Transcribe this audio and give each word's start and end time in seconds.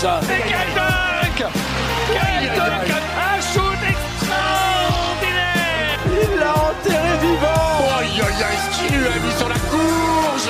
décollage. 0.00 0.24
Et 0.24 0.42
quel 0.48 0.74
dunk 0.74 1.44
Quel 2.12 2.48
dunk 2.56 2.90
Un 3.16 3.40
shoot 3.40 3.78
extraordinaire 3.88 6.00
Il 6.06 6.30
l'a 6.38 6.52
enterré 6.52 7.14
vivant. 7.20 7.98
Aïe 7.98 8.20
aïe 8.20 8.42
aïe, 8.42 8.58
ce 8.64 8.68
qu'il 8.78 8.90
lui 8.98 9.06
a 9.06 9.08
mis 9.10 9.34
sur 9.38 9.48
la 9.48 9.54
courge 9.54 10.48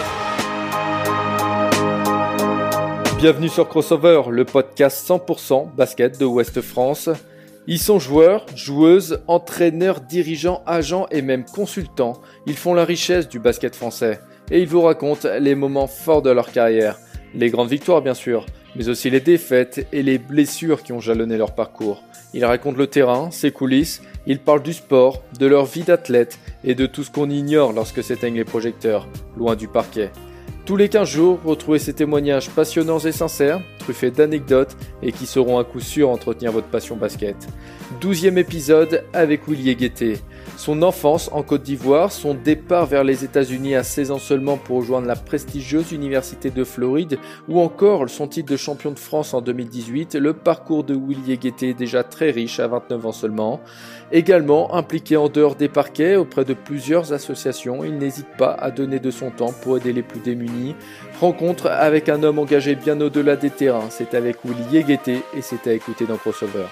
Bienvenue 3.19 3.49
sur 3.49 3.69
Crossover, 3.69 4.23
le 4.31 4.45
podcast 4.45 5.09
100% 5.09 5.75
basket 5.75 6.19
de 6.19 6.25
Ouest 6.25 6.61
France. 6.61 7.09
Ils 7.67 7.79
sont 7.79 7.99
joueurs, 7.99 8.47
joueuses, 8.57 9.23
entraîneurs, 9.27 10.01
dirigeants, 10.01 10.63
agents 10.67 11.07
et 11.11 11.21
même 11.23 11.45
consultants. 11.45 12.15
Ils 12.47 12.57
font 12.57 12.73
la 12.73 12.87
richesse 12.87 13.29
du 13.29 13.39
basket 13.39 13.77
français. 13.77 14.21
Et 14.51 14.61
ils 14.61 14.69
vous 14.69 14.81
racontent 14.81 15.29
les 15.39 15.55
moments 15.55 15.87
forts 15.87 16.23
de 16.23 16.31
leur 16.31 16.51
carrière. 16.51 16.97
Les 17.35 17.51
grandes 17.51 17.69
victoires 17.69 18.01
bien 18.03 18.15
sûr, 18.15 18.47
mais 18.77 18.89
aussi 18.89 19.11
les 19.11 19.21
défaites 19.21 19.87
et 19.93 20.03
les 20.03 20.19
blessures 20.19 20.83
qui 20.83 20.93
ont 20.93 21.01
jalonné 21.01 21.37
leur 21.37 21.55
parcours. 21.55 22.03
Ils 22.33 22.45
racontent 22.45 22.79
le 22.79 22.87
terrain, 22.87 23.31
ses 23.31 23.51
coulisses, 23.51 24.03
ils 24.27 24.39
parlent 24.39 24.63
du 24.63 24.73
sport, 24.73 25.23
de 25.39 25.47
leur 25.47 25.65
vie 25.65 25.83
d'athlète 25.83 26.39
et 26.63 26.75
de 26.75 26.87
tout 26.87 27.03
ce 27.03 27.11
qu'on 27.11 27.31
ignore 27.31 27.73
lorsque 27.73 28.03
s'éteignent 28.03 28.37
les 28.37 28.45
projecteurs, 28.45 29.09
loin 29.37 29.57
du 29.57 29.67
parquet. 29.67 30.11
Tous 30.67 30.77
les 30.77 30.89
15 30.89 31.09
jours, 31.09 31.41
retrouvez 31.45 31.81
ces 31.81 31.95
témoignages 31.95 32.49
passionnants 32.51 33.01
et 33.01 33.11
sincères, 33.11 33.61
truffés 33.81 34.13
d'anecdotes 34.13 34.77
et 35.03 35.11
qui 35.11 35.27
sauront 35.27 35.59
à 35.59 35.65
coup 35.65 35.81
sûr 35.81 36.11
entretenir 36.11 36.53
votre 36.53 36.69
passion 36.69 36.97
basket. 36.97 37.35
Douzième 38.01 38.39
épisode 38.39 39.05
avec 39.13 39.49
Willier 39.49 39.75
Guettet. 39.75 40.19
Son 40.61 40.83
enfance 40.83 41.31
en 41.33 41.43
Côte 41.43 41.63
d'Ivoire, 41.63 42.13
son 42.13 42.35
départ 42.35 42.85
vers 42.85 43.03
les 43.03 43.25
États-Unis 43.25 43.77
à 43.77 43.83
16 43.83 44.11
ans 44.11 44.19
seulement 44.19 44.59
pour 44.59 44.77
rejoindre 44.77 45.07
la 45.07 45.17
prestigieuse 45.17 45.93
Université 45.93 46.51
de 46.51 46.65
Floride, 46.65 47.19
ou 47.49 47.61
encore 47.61 48.11
son 48.11 48.29
titre 48.29 48.53
de 48.53 48.59
champion 48.59 48.91
de 48.91 48.99
France 48.99 49.33
en 49.33 49.41
2018, 49.41 50.17
le 50.17 50.35
parcours 50.35 50.85
de 50.85 50.95
Willier 50.95 51.39
Guettet 51.39 51.73
déjà 51.73 52.03
très 52.03 52.31
riche 52.31 52.61
à 52.61 52.69
29 52.69 53.07
ans 53.07 53.13
seulement. 53.13 53.61
Également 54.13 54.75
impliqué 54.75 55.17
en 55.17 55.31
dehors 55.31 55.55
des 55.55 55.71
parquets 55.71 56.17
auprès 56.17 56.45
de 56.45 56.53
plusieurs 56.53 57.15
associations, 57.15 57.83
il 57.83 57.97
n'hésite 57.97 58.29
pas 58.37 58.53
à 58.53 58.71
donner 58.71 58.99
de 58.99 59.11
son 59.11 59.31
temps 59.31 59.55
pour 59.63 59.79
aider 59.79 59.95
les 59.95 60.03
plus 60.03 60.21
démunis. 60.21 60.77
Rencontre 61.23 61.69
avec 61.69 62.11
un 62.11 62.23
homme 62.23 62.39
engagé 62.39 62.75
bien 62.75 63.01
au-delà 63.01 63.37
des 63.37 63.49
terrains, 63.49 63.89
c'est 63.89 64.13
avec 64.13 64.45
Willier 64.45 64.85
Guettet 64.85 65.23
et 65.35 65.41
c'est 65.41 65.67
à 65.67 65.73
écouter 65.73 66.05
dans 66.05 66.19
Crossover. 66.19 66.67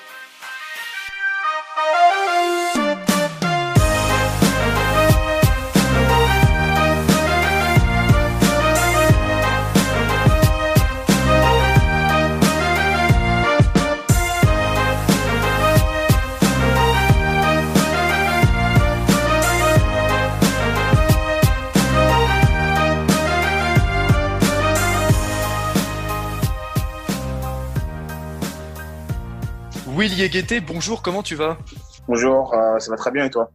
Willier 29.98 30.28
Guettet, 30.28 30.60
bonjour, 30.60 31.02
comment 31.02 31.24
tu 31.24 31.34
vas? 31.34 31.58
Bonjour, 32.06 32.54
euh, 32.54 32.78
ça 32.78 32.88
va 32.92 32.96
très 32.96 33.10
bien 33.10 33.24
et 33.24 33.30
toi? 33.30 33.50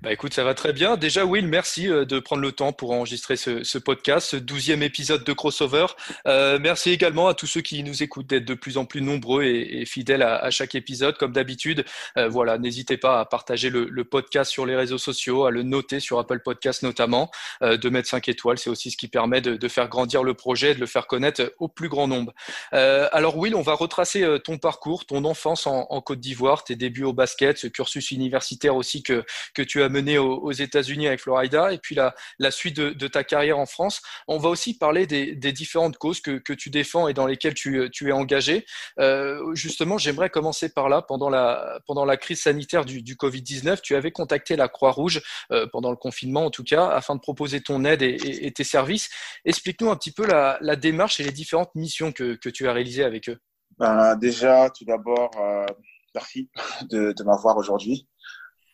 Bah 0.00 0.12
écoute, 0.12 0.32
ça 0.32 0.44
va 0.44 0.54
très 0.54 0.72
bien. 0.72 0.96
Déjà, 0.96 1.24
Will, 1.24 1.48
merci 1.48 1.90
euh, 1.90 2.04
de 2.04 2.20
prendre 2.20 2.40
le 2.40 2.52
temps 2.52 2.72
pour 2.72 2.92
enregistrer 2.92 3.34
ce, 3.34 3.64
ce 3.64 3.78
podcast, 3.78 4.28
ce 4.28 4.36
douzième 4.36 4.84
épisode 4.84 5.24
de 5.24 5.32
Crossover. 5.32 5.86
Euh, 6.28 6.60
merci 6.60 6.90
également 6.90 7.26
à 7.26 7.34
tous 7.34 7.48
ceux 7.48 7.62
qui 7.62 7.82
nous 7.82 8.00
écoutent 8.00 8.28
d'être 8.28 8.44
de 8.44 8.54
plus 8.54 8.78
en 8.78 8.84
plus 8.84 9.02
nombreux 9.02 9.42
et, 9.42 9.80
et 9.80 9.86
fidèles 9.86 10.22
à, 10.22 10.36
à, 10.36 10.50
chaque 10.50 10.76
épisode, 10.76 11.18
comme 11.18 11.32
d'habitude. 11.32 11.84
Euh, 12.16 12.28
voilà, 12.28 12.58
n'hésitez 12.58 12.96
pas 12.96 13.18
à 13.18 13.24
partager 13.24 13.70
le, 13.70 13.88
le, 13.90 14.04
podcast 14.04 14.52
sur 14.52 14.66
les 14.66 14.76
réseaux 14.76 14.98
sociaux, 14.98 15.46
à 15.46 15.50
le 15.50 15.64
noter 15.64 15.98
sur 15.98 16.20
Apple 16.20 16.38
Podcast 16.44 16.84
notamment, 16.84 17.32
euh, 17.62 17.76
de 17.76 17.88
mettre 17.88 18.08
5 18.08 18.28
étoiles. 18.28 18.58
C'est 18.58 18.70
aussi 18.70 18.92
ce 18.92 18.96
qui 18.96 19.08
permet 19.08 19.40
de, 19.40 19.56
de, 19.56 19.68
faire 19.68 19.88
grandir 19.88 20.22
le 20.22 20.34
projet, 20.34 20.76
de 20.76 20.80
le 20.80 20.86
faire 20.86 21.08
connaître 21.08 21.52
au 21.58 21.66
plus 21.66 21.88
grand 21.88 22.06
nombre. 22.06 22.32
Euh, 22.72 23.08
alors, 23.10 23.36
Will, 23.36 23.56
on 23.56 23.62
va 23.62 23.74
retracer 23.74 24.24
ton 24.44 24.58
parcours, 24.58 25.06
ton 25.06 25.24
enfance 25.24 25.66
en, 25.66 25.88
en 25.90 26.00
Côte 26.00 26.20
d'Ivoire, 26.20 26.62
tes 26.62 26.76
débuts 26.76 27.02
au 27.02 27.12
basket, 27.12 27.58
ce 27.58 27.66
cursus 27.66 28.12
universitaire 28.12 28.76
aussi 28.76 29.02
que, 29.02 29.24
que 29.54 29.62
tu 29.62 29.82
as 29.82 29.87
mené 29.88 30.18
aux, 30.18 30.52
États-Unis 30.52 31.08
avec 31.08 31.20
Florida, 31.20 31.72
et 31.72 31.78
puis 31.78 31.94
la, 31.94 32.50
suite 32.50 32.76
de, 32.76 33.08
ta 33.08 33.24
carrière 33.24 33.58
en 33.58 33.66
France. 33.66 34.02
On 34.26 34.38
va 34.38 34.48
aussi 34.48 34.76
parler 34.76 35.06
des, 35.06 35.34
différentes 35.52 35.96
causes 35.98 36.20
que, 36.20 36.52
tu 36.52 36.70
défends 36.70 37.08
et 37.08 37.14
dans 37.14 37.26
lesquelles 37.26 37.54
tu, 37.54 37.82
es 37.82 38.12
engagé. 38.12 38.66
Euh, 38.98 39.54
justement, 39.54 39.98
j'aimerais 39.98 40.30
commencer 40.30 40.68
par 40.68 40.88
là. 40.88 41.02
Pendant 41.02 41.30
la, 41.30 42.16
crise 42.16 42.42
sanitaire 42.42 42.84
du, 42.84 43.02
du 43.02 43.14
Covid-19, 43.14 43.80
tu 43.82 43.94
avais 43.94 44.10
contacté 44.10 44.56
la 44.56 44.68
Croix-Rouge, 44.68 45.22
euh, 45.52 45.66
pendant 45.72 45.90
le 45.90 45.96
confinement 45.96 46.46
en 46.46 46.50
tout 46.50 46.64
cas, 46.64 46.88
afin 46.88 47.14
de 47.14 47.20
proposer 47.20 47.60
ton 47.60 47.84
aide 47.84 48.02
et, 48.02 48.52
tes 48.52 48.64
services. 48.64 49.08
Explique-nous 49.44 49.90
un 49.90 49.96
petit 49.96 50.12
peu 50.12 50.26
la, 50.26 50.76
démarche 50.76 51.20
et 51.20 51.22
les 51.22 51.32
différentes 51.32 51.74
missions 51.74 52.12
que, 52.12 52.34
tu 52.34 52.68
as 52.68 52.72
réalisées 52.72 53.04
avec 53.04 53.28
eux. 53.28 53.38
Ben, 53.78 54.16
déjà, 54.16 54.70
tout 54.70 54.84
d'abord, 54.84 55.30
euh, 55.40 55.66
merci 56.14 56.50
de 56.90 57.14
m'avoir 57.24 57.56
aujourd'hui. 57.56 58.08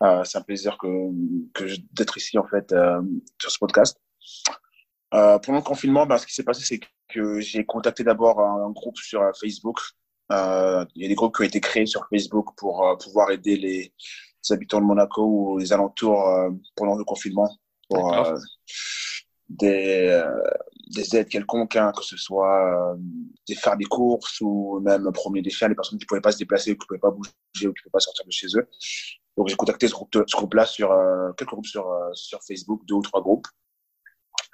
Euh, 0.05 0.25
c'est 0.25 0.39
un 0.39 0.43
plaisir 0.43 0.77
que, 0.79 0.89
que 1.53 1.65
d'être 1.93 2.17
ici 2.17 2.39
en 2.39 2.47
fait 2.47 2.73
euh, 2.73 3.01
sur 3.41 3.51
ce 3.51 3.59
podcast. 3.59 4.01
Euh, 5.15 5.39
pendant 5.39 5.59
le 5.59 5.65
confinement, 5.65 6.07
ben, 6.07 6.19
ce 6.19 6.27
qui 6.27 6.35
s'est 6.35 6.43
passé, 6.43 6.65
c'est 6.65 6.81
que 7.09 7.41
j'ai 7.41 7.65
contacté 7.65 8.05
d'abord 8.05 8.41
un, 8.41 8.71
groupe 8.71 8.97
sur 8.97 9.21
Facebook. 9.39 9.79
il 10.31 11.03
y 11.03 11.05
a 11.05 11.09
des 11.09 11.15
groupes 11.15 11.37
qui 11.37 11.43
ont 11.43 11.47
été 11.47 11.61
créés 11.61 11.87
sur 11.87 12.07
Facebook 12.09 12.49
pour 12.57 12.97
pouvoir 13.03 13.31
aider 13.31 13.57
les, 13.57 13.93
les, 13.93 14.53
habitants 14.53 14.81
de 14.81 14.87
Monaco 14.87 15.23
ou 15.25 15.59
les 15.59 15.73
alentours 15.73 16.25
pendant 16.75 16.97
le 16.97 17.05
confinement 17.05 17.49
pour 17.89 18.35
des, 19.49 20.23
des 20.89 21.17
aides 21.17 21.29
quelconques, 21.29 21.77
hein, 21.77 21.93
que 21.97 22.03
ce 22.03 22.17
soit 22.17 22.95
euh, 22.95 23.55
faire 23.57 23.77
des 23.77 23.85
courses 23.85 24.41
ou 24.41 24.81
même 24.81 25.11
promener 25.13 25.43
des 25.43 25.51
chiens, 25.51 25.69
les 25.69 25.75
personnes 25.75 25.99
qui 25.99 26.05
ne 26.05 26.09
pouvaient 26.09 26.21
pas 26.21 26.33
se 26.33 26.39
déplacer 26.39 26.73
ou 26.73 26.75
qui 26.75 26.85
ne 26.85 26.87
pouvaient 26.87 26.99
pas 26.99 27.11
bouger 27.11 27.33
ou 27.33 27.61
qui 27.61 27.67
ne 27.67 27.71
pouvaient 27.71 27.93
pas 27.93 28.01
sortir 28.01 28.25
de 28.25 28.31
chez 28.31 28.47
eux. 28.57 28.69
Donc 29.37 29.49
j'ai 29.49 29.57
contacté 29.57 29.89
ce 29.89 29.95
groupe-là 29.95 30.27
groupe 30.33 30.67
sur 30.67 30.93
euh, 30.93 31.33
quelques 31.37 31.51
groupes 31.51 31.67
sur, 31.67 31.89
euh, 31.89 32.11
sur 32.15 32.41
Facebook, 32.43 32.83
deux 32.87 32.95
ou 32.95 33.03
trois 33.03 33.21
groupes. 33.21 33.47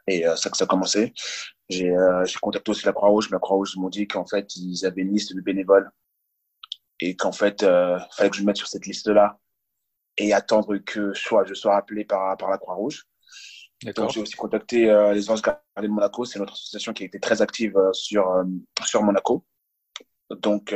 Et 0.07 0.27
euh, 0.27 0.37
ça 0.37 0.51
que 0.51 0.57
ça 0.57 0.65
a 0.65 0.67
commencé. 0.67 1.13
J'ai 1.69 1.91
euh, 1.91 2.25
contacté 2.43 2.71
aussi 2.71 2.85
la 2.85 2.93
Croix-Rouge. 2.93 3.31
La 3.31 3.39
Croix-Rouge 3.39 3.77
m'ont 3.77 3.89
dit 3.89 4.09
qu'en 4.09 4.27
fait, 4.27 4.57
ils 4.57 4.85
avaient 4.85 5.03
une 5.03 5.13
liste 5.13 5.35
de 5.35 5.41
bénévoles 5.41 5.91
et 6.99 7.17
qu'en 7.17 7.33
fait, 7.33 7.63
il 7.63 7.69
euh, 7.69 7.99
fallait 8.17 8.31
que 8.31 8.37
je 8.37 8.43
me 8.43 8.47
mette 8.47 8.57
sur 8.57 8.67
cette 8.67 8.87
liste-là 8.87 9.39
et 10.17 10.33
attendre 10.33 10.77
que 10.79 11.15
soit 11.15 11.45
je 11.45 11.55
sois 11.55 11.77
appelé 11.77 12.05
par, 12.05 12.37
par 12.37 12.51
la 12.51 12.59
Croix-Rouge. 12.59 13.05
Donc 13.97 14.11
j'ai 14.11 14.21
aussi 14.21 14.35
contacté 14.35 14.91
euh, 14.91 15.15
les 15.15 15.31
Anges 15.31 15.41
Gardiens 15.41 15.63
de 15.77 15.89
Monaco. 15.89 16.25
C'est 16.25 16.39
notre 16.39 16.53
association 16.53 16.93
qui 16.93 17.05
a 17.05 17.07
été 17.07 17.19
très 17.21 17.41
active 17.41 17.79
sur, 17.93 18.45
sur 18.85 19.03
Monaco. 19.03 19.45
Donc 20.31 20.75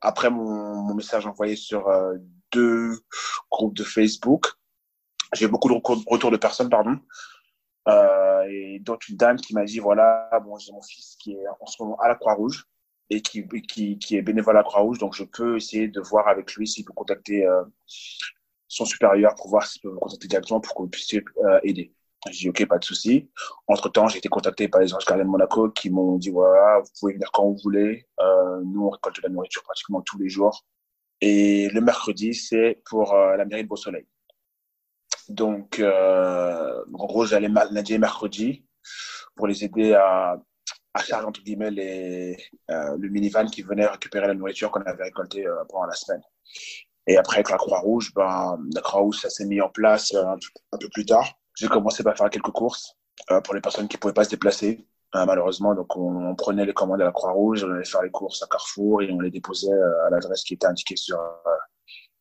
après 0.00 0.30
mon, 0.30 0.76
mon, 0.76 0.94
message 0.94 1.26
envoyé 1.26 1.56
sur 1.56 1.88
deux 2.52 2.98
groupes 3.50 3.74
de 3.74 3.84
Facebook. 3.84 4.52
J'ai 5.32 5.48
beaucoup 5.48 5.68
de 5.68 5.80
retours 6.06 6.30
de 6.30 6.36
personnes, 6.36 6.68
pardon. 6.68 6.98
Euh, 7.88 8.78
dont 8.80 8.98
une 9.08 9.16
dame 9.16 9.36
qui 9.36 9.54
m'a 9.54 9.64
dit 9.64 9.80
voilà, 9.80 10.30
j'ai 10.58 10.72
mon 10.72 10.82
fils 10.82 11.16
qui 11.18 11.32
est 11.32 11.46
en 11.60 11.66
ce 11.66 11.82
moment 11.82 11.96
à 12.00 12.08
la 12.08 12.14
Croix-Rouge 12.14 12.64
et 13.10 13.20
qui, 13.20 13.40
est 13.40 14.22
bénévole 14.22 14.56
à 14.56 14.60
la 14.60 14.64
Croix-Rouge, 14.64 14.98
donc 14.98 15.14
je 15.14 15.24
peux 15.24 15.56
essayer 15.56 15.88
de 15.88 16.00
voir 16.00 16.28
avec 16.28 16.54
lui 16.54 16.66
s'il 16.66 16.84
peut 16.84 16.92
contacter 16.92 17.44
euh, 17.44 17.62
son 18.68 18.84
supérieur 18.84 19.34
pour 19.34 19.48
voir 19.48 19.66
s'il 19.66 19.82
peut 19.82 19.90
me 19.90 19.98
contacter 19.98 20.28
directement 20.28 20.60
pour 20.60 20.74
qu'on 20.74 20.88
puisse 20.88 21.12
euh, 21.14 21.60
aider. 21.62 21.92
J'ai 22.30 22.38
dit 22.38 22.48
ok, 22.50 22.68
pas 22.68 22.78
de 22.78 22.84
souci. 22.84 23.30
Entre 23.66 23.88
temps, 23.88 24.06
j'ai 24.06 24.18
été 24.18 24.28
contacté 24.28 24.68
par 24.68 24.80
les 24.80 24.94
anges 24.94 25.04
gardiens 25.04 25.24
de 25.24 25.30
Monaco 25.30 25.68
qui 25.70 25.90
m'ont 25.90 26.16
dit 26.16 26.30
voilà, 26.30 26.80
vous 26.80 26.90
pouvez 26.98 27.14
venir 27.14 27.30
quand 27.32 27.44
vous 27.44 27.58
voulez. 27.62 28.06
Euh, 28.20 28.60
nous, 28.64 28.86
on 28.86 28.90
récolte 28.90 29.16
de 29.16 29.22
la 29.22 29.28
nourriture 29.28 29.62
pratiquement 29.64 30.00
tous 30.02 30.18
les 30.18 30.28
jours. 30.28 30.64
Et 31.22 31.68
le 31.68 31.80
mercredi, 31.80 32.34
c'est 32.34 32.82
pour 32.84 33.14
euh, 33.14 33.36
la 33.36 33.44
mairie 33.44 33.62
de 33.62 33.68
Beau-Soleil. 33.68 34.04
Donc, 35.28 35.78
euh, 35.78 36.84
en 36.92 37.06
gros, 37.06 37.24
j'allais 37.24 37.48
lundi 37.48 37.94
et 37.94 37.98
mercredi 37.98 38.66
pour 39.36 39.46
les 39.46 39.62
aider 39.62 39.94
à, 39.94 40.36
à 40.94 41.02
charger, 41.04 41.24
entre 41.24 41.40
guillemets, 41.44 42.36
euh, 42.72 42.96
le 42.98 43.08
minivan 43.08 43.46
qui 43.46 43.62
venait 43.62 43.86
récupérer 43.86 44.26
la 44.26 44.34
nourriture 44.34 44.72
qu'on 44.72 44.80
avait 44.82 45.04
récoltée 45.04 45.46
pendant 45.68 45.86
la 45.86 45.94
semaine. 45.94 46.22
Et 47.06 47.16
après, 47.16 47.36
avec 47.36 47.50
la 47.50 47.56
Croix-Rouge, 47.56 48.12
ben, 48.14 48.58
la 48.74 48.80
Croix-Rouge, 48.80 49.20
ça 49.20 49.30
s'est 49.30 49.46
mis 49.46 49.60
en 49.60 49.68
place 49.68 50.12
un, 50.16 50.36
un, 50.72 50.78
peu 50.78 50.88
plus 50.88 51.06
tard. 51.06 51.38
J'ai 51.56 51.68
commencé 51.68 52.02
par 52.02 52.16
faire 52.16 52.30
quelques 52.30 52.50
courses 52.50 52.96
pour 53.44 53.54
les 53.54 53.60
personnes 53.60 53.86
qui 53.86 53.96
ne 53.96 54.00
pouvaient 54.00 54.12
pas 54.12 54.24
se 54.24 54.30
déplacer. 54.30 54.84
Euh, 55.14 55.26
malheureusement, 55.26 55.74
donc 55.74 55.94
on, 55.96 56.30
on, 56.30 56.34
prenait 56.34 56.64
les 56.64 56.72
commandes 56.72 57.02
à 57.02 57.04
la 57.04 57.12
Croix-Rouge, 57.12 57.64
on 57.64 57.72
allait 57.72 57.84
faire 57.84 58.02
les 58.02 58.10
courses 58.10 58.42
à 58.42 58.46
Carrefour 58.46 59.02
et 59.02 59.12
on 59.12 59.20
les 59.20 59.30
déposait 59.30 59.70
euh, 59.70 60.06
à 60.06 60.10
l'adresse 60.10 60.42
qui 60.42 60.54
était 60.54 60.66
indiquée 60.66 60.96
sur 60.96 61.20
euh, 61.20 61.28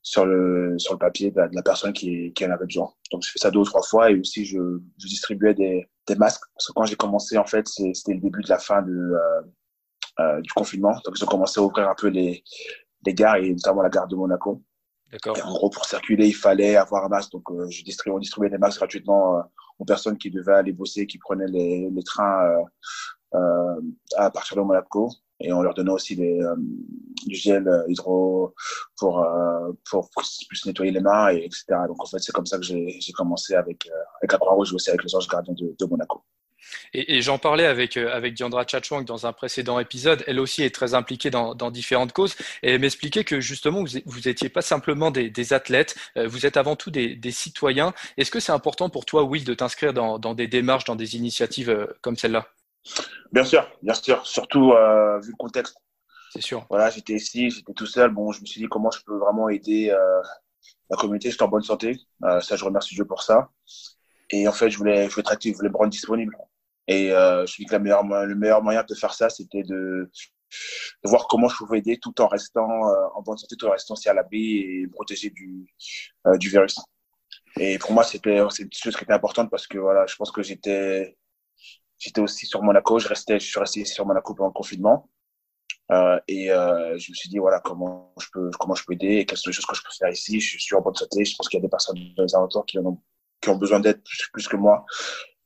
sur 0.02 0.26
le 0.26 0.78
sur 0.78 0.94
le 0.94 1.00
papier 1.00 1.32
de 1.32 1.38
la, 1.38 1.48
de 1.48 1.56
la 1.56 1.62
personne 1.62 1.94
qui, 1.94 2.34
qui 2.34 2.46
en 2.46 2.52
avait 2.52 2.66
besoin. 2.66 2.92
Donc 3.12 3.24
je 3.24 3.32
fais 3.32 3.40
ça 3.40 3.50
deux 3.50 3.60
ou 3.60 3.64
trois 3.64 3.84
fois 3.84 4.12
et 4.12 4.20
aussi 4.20 4.46
je, 4.46 4.58
je 4.98 5.08
distribuais 5.08 5.54
des, 5.54 5.88
des 6.06 6.16
masques 6.16 6.44
parce 6.54 6.68
que 6.68 6.74
quand 6.74 6.86
j'ai 6.86 6.96
commencé 6.96 7.38
en 7.38 7.46
fait 7.46 7.66
c'était 7.68 8.14
le 8.14 8.20
début 8.20 8.42
de 8.42 8.50
la 8.50 8.58
fin 8.58 8.82
de 8.82 9.14
du 10.44 10.52
confinement. 10.54 10.92
Donc, 11.04 11.16
ils 11.18 11.24
ont 11.24 11.28
commencé 11.28 11.60
à 11.60 11.64
ouvrir 11.64 11.90
un 11.90 11.96
peu 11.96 12.06
les, 12.06 12.44
les 13.08 13.14
gares 13.16 13.38
et 13.38 13.50
notamment 13.50 13.82
la 13.82 13.90
gare 13.90 14.08
de 14.08 14.16
Monaco. 14.16 14.62
D'accord. 15.12 15.36
En 15.44 15.52
gros, 15.52 15.72
pour 15.72 15.86
circuler, 15.86 16.28
il 16.28 16.36
fallait 16.36 16.76
avoir 16.76 17.06
un 17.06 17.10
masque. 17.10 17.32
Donc, 17.32 17.46
je 17.72 17.84
distribuais, 17.84 18.16
on 18.16 18.20
distribuait 18.20 18.52
des 18.52 18.60
masques 18.60 18.78
gratuitement 18.78 19.42
aux 19.82 19.86
personnes 19.86 20.18
qui 20.18 20.30
devaient 20.30 20.54
aller 20.54 20.72
bosser, 20.72 21.08
qui 21.08 21.18
prenaient 21.18 21.48
les, 21.48 22.04
trains 22.06 22.64
à 23.34 24.30
partir 24.32 24.58
de 24.58 24.62
Monaco 24.62 25.10
et 25.44 25.52
on 25.52 25.62
leur 25.62 25.74
donnait 25.74 25.92
aussi 25.92 26.20
euh, 26.22 26.56
du 27.26 27.36
gel 27.36 27.68
euh, 27.68 27.84
hydro 27.88 28.54
pour, 28.98 29.24
euh, 29.24 29.72
pour, 29.90 30.10
plus 30.48 30.66
nettoyer 30.66 30.92
les 30.92 31.00
mains, 31.00 31.30
et 31.32 31.46
etc. 31.46 31.66
Donc 31.88 32.02
en 32.02 32.06
fait, 32.06 32.20
c'est 32.20 32.32
comme 32.32 32.46
ça 32.46 32.58
que 32.58 32.64
j'ai 32.64 33.00
commencé 33.14 33.56
avec, 33.56 33.90
avec 34.22 34.32
la 34.32 34.38
Croix-Rouge, 34.38 34.74
aussi 34.74 34.90
avec 34.90 35.04
les 35.04 35.16
anges 35.16 35.28
gardiens 35.28 35.56
de 35.56 35.86
Monaco. 35.86 36.24
Et, 36.94 37.18
et 37.18 37.22
j'en 37.22 37.38
parlais 37.38 37.66
avec, 37.66 37.98
avec 37.98 38.34
Diandra 38.34 38.66
Chachwang 38.68 39.06
dans 39.06 39.26
un 39.26 39.34
précédent 39.34 39.80
épisode. 39.80 40.24
Elle 40.28 40.40
aussi 40.40 40.64
est 40.64 40.74
très 40.74 40.94
impliquée 40.94 41.30
dans, 41.30 41.56
dans 41.56 41.72
différentes 41.72 42.14
causes. 42.14 42.36
Et 42.64 42.74
elle 42.74 42.82
m'expliquait 42.82 43.24
que 43.24 43.40
justement, 43.40 43.84
vous 44.06 44.20
n'étiez 44.26 44.50
pas 44.50 44.62
simplement 44.62 45.12
des, 45.12 45.30
des, 45.30 45.54
athlètes, 45.54 45.96
vous 46.16 46.46
êtes 46.46 46.58
avant 46.58 46.76
tout 46.76 46.92
des, 46.92 47.16
des 47.16 47.32
citoyens. 47.32 47.94
Est-ce 48.18 48.32
que 48.32 48.40
c'est 48.40 48.52
important 48.52 48.90
pour 48.90 49.06
toi, 49.06 49.24
Will, 49.24 49.44
de 49.44 49.54
t'inscrire 49.54 49.94
dans, 49.94 50.20
dans 50.20 50.34
des 50.34 50.48
démarches, 50.48 50.86
dans 50.86 50.96
des 50.96 51.16
initiatives 51.16 51.88
comme 52.02 52.16
celle-là? 52.18 52.48
Bien 53.32 53.46
sûr, 53.46 53.70
bien 53.82 53.94
sûr, 53.94 54.26
surtout 54.26 54.72
euh, 54.72 55.20
vu 55.20 55.32
le 55.32 55.38
contexte. 55.38 55.78
C'est 56.34 56.42
sûr. 56.42 56.66
Voilà, 56.70 56.90
j'étais 56.90 57.14
ici, 57.14 57.50
j'étais 57.50 57.74
tout 57.74 57.86
seul. 57.86 58.12
Bon, 58.12 58.32
je 58.32 58.42
me 58.42 58.46
suis 58.46 58.62
dit 58.62 58.68
comment 58.68 58.92
je 58.92 59.04
peux 59.04 59.18
vraiment 59.18 59.50
aider 59.50 59.90
euh, 59.90 60.22
la 60.90 60.98
communauté. 60.98 61.30
J'étais 61.30 61.44
en 61.44 61.48
bonne 61.48 61.62
santé. 61.64 62.00
Euh, 62.24 62.40
ça, 62.42 62.56
je 62.56 62.66
remercie 62.66 62.96
Dieu 62.96 63.06
pour 63.06 63.22
ça. 63.22 63.50
Et 64.30 64.48
en 64.48 64.54
fait, 64.54 64.70
je 64.70 64.78
voulais, 64.78 65.06
je 65.06 65.12
voulais 65.12 65.22
être 65.22 65.32
actif, 65.32 65.54
je 65.54 65.58
voulais 65.58 65.70
me 65.70 65.78
rendre 65.78 65.90
disponible. 65.90 66.36
Et 66.88 67.12
euh, 67.12 67.46
je 67.46 67.52
suis 67.52 67.66
que 67.66 67.74
la 67.74 67.80
meilleure, 67.80 68.04
le 68.04 68.36
meilleur 68.36 68.64
moyen 68.64 68.84
de 68.84 68.96
faire 68.96 69.14
ça, 69.14 69.30
c'était 69.30 69.64
de, 69.64 70.12
de, 71.04 71.10
voir 71.10 71.28
comment 71.28 71.48
je 71.48 71.58
pouvais 71.58 71.80
aider 71.80 71.98
tout 72.02 72.20
en 72.22 72.28
restant 72.28 72.70
euh, 72.88 73.08
en 73.16 73.22
bonne 73.22 73.38
santé, 73.38 73.56
tout 73.58 73.68
en 73.68 73.72
restant 73.72 73.94
aussi 73.94 74.10
à 74.10 74.14
l'abri 74.14 74.58
et 74.58 74.86
me 74.88 74.92
protéger 74.92 75.30
du, 75.30 75.68
euh, 76.28 76.38
du 76.38 76.50
virus. 76.50 76.76
Et 77.58 77.78
pour 77.78 77.92
moi, 77.94 78.04
c'était 78.04 78.40
une 78.40 78.50
chose 78.50 78.96
qui 78.96 79.04
était 79.04 79.14
importante 79.14 79.50
parce 79.50 79.68
que 79.68 79.78
voilà, 79.78 80.06
je 80.08 80.16
pense 80.16 80.32
que 80.32 80.42
j'étais 80.42 81.18
J'étais 82.02 82.20
aussi 82.20 82.48
sur 82.48 82.64
Monaco, 82.64 82.98
je 82.98 83.08
restais, 83.08 83.40
je 83.40 83.46
suis 83.46 83.60
resté 83.60 83.86
sur 83.86 84.08
Monaco 84.08 84.34
pendant 84.34 84.48
le 84.48 84.54
confinement. 84.54 85.08
Euh, 85.92 86.20
et 86.28 86.52
euh, 86.52 86.98
je 86.98 87.12
me 87.12 87.16
suis 87.16 87.30
dit 87.30 87.38
voilà 87.38 87.60
comment 87.60 88.12
je 88.20 88.26
peux 88.34 88.50
comment 88.60 88.74
je 88.74 88.84
peux 88.86 88.94
aider 88.94 89.18
et 89.18 89.26
quelles 89.26 89.38
sont 89.38 89.50
les 89.50 89.54
choses 89.54 89.68
que 89.68 89.76
je 89.76 89.84
peux 89.84 89.92
faire 90.00 90.10
ici. 90.10 90.40
Je 90.40 90.58
suis 90.58 90.76
en 90.76 90.82
bonne 90.82 90.96
santé. 90.96 91.24
Je 91.24 91.36
pense 91.36 91.48
qu'il 91.48 91.60
y 91.60 91.62
a 91.62 91.64
des 91.64 91.70
personnes 91.70 92.00
dans 92.18 92.24
les 92.24 92.34
alentours 92.34 92.66
qui 92.66 92.80
ont 92.80 93.00
qui 93.40 93.50
ont 93.50 93.56
besoin 93.56 93.80
d'aide 93.80 94.02
plus, 94.34 94.48
que 94.48 94.56
moi. 94.56 94.84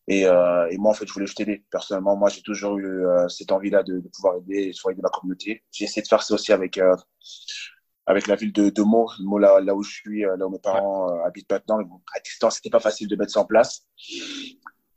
Et, 0.07 0.27
euh, 0.27 0.67
et 0.69 0.77
moi 0.77 0.91
en 0.91 0.93
fait 0.93 1.07
je 1.07 1.13
voulais 1.13 1.25
juste 1.25 1.39
aider. 1.39 1.65
Personnellement 1.71 2.15
moi 2.15 2.29
j'ai 2.29 2.41
toujours 2.41 2.77
eu 2.77 3.05
euh, 3.05 3.27
cette 3.27 3.51
envie 3.51 3.69
là 3.71 3.81
de, 3.83 3.99
de, 3.99 4.09
pouvoir 4.09 4.35
aider 4.37 4.63
et 4.63 4.71
de 4.71 4.91
aider 4.91 5.01
ma 5.01 5.09
communauté. 5.09 5.63
J'ai 5.71 5.85
essayé 5.85 6.01
de 6.01 6.07
faire 6.07 6.21
ça 6.21 6.35
aussi 6.35 6.53
avec 6.53 6.77
euh, 6.77 6.95
avec 8.05 8.27
la 8.27 8.35
ville 8.35 8.53
de, 8.53 8.69
de 8.69 8.81
Meaux, 8.83 9.09
Meaux 9.19 9.39
là, 9.39 9.59
là 9.61 9.73
où 9.73 9.81
je 9.81 9.91
suis, 9.91 10.21
là 10.21 10.45
où 10.45 10.49
mes 10.49 10.59
parents 10.59 11.07
habitent 11.25 11.51
maintenant. 11.51 11.81
Bon, 11.81 12.01
à 12.15 12.19
distance 12.19 12.57
c'était 12.57 12.69
pas 12.69 12.79
facile 12.79 13.07
de 13.07 13.15
mettre 13.15 13.31
ça 13.31 13.39
en 13.39 13.45
place. 13.45 13.87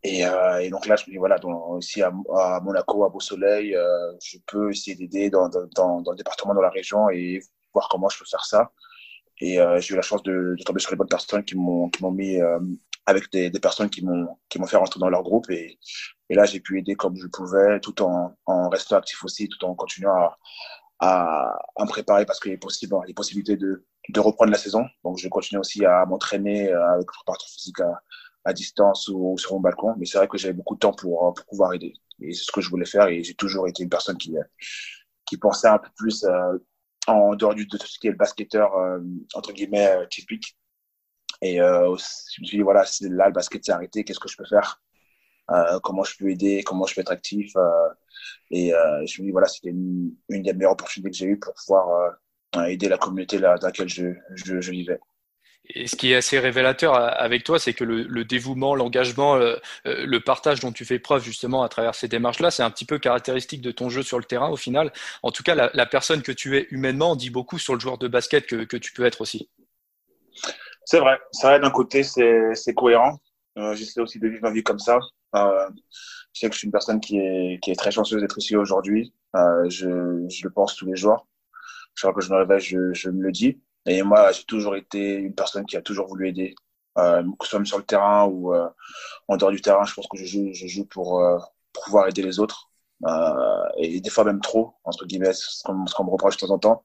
Et, 0.05 0.21
et, 0.21 0.71
donc 0.71 0.87
là, 0.87 0.95
je 0.95 1.07
me 1.07 1.13
dis, 1.13 1.17
voilà, 1.17 1.39
donc, 1.39 1.83
ici 1.83 2.03
à, 2.03 2.13
à, 2.37 2.61
Monaco, 2.61 3.05
à 3.05 3.09
Beau 3.09 3.19
Soleil, 3.19 3.75
euh, 3.75 4.13
je 4.23 4.39
peux 4.47 4.71
essayer 4.71 4.95
d'aider 4.95 5.29
dans, 5.29 5.49
dans, 5.49 6.01
dans, 6.03 6.13
le 6.13 6.17
département, 6.17 6.55
dans 6.55 6.61
la 6.61 6.71
région 6.71 7.11
et 7.11 7.41
voir 7.75 7.89
comment 7.89 8.09
je 8.09 8.19
peux 8.19 8.25
faire 8.31 8.45
ça. 8.45 8.71
Et 9.41 9.59
j'ai 9.79 9.95
eu 9.95 9.97
la 9.97 10.03
chance 10.03 10.23
de, 10.23 10.55
de, 10.59 10.63
tomber 10.65 10.81
sur 10.81 10.91
les 10.91 10.97
bonnes 10.97 11.09
personnes 11.09 11.45
qui 11.45 11.57
m'ont 11.57 11.89
qui 11.89 12.03
m'ont 12.03 12.13
mis 12.13 12.39
avec 13.09 13.33
des, 13.33 13.49
des, 13.51 13.61
personnes 13.61 13.89
qui 13.89 14.05
m'ont 14.05 14.37
qui 14.51 14.59
m'ont 14.59 14.67
fait 14.67 14.77
rentrer 14.77 15.01
dans 15.01 15.09
leur 15.09 15.23
groupe. 15.23 15.51
Et, 15.51 15.79
et 16.29 16.35
là, 16.35 16.45
j'ai 16.45 16.61
pu 16.61 16.79
aider 16.79 16.95
comme 16.95 17.17
je 17.17 17.27
pouvais, 17.27 17.81
tout 17.81 18.03
en, 18.03 18.37
en 18.45 18.69
restant 18.69 18.97
actif 18.97 19.25
aussi, 19.25 19.49
tout 19.49 19.65
en 19.65 19.75
continuant 19.75 20.15
à, 20.15 20.39
à, 21.01 21.59
à 21.77 21.85
me 21.85 21.89
préparer 21.89 22.27
parce 22.27 22.39
qu'il 22.39 22.53
est 22.53 22.59
possible, 22.59 22.95
a 22.97 23.13
possibilités 23.15 23.57
de, 23.57 23.87
de 24.11 24.21
reprendre 24.21 24.53
la 24.53 24.59
saison. 24.59 24.85
Donc, 25.05 25.19
je 25.19 25.29
continue 25.29 25.59
aussi 25.59 25.85
à 25.87 26.05
m'entraîner 26.05 26.71
euh, 26.71 26.93
avec 26.95 27.07
le 27.07 27.13
préparateur 27.15 27.49
physique 27.49 27.81
à, 27.81 28.03
à 28.45 28.53
distance 28.53 29.09
ou, 29.09 29.39
sur 29.39 29.55
mon 29.55 29.61
balcon. 29.61 29.95
Mais 29.97 30.05
c'est 30.05 30.19
vrai 30.19 30.29
que 30.29 30.37
j'avais 30.37 30.55
beaucoup 30.55 30.75
de 30.75 30.81
temps 30.81 30.93
pour, 30.93 31.33
pour 31.35 31.47
pouvoir 31.47 31.73
aider. 31.73 31.95
Et 32.21 32.35
c'est 32.35 32.45
ce 32.45 32.53
que 32.53 32.61
je 32.61 32.69
voulais 32.69 32.85
faire. 32.85 33.07
Et 33.09 33.23
j'ai 33.25 33.35
toujours 33.35 33.69
été 33.69 33.83
une 33.83 33.89
personne 33.89 34.19
qui, 34.19 34.35
qui 35.25 35.39
pensait 35.39 35.69
un 35.69 35.79
peu 35.79 35.89
plus 35.97 36.25
euh, 36.25 36.59
en 37.07 37.35
dehors 37.35 37.55
du, 37.55 37.67
de 37.67 37.79
ce 37.79 37.99
qui 37.99 38.09
est 38.09 38.11
le 38.11 38.17
basketteur, 38.17 38.77
euh, 38.77 39.01
entre 39.35 39.53
guillemets, 39.53 39.87
euh, 39.87 40.07
typique. 40.07 40.58
Et 41.41 41.61
euh, 41.61 41.95
je 41.97 42.41
me 42.43 42.47
suis 42.47 42.59
dit, 42.59 42.63
voilà, 42.63 42.85
là, 43.03 43.27
le 43.27 43.33
basket 43.33 43.65
s'est 43.65 43.73
arrêté. 43.73 44.05
Qu'est-ce 44.05 44.21
que 44.21 44.29
je 44.29 44.37
peux 44.37 44.47
faire? 44.47 44.81
Euh, 45.51 45.79
Comment 45.83 46.05
je 46.05 46.17
peux 46.17 46.31
aider? 46.31 46.63
Comment 46.65 46.87
je 46.87 46.95
peux 46.95 47.01
être 47.01 47.13
actif? 47.13 47.53
Et 48.51 48.71
je 48.71 49.01
me 49.01 49.07
suis 49.07 49.23
dit, 49.23 49.31
voilà, 49.31 49.47
c'était 49.47 49.71
une, 49.71 50.13
des 50.29 50.53
meilleures 50.53 50.73
opportunités 50.73 51.11
que 51.11 51.17
j'ai 51.17 51.27
eues 51.27 51.39
pour 51.39 51.55
pouvoir 51.55 52.17
aider 52.67 52.89
la 52.89 52.99
communauté 52.99 53.39
dans 53.39 53.55
laquelle 53.55 53.89
je, 53.89 54.15
je, 54.35 54.61
je 54.61 54.71
vivais. 54.71 54.99
Et 55.71 55.87
ce 55.87 55.97
qui 55.97 56.13
est 56.13 56.17
assez 56.17 56.39
révélateur 56.39 56.95
avec 56.95 57.45
toi, 57.45 57.59
c'est 57.59 57.75
que 57.75 57.85
le, 57.85 58.03
le 58.03 58.25
dévouement, 58.25 58.75
l'engagement, 58.75 59.37
le, 59.37 59.61
le, 59.85 60.19
partage 60.21 60.61
dont 60.61 60.73
tu 60.73 60.87
fais 60.87 60.99
preuve 60.99 61.23
justement 61.23 61.63
à 61.63 61.69
travers 61.69 61.95
ces 61.95 62.09
démarches-là, 62.09 62.51
c'est 62.51 62.63
un 62.63 62.71
petit 62.71 62.87
peu 62.87 62.99
caractéristique 62.99 63.61
de 63.61 63.71
ton 63.71 63.91
jeu 63.91 64.03
sur 64.03 64.19
le 64.19 64.25
terrain 64.25 64.49
au 64.49 64.57
final. 64.57 64.93
En 65.23 65.31
tout 65.31 65.43
cas, 65.43 65.55
la, 65.55 65.71
la 65.75 65.85
personne 65.85 66.23
que 66.23 66.33
tu 66.33 66.57
es 66.57 66.69
humainement 66.71 67.17
dit 67.17 67.29
beaucoup 67.29 67.59
sur 67.59 67.75
le 67.75 67.81
joueur 67.81 67.99
de 67.99 68.09
basket 68.09 68.47
que, 68.47 68.65
que 68.65 68.79
tu 68.79 68.93
peux 68.93 69.05
être 69.05 69.21
aussi. 69.21 69.51
C'est 70.91 71.01
vrai. 71.01 71.19
C'est 71.33 71.47
vrai, 71.47 71.61
d'un 71.61 71.71
côté, 71.71 72.03
c'est 72.03 72.75
cohérent. 72.75 73.19
Euh, 73.59 73.75
J'essaie 73.75 74.01
aussi 74.01 74.19
de 74.19 74.27
vivre 74.27 74.41
ma 74.43 74.51
vie 74.51 74.63
comme 74.63 74.79
ça. 74.79 74.99
Euh, 75.35 75.69
je 76.33 76.41
sais 76.41 76.49
que 76.49 76.55
je 76.55 76.61
suis 76.61 76.65
une 76.67 76.73
personne 76.73 76.99
qui 76.99 77.19
est, 77.19 77.59
qui 77.63 77.71
est 77.71 77.75
très 77.75 77.91
chanceuse 77.91 78.23
d'être 78.23 78.39
ici 78.39 78.57
aujourd'hui. 78.57 79.13
Euh, 79.37 79.69
je, 79.69 80.25
je 80.31 80.45
le 80.45 80.51
pense 80.51 80.77
tous 80.77 80.87
les 80.87 80.97
jours. 80.97 81.29
Chaque 81.95 82.13
fois 82.13 82.19
que 82.19 82.27
je 82.27 82.33
me 82.33 82.39
réveille, 82.39 82.61
je, 82.61 82.95
je 82.95 83.11
me 83.11 83.23
le 83.23 83.33
dis. 83.33 83.61
Et 83.85 84.03
moi, 84.03 84.33
j'ai 84.33 84.45
toujours 84.45 84.77
été 84.77 85.17
une 85.17 85.35
personne 85.35 85.67
qui 85.67 85.77
a 85.77 85.83
toujours 85.83 86.07
voulu 86.09 86.29
aider, 86.29 86.55
euh, 86.97 87.23
que 87.39 87.45
ce 87.45 87.51
soit 87.51 87.65
sur 87.67 87.77
le 87.79 87.85
terrain 87.85 88.25
ou 88.25 88.55
euh, 88.55 88.67
en 89.29 89.37
dehors 89.37 89.51
du 89.51 89.61
terrain. 89.61 89.85
Je 89.85 89.93
pense 89.93 90.07
que 90.09 90.17
je 90.17 90.25
joue, 90.25 90.55
je 90.55 90.67
joue 90.67 90.87
pour, 90.87 91.21
euh, 91.23 91.37
pour 91.75 91.85
pouvoir 91.85 92.09
aider 92.09 92.23
les 92.23 92.39
autres. 92.39 92.71
Euh, 93.07 93.65
et 93.77 94.01
des 94.01 94.11
fois 94.11 94.25
même 94.25 94.41
trop, 94.41 94.75
entre 94.85 95.05
guillemets, 95.05 95.35
ce 95.35 95.63
qu'on 95.65 95.85
qu 95.85 96.03
me 96.03 96.11
reproche 96.11 96.39
de 96.39 96.47
temps 96.47 96.55
en 96.55 96.59
temps. 96.59 96.85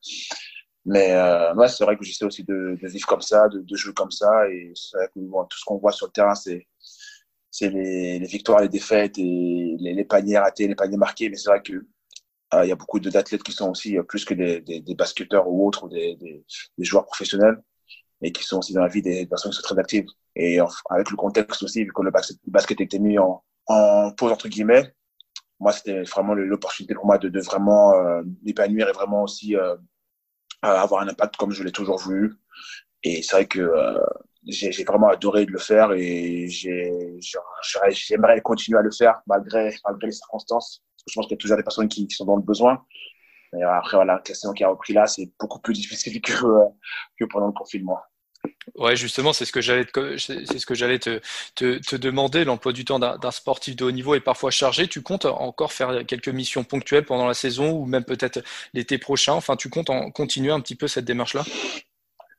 Mais 0.85 1.13
euh, 1.13 1.53
ouais, 1.55 1.67
c'est 1.69 1.83
vrai 1.83 1.97
que 1.97 2.03
j'essaie 2.03 2.25
aussi 2.25 2.43
de, 2.43 2.77
de, 2.81 2.87
vivre 2.87 3.07
comme 3.07 3.21
ça, 3.21 3.47
de, 3.49 3.59
de, 3.59 3.75
jouer 3.75 3.93
comme 3.93 4.11
ça. 4.11 4.49
Et 4.49 4.73
c'est 4.75 4.97
vrai 4.97 5.07
que 5.07 5.19
tout 5.19 5.57
ce 5.57 5.65
qu'on 5.65 5.77
voit 5.77 5.91
sur 5.93 6.07
le 6.07 6.11
terrain, 6.11 6.35
c'est 6.35 6.67
c'est 7.51 7.69
les, 7.69 8.19
les, 8.19 8.27
victoires, 8.27 8.61
les 8.61 8.69
défaites 8.69 9.17
et 9.19 9.77
les, 9.79 9.93
les 9.93 10.05
paniers 10.05 10.39
ratés, 10.39 10.67
les 10.67 10.75
paniers 10.75 10.97
marqués. 10.97 11.29
Mais 11.29 11.37
c'est 11.37 11.49
vrai 11.49 11.61
que 11.61 11.85
il 12.63 12.67
y 12.69 12.71
a 12.71 12.75
beaucoup 12.75 12.99
d'athlètes 12.99 13.41
qui 13.43 13.51
sont 13.51 13.71
aussi 13.71 13.97
plus 14.07 14.25
que 14.25 14.35
des, 14.35 14.61
des, 14.61 14.79
des 14.79 14.95
basketteurs 14.95 15.47
ou 15.47 15.67
autres, 15.67 15.85
ou 15.85 15.89
des, 15.89 16.15
des, 16.17 16.45
des, 16.77 16.85
joueurs 16.85 17.05
professionnels, 17.05 17.57
mais 18.21 18.31
qui 18.31 18.43
sont 18.43 18.59
aussi 18.59 18.73
dans 18.73 18.81
la 18.81 18.89
vie 18.89 19.01
des 19.01 19.25
personnes 19.25 19.51
qui 19.51 19.57
sont 19.57 19.63
très 19.63 19.79
actives. 19.79 20.05
Et 20.35 20.59
avec 20.89 21.09
le 21.09 21.15
contexte 21.15 21.63
aussi, 21.63 21.83
vu 21.83 21.91
que 21.91 22.01
le 22.03 22.11
basket, 22.11 22.37
le 22.45 22.51
basket 22.51 22.81
était 22.81 22.99
mis 22.99 23.17
en, 23.17 23.43
en 23.67 24.11
pause 24.11 24.31
entre 24.31 24.47
guillemets, 24.49 24.93
moi 25.59 25.71
c'était 25.71 26.03
vraiment 26.03 26.33
l'opportunité 26.33 26.93
pour 26.93 27.05
moi 27.05 27.17
de, 27.17 27.29
de 27.29 27.39
vraiment 27.41 27.93
euh, 27.93 28.21
m'épanouir 28.43 28.89
et 28.89 28.91
vraiment 28.91 29.23
aussi 29.23 29.55
euh, 29.55 29.75
avoir 30.63 31.01
un 31.01 31.07
impact 31.07 31.35
comme 31.37 31.51
je 31.51 31.63
l'ai 31.63 31.71
toujours 31.71 31.99
voulu. 31.99 32.35
Et 33.03 33.21
c'est 33.21 33.35
vrai 33.35 33.45
que 33.47 33.59
euh, 33.59 33.99
j'ai 34.47 34.83
vraiment 34.83 35.09
adoré 35.09 35.45
de 35.45 35.51
le 35.51 35.59
faire 35.59 35.91
et 35.93 36.47
j'aimerais 36.49 38.41
continuer 38.41 38.79
à 38.79 38.81
le 38.81 38.91
faire 38.91 39.21
malgré, 39.27 39.75
malgré 39.85 40.07
les 40.07 40.13
circonstances 40.13 40.83
je 41.07 41.13
pense 41.15 41.25
qu'il 41.25 41.35
y 41.35 41.37
a 41.37 41.41
toujours 41.41 41.57
des 41.57 41.63
personnes 41.63 41.87
qui, 41.87 42.07
qui 42.07 42.15
sont 42.15 42.25
dans 42.25 42.35
le 42.35 42.41
besoin. 42.41 42.83
Et 43.57 43.63
après, 43.63 43.97
voilà, 43.97 44.15
la 44.15 44.33
saison 44.33 44.53
qui 44.53 44.63
a 44.63 44.69
repris 44.69 44.93
là, 44.93 45.05
c'est 45.05 45.31
beaucoup 45.39 45.59
plus 45.59 45.73
difficile 45.73 46.21
que, 46.21 46.33
que 47.19 47.25
pendant 47.25 47.47
le 47.47 47.53
confinement. 47.53 47.99
Ouais, 48.75 48.95
justement, 48.95 49.33
c'est 49.33 49.45
ce 49.45 49.51
que 49.51 49.61
j'allais 49.61 49.85
te, 49.85 51.97
demander. 51.97 52.43
L'emploi 52.43 52.73
du 52.73 52.85
temps 52.85 52.99
d'un 52.99 53.31
sportif 53.31 53.75
de 53.75 53.85
haut 53.85 53.91
niveau 53.91 54.15
est 54.15 54.19
parfois 54.19 54.51
chargé. 54.51 54.87
Tu 54.87 55.01
comptes 55.01 55.25
encore 55.25 55.73
faire 55.73 56.05
quelques 56.05 56.29
missions 56.29 56.63
ponctuelles 56.63 57.05
pendant 57.05 57.27
la 57.27 57.33
saison 57.33 57.71
ou 57.71 57.85
même 57.85 58.03
peut-être 58.03 58.43
l'été 58.73 58.97
prochain? 58.97 59.33
Enfin, 59.33 59.55
tu 59.55 59.69
comptes 59.69 59.89
en 59.89 60.11
continuer 60.11 60.51
un 60.51 60.59
petit 60.59 60.75
peu 60.75 60.87
cette 60.87 61.05
démarche-là? 61.05 61.43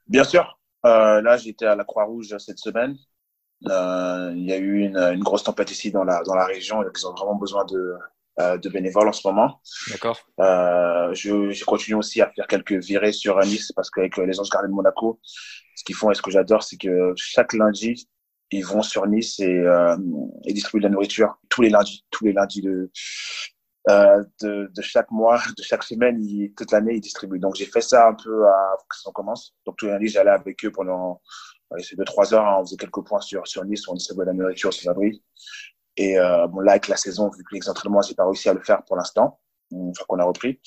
Bien 0.09 0.25
sûr. 0.25 0.59
Euh, 0.85 1.23
là, 1.23 1.37
j'étais 1.37 1.67
à 1.67 1.77
la 1.77 1.85
Croix-Rouge 1.85 2.37
cette 2.39 2.59
semaine. 2.59 2.97
Euh, 3.67 4.33
il 4.35 4.45
y 4.45 4.53
a 4.53 4.59
eu 4.59 4.81
une, 4.81 5.23
grosse 5.23 5.45
tempête 5.45 5.71
ici 5.71 5.91
dans 5.91 6.05
la, 6.05 6.23
dans 6.25 6.35
la 6.35 6.45
région. 6.45 6.83
Ils 6.83 7.07
ont 7.07 7.13
vraiment 7.13 7.37
besoin 7.37 7.65
de, 7.65 7.97
de 8.38 8.69
bénévoles 8.69 9.09
en 9.09 9.12
ce 9.12 9.26
moment. 9.26 9.61
D'accord. 9.91 10.19
Euh, 10.41 11.14
je, 11.14 11.50
je, 11.50 11.64
continue 11.64 11.97
aussi 11.97 12.21
à 12.21 12.31
faire 12.31 12.47
quelques 12.47 12.73
virées 12.73 13.12
sur 13.12 13.38
Nice 13.41 13.73
parce 13.76 13.91
qu'avec 13.91 14.17
les 14.17 14.41
Anges 14.41 14.50
Gardiens 14.50 14.71
de 14.71 14.75
Monaco, 14.75 15.21
ce 15.76 15.85
qu'ils 15.85 15.95
font 15.95 16.11
et 16.11 16.14
ce 16.14 16.23
que 16.23 16.31
j'adore, 16.31 16.62
c'est 16.62 16.76
que 16.76 17.12
chaque 17.17 17.53
lundi, 17.53 18.09
ils 18.50 18.64
vont 18.64 18.83
sur 18.83 19.07
Nice 19.07 19.38
et, 19.41 19.59
euh, 19.59 19.97
et 20.45 20.53
distribuent 20.53 20.83
de 20.83 20.88
la 20.88 20.93
nourriture 20.93 21.37
tous 21.49 21.62
les 21.62 21.71
lundis, 21.71 22.05
tous 22.11 22.25
les 22.25 22.33
lundis 22.33 22.62
de, 22.62 22.91
euh, 23.91 24.25
de, 24.43 24.71
de, 24.75 24.83
chaque 24.83 25.11
mois, 25.11 25.41
de 25.57 25.62
chaque 25.62 25.83
semaine, 25.85 26.23
ils, 26.25 26.53
toute 26.55 26.73
l'année, 26.73 26.95
ils 26.95 27.00
distribuent. 27.00 27.38
Donc 27.38 27.55
j'ai 27.55 27.67
fait 27.67 27.81
ça 27.81 28.09
un 28.09 28.14
peu 28.14 28.47
à, 28.47 28.76
que 28.88 28.97
ça 28.97 29.11
commence. 29.12 29.55
Donc 29.67 29.76
tous 29.76 29.87
les 29.87 29.93
lundis, 29.93 30.09
j'allais 30.09 30.31
avec 30.31 30.64
eux 30.64 30.73
pendant 30.73 31.21
c'est 31.79 31.97
deux 31.97 32.05
trois 32.05 32.33
heures. 32.35 32.47
Hein, 32.47 32.59
on 32.61 32.64
faisait 32.64 32.76
quelques 32.76 33.05
points 33.05 33.21
sur 33.21 33.47
sur 33.47 33.64
Nice, 33.64 33.87
on 33.88 33.95
distribuait 33.95 34.25
de 34.25 34.31
la 34.31 34.37
nourriture 34.37 34.73
sans 34.73 34.91
abri. 34.91 35.23
Et 35.97 36.19
euh, 36.19 36.47
bon, 36.49 36.61
là, 36.61 36.73
avec 36.73 36.89
la 36.89 36.97
saison, 36.97 37.31
vu 37.31 37.45
que 37.45 37.55
les 37.55 37.69
entraînements, 37.69 38.03
j'ai 38.03 38.15
pas 38.15 38.25
réussi 38.27 38.49
à 38.49 38.55
le 38.55 38.61
faire 38.61 38.85
pour 38.85 38.97
l'instant. 38.97 39.41
enfin 39.73 40.05
qu'on 40.09 40.19
a 40.19 40.25
repris. 40.25 40.61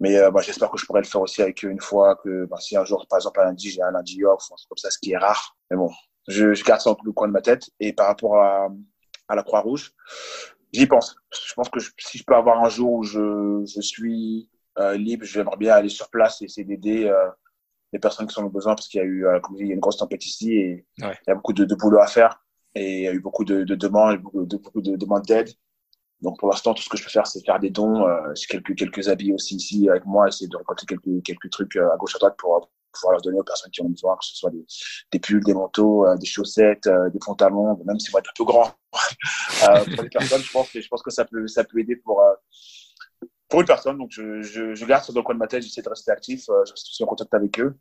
Mais 0.00 0.18
bah, 0.30 0.40
j'espère 0.42 0.70
que 0.70 0.78
je 0.78 0.84
pourrai 0.84 1.00
le 1.00 1.06
faire 1.06 1.22
aussi 1.22 1.40
avec 1.40 1.64
eux 1.64 1.70
une 1.70 1.80
fois 1.80 2.16
que 2.16 2.44
bah, 2.46 2.58
si 2.60 2.76
un 2.76 2.84
jour, 2.84 3.06
par 3.08 3.18
exemple, 3.18 3.40
un 3.40 3.44
lundi, 3.44 3.70
j'ai 3.70 3.82
un 3.82 3.92
lundi 3.92 4.22
off, 4.24 4.46
comme 4.48 4.76
ça, 4.76 4.90
ce 4.90 4.98
qui 4.98 5.12
est 5.12 5.16
rare. 5.16 5.56
Mais 5.70 5.76
bon, 5.76 5.90
je, 6.28 6.52
je 6.52 6.64
garde 6.64 6.80
ça 6.80 6.90
dans 6.90 6.98
le 7.02 7.12
coin 7.12 7.28
de 7.28 7.32
ma 7.32 7.40
tête. 7.40 7.70
Et 7.80 7.92
par 7.94 8.08
rapport 8.08 8.36
à, 8.36 8.68
à 9.28 9.34
la 9.34 9.42
Croix-Rouge, 9.42 9.92
j'y 10.72 10.86
pense. 10.86 11.16
Je 11.32 11.54
pense 11.54 11.68
que 11.68 11.80
si 11.98 12.18
je 12.18 12.24
peux 12.24 12.34
avoir 12.34 12.62
un 12.62 12.68
jour 12.68 12.92
où 12.92 13.02
je, 13.02 13.64
je 13.64 13.80
suis 13.80 14.50
euh, 14.78 14.96
libre, 14.96 15.24
j'aimerais 15.24 15.56
bien 15.56 15.74
aller 15.74 15.88
sur 15.88 16.10
place 16.10 16.42
et 16.42 16.46
essayer 16.46 16.64
d'aider 16.64 17.04
euh, 17.06 17.28
les 17.92 17.98
personnes 17.98 18.26
qui 18.26 18.34
sont 18.34 18.44
au 18.44 18.50
besoin 18.50 18.74
parce 18.74 18.88
qu'il 18.88 19.00
y 19.00 19.02
a 19.02 19.06
eu, 19.06 19.26
euh, 19.26 19.40
comme 19.40 19.56
il 19.56 19.66
y 19.66 19.70
a 19.70 19.74
une 19.74 19.80
grosse 19.80 19.96
tempête 19.96 20.24
ici 20.26 20.52
et 20.52 20.86
il 20.98 21.04
y 21.04 21.30
a 21.30 21.34
beaucoup 21.34 21.52
de, 21.52 21.64
de, 21.64 21.74
boulot 21.74 22.00
à 22.00 22.06
faire 22.06 22.44
et 22.76 22.98
il 22.98 23.02
y 23.04 23.08
a 23.08 23.12
eu 23.12 23.20
beaucoup 23.20 23.44
de, 23.44 23.64
de 23.64 23.74
demandes, 23.74 24.20
beaucoup 24.20 24.82
de, 24.82 24.96
demandes 24.96 25.24
d'aide. 25.24 25.50
Donc 26.20 26.38
pour 26.38 26.48
l'instant, 26.48 26.74
tout 26.74 26.82
ce 26.82 26.88
que 26.88 26.96
je 26.96 27.04
peux 27.04 27.10
faire, 27.10 27.26
c'est 27.26 27.44
faire 27.44 27.58
des 27.58 27.70
dons. 27.70 28.06
Euh, 28.06 28.32
quelques 28.48 28.74
quelques 28.76 29.08
habits 29.08 29.32
aussi 29.32 29.56
ici 29.56 29.88
avec 29.88 30.04
moi, 30.04 30.28
essayer 30.28 30.48
de 30.48 30.56
récolter 30.56 30.86
quelques 30.86 31.22
quelques 31.24 31.50
trucs 31.50 31.76
à 31.76 31.96
gauche 31.98 32.14
à 32.16 32.18
droite 32.18 32.36
pour 32.38 32.70
pouvoir 32.92 33.12
leur 33.12 33.22
donner 33.22 33.38
aux 33.38 33.44
personnes 33.44 33.70
qui 33.70 33.82
ont 33.82 33.88
besoin, 33.88 34.16
que 34.16 34.24
ce 34.24 34.36
soit 34.36 34.50
des, 35.12 35.18
pulls, 35.18 35.44
des 35.44 35.54
manteaux, 35.54 36.06
euh, 36.06 36.16
des 36.16 36.26
chaussettes, 36.26 36.86
euh, 36.86 37.10
des 37.10 37.18
pantalons, 37.18 37.78
même 37.84 37.98
si 37.98 38.10
vont 38.10 38.18
être 38.18 38.30
un 38.30 38.36
peu 38.36 38.44
grands 38.44 38.72
euh, 39.68 39.84
pour 39.94 40.02
les 40.04 40.10
personnes. 40.10 40.42
Je 40.42 40.50
pense 40.50 40.70
que 40.70 40.80
je 40.80 40.88
pense 40.88 41.02
que 41.02 41.10
ça 41.10 41.24
peut 41.24 41.46
ça 41.46 41.64
peut 41.64 41.78
aider 41.78 41.96
pour 41.96 42.22
pour 43.48 43.60
une 43.60 43.66
personne. 43.66 43.96
Donc 43.96 44.10
je, 44.10 44.42
je, 44.42 44.74
je 44.74 44.84
garde 44.84 45.04
ça 45.04 45.12
dans 45.12 45.20
le 45.20 45.24
coin 45.24 45.34
de 45.34 45.40
ma 45.40 45.46
tête. 45.46 45.62
J'essaie 45.62 45.82
de 45.82 45.88
rester 45.88 46.10
actif. 46.10 46.44
je 46.46 46.72
suis 46.74 47.04
en 47.04 47.06
contact 47.06 47.32
avec 47.32 47.58
eux 47.58 47.78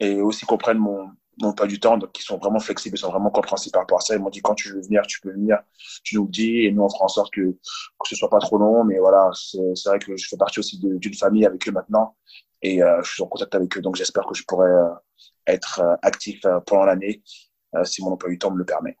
et 0.00 0.20
aussi 0.20 0.46
comprennent 0.46 0.78
mon 0.78 1.10
mon 1.38 1.52
pas 1.52 1.66
du 1.66 1.78
temps, 1.78 1.98
donc 1.98 2.18
ils 2.18 2.22
sont 2.22 2.38
vraiment 2.38 2.58
flexibles, 2.58 2.96
ils 2.96 3.00
sont 3.00 3.10
vraiment 3.10 3.30
compréhensifs 3.30 3.72
par 3.72 3.82
rapport 3.82 3.98
à 3.98 4.00
ça. 4.00 4.14
Ils 4.14 4.20
m'ont 4.20 4.30
dit 4.30 4.40
quand 4.40 4.54
tu 4.54 4.72
veux 4.72 4.80
venir, 4.80 5.02
tu 5.06 5.20
peux 5.20 5.32
venir, 5.32 5.58
tu 6.02 6.16
nous 6.16 6.24
le 6.24 6.30
dis, 6.30 6.64
et 6.64 6.72
nous 6.72 6.82
on 6.82 6.88
fera 6.88 7.04
en 7.04 7.08
sorte 7.08 7.32
que, 7.32 7.50
que 7.50 8.08
ce 8.08 8.16
soit 8.16 8.30
pas 8.30 8.38
trop 8.38 8.58
long. 8.58 8.84
Mais 8.84 8.98
voilà, 8.98 9.30
c'est 9.34 9.88
vrai 9.88 9.98
que 9.98 10.16
je 10.16 10.28
fais 10.28 10.36
partie 10.36 10.60
aussi 10.60 10.78
d'une 10.80 11.14
famille 11.14 11.44
avec 11.44 11.68
eux 11.68 11.72
maintenant, 11.72 12.16
et 12.62 12.82
euh, 12.82 13.02
je 13.02 13.12
suis 13.12 13.22
en 13.22 13.26
contact 13.26 13.54
avec 13.54 13.76
eux, 13.76 13.82
donc 13.82 13.96
j'espère 13.96 14.24
que 14.26 14.34
je 14.34 14.44
pourrai 14.44 14.70
euh, 14.70 14.88
être 15.46 15.80
euh, 15.80 15.94
actif 16.02 16.40
pendant 16.66 16.84
l'année 16.84 17.22
si 17.84 18.02
mon 18.02 18.12
emploi 18.12 18.30
du 18.30 18.38
temps 18.38 18.50
me 18.50 18.56
le 18.56 18.64
permet. 18.64 18.96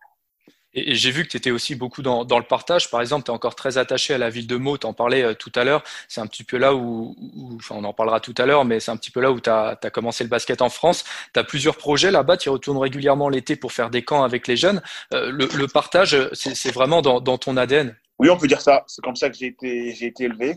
Et, 0.76 0.94
j'ai 0.94 1.10
vu 1.10 1.24
que 1.24 1.28
tu 1.28 1.36
étais 1.38 1.50
aussi 1.50 1.74
beaucoup 1.74 2.02
dans, 2.02 2.24
dans, 2.24 2.38
le 2.38 2.44
partage. 2.44 2.90
Par 2.90 3.00
exemple, 3.00 3.24
tu 3.24 3.30
es 3.30 3.34
encore 3.34 3.54
très 3.54 3.78
attaché 3.78 4.14
à 4.14 4.18
la 4.18 4.30
ville 4.30 4.46
de 4.46 4.56
Meaux, 4.56 4.78
tu 4.78 4.86
en 4.86 4.92
parlais 4.92 5.34
tout 5.34 5.50
à 5.54 5.64
l'heure. 5.64 5.82
C'est 6.06 6.20
un 6.20 6.26
petit 6.26 6.44
peu 6.44 6.58
là 6.58 6.74
où, 6.74 7.16
enfin, 7.56 7.76
on 7.78 7.84
en 7.84 7.94
parlera 7.94 8.20
tout 8.20 8.34
à 8.38 8.46
l'heure, 8.46 8.64
mais 8.64 8.78
c'est 8.78 8.90
un 8.90 8.96
petit 8.96 9.10
peu 9.10 9.20
là 9.20 9.32
où 9.32 9.40
tu 9.40 9.50
as, 9.50 9.76
commencé 9.92 10.22
le 10.22 10.30
basket 10.30 10.60
en 10.62 10.68
France. 10.68 11.04
Tu 11.32 11.40
as 11.40 11.44
plusieurs 11.44 11.76
projets 11.76 12.10
là-bas, 12.10 12.36
tu 12.36 12.50
retournes 12.50 12.78
régulièrement 12.78 13.28
l'été 13.28 13.56
pour 13.56 13.72
faire 13.72 13.90
des 13.90 14.04
camps 14.04 14.22
avec 14.22 14.46
les 14.46 14.56
jeunes. 14.56 14.82
Euh, 15.14 15.30
le, 15.32 15.66
partage, 15.66 16.16
c'est 16.32 16.72
vraiment 16.72 17.02
dans, 17.02 17.38
ton 17.38 17.56
ADN 17.56 17.96
Oui, 18.18 18.28
on 18.30 18.36
peut 18.36 18.46
dire 18.46 18.60
ça. 18.60 18.84
C'est 18.86 19.02
comme 19.02 19.16
ça 19.16 19.30
que 19.30 19.36
j'ai 19.36 19.46
été, 19.46 20.04
été 20.04 20.24
élevé. 20.24 20.56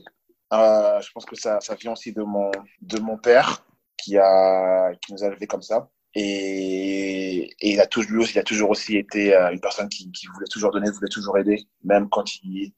Euh, 0.52 1.00
je 1.02 1.12
pense 1.12 1.26
que 1.26 1.36
ça, 1.36 1.60
ça 1.62 1.76
vient 1.76 1.94
aussi 1.94 2.12
de 2.12 2.24
mon, 2.24 2.52
de 2.82 3.00
mon 3.00 3.18
père 3.18 3.64
qui, 3.98 4.18
a, 4.18 4.92
qui 4.96 5.14
nous 5.14 5.24
a 5.24 5.28
élevés 5.28 5.48
comme 5.48 5.62
ça. 5.62 5.90
Et, 6.16 7.52
et, 7.60 7.72
il 7.74 7.80
a 7.80 7.86
toujours, 7.88 8.26
il 8.34 8.40
a 8.40 8.44
toujours 8.44 8.72
aussi 8.72 8.98
été 8.98 9.36
euh, 9.36 9.52
une 9.52 9.60
personne 9.60 9.90
qui, 9.90 10.12
qui, 10.12 10.28
voulait 10.28 10.48
toujours 10.50 10.72
donner, 10.72 10.90
voulait 10.90 11.10
toujours 11.10 11.38
aider, 11.38 11.68
même 11.84 12.10
quand 12.10 12.36
il, 12.44 12.74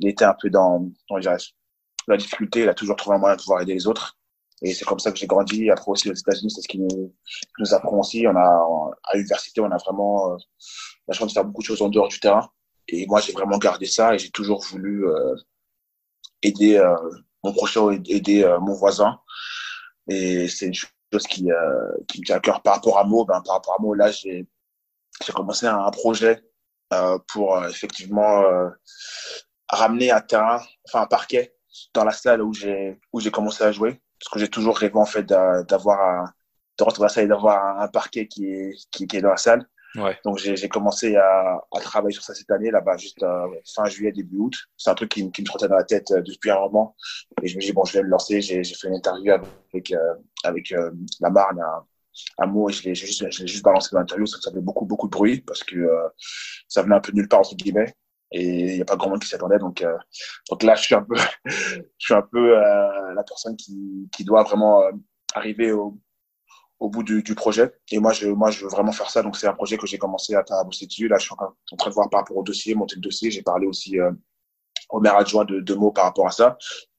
il 0.00 0.08
était 0.08 0.24
un 0.24 0.34
peu 0.34 0.50
dans, 0.50 0.90
dans 1.08 1.16
la 2.08 2.16
difficulté, 2.16 2.62
il 2.62 2.68
a 2.68 2.74
toujours 2.74 2.96
trouvé 2.96 3.16
un 3.16 3.18
moyen 3.20 3.36
de 3.36 3.40
pouvoir 3.40 3.62
aider 3.62 3.74
les 3.74 3.86
autres. 3.86 4.18
Et 4.62 4.74
c'est 4.74 4.84
comme 4.84 5.00
ça 5.00 5.10
que 5.10 5.18
j'ai 5.18 5.26
grandi. 5.26 5.70
Après 5.70 5.90
aussi 5.90 6.08
aux 6.10 6.14
États-Unis, 6.14 6.50
c'est 6.50 6.62
ce 6.62 6.68
qui 6.68 6.78
nous, 6.78 7.14
nous 7.58 7.74
apprend 7.74 7.98
aussi. 7.98 8.26
On 8.28 8.36
a, 8.36 8.90
à 9.04 9.16
l'université, 9.16 9.60
on 9.60 9.70
a 9.70 9.76
vraiment 9.76 10.32
euh, 10.32 10.36
la 11.08 11.14
chance 11.14 11.28
de 11.28 11.32
faire 11.32 11.44
beaucoup 11.44 11.62
de 11.62 11.66
choses 11.66 11.82
en 11.82 11.88
dehors 11.88 12.08
du 12.08 12.20
terrain. 12.20 12.48
Et 12.88 13.06
moi, 13.06 13.20
j'ai 13.20 13.32
vraiment 13.32 13.58
gardé 13.58 13.86
ça 13.86 14.14
et 14.14 14.18
j'ai 14.18 14.30
toujours 14.30 14.62
voulu 14.62 15.06
euh, 15.06 15.34
aider 16.42 16.76
euh, 16.76 16.96
mon 17.42 17.52
prochain, 17.52 17.90
aider 18.06 18.44
euh, 18.44 18.58
mon 18.60 18.74
voisin. 18.74 19.18
Et 20.08 20.48
c'est 20.48 20.66
une 20.66 20.74
qui, 21.18 21.50
euh, 21.50 21.92
qui 22.08 22.20
me 22.20 22.26
tient 22.26 22.36
à 22.36 22.40
cœur 22.40 22.62
par 22.62 22.74
rapport 22.74 22.98
à 22.98 23.04
Mo. 23.04 23.24
Ben, 23.24 23.40
par 23.42 23.56
rapport 23.56 23.76
à 23.78 23.82
Mo, 23.82 23.94
là, 23.94 24.10
j'ai 24.10 24.46
commencé 25.34 25.66
un, 25.66 25.78
un 25.78 25.90
projet 25.90 26.42
pour 27.28 27.64
effectivement 27.64 28.44
ramener 29.70 30.10
un 30.10 30.20
terrain, 30.20 30.60
enfin 30.86 31.02
un 31.02 31.06
parquet 31.06 31.54
dans 31.94 32.04
la 32.04 32.12
salle 32.12 32.42
où 32.42 32.52
j'ai 32.52 33.00
où 33.12 33.20
j'ai 33.20 33.30
commencé 33.30 33.64
à 33.64 33.72
jouer 33.72 34.02
parce 34.20 34.30
que 34.30 34.38
j'ai 34.38 34.48
toujours 34.48 34.76
rêvé 34.76 34.96
en 34.96 35.06
fait 35.06 35.24
d'avoir 35.24 36.32
de 36.78 36.84
rentrer 36.84 37.02
la 37.02 37.08
salle 37.08 37.28
d'avoir 37.28 37.80
un, 37.80 37.88
parquet 37.88 38.26
qui, 38.28 38.44
est 38.44 39.20
dans 39.20 39.30
la 39.30 39.36
salle 39.36 39.66
Ouais. 39.96 40.18
Donc 40.24 40.38
j'ai 40.38 40.68
commencé 40.68 41.16
à, 41.16 41.60
à, 41.70 41.80
travailler 41.80 42.14
sur 42.14 42.22
ça 42.22 42.34
cette 42.34 42.50
année, 42.50 42.70
là-bas, 42.70 42.96
juste 42.96 43.22
euh, 43.22 43.46
fin 43.74 43.84
juillet, 43.86 44.12
début 44.12 44.38
août. 44.38 44.54
C'est 44.76 44.90
un 44.90 44.94
truc 44.94 45.10
qui, 45.10 45.30
qui 45.30 45.42
me 45.42 45.46
trottait 45.46 45.68
dans 45.68 45.76
la 45.76 45.84
tête 45.84 46.10
euh, 46.12 46.22
depuis 46.22 46.50
un 46.50 46.60
moment. 46.60 46.96
Et 47.42 47.48
je 47.48 47.56
me 47.56 47.60
dis, 47.60 47.72
bon, 47.72 47.84
je 47.84 47.94
vais 47.94 48.02
le 48.02 48.08
lancer. 48.08 48.40
J'ai 48.40 48.64
fait 48.64 48.88
une 48.88 48.94
interview 48.94 49.32
avec, 49.32 49.92
euh, 49.92 50.14
avec 50.44 50.72
euh, 50.72 50.92
la 51.20 51.30
Marne 51.30 51.60
à, 51.60 51.84
à 52.38 52.46
et 52.46 52.72
je 52.72 52.84
l'ai 52.84 52.94
juste, 52.94 53.30
juste 53.46 53.62
balancé 53.62 53.90
dans 53.92 53.98
l'interview. 53.98 54.24
Ça, 54.26 54.38
ça 54.40 54.50
fait 54.50 54.60
beaucoup, 54.60 54.86
beaucoup 54.86 55.08
de 55.08 55.12
bruit 55.12 55.40
parce 55.42 55.62
que 55.62 55.76
euh, 55.76 56.08
ça 56.68 56.82
venait 56.82 56.94
un 56.94 57.00
peu 57.00 57.12
de 57.12 57.16
nulle 57.18 57.28
part, 57.28 57.40
entre 57.40 57.54
guillemets. 57.54 57.94
Et 58.34 58.44
il 58.44 58.74
n'y 58.76 58.80
a 58.80 58.86
pas 58.86 58.96
grand 58.96 59.10
monde 59.10 59.20
qui 59.20 59.28
s'attendait. 59.28 59.58
Donc, 59.58 59.82
euh, 59.82 59.98
donc 60.48 60.62
là, 60.62 60.74
je 60.74 60.82
suis 60.82 60.94
un 60.94 61.02
peu, 61.02 61.16
je 61.44 61.82
suis 61.98 62.14
un 62.14 62.22
peu 62.22 62.54
la 62.54 63.24
personne 63.26 63.56
qui, 63.56 64.08
qui 64.10 64.24
doit 64.24 64.42
vraiment 64.42 64.82
arriver 65.34 65.70
au, 65.70 65.98
au 66.82 66.88
bout 66.90 67.04
du, 67.04 67.34
projet. 67.36 67.72
Et 67.92 68.00
moi, 68.00 68.12
je, 68.12 68.26
moi, 68.26 68.50
je 68.50 68.64
veux 68.64 68.70
vraiment 68.70 68.90
faire 68.90 69.08
ça. 69.08 69.22
Donc, 69.22 69.36
c'est 69.36 69.46
un 69.46 69.52
projet 69.52 69.78
que 69.78 69.86
j'ai 69.86 69.98
commencé 69.98 70.34
à, 70.34 70.44
à 70.50 70.64
bosser 70.64 70.86
dessus. 70.86 71.06
Là, 71.06 71.16
je 71.16 71.24
suis 71.26 71.32
en, 71.32 71.76
train 71.76 71.90
de 71.90 71.94
voir 71.94 72.10
par 72.10 72.20
rapport 72.20 72.36
au 72.36 72.42
dossier, 72.42 72.74
monter 72.74 72.96
le 72.96 73.00
dossier. 73.02 73.30
J'ai 73.30 73.42
parlé 73.42 73.66
aussi 73.68 74.00
euh, 74.00 74.10
au 74.90 74.98
maire 74.98 75.16
adjoint 75.16 75.44
de, 75.44 75.60
de 75.60 75.74
mots 75.74 75.92
par 75.92 76.04
rapport 76.06 76.26
à 76.26 76.32
ça, 76.32 76.58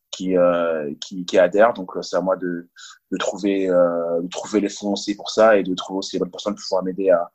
qui, 0.10 0.38
euh, 0.38 0.94
qui, 1.02 1.26
qui 1.26 1.38
adhère. 1.38 1.74
Donc, 1.74 1.92
c'est 2.02 2.16
à 2.16 2.22
moi 2.22 2.38
de, 2.38 2.70
de 3.12 3.18
trouver, 3.18 3.70
euh, 3.70 4.22
de 4.22 4.28
trouver 4.30 4.62
les 4.62 4.70
fonds 4.70 4.94
aussi 4.94 5.16
pour 5.16 5.30
ça 5.30 5.58
et 5.58 5.64
de 5.64 5.76
trouver 5.76 5.98
aussi 5.98 6.16
les 6.16 6.22
bonnes 6.22 6.32
personnes 6.32 6.56
pour 6.56 6.64
pouvoir 6.64 6.84
m'aider 6.84 7.10
à, 7.10 7.30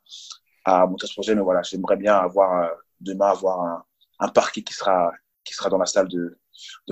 à 0.65 0.87
monter 0.87 1.05
ce 1.05 1.13
projet. 1.13 1.35
Mais 1.35 1.41
voilà, 1.41 1.61
j'aimerais 1.61 1.97
bien 1.97 2.15
avoir 2.15 2.63
euh, 2.63 2.75
demain 2.99 3.27
avoir 3.27 3.59
un, 3.61 3.83
un 4.21 4.27
parquet 4.27 4.63
qui 4.63 4.73
sera, 4.73 5.11
qui 5.43 5.53
sera 5.53 5.69
dans 5.69 5.77
la 5.77 5.85
salle 5.85 6.07
de, 6.07 6.35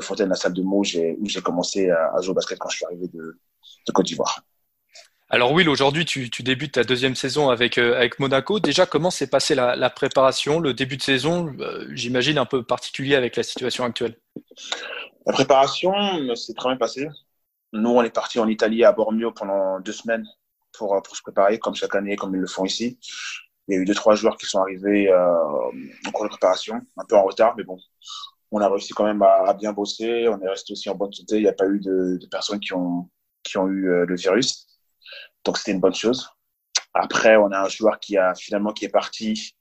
Fontaine, 0.01 0.29
la 0.29 0.35
salle 0.35 0.53
de 0.53 0.61
Meaux, 0.61 0.81
où 0.81 0.83
j'ai 0.83 1.41
commencé 1.43 1.89
à, 1.89 2.13
à 2.15 2.21
jouer 2.21 2.31
au 2.31 2.35
basket 2.35 2.59
quand 2.59 2.69
je 2.69 2.77
suis 2.77 2.85
arrivé 2.85 3.07
de, 3.07 3.39
de 3.87 3.91
Côte 3.91 4.05
d'Ivoire. 4.05 4.43
Alors 5.29 5.51
Will, 5.51 5.67
aujourd'hui 5.67 6.05
tu, 6.05 6.29
tu, 6.29 6.41
débutes 6.41 6.75
ta 6.75 6.85
deuxième 6.85 7.15
saison 7.15 7.49
avec, 7.49 7.77
euh, 7.77 7.97
avec 7.97 8.17
Monaco. 8.19 8.61
Déjà, 8.61 8.85
comment 8.85 9.11
s'est 9.11 9.27
passée 9.27 9.55
la, 9.55 9.75
la, 9.75 9.89
préparation, 9.89 10.61
le 10.61 10.73
début 10.73 10.95
de 10.95 11.01
saison, 11.01 11.53
euh, 11.59 11.85
j'imagine 11.91 12.37
un 12.37 12.45
peu 12.45 12.63
particulier 12.63 13.15
avec 13.15 13.35
la 13.35 13.43
situation 13.43 13.83
actuelle? 13.83 14.17
La 15.25 15.33
préparation 15.33 15.91
s'est 16.35 16.53
très 16.53 16.69
bien 16.69 16.77
passée. 16.77 17.09
Nous, 17.73 17.89
on 17.89 18.01
est 18.03 18.13
parti 18.13 18.39
en 18.39 18.47
Italie 18.47 18.85
à 18.85 18.93
Bormio 18.93 19.33
pendant 19.33 19.81
deux 19.81 19.91
semaines 19.91 20.25
pour, 20.77 21.01
pour 21.03 21.15
se 21.17 21.21
préparer, 21.21 21.59
comme 21.59 21.75
chaque 21.75 21.95
année, 21.95 22.15
comme 22.15 22.33
ils 22.33 22.39
le 22.39 22.47
font 22.47 22.63
ici. 22.63 22.97
Il 23.67 23.75
y 23.75 23.77
a 23.77 23.81
eu 23.81 23.85
deux, 23.85 23.95
trois 23.95 24.15
joueurs 24.15 24.37
qui 24.37 24.45
sont 24.45 24.61
arrivés 24.61 25.11
euh, 25.11 25.33
en 26.07 26.11
cours 26.13 26.23
de 26.23 26.29
préparation, 26.29 26.79
un 26.95 27.03
peu 27.03 27.17
en 27.17 27.23
retard, 27.23 27.53
mais 27.57 27.65
bon, 27.65 27.77
on 28.51 28.61
a 28.61 28.69
réussi 28.69 28.93
quand 28.93 29.03
même 29.03 29.21
à, 29.21 29.43
à 29.47 29.53
bien 29.53 29.73
bosser. 29.73 30.29
On 30.29 30.39
est 30.39 30.47
resté 30.47 30.71
aussi 30.71 30.89
en 30.89 30.95
bonne 30.95 31.11
santé. 31.11 31.35
Il 31.35 31.41
n'y 31.41 31.49
a 31.49 31.53
pas 31.53 31.67
eu 31.67 31.81
de, 31.81 32.17
de 32.17 32.27
personnes 32.27 32.61
qui 32.61 32.73
ont, 32.73 33.09
qui 33.43 33.57
ont 33.57 33.67
eu 33.67 33.89
euh, 33.89 34.05
le 34.05 34.15
virus. 34.15 34.66
Donc 35.43 35.57
c'était 35.57 35.71
une 35.71 35.79
bonne 35.79 35.95
chose. 35.95 36.29
Après, 36.93 37.37
on 37.37 37.51
a 37.51 37.59
un 37.59 37.69
joueur 37.69 37.99
qui 37.99 38.17
a 38.17 38.33
finalement 38.35 38.73
qui 38.73 38.85
est 38.85 38.89
parti 38.89 39.55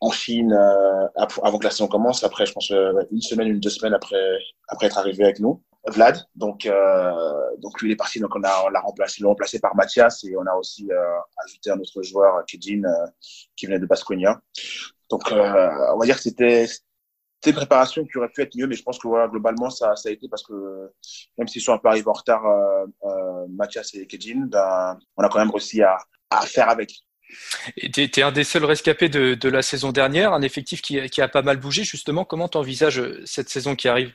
en 0.00 0.10
Chine 0.10 0.52
euh, 0.52 1.22
avant 1.42 1.58
que 1.58 1.64
la 1.64 1.70
saison 1.70 1.88
commence. 1.88 2.22
Après, 2.24 2.46
je 2.46 2.52
pense 2.52 2.70
euh, 2.70 2.92
une 3.10 3.20
semaine, 3.20 3.48
une 3.48 3.60
deux 3.60 3.70
semaines 3.70 3.94
après 3.94 4.38
après 4.68 4.86
être 4.86 4.98
arrivé 4.98 5.24
avec 5.24 5.40
nous, 5.40 5.62
Vlad. 5.88 6.24
Donc 6.34 6.66
euh, 6.66 7.12
donc 7.58 7.80
lui 7.80 7.90
il 7.90 7.92
est 7.92 7.96
parti. 7.96 8.20
Donc 8.20 8.34
on 8.36 8.42
a 8.42 8.70
l'a 8.70 8.80
remplacé, 8.80 9.22
l'a 9.22 9.28
remplacé 9.28 9.58
par 9.58 9.74
Mathias 9.74 10.24
et 10.24 10.36
on 10.36 10.46
a 10.46 10.54
aussi 10.54 10.88
ajouté 11.44 11.70
un 11.70 11.78
autre 11.80 12.02
joueur, 12.02 12.44
Kedin, 12.46 12.84
euh, 12.84 13.06
qui 13.56 13.66
venait 13.66 13.78
de 13.78 13.86
Basconia. 13.86 14.40
Donc 15.10 15.22
on 15.30 15.98
va 15.98 16.04
dire 16.04 16.16
que 16.16 16.22
c'était 16.22 16.66
c'est 17.42 17.50
une 17.50 17.56
préparation 17.56 18.04
qui 18.04 18.18
aurait 18.18 18.28
pu 18.28 18.42
être 18.42 18.56
mieux, 18.56 18.66
mais 18.66 18.74
je 18.74 18.82
pense 18.82 18.98
que 18.98 19.06
voilà, 19.06 19.28
globalement, 19.28 19.70
ça, 19.70 19.94
ça 19.94 20.08
a 20.08 20.12
été 20.12 20.28
parce 20.28 20.42
que 20.42 20.90
même 21.38 21.46
s'ils 21.46 21.62
sont 21.62 21.72
un 21.72 21.78
peu 21.78 21.88
arrivés 21.88 22.08
en 22.08 22.12
retard, 22.12 22.44
euh, 22.46 22.86
euh, 23.04 23.46
Mathias 23.50 23.94
et 23.94 24.06
Kedjin, 24.06 24.46
ben, 24.46 24.98
on 25.16 25.22
a 25.22 25.28
quand 25.28 25.38
même 25.38 25.50
réussi 25.50 25.82
à, 25.82 25.98
à 26.30 26.40
faire 26.42 26.68
avec. 26.68 26.92
Tu 27.92 28.02
es, 28.02 28.22
un 28.22 28.32
des 28.32 28.44
seuls 28.44 28.64
rescapés 28.64 29.08
de, 29.08 29.34
de, 29.34 29.48
la 29.48 29.62
saison 29.62 29.92
dernière, 29.92 30.32
un 30.32 30.42
effectif 30.42 30.80
qui, 30.80 31.00
qui 31.10 31.20
a 31.20 31.28
pas 31.28 31.42
mal 31.42 31.58
bougé. 31.58 31.84
Justement, 31.84 32.24
comment 32.24 32.48
tu 32.48 32.56
envisages 32.56 33.02
cette 33.24 33.48
saison 33.48 33.74
qui 33.74 33.88
arrive? 33.88 34.12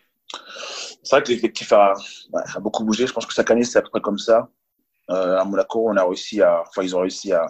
C'est 1.04 1.16
vrai 1.16 1.24
que 1.24 1.30
l'effectif 1.30 1.72
a, 1.74 1.94
a, 2.34 2.60
beaucoup 2.60 2.86
bougé. 2.86 3.08
Je 3.08 3.13
pense 3.13 3.25
que 3.25 3.34
chaque 3.34 3.51
année, 3.51 3.63
c'est 3.63 3.80
à 3.80 3.82
peu 3.82 3.90
près 3.90 4.01
comme 4.01 4.18
ça. 4.18 4.50
Euh, 5.10 5.38
à 5.38 5.44
Monaco, 5.44 5.90
on 5.90 5.98
a 5.98 6.06
réussi 6.06 6.42
à, 6.42 6.62
enfin, 6.62 6.84
ils 6.84 6.96
ont 6.96 7.01
réussi 7.01 7.34
à, 7.34 7.48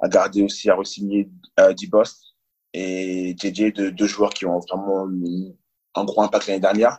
à 0.00 0.08
garder 0.08 0.42
aussi, 0.42 0.70
à 0.70 0.74
re-signer 0.74 1.28
euh, 1.58 1.74
D-Boss 1.74 2.29
et 2.72 3.36
JJ, 3.36 3.72
deux, 3.72 3.92
deux 3.92 4.06
joueurs 4.06 4.30
qui 4.30 4.46
ont 4.46 4.58
vraiment 4.60 5.08
eu 5.10 5.52
un 5.94 6.04
gros 6.04 6.22
impact 6.22 6.46
l'année 6.46 6.60
dernière. 6.60 6.98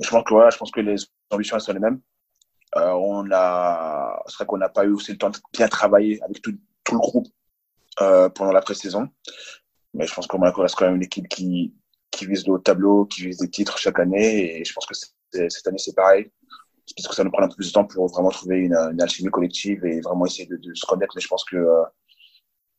Je 0.00 0.08
pense 0.08 0.24
que 0.24 0.34
voilà, 0.34 0.50
je 0.50 0.58
pense 0.58 0.70
que 0.70 0.80
les 0.80 0.96
ambitions 1.30 1.56
elles 1.56 1.62
sont 1.62 1.72
les 1.72 1.78
mêmes. 1.78 2.00
Euh, 2.76 2.90
on 2.92 3.30
a, 3.32 4.22
c'est 4.28 4.36
vrai 4.36 4.46
qu'on 4.46 4.58
n'a 4.58 4.68
pas 4.68 4.84
eu 4.84 4.92
aussi 4.92 5.12
le 5.12 5.18
temps 5.18 5.30
de 5.30 5.38
bien 5.52 5.68
travailler 5.68 6.22
avec 6.22 6.40
tout, 6.40 6.56
tout 6.84 6.94
le 6.94 7.00
groupe 7.00 7.28
euh, 8.00 8.28
pendant 8.30 8.52
la 8.52 8.62
pré-saison, 8.62 9.08
mais 9.92 10.06
je 10.06 10.14
pense 10.14 10.26
que 10.26 10.36
Monaco 10.36 10.62
reste 10.62 10.76
quand 10.76 10.86
même 10.86 10.96
une 10.96 11.02
équipe 11.02 11.28
qui 11.28 11.74
qui 12.12 12.26
visent 12.26 12.46
le 12.46 12.52
haut 12.52 12.58
tableau, 12.58 13.06
qui 13.06 13.26
visent 13.26 13.38
des 13.38 13.50
titres 13.50 13.76
chaque 13.78 13.98
année. 13.98 14.60
Et 14.60 14.64
je 14.64 14.72
pense 14.72 14.86
que 14.86 14.94
cette 14.94 15.66
année, 15.66 15.78
c'est 15.78 15.96
pareil. 15.96 16.30
Parce 16.96 17.08
que 17.08 17.14
ça 17.14 17.24
nous 17.24 17.30
prend 17.30 17.42
un 17.42 17.48
peu 17.48 17.56
plus 17.56 17.68
de 17.68 17.72
temps 17.72 17.86
pour 17.86 18.06
vraiment 18.08 18.30
trouver 18.30 18.58
une, 18.58 18.74
alchimie 19.00 19.30
collective 19.30 19.84
et 19.84 20.00
vraiment 20.00 20.26
essayer 20.26 20.46
de, 20.46 20.74
se 20.74 20.86
connaître. 20.86 21.18
Je 21.18 21.26
pense 21.26 21.44
que 21.44 21.56
euh, 21.56 21.82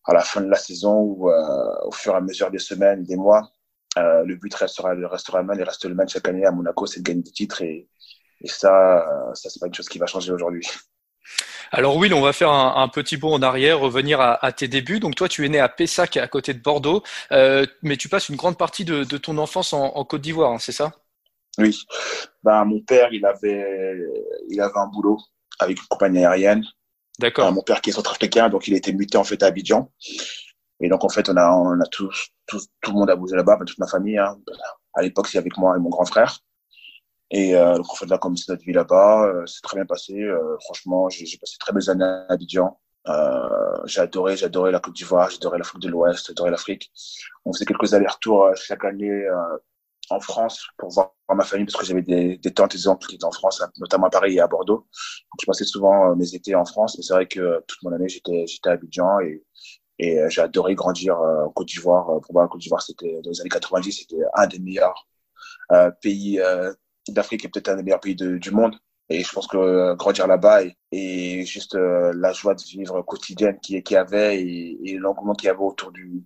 à 0.05 0.13
la 0.13 0.21
fin 0.21 0.41
de 0.41 0.49
la 0.49 0.57
saison 0.57 0.99
ou 1.01 1.29
euh, 1.29 1.85
au 1.85 1.91
fur 1.91 2.13
et 2.13 2.17
à 2.17 2.21
mesure 2.21 2.51
des 2.51 2.59
semaines, 2.59 3.03
des 3.03 3.15
mois, 3.15 3.51
euh, 3.97 4.23
le 4.25 4.35
but 4.35 4.53
restera, 4.53 4.93
restera 5.09 5.41
le 5.41 5.47
même 5.47 5.59
et 5.59 5.63
reste 5.63 5.85
le 5.85 5.95
même 5.95 6.09
chaque 6.09 6.27
année 6.27 6.45
à 6.45 6.51
Monaco, 6.51 6.85
c'est 6.85 6.99
de 6.99 7.05
gagner 7.05 7.23
des 7.23 7.31
titres. 7.31 7.61
Et, 7.61 7.87
et 8.41 8.47
ça, 8.47 9.05
ça 9.33 9.49
c'est 9.49 9.59
pas 9.59 9.67
une 9.67 9.73
chose 9.73 9.89
qui 9.89 9.99
va 9.99 10.05
changer 10.05 10.31
aujourd'hui. 10.31 10.67
Alors 11.75 11.97
Will, 11.97 12.13
on 12.13 12.21
va 12.21 12.33
faire 12.33 12.51
un, 12.51 12.87
petit 12.87 13.17
bond 13.17 13.33
en 13.33 13.41
arrière, 13.41 13.79
revenir 13.79 14.21
à, 14.21 14.51
tes 14.51 14.67
débuts. 14.67 14.99
Donc 14.99 15.15
toi, 15.15 15.27
tu 15.27 15.43
es 15.43 15.49
né 15.49 15.59
à 15.59 15.67
Pessac, 15.67 16.17
à 16.17 16.27
côté 16.27 16.53
de 16.53 16.59
Bordeaux, 16.59 17.01
euh, 17.31 17.65
mais 17.81 17.97
tu 17.97 18.09
passes 18.09 18.29
une 18.29 18.35
grande 18.35 18.59
partie 18.59 18.85
de, 18.85 19.03
ton 19.17 19.39
enfance 19.39 19.73
en, 19.73 20.05
Côte 20.05 20.21
d'Ivoire, 20.21 20.51
hein, 20.51 20.59
c'est 20.59 20.71
ça? 20.71 20.91
Oui. 21.57 21.79
Ben, 22.43 22.63
mon 22.65 22.79
père, 22.81 23.11
il 23.11 23.25
avait, 23.25 23.97
il 24.49 24.61
avait 24.61 24.77
un 24.77 24.85
boulot 24.85 25.17
avec 25.59 25.79
une 25.79 25.87
compagnie 25.87 26.19
aérienne. 26.19 26.63
D'accord. 27.19 27.51
mon 27.51 27.61
père 27.61 27.81
qui 27.81 27.91
est 27.91 27.93
centrafricain, 27.93 28.49
donc 28.49 28.67
il 28.67 28.73
était 28.73 28.91
muté 28.93 29.17
en 29.17 29.23
fait 29.23 29.41
à 29.43 29.47
Abidjan. 29.47 29.91
Et 30.79 30.89
donc 30.89 31.03
en 31.03 31.09
fait, 31.09 31.29
on 31.29 31.37
a, 31.37 31.51
on 31.51 31.79
a 31.79 31.85
tout, 31.85 32.09
tout, 32.47 32.59
le 32.87 32.91
monde 32.91 33.09
a 33.09 33.15
bougé 33.15 33.35
là-bas, 33.35 33.59
toute 33.65 33.77
ma 33.77 33.87
famille. 33.87 34.17
Hein. 34.17 34.37
À 34.93 35.01
l'époque, 35.01 35.27
c'est 35.27 35.37
avec 35.37 35.57
moi 35.57 35.75
et 35.77 35.79
mon 35.79 35.89
grand 35.89 36.05
frère. 36.05 36.39
Et 37.31 37.55
euh, 37.55 37.77
donc, 37.77 37.89
en 37.89 37.95
fait, 37.95 38.05
là, 38.05 38.17
comme 38.17 38.37
c'est 38.37 38.51
notre 38.51 38.63
vie 38.63 38.73
là-bas, 38.73 39.25
euh, 39.25 39.45
c'est 39.45 39.61
très 39.61 39.77
bien 39.77 39.85
passé. 39.85 40.13
Euh, 40.13 40.57
franchement, 40.61 41.09
j'ai 41.09 41.37
passé 41.37 41.57
très 41.59 41.73
belles 41.73 41.89
années 41.89 42.03
à 42.03 42.25
Abidjan. 42.29 42.79
Euh, 43.07 43.85
j'ai 43.85 44.01
adoré, 44.01 44.37
j'ai 44.37 44.45
adoré 44.45 44.71
la 44.71 44.79
Côte 44.79 44.95
d'Ivoire, 44.95 45.29
j'ai 45.29 45.37
adoré 45.37 45.57
l'Afrique 45.57 45.81
de 45.81 45.89
l'Ouest, 45.89 46.27
j'ai 46.27 46.31
adoré 46.31 46.51
l'Afrique. 46.51 46.91
On 47.43 47.51
faisait 47.53 47.65
quelques 47.65 47.93
allers-retours 47.93 48.45
euh, 48.45 48.53
chaque 48.55 48.85
année 48.85 49.25
en 50.09 50.19
France 50.19 50.67
pour 50.77 50.89
voir 50.89 51.13
ma 51.33 51.43
famille 51.43 51.65
parce 51.65 51.77
que 51.77 51.85
j'avais 51.85 52.01
des, 52.01 52.37
des 52.37 52.53
tantes 52.53 52.75
et 52.75 52.77
des 52.77 52.87
oncles 52.87 53.07
qui 53.07 53.15
étaient 53.15 53.25
en 53.25 53.31
France, 53.31 53.63
notamment 53.77 54.07
à 54.07 54.09
Paris 54.09 54.35
et 54.35 54.39
à 54.39 54.47
Bordeaux. 54.47 54.77
Donc, 54.77 55.39
je 55.41 55.45
passais 55.45 55.65
souvent 55.65 56.15
mes 56.15 56.35
étés 56.35 56.55
en 56.55 56.65
France, 56.65 56.95
mais 56.97 57.03
c'est 57.03 57.13
vrai 57.13 57.27
que 57.27 57.63
toute 57.67 57.81
mon 57.83 57.91
année, 57.91 58.09
j'étais 58.09 58.45
j'étais 58.47 58.69
à 58.69 58.73
Abidjan 58.73 59.19
et, 59.21 59.43
et 59.99 60.19
j'ai 60.29 60.41
adoré 60.41 60.75
grandir 60.75 61.17
en 61.17 61.49
Côte 61.49 61.67
d'Ivoire. 61.67 62.19
Pour 62.21 62.33
moi, 62.33 62.43
la 62.43 62.49
Côte 62.49 62.61
d'Ivoire, 62.61 62.81
c'était 62.81 63.19
dans 63.23 63.29
les 63.31 63.41
années 63.41 63.49
90, 63.49 63.91
c'était 63.91 64.23
un 64.35 64.47
des 64.47 64.59
meilleurs 64.59 65.07
pays 66.01 66.39
d'Afrique 67.11 67.45
est 67.45 67.49
peut-être 67.49 67.69
un 67.69 67.75
des 67.75 67.83
meilleurs 67.83 67.99
pays 67.99 68.15
du 68.15 68.51
monde. 68.51 68.75
Et 69.09 69.23
je 69.23 69.31
pense 69.31 69.47
que 69.47 69.57
euh, 69.57 69.95
grandir 69.95 70.27
là-bas 70.27 70.61
et, 70.91 71.45
juste 71.45 71.75
euh, 71.75 72.13
la 72.15 72.31
joie 72.31 72.55
de 72.55 72.61
vivre 72.63 73.01
quotidienne 73.01 73.59
qu'il 73.59 73.83
y 73.89 73.95
avait 73.95 74.41
et, 74.41 74.97
l'engouement 74.97 75.33
qu'il 75.33 75.47
y 75.47 75.49
avait 75.49 75.59
autour 75.59 75.91
du, 75.91 76.23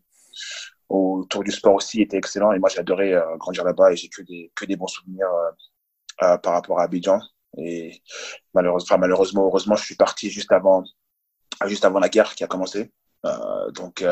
autour 0.90 1.44
du 1.44 1.52
sport 1.52 1.76
aussi 1.76 2.02
était 2.02 2.18
excellent. 2.18 2.52
Et 2.52 2.60
moi, 2.60 2.70
j'ai 2.70 2.80
adoré 2.80 3.14
euh, 3.14 3.38
grandir 3.38 3.64
là-bas 3.64 3.92
et 3.92 3.96
j'ai 3.96 4.10
que 4.10 4.22
des, 4.22 4.52
que 4.56 4.66
des 4.66 4.76
bons 4.76 4.88
souvenirs 4.88 5.30
par 6.18 6.54
rapport 6.54 6.80
à 6.80 6.84
Abidjan. 6.84 7.20
Et 7.58 8.02
malheureusement, 8.54 8.98
malheureusement, 8.98 9.46
heureusement, 9.46 9.76
je 9.76 9.86
suis 9.86 9.96
parti 9.96 10.30
juste 10.30 10.52
avant, 10.52 10.84
juste 11.66 11.86
avant 11.86 12.00
la 12.00 12.10
guerre 12.10 12.34
qui 12.34 12.44
a 12.44 12.48
commencé. 12.48 12.92
donc, 13.74 14.04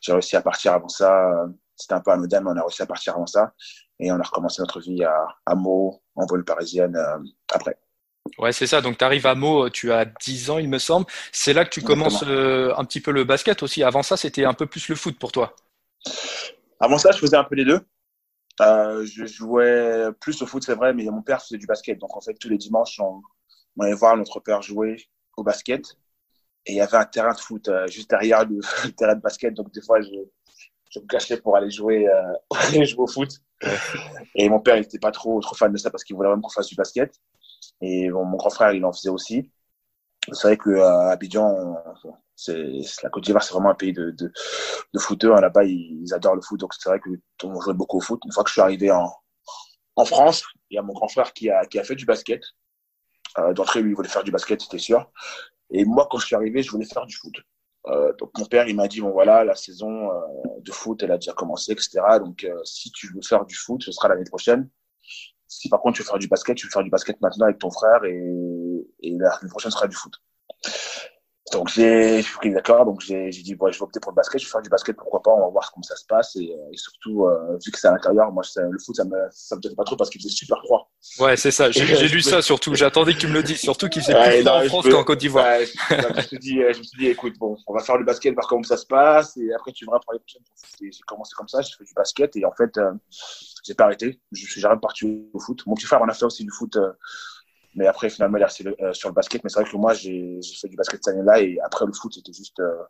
j'ai 0.00 0.12
réussi 0.12 0.36
à 0.36 0.42
partir 0.42 0.72
avant 0.72 0.88
ça. 0.88 1.30
C'était 1.76 1.94
un 1.94 2.00
peu 2.00 2.10
anodin, 2.10 2.40
mais 2.40 2.50
on 2.50 2.56
a 2.56 2.62
réussi 2.62 2.82
à 2.82 2.86
partir 2.86 3.14
avant 3.14 3.26
ça 3.26 3.52
et 4.00 4.10
on 4.10 4.18
a 4.18 4.22
recommencé 4.22 4.62
notre 4.62 4.80
vie 4.80 5.04
à, 5.04 5.26
à 5.46 5.54
Meaux, 5.54 6.02
en 6.16 6.26
vol 6.26 6.44
parisienne, 6.44 6.96
euh, 6.96 7.18
après. 7.52 7.78
Ouais, 8.38 8.52
c'est 8.52 8.66
ça. 8.66 8.80
Donc, 8.80 8.98
tu 8.98 9.04
arrives 9.04 9.26
à 9.26 9.34
Meaux, 9.34 9.68
tu 9.68 9.92
as 9.92 10.06
10 10.06 10.50
ans, 10.50 10.58
il 10.58 10.68
me 10.68 10.78
semble. 10.78 11.06
C'est 11.32 11.52
là 11.52 11.64
que 11.64 11.70
tu 11.70 11.82
commences 11.82 12.24
euh, 12.26 12.72
un 12.76 12.84
petit 12.84 13.00
peu 13.00 13.10
le 13.10 13.24
basket 13.24 13.62
aussi. 13.62 13.82
Avant 13.82 14.02
ça, 14.02 14.16
c'était 14.16 14.44
un 14.44 14.54
peu 14.54 14.66
plus 14.66 14.88
le 14.88 14.96
foot 14.96 15.18
pour 15.18 15.32
toi. 15.32 15.54
Avant 16.78 16.98
ça, 16.98 17.12
je 17.12 17.18
faisais 17.18 17.36
un 17.36 17.44
peu 17.44 17.54
les 17.54 17.64
deux. 17.64 17.80
Euh, 18.60 19.06
je 19.06 19.24
jouais 19.26 20.08
plus 20.20 20.40
au 20.42 20.46
foot, 20.46 20.62
c'est 20.62 20.74
vrai, 20.74 20.92
mais 20.92 21.04
mon 21.04 21.22
père 21.22 21.42
faisait 21.42 21.58
du 21.58 21.66
basket. 21.66 21.98
Donc, 21.98 22.16
en 22.16 22.20
fait, 22.20 22.34
tous 22.34 22.48
les 22.48 22.58
dimanches, 22.58 23.00
on, 23.00 23.22
allait 23.80 23.94
voir 23.94 24.16
notre 24.16 24.40
père 24.40 24.62
jouer 24.62 24.96
au 25.36 25.42
basket. 25.42 25.96
Et 26.66 26.72
il 26.72 26.76
y 26.76 26.80
avait 26.80 26.96
un 26.96 27.04
terrain 27.04 27.32
de 27.32 27.40
foot 27.40 27.70
juste 27.88 28.10
derrière 28.10 28.44
le, 28.48 28.92
terrain 28.92 29.14
de 29.14 29.20
basket. 29.20 29.54
Donc, 29.54 29.72
des 29.72 29.82
fois, 29.82 30.00
je, 30.00 31.00
me 31.00 31.06
cachais 31.06 31.40
pour 31.40 31.56
aller 31.56 31.70
jouer, 31.70 32.08
euh, 32.08 32.32
au 32.98 33.06
foot. 33.06 33.30
Et 34.34 34.48
mon 34.48 34.60
père, 34.60 34.76
il 34.76 34.80
n'était 34.80 34.98
pas 34.98 35.10
trop, 35.10 35.40
trop 35.40 35.54
fan 35.54 35.72
de 35.72 35.78
ça 35.78 35.90
parce 35.90 36.04
qu'il 36.04 36.16
voulait 36.16 36.28
vraiment 36.28 36.42
qu'on 36.42 36.50
fasse 36.50 36.68
du 36.68 36.76
basket. 36.76 37.14
Et 37.80 38.10
bon, 38.10 38.24
mon 38.24 38.36
grand 38.36 38.50
frère, 38.50 38.72
il 38.72 38.84
en 38.84 38.92
faisait 38.92 39.10
aussi. 39.10 39.50
C'est 40.32 40.48
vrai 40.48 40.56
que 40.56 40.78
à 40.78 41.10
Abidjan, 41.10 41.74
la 43.02 43.10
Côte 43.10 43.24
d'Ivoire, 43.24 43.42
c'est 43.42 43.52
vraiment 43.52 43.70
un 43.70 43.74
pays 43.74 43.92
de, 43.92 44.10
de, 44.10 44.98
footeurs. 44.98 45.40
Là-bas, 45.40 45.64
ils, 45.64 46.12
adorent 46.14 46.36
le 46.36 46.42
foot, 46.42 46.60
donc 46.60 46.74
c'est 46.74 46.88
vrai 46.88 47.00
que 47.00 47.10
on 47.44 47.60
jouait 47.60 47.74
beaucoup 47.74 47.98
au 47.98 48.00
foot. 48.00 48.20
Une 48.24 48.32
fois 48.32 48.44
que 48.44 48.48
je 48.48 48.54
suis 48.54 48.62
arrivé 48.62 48.90
en, 48.90 49.10
France, 50.04 50.44
il 50.70 50.76
y 50.76 50.78
a 50.78 50.82
mon 50.82 50.94
grand 50.94 51.08
frère 51.08 51.32
qui 51.34 51.50
a, 51.50 51.84
fait 51.84 51.94
du 51.94 52.06
basket. 52.06 52.42
Euh, 53.38 53.52
D'entrée, 53.52 53.82
lui, 53.82 53.90
il 53.90 53.94
voulait 53.94 54.08
faire 54.08 54.24
du 54.24 54.30
basket, 54.30 54.60
c'était 54.62 54.78
sûr. 54.78 55.10
Et 55.70 55.84
moi, 55.84 56.08
quand 56.10 56.18
je 56.18 56.26
suis 56.26 56.36
arrivé, 56.36 56.62
je 56.62 56.70
voulais 56.70 56.86
faire 56.86 57.06
du 57.06 57.14
foot. 57.14 57.34
Euh, 57.86 58.12
donc 58.18 58.30
mon 58.36 58.44
père 58.44 58.68
il 58.68 58.76
m'a 58.76 58.88
dit 58.88 59.00
bon 59.00 59.10
voilà 59.10 59.42
la 59.42 59.54
saison 59.54 60.10
euh, 60.10 60.20
de 60.58 60.70
foot 60.70 61.02
elle 61.02 61.12
a 61.12 61.16
déjà 61.16 61.32
commencé 61.32 61.72
etc 61.72 61.98
donc 62.18 62.44
euh, 62.44 62.54
si 62.62 62.92
tu 62.92 63.10
veux 63.14 63.22
faire 63.22 63.46
du 63.46 63.54
foot 63.54 63.82
ce 63.82 63.90
sera 63.90 64.08
l'année 64.08 64.28
prochaine 64.28 64.68
si 65.50 65.68
par 65.68 65.80
contre 65.80 65.96
tu 65.96 66.02
veux 66.02 66.08
faire 66.08 66.18
du 66.18 66.28
basket 66.28 66.56
tu 66.56 66.66
veux 66.66 66.70
faire 66.70 66.84
du 66.84 66.90
basket 66.90 67.20
maintenant 67.20 67.46
avec 67.46 67.58
ton 67.58 67.70
frère 67.70 68.04
et, 68.04 68.86
et 69.02 69.10
l'année 69.18 69.50
prochaine 69.50 69.70
sera 69.70 69.86
du 69.86 69.96
foot. 69.96 70.14
Donc 71.52 71.68
j'ai 71.68 72.22
pris 72.36 72.52
d'accord, 72.52 72.84
donc 72.84 73.00
j'ai 73.00 73.28
dit 73.30 73.56
bon, 73.56 73.72
je 73.72 73.78
vais 73.78 73.82
opter 73.82 73.98
pour 73.98 74.12
le 74.12 74.16
basket, 74.16 74.40
je 74.40 74.46
vais 74.46 74.50
faire 74.52 74.62
du 74.62 74.68
basket, 74.68 74.96
pourquoi 74.96 75.20
pas, 75.20 75.32
on 75.32 75.40
va 75.40 75.48
voir 75.48 75.72
comment 75.72 75.82
ça 75.82 75.96
se 75.96 76.04
passe. 76.06 76.36
Et, 76.36 76.52
euh, 76.52 76.72
et 76.72 76.76
surtout 76.76 77.26
euh, 77.26 77.58
vu 77.64 77.72
que 77.72 77.78
c'est 77.78 77.88
à 77.88 77.90
l'intérieur, 77.90 78.30
moi 78.30 78.44
le 78.56 78.78
foot 78.78 78.94
ça 78.94 79.04
me 79.04 79.16
ça 79.32 79.56
me 79.56 79.74
pas 79.74 79.82
trop 79.82 79.96
parce 79.96 80.10
qu'il 80.10 80.20
faisait 80.20 80.32
super 80.32 80.58
froid. 80.62 80.92
Ouais 81.18 81.36
c'est 81.36 81.50
ça, 81.50 81.68
j'ai 81.72 81.84
lu 82.08 82.20
ça 82.20 82.40
surtout, 82.40 82.76
j'attendais 82.76 83.14
que 83.14 83.18
tu 83.18 83.26
me 83.26 83.32
le 83.32 83.42
dises, 83.42 83.58
surtout 83.58 83.88
qu'il 83.88 84.02
faisait 84.02 84.14
plus 84.14 84.42
froid 84.42 84.62
en 84.62 84.64
France 84.66 84.88
qu'en 84.88 85.02
Côte 85.02 85.18
d'Ivoire. 85.18 85.44
Ouais, 85.44 85.66
je, 85.66 86.16
me 86.16 86.20
suis 86.22 86.38
dit, 86.38 86.58
je 86.72 86.78
me 86.78 86.84
suis 86.84 86.98
dit 86.98 87.06
écoute 87.08 87.34
bon, 87.36 87.56
on 87.66 87.74
va 87.74 87.82
faire 87.82 87.98
du 87.98 88.04
basket, 88.04 88.32
voir 88.34 88.46
comment 88.46 88.62
ça 88.62 88.76
se 88.76 88.86
passe. 88.86 89.36
Et 89.36 89.52
après 89.52 89.72
tu 89.72 89.86
verras 89.86 89.98
pour 89.98 90.12
les 90.12 90.20
prochaines. 90.20 90.42
J'ai 90.80 90.90
commencé 91.04 91.32
comme 91.36 91.48
ça, 91.48 91.62
j'ai 91.62 91.72
fait 91.76 91.84
du 91.84 91.94
basket. 91.94 92.36
Et 92.36 92.44
en 92.44 92.52
fait 92.52 92.78
euh, 92.78 92.92
j'ai 93.64 93.74
pas 93.74 93.84
arrêté, 93.84 94.20
je 94.32 94.46
suis 94.46 94.60
jamais 94.60 94.78
parti 94.80 95.28
au 95.32 95.38
foot. 95.40 95.62
Mon 95.66 95.74
petit 95.74 95.86
frère 95.86 96.00
on 96.02 96.08
a 96.08 96.14
fait 96.14 96.24
aussi 96.24 96.44
du 96.44 96.50
foot 96.50 96.76
mais 97.74 97.86
après, 97.86 98.10
finalement, 98.10 98.36
il 98.36 98.40
est 98.40 98.44
resté 98.44 98.64
euh, 98.66 98.92
sur 98.92 99.08
le 99.08 99.14
basket. 99.14 99.44
Mais 99.44 99.50
c'est 99.50 99.60
vrai 99.60 99.70
que 99.70 99.76
moi, 99.76 99.94
j'ai 99.94 100.40
fait 100.60 100.68
du 100.68 100.76
basket 100.76 101.04
cette 101.04 101.14
année-là. 101.14 101.40
Et 101.40 101.58
après, 101.64 101.86
le 101.86 101.92
foot, 101.92 102.12
c'était 102.12 102.32
juste 102.32 102.58
euh, 102.60 102.82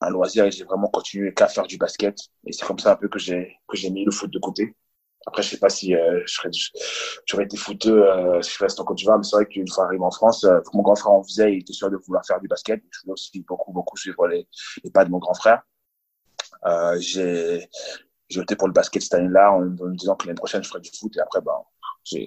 un 0.00 0.10
loisir. 0.10 0.44
Et 0.44 0.50
j'ai 0.50 0.64
vraiment 0.64 0.88
continué 0.88 1.32
qu'à 1.32 1.46
faire 1.48 1.66
du 1.66 1.76
basket. 1.76 2.18
Et 2.44 2.52
c'est 2.52 2.66
comme 2.66 2.78
ça 2.78 2.92
un 2.92 2.96
peu 2.96 3.08
que 3.08 3.18
j'ai 3.18 3.56
mis 3.90 4.04
le 4.04 4.10
foot 4.10 4.30
de 4.32 4.38
côté. 4.38 4.74
Après, 5.26 5.42
je 5.42 5.50
sais 5.50 5.58
pas 5.58 5.68
si 5.68 5.94
euh, 5.94 6.22
j'aurais 7.26 7.44
été 7.44 7.56
footeux 7.56 8.04
euh, 8.08 8.40
si 8.42 8.54
je 8.54 8.62
restais 8.62 8.80
en 8.80 8.84
Côte 8.84 8.96
d'Ivoire, 8.96 9.18
mais 9.18 9.24
c'est 9.24 9.34
vrai 9.34 9.46
qu'une 9.46 9.66
fois 9.66 9.86
arrivé 9.86 10.04
en 10.04 10.10
France, 10.12 10.44
euh, 10.44 10.60
mon 10.72 10.82
grand 10.82 10.94
frère 10.94 11.12
en 11.12 11.24
faisait, 11.24 11.52
il 11.52 11.60
était 11.62 11.72
sûr 11.72 11.90
de 11.90 11.96
vouloir 11.96 12.24
faire 12.24 12.40
du 12.40 12.46
basket. 12.46 12.80
Je 12.90 13.00
voulais 13.00 13.14
aussi 13.14 13.40
beaucoup, 13.40 13.72
beaucoup 13.72 13.96
suivre 13.96 14.28
les, 14.28 14.46
les 14.84 14.90
pas 14.90 15.04
de 15.04 15.10
mon 15.10 15.18
grand 15.18 15.34
frère. 15.34 15.62
Euh, 16.64 17.00
j'ai 18.28 18.40
opté 18.40 18.56
pour 18.56 18.68
le 18.68 18.72
basket 18.72 19.02
cette 19.02 19.14
année-là 19.14 19.52
en, 19.52 19.60
me 19.60 19.96
disant 19.96 20.16
que 20.16 20.26
l'année 20.26 20.36
prochaine, 20.36 20.62
je 20.62 20.68
ferais 20.68 20.80
du 20.80 20.90
foot. 20.90 21.16
Et 21.16 21.20
après, 21.20 21.40
ben, 21.40 21.52
je 22.04 22.18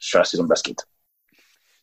suis 0.00 0.18
resté 0.18 0.36
dans 0.36 0.44
le 0.44 0.48
basket. 0.48 0.86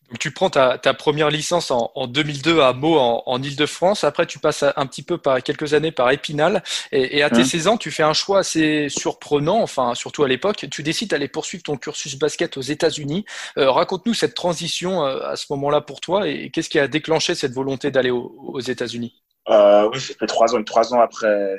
Donc, 0.10 0.20
tu 0.20 0.32
prends 0.32 0.50
ta, 0.50 0.78
ta 0.78 0.94
première 0.94 1.30
licence 1.30 1.72
en, 1.72 1.92
en, 1.96 2.08
2002 2.08 2.60
à 2.60 2.74
Meaux 2.74 3.00
en, 3.00 3.24
en 3.26 3.42
Ile-de-France. 3.42 4.04
Après, 4.04 4.28
tu 4.28 4.38
passes 4.38 4.64
un 4.64 4.86
petit 4.86 5.02
peu 5.02 5.18
par 5.18 5.42
quelques 5.42 5.74
années 5.74 5.92
par 5.92 6.12
Épinal. 6.12 6.62
Et, 6.92 7.18
et 7.18 7.24
à 7.24 7.30
tes 7.30 7.44
16 7.44 7.66
mmh. 7.66 7.70
ans, 7.70 7.78
tu 7.78 7.90
fais 7.90 8.04
un 8.04 8.14
choix 8.14 8.40
assez 8.40 8.90
surprenant, 8.90 9.62
enfin 9.62 9.96
surtout 9.96 10.24
à 10.24 10.28
l'époque. 10.28 10.68
Tu 10.70 10.84
décides 10.84 11.10
d'aller 11.10 11.30
poursuivre 11.30 11.64
ton 11.64 11.78
cursus 11.78 12.16
basket 12.20 12.58
aux 12.58 12.62
États-Unis. 12.62 13.26
Euh, 13.58 13.72
raconte-nous 13.72 14.14
cette 14.14 14.36
transition 14.36 15.04
euh, 15.06 15.26
à 15.26 15.36
ce 15.36 15.46
moment-là 15.52 15.82
pour 15.82 16.00
toi 16.00 16.28
et 16.28 16.52
qu'est-ce 16.52 16.70
qui 16.70 16.80
a 16.80 16.88
déclenché 16.88 17.34
cette 17.34 17.54
volonté 17.54 17.90
d'aller 17.90 18.12
aux, 18.12 18.36
aux 18.38 18.60
États-Unis? 18.60 19.24
Euh, 19.50 19.90
Oui, 19.92 20.00
j'ai 20.00 20.14
fait 20.14 20.28
trois 20.28 20.54
ans. 20.54 20.64
Trois 20.64 20.94
ans 20.94 21.00
après, 21.00 21.58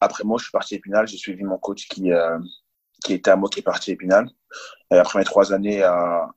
après 0.00 0.24
moi, 0.24 0.38
je 0.38 0.44
suis 0.44 0.52
parti 0.52 0.74
à 0.74 0.78
Épinal. 0.78 1.06
J'ai 1.06 1.16
suivi 1.16 1.42
mon 1.44 1.58
coach 1.58 1.88
qui, 1.88 2.12
euh, 2.12 2.38
qui 3.04 3.14
était 3.14 3.30
à 3.30 3.36
Meaux, 3.36 3.48
qui 3.48 3.60
est 3.60 3.62
parti 3.62 3.90
à 3.90 3.94
Épinal. 3.94 4.28
Et 4.90 4.96
après 4.96 5.18
mes 5.18 5.24
trois 5.24 5.52
années 5.52 5.82
à 5.82 6.28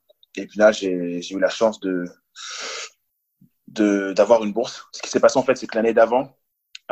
là, 0.56 0.72
j'ai 0.72 1.22
eu 1.32 1.40
la 1.40 1.50
chance 1.50 1.80
de 1.80 2.06
d'avoir 3.68 4.44
une 4.44 4.52
bourse. 4.52 4.88
Ce 4.92 5.02
qui 5.02 5.10
s'est 5.10 5.20
passé 5.20 5.38
en 5.38 5.44
fait, 5.44 5.56
c'est 5.56 5.68
que 5.68 5.76
l'année 5.76 5.94
d'avant, 5.94 6.36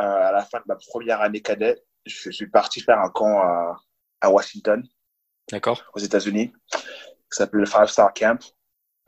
euh, 0.00 0.04
à 0.04 0.32
la 0.32 0.44
fin 0.44 0.58
de 0.58 0.64
ma 0.66 0.76
première 0.76 1.20
année 1.20 1.42
cadet, 1.42 1.82
je 2.06 2.30
suis 2.30 2.48
parti 2.48 2.80
faire 2.80 3.00
un 3.00 3.10
camp 3.10 3.40
à, 3.40 3.76
à 4.20 4.30
Washington, 4.30 4.86
d'accord, 5.50 5.82
aux 5.92 5.98
États-Unis, 5.98 6.52
qui 6.70 6.80
s'appelle 7.30 7.60
le 7.60 7.66
Five 7.66 7.86
Star 7.86 8.14
Camp. 8.14 8.38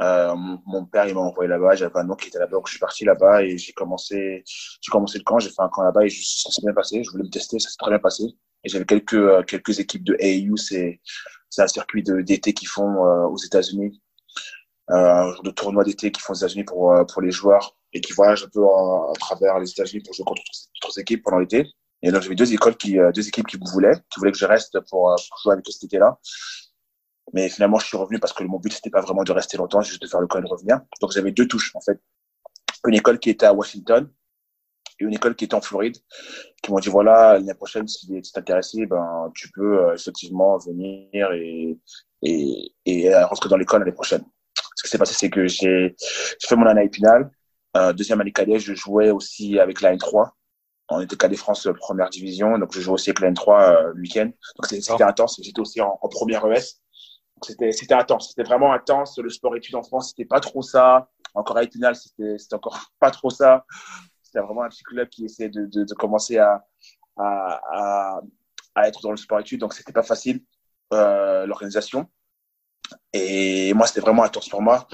Euh, 0.01 0.35
mon, 0.67 0.87
père 0.87 1.07
il 1.07 1.15
m'a 1.15 1.21
envoyé 1.21 1.49
là-bas, 1.49 1.75
j'avais 1.75 1.99
un 1.99 2.09
oncle 2.09 2.23
qui 2.23 2.29
était 2.29 2.39
là-bas, 2.39 2.53
donc 2.53 2.69
je 2.69 2.73
suis 2.73 2.81
parti 2.81 3.05
là-bas 3.05 3.43
et 3.43 3.59
j'ai 3.59 3.73
commencé, 3.73 4.43
j'ai 4.47 4.91
commencé 4.91 5.19
le 5.19 5.25
camp, 5.25 5.39
j'ai 5.39 5.51
fait 5.51 5.61
un 5.61 5.69
camp 5.69 5.83
là-bas 5.83 6.07
et 6.07 6.11
ça 6.11 6.51
s'est 6.51 6.63
bien 6.63 6.73
passé. 6.73 7.05
Je 7.05 7.11
voulais 7.11 7.25
me 7.25 7.31
tester, 7.31 7.59
ça 7.59 7.69
s'est 7.69 7.77
très 7.79 7.91
bien 7.91 7.99
passé. 7.99 8.25
Et 8.65 8.69
j'avais 8.69 8.87
quelques 8.87 9.15
euh, 9.15 9.43
quelques 9.43 9.79
équipes 9.79 10.05
de 10.05 10.17
AAU, 10.21 10.57
c'est 10.57 11.01
c'est 11.51 11.63
un 11.63 11.69
circuit 11.69 12.03
d'été 12.03 12.55
qu'ils 12.55 12.69
font 12.69 13.05
euh, 13.05 13.27
aux 13.27 13.37
États-Unis 13.37 14.01
euh, 14.91 15.33
de 15.43 15.51
tournois 15.51 15.85
d'été 15.85 16.11
qui 16.13 16.21
font 16.21 16.33
aux 16.33 16.37
États-Unis 16.37 16.65
pour, 16.65 16.95
pour 17.13 17.23
les 17.23 17.31
joueurs 17.31 17.77
et 17.93 18.01
qui 18.01 18.13
voyagent 18.13 18.45
un 18.45 18.49
peu 18.49 18.65
à, 18.65 19.13
travers 19.19 19.59
les 19.59 19.71
États-Unis 19.71 20.03
pour 20.03 20.15
jouer 20.15 20.25
contre 20.25 20.43
d'autres 20.83 20.99
équipes 20.99 21.23
pendant 21.25 21.39
l'été. 21.39 21.67
Et 22.03 22.11
donc, 22.11 22.23
j'avais 22.23 22.35
deux 22.37 22.53
écoles 22.55 22.77
qui, 22.77 22.97
deux 23.15 23.29
équipes 23.29 23.47
qui 23.47 23.59
me 23.59 23.69
voulaient, 23.71 23.97
qui 24.11 24.21
voulaient 24.21 24.33
que 24.33 24.39
je 24.39 24.47
reste 24.47 24.79
pour, 24.89 25.15
pour 25.29 25.39
jouer 25.43 25.53
avec 25.55 25.67
cet 25.69 25.85
été-là. 25.85 26.19
Mais 27.33 27.49
finalement, 27.49 27.79
je 27.79 27.87
suis 27.87 27.97
revenu 27.97 28.19
parce 28.19 28.33
que 28.33 28.45
mon 28.45 28.59
but, 28.59 28.73
c'était 28.73 28.91
pas 28.91 29.01
vraiment 29.01 29.25
de 29.25 29.33
rester 29.33 29.57
longtemps, 29.57 29.81
juste 29.81 30.03
de 30.03 30.07
faire 30.07 30.21
le 30.21 30.27
col 30.27 30.41
et 30.41 30.45
de 30.45 30.51
revenir. 30.51 30.81
Donc, 31.01 31.13
j'avais 31.13 31.33
deux 31.33 31.47
touches, 31.47 31.75
en 31.75 31.81
fait. 31.81 32.01
Une 32.87 32.95
école 32.95 33.19
qui 33.19 33.31
était 33.31 33.47
à 33.47 33.53
Washington 33.53 34.11
et 34.99 35.05
une 35.05 35.15
école 35.15 35.35
qui 35.35 35.45
était 35.45 35.55
en 35.55 35.61
Floride, 35.61 35.97
qui 36.63 36.71
m'ont 36.71 36.79
dit, 36.79 36.89
voilà, 36.89 37.35
l'année 37.35 37.55
prochaine, 37.55 37.87
si 37.89 38.07
tu 38.07 38.17
es 38.17 38.39
intéressé, 38.39 38.87
ben, 38.87 39.31
tu 39.35 39.51
peux 39.53 39.85
euh, 39.85 39.95
effectivement 39.95 40.59
venir 40.59 41.33
et, 41.33 41.79
et, 42.23 42.75
et 42.87 43.15
rentrer 43.25 43.49
dans 43.49 43.57
l'école 43.57 43.81
l'année 43.81 43.93
prochaine. 43.93 44.25
Ce 44.77 44.83
qui 44.83 44.89
s'est 44.89 44.99
passé, 44.99 45.15
c'est 45.15 45.31
que 45.31 45.47
j'ai 45.47 45.95
fait 46.43 46.57
mon 46.57 46.67
année 46.67 46.85
épinale. 46.85 47.31
Euh, 47.77 47.93
deuxième 47.93 48.21
année 48.21 48.33
cadet, 48.33 48.59
je 48.59 48.75
jouais 48.75 49.11
aussi 49.11 49.59
avec 49.59 49.81
la 49.81 49.95
N3. 49.95 50.31
On 50.89 51.01
était 51.01 51.17
cadet 51.17 51.37
France 51.37 51.67
euh, 51.67 51.73
première 51.73 52.11
division, 52.11 52.59
donc 52.59 52.73
je 52.73 52.81
jouais 52.81 52.95
aussi 52.95 53.11
avec 53.11 53.21
la 53.21 53.31
N3 53.31 53.63
euh, 53.63 53.93
le 53.95 54.01
week-end. 54.01 54.25
Donc 54.25 54.67
c'était 54.67 55.05
intense. 55.05 55.41
J'étais 55.43 55.61
aussi 55.61 55.81
en, 55.81 55.99
en 56.01 56.09
première 56.09 56.45
ES. 56.47 56.81
C'était 57.43 57.95
intense. 57.95 58.31
C'était 58.31 58.43
vraiment 58.43 58.73
intense. 58.73 59.19
Le 59.19 59.31
sport 59.31 59.57
études 59.57 59.75
en 59.75 59.83
France, 59.83 60.11
c'était 60.11 60.27
pas 60.27 60.41
trop 60.41 60.63
ça. 60.63 61.09
Encore 61.35 61.57
à 61.57 61.63
Épinal, 61.63 61.95
c'était 61.95 62.37
encore 62.53 62.91
pas 63.01 63.11
trop 63.11 63.31
ça. 63.31 63.65
C'était 64.23 64.41
vraiment 64.41 64.63
un 64.63 64.69
petit 64.69 64.83
club 64.83 65.09
qui 65.09 65.25
essayait 65.25 65.49
de, 65.49 65.67
de, 65.67 65.95
commencer 65.95 66.39
à, 66.39 66.65
à, 67.17 67.61
à, 67.73 68.21
à, 68.75 68.89
être 68.89 69.01
dans 69.03 69.11
le 69.11 69.17
sport 69.17 69.41
études. 69.41 69.61
Donc 69.61 69.75
c'était 69.75 69.93
pas 69.93 70.03
facile 70.03 70.45
euh, 70.93 71.47
l'organisation. 71.47 72.09
Et 73.13 73.73
moi, 73.75 73.87
c'était 73.87 74.01
vraiment 74.01 74.25
intense 74.25 74.49
pour 74.49 74.63
moi. 74.63 74.87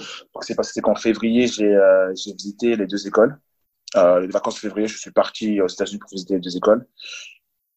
C'est 0.42 0.54
passé 0.54 0.80
qu'en 0.80 0.94
février, 0.94 1.46
j'ai 1.46 1.74
euh, 1.74 2.12
visité 2.12 2.76
les 2.76 2.86
deux 2.86 3.06
écoles. 3.06 3.38
Euh, 3.96 4.20
les 4.20 4.28
vacances 4.28 4.54
de 4.56 4.60
février, 4.60 4.88
je 4.88 4.98
suis 4.98 5.10
parti 5.10 5.60
aux 5.60 5.68
États-Unis 5.68 5.98
pour 5.98 6.10
visiter 6.10 6.34
les 6.34 6.40
deux 6.40 6.56
écoles. 6.56 6.86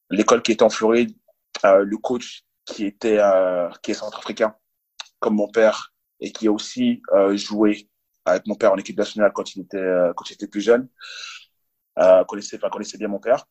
L'école 0.09 0.41
qui 0.41 0.51
était 0.51 0.63
en 0.63 0.69
Floride, 0.69 1.15
euh, 1.65 1.83
le 1.83 1.97
coach 1.97 2.43
qui 2.69 2.85
était 2.85 3.17
euh, 3.19 3.69
qui 3.81 3.91
est 3.91 3.93
centrafricain, 3.95 4.55
comme 5.19 5.35
mon 5.35 5.47
père, 5.49 5.93
et 6.19 6.31
qui 6.31 6.47
a 6.47 6.51
aussi 6.51 7.01
euh, 7.13 7.35
joué 7.35 7.89
avec 8.25 8.45
mon 8.47 8.55
père 8.55 8.73
en 8.73 8.77
équipe 8.77 8.97
nationale 8.97 9.31
quand 9.33 9.55
il 9.55 9.61
était 9.61 9.77
euh, 9.77 10.13
quand 10.15 10.29
il 10.29 10.33
était 10.33 10.47
plus 10.47 10.61
jeune, 10.61 10.87
connaissait 12.27 12.57
enfin 12.57 12.69
connaissait 12.69 12.97
bien 12.97 13.07
mon 13.07 13.19
père. 13.19 13.45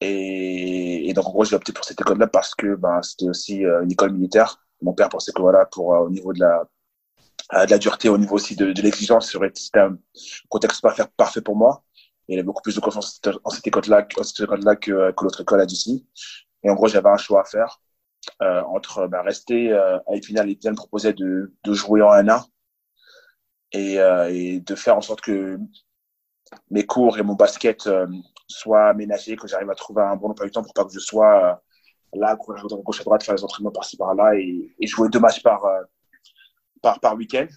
Et, 0.00 1.12
donc 1.14 1.26
en 1.26 1.30
gros, 1.30 1.44
j'ai 1.44 1.56
opté 1.56 1.72
pour 1.72 1.84
cette 1.84 2.00
école-là 2.00 2.26
parce 2.26 2.54
que 2.54 2.74
ben 2.74 3.00
c'était 3.02 3.28
aussi 3.28 3.58
une 3.62 3.92
école 3.92 4.12
militaire 4.12 4.60
mon 4.82 4.92
père 4.92 5.08
pensait 5.08 5.32
que 5.32 5.40
voilà, 5.40 5.64
pour 5.66 5.88
au 5.88 6.10
niveau 6.10 6.32
de 6.32 6.40
la 6.40 6.64
de 7.66 7.70
la 7.70 7.78
dureté, 7.78 8.08
au 8.08 8.18
niveau 8.18 8.36
aussi 8.36 8.56
de, 8.56 8.66
l'exigence, 8.82 9.30
c'était 9.54 9.78
un 9.80 9.96
contexte 10.48 10.82
pas 10.82 10.94
parfait 11.16 11.42
pour 11.42 11.56
moi. 11.56 11.84
Il 12.28 12.38
avait 12.38 12.42
beaucoup 12.42 12.62
plus 12.62 12.74
de 12.74 12.80
confiance 12.80 13.20
en 13.44 13.50
cette 13.50 13.66
école-là 13.66 14.00
école 14.00 14.78
que, 14.78 15.12
que 15.12 15.24
l'autre 15.24 15.42
école 15.42 15.60
à 15.60 15.66
DC. 15.66 15.88
Et 16.62 16.70
en 16.70 16.74
gros, 16.74 16.88
j'avais 16.88 17.10
un 17.10 17.18
choix 17.18 17.42
à 17.42 17.44
faire 17.44 17.80
euh, 18.42 18.62
entre 18.62 19.06
bah, 19.06 19.22
rester 19.22 19.72
euh, 19.72 19.98
à 20.08 20.16
Épinal. 20.16 20.50
Épinal 20.50 20.74
proposait 20.74 21.12
de, 21.12 21.54
de 21.64 21.72
jouer 21.72 22.02
en 22.02 22.10
1A 22.10 22.44
et, 23.72 24.00
euh, 24.00 24.30
et 24.32 24.60
de 24.60 24.74
faire 24.74 24.96
en 24.96 25.00
sorte 25.00 25.20
que 25.20 25.58
mes 26.70 26.86
cours 26.86 27.18
et 27.18 27.22
mon 27.22 27.34
basket 27.34 27.86
euh, 27.86 28.06
soient 28.48 28.88
aménagés, 28.88 29.36
que 29.36 29.48
j'arrive 29.48 29.70
à 29.70 29.74
trouver 29.74 30.02
un 30.02 30.16
bon 30.16 30.30
emploi 30.30 30.46
du 30.46 30.52
temps 30.52 30.62
pour 30.62 30.74
pas 30.74 30.84
que 30.84 30.92
je 30.92 31.00
sois 31.00 31.52
euh, 32.14 32.18
là, 32.18 32.36
courir 32.36 32.66
de 32.66 32.76
gauche 32.76 33.00
à 33.00 33.04
droite, 33.04 33.24
faire 33.24 33.34
les 33.34 33.44
entraînements 33.44 33.72
par-ci 33.72 33.96
par-là 33.96 34.36
et, 34.36 34.74
et, 34.78 34.86
jouer 34.86 35.08
deux 35.08 35.18
matchs 35.18 35.42
par, 35.42 35.64
euh, 35.64 35.82
par, 36.82 37.00
par 37.00 37.14
week-end. 37.16 37.48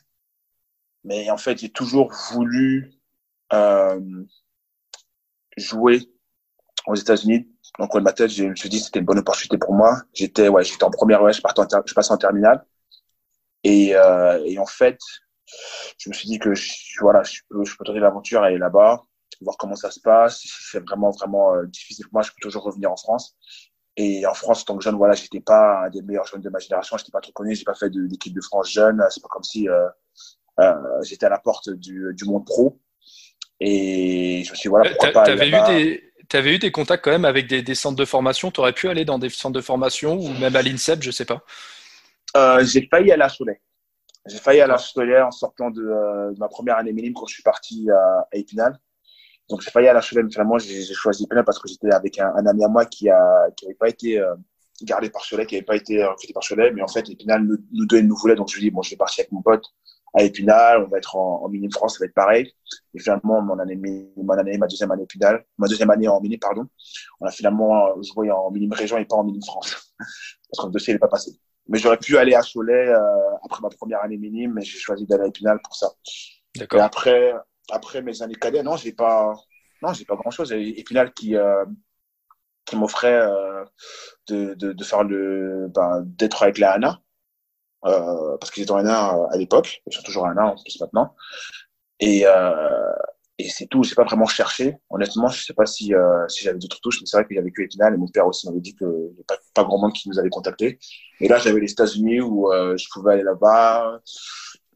Mais 1.03 1.29
en 1.29 1.37
fait, 1.37 1.59
j'ai 1.59 1.69
toujours 1.69 2.11
voulu 2.31 2.91
jouer 5.57 6.01
aux 6.87 6.95
États-Unis. 6.95 7.47
Donc, 7.79 7.93
au 7.93 7.99
de 7.99 8.03
ma 8.03 8.13
tête, 8.13 8.29
je 8.29 8.45
me 8.45 8.55
suis 8.55 8.69
dit 8.69 8.79
que 8.79 8.85
c'était 8.85 8.99
une 8.99 9.05
bonne 9.05 9.19
opportunité 9.19 9.57
pour 9.57 9.73
moi. 9.73 10.01
J'étais 10.13 10.47
ouais, 10.47 10.63
j'étais 10.63 10.83
en 10.83 10.91
première 10.91 11.21
ouais, 11.21 11.33
je, 11.33 11.41
partais 11.41 11.61
en 11.61 11.81
je 11.85 11.93
passais 11.93 12.11
en 12.11 12.17
terminale. 12.17 12.65
Et, 13.63 13.95
euh, 13.95 14.43
et 14.45 14.57
en 14.59 14.65
fait, 14.65 14.99
je 15.97 16.09
me 16.09 16.13
suis 16.13 16.27
dit 16.27 16.39
que 16.39 16.53
je, 16.53 16.71
voilà, 17.01 17.23
je 17.23 17.41
peux, 17.49 17.63
je 17.65 17.75
peux 17.77 17.83
tenter 17.83 17.99
l'aventure 17.99 18.43
aller 18.43 18.57
là-bas, 18.57 19.01
voir 19.41 19.57
comment 19.57 19.75
ça 19.75 19.91
se 19.91 19.99
passe. 19.99 20.39
Si 20.39 20.49
c'est 20.71 20.79
vraiment, 20.79 21.11
vraiment 21.11 21.55
euh, 21.55 21.65
difficile 21.65 22.05
pour 22.05 22.13
moi, 22.13 22.21
je 22.23 22.29
peux 22.29 22.41
toujours 22.41 22.63
revenir 22.63 22.91
en 22.91 22.97
France. 22.97 23.35
Et 23.95 24.25
en 24.27 24.33
France, 24.33 24.61
en 24.61 24.65
tant 24.65 24.77
que 24.77 24.83
jeune, 24.83 24.95
voilà, 24.95 25.15
j'étais 25.15 25.39
pas 25.39 25.85
un 25.85 25.89
des 25.89 26.03
meilleurs 26.03 26.27
jeunes 26.27 26.41
de 26.41 26.49
ma 26.49 26.59
génération. 26.59 26.97
J'étais 26.97 27.11
pas 27.11 27.21
trop 27.21 27.31
connu. 27.31 27.55
J'ai 27.55 27.63
pas 27.63 27.73
fait 27.73 27.89
d'équipe 27.89 28.33
de, 28.33 28.39
de, 28.39 28.43
France 28.43 28.71
jeune. 28.71 29.03
C'est 29.09 29.21
pas 29.21 29.27
comme 29.27 29.43
si 29.43 29.67
euh, 29.67 29.87
euh, 30.59 30.73
j'étais 31.03 31.25
à 31.25 31.29
la 31.29 31.39
porte 31.39 31.69
du, 31.69 32.13
du, 32.13 32.25
monde 32.25 32.45
pro. 32.45 32.79
Et 33.59 34.43
je 34.45 34.51
me 34.51 34.55
suis 34.55 34.67
dit, 34.67 34.69
voilà, 34.69 34.89
pourquoi 34.91 35.11
pas. 35.11 35.23
T'avais 35.23 35.49
eu 35.49 35.65
des, 35.67 36.06
avais 36.35 36.55
eu 36.55 36.59
des 36.59 36.71
contacts 36.71 37.03
quand 37.03 37.11
même 37.11 37.25
avec 37.25 37.47
des, 37.47 37.61
des 37.61 37.75
centres 37.75 37.95
de 37.95 38.05
formation. 38.05 38.51
Tu 38.51 38.59
aurais 38.59 38.73
pu 38.73 38.89
aller 38.89 39.05
dans 39.05 39.19
des 39.19 39.29
centres 39.29 39.55
de 39.55 39.61
formation 39.61 40.19
ou 40.19 40.29
même 40.39 40.55
à 40.55 40.61
l'INSEP, 40.61 41.01
je 41.01 41.11
sais 41.11 41.25
pas. 41.25 41.43
Euh, 42.35 42.63
j'ai 42.65 42.87
failli 42.87 43.11
aller 43.11 43.23
à 43.23 43.29
Cholet. 43.29 43.61
J'ai 44.25 44.37
failli 44.37 44.61
aller 44.61 44.73
à 44.73 44.77
Cholet 44.77 45.21
en 45.21 45.31
sortant 45.31 45.69
de, 45.69 45.81
euh, 45.81 46.33
de, 46.33 46.39
ma 46.39 46.47
première 46.49 46.77
année 46.77 46.91
minime 46.91 47.13
quand 47.13 47.25
je 47.27 47.35
suis 47.35 47.43
parti 47.43 47.89
à, 47.89 48.27
à 48.31 48.37
Épinal. 48.37 48.77
Donc 49.49 49.61
j'ai 49.61 49.71
failli 49.71 49.87
aller 49.87 49.99
à 49.99 50.01
Cholet, 50.01 50.23
mais 50.23 50.31
finalement 50.31 50.57
j'ai 50.57 50.83
choisi 50.93 51.23
Épinal 51.23 51.45
parce 51.45 51.59
que 51.59 51.69
j'étais 51.69 51.91
avec 51.93 52.19
un, 52.19 52.33
un, 52.35 52.45
ami 52.45 52.65
à 52.65 52.67
moi 52.67 52.85
qui 52.85 53.09
a 53.09 53.47
qui 53.55 53.65
avait 53.65 53.75
pas 53.75 53.87
été 53.87 54.19
euh, 54.19 54.35
gardé 54.81 55.09
par 55.09 55.23
Cholet, 55.27 55.45
qui 55.45 55.55
avait 55.55 55.65
pas 55.65 55.77
été 55.77 56.03
recruté 56.03 56.33
par 56.33 56.43
Cholet, 56.43 56.71
mais 56.71 56.81
en 56.81 56.87
fait 56.87 57.09
Épinal 57.09 57.43
nous, 57.43 57.57
nous 57.71 57.85
deux 57.85 58.01
nous 58.01 58.15
voulait, 58.15 58.35
donc 58.35 58.49
je 58.49 58.55
lui 58.55 58.63
dis 58.63 58.71
bon 58.71 58.81
je 58.81 58.89
vais 58.89 58.97
partir 58.97 59.21
avec 59.21 59.31
mon 59.31 59.41
pote 59.41 59.63
à 60.17 60.23
Épinal, 60.23 60.83
on 60.83 60.87
va 60.87 60.97
être 60.97 61.15
en, 61.15 61.43
en 61.43 61.49
minime 61.49 61.71
France, 61.71 61.93
ça 61.93 61.99
va 61.99 62.05
être 62.07 62.13
pareil. 62.13 62.51
Et 62.93 62.99
finalement 62.99 63.41
mon 63.41 63.59
année 63.59 63.75
mon 64.15 64.33
année 64.33 64.57
ma 64.57 64.67
deuxième 64.67 64.91
année 64.91 65.03
Épinal, 65.03 65.45
ma 65.57 65.67
deuxième 65.67 65.89
année 65.91 66.07
en 66.07 66.19
minime 66.19 66.39
pardon, 66.39 66.65
on 67.19 67.25
a 67.25 67.31
finalement 67.31 68.01
joué 68.01 68.31
en 68.31 68.51
minime 68.51 68.73
région 68.73 68.97
et 68.97 69.05
pas 69.05 69.15
en 69.15 69.23
minime 69.23 69.43
France 69.43 69.93
parce 69.99 70.61
que 70.61 70.65
le 70.67 70.71
dossier 70.71 70.93
n'est 70.93 70.99
pas 70.99 71.07
passé. 71.07 71.31
Mais 71.69 71.79
j'aurais 71.79 71.97
pu 71.97 72.17
aller 72.17 72.33
à 72.33 72.41
Cholet 72.41 72.87
euh, 72.87 72.99
après 73.43 73.61
ma 73.61 73.69
première 73.69 74.01
année 74.01 74.17
minime, 74.17 74.53
mais 74.53 74.61
j'ai 74.61 74.79
choisi 74.79 75.05
d'aller 75.05 75.23
à 75.23 75.27
Épinal 75.27 75.59
pour 75.63 75.75
ça. 75.75 75.89
D'accord. 76.55 76.81
Après 76.81 77.33
après 77.71 78.01
mes 78.01 78.21
années 78.21 78.35
cadets, 78.35 78.63
non, 78.63 78.77
j'ai 78.77 78.93
pas, 78.93 79.33
non, 79.81 79.93
j'ai 79.93 80.05
pas 80.05 80.15
grand 80.15 80.31
chose. 80.31 80.51
Épinal 80.51 81.13
qui, 81.13 81.35
euh, 81.35 81.65
qui 82.65 82.75
m'offrait 82.75 83.19
euh, 83.19 83.63
de, 84.27 84.53
de, 84.55 84.73
de, 84.73 84.83
faire 84.83 85.03
le, 85.03 85.67
ben, 85.73 86.03
d'être 86.05 86.43
avec 86.43 86.57
la 86.57 86.73
ANA, 86.73 86.89
euh, 86.89 87.06
parce 87.81 88.51
qu'ils 88.51 88.63
étaient 88.63 88.71
en 88.71 88.77
ANA 88.77 89.15
à 89.31 89.37
l'époque, 89.37 89.81
ils 89.87 89.95
sont 89.95 90.03
toujours 90.03 90.23
en 90.23 90.31
ANA 90.31 90.47
en 90.47 90.55
plus 90.55 90.79
maintenant. 90.81 91.15
Et, 91.99 92.23
euh, 92.25 92.91
et 93.39 93.49
c'est 93.49 93.67
tout. 93.67 93.83
J'ai 93.83 93.95
pas 93.95 94.03
vraiment 94.03 94.25
cherché. 94.25 94.77
Honnêtement, 94.89 95.27
je 95.27 95.43
sais 95.43 95.53
pas 95.53 95.65
si, 95.65 95.93
euh, 95.93 96.27
si 96.27 96.43
j'avais 96.43 96.57
d'autres 96.57 96.79
touches, 96.81 97.01
mais 97.01 97.05
c'est 97.05 97.17
vrai 97.17 97.27
qu'il 97.27 97.35
y 97.35 97.39
avait 97.39 97.51
que 97.51 97.61
Épinal 97.61 97.93
et 97.93 97.97
mon 97.97 98.07
père 98.07 98.27
aussi 98.27 98.47
m'avait 98.47 98.61
dit 98.61 98.75
que 98.75 98.85
n'y 98.85 99.23
pas, 99.27 99.37
pas 99.53 99.63
grand 99.63 99.79
monde 99.79 99.93
qui 99.93 100.09
nous 100.09 100.19
avait 100.19 100.29
contacté. 100.29 100.79
Et 101.19 101.27
là, 101.27 101.37
j'avais 101.37 101.59
les 101.59 101.71
États-Unis 101.71 102.21
où 102.21 102.51
euh, 102.51 102.75
je 102.77 102.87
pouvais 102.91 103.13
aller 103.13 103.23
là-bas 103.23 103.99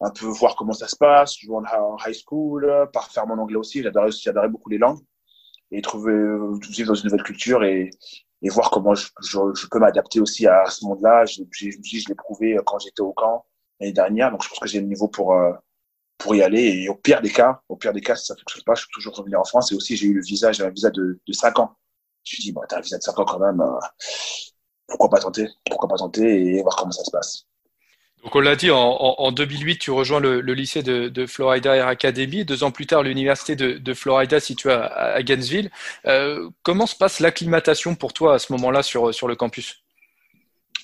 un 0.03 0.11
peu 0.11 0.25
voir 0.25 0.55
comment 0.55 0.73
ça 0.73 0.87
se 0.87 0.95
passe, 0.95 1.37
jouer 1.37 1.57
en 1.57 1.97
high 2.05 2.15
school, 2.15 2.89
par 2.91 3.11
faire 3.11 3.27
mon 3.27 3.37
anglais 3.37 3.57
aussi. 3.57 3.83
J'adorais, 3.83 4.11
j'adorais 4.11 4.49
beaucoup 4.49 4.69
les 4.69 4.79
langues 4.79 5.01
et 5.71 5.81
trouver, 5.81 6.13
vivre 6.69 6.89
dans 6.89 6.95
une 6.95 7.05
nouvelle 7.05 7.23
culture 7.23 7.63
et, 7.63 7.91
et 8.41 8.49
voir 8.49 8.71
comment 8.71 8.95
je, 8.95 9.07
je, 9.21 9.39
je 9.55 9.67
peux 9.67 9.79
m'adapter 9.79 10.19
aussi 10.19 10.47
à 10.47 10.65
ce 10.67 10.85
monde-là. 10.85 11.25
Je, 11.25 11.43
je, 11.51 11.65
me 11.67 11.71
suis 11.71 11.79
dit, 11.79 11.99
je 12.01 12.09
l'ai 12.09 12.15
prouvé 12.15 12.57
quand 12.65 12.79
j'étais 12.79 13.01
au 13.01 13.13
camp 13.13 13.45
l'année 13.79 13.93
dernière, 13.93 14.31
donc 14.31 14.43
je 14.43 14.49
pense 14.49 14.59
que 14.59 14.67
j'ai 14.67 14.79
le 14.81 14.87
niveau 14.87 15.07
pour 15.07 15.35
pour 16.17 16.35
y 16.35 16.41
aller. 16.41 16.83
Et 16.83 16.89
au 16.89 16.95
pire 16.95 17.21
des 17.21 17.31
cas, 17.31 17.61
au 17.69 17.75
pire 17.75 17.93
des 17.93 18.01
cas, 18.01 18.15
si 18.15 18.25
ça 18.25 18.35
fonctionne 18.35 18.63
pas, 18.63 18.75
je 18.75 18.83
peux 18.83 18.91
toujours 18.93 19.15
revenir 19.15 19.39
en 19.39 19.43
France. 19.43 19.71
Et 19.71 19.75
aussi, 19.75 19.97
j'ai 19.97 20.07
eu 20.07 20.13
le 20.13 20.21
visa, 20.21 20.51
j'ai 20.51 20.63
un 20.63 20.69
visa 20.69 20.89
de, 20.91 21.19
de 21.25 21.33
5 21.33 21.59
ans. 21.59 21.75
Je 22.23 22.35
me 22.35 22.41
suis 22.41 22.43
dit, 22.43 22.51
bon, 22.51 22.61
t'as 22.67 22.77
un 22.77 22.81
visa 22.81 22.97
de 22.97 23.03
5 23.03 23.17
ans 23.19 23.25
quand 23.25 23.39
même, 23.39 23.61
euh, 23.61 23.79
pourquoi 24.87 25.09
pas 25.09 25.19
tenter, 25.19 25.47
pourquoi 25.65 25.89
pas 25.89 25.97
tenter 25.97 26.55
et 26.57 26.61
voir 26.61 26.75
comment 26.75 26.91
ça 26.91 27.03
se 27.03 27.11
passe? 27.11 27.47
Donc 28.23 28.35
on 28.35 28.39
l'a 28.39 28.55
dit, 28.55 28.69
en, 28.69 28.77
en, 28.77 29.31
2008, 29.31 29.79
tu 29.79 29.89
rejoins 29.89 30.19
le, 30.19 30.41
le 30.41 30.53
lycée 30.53 30.83
de, 30.83 31.09
de, 31.09 31.25
Florida 31.25 31.75
Air 31.75 31.87
Academy. 31.87 32.45
Deux 32.45 32.63
ans 32.63 32.69
plus 32.69 32.85
tard, 32.85 33.01
l'université 33.01 33.55
de, 33.55 33.79
de, 33.79 33.93
Florida 33.95 34.39
située 34.39 34.71
à, 34.71 34.85
à 34.85 35.23
Gainesville. 35.23 35.71
Euh, 36.05 36.49
comment 36.61 36.85
se 36.85 36.95
passe 36.95 37.19
l'acclimatation 37.19 37.95
pour 37.95 38.13
toi 38.13 38.35
à 38.35 38.39
ce 38.39 38.51
moment-là 38.53 38.83
sur, 38.83 39.13
sur 39.13 39.27
le 39.27 39.35
campus? 39.35 39.83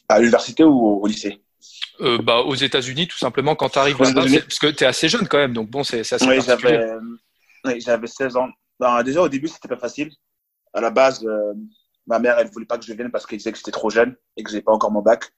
À 0.10 0.18
l'université 0.20 0.64
ou 0.64 1.00
au, 1.02 1.06
lycée? 1.06 1.40
Euh, 2.02 2.18
bah, 2.18 2.40
Aux 2.40 2.56
États-Unis, 2.56 3.08
tout 3.08 3.20
simplement, 3.20 3.56
quand 3.56 3.70
tu 3.70 3.78
arrives 3.78 4.02
là-bas, 4.02 4.24
parce 4.24 4.60
que 4.60 4.68
tu 4.68 4.84
es 4.84 4.88
assez 4.88 5.08
jeune 5.08 5.28
quand 5.28 5.38
même, 5.38 5.54
donc 5.54 5.70
bon, 5.70 5.84
c'est 5.84 6.00
assez 6.00 6.26
oui, 6.26 6.40
j'avais, 6.44 6.90
oui, 7.66 7.80
j'avais 7.82 8.08
16 8.08 8.36
ans. 8.36 8.50
Ben, 8.80 9.04
déjà, 9.04 9.22
au 9.22 9.30
début, 9.30 9.48
c'était 9.48 9.68
pas 9.68 9.78
facile. 9.78 10.12
À 10.74 10.82
la 10.82 10.90
base, 10.90 11.24
euh, 11.24 11.54
ma 12.08 12.18
mère, 12.18 12.40
elle 12.40 12.50
voulait 12.50 12.66
pas 12.66 12.80
que 12.80 12.86
je 12.86 12.94
vienne 12.94 13.12
parce 13.12 13.28
qu'elle 13.28 13.38
disait 13.38 13.52
que 13.52 13.58
j'étais 13.58 13.72
trop 13.72 13.92
jeune 13.92 14.16
et 14.38 14.44
que 14.44 14.50
j'ai 14.50 14.62
pas 14.62 14.72
encore 14.72 14.92
mon 14.92 15.02
bac. 15.02 15.32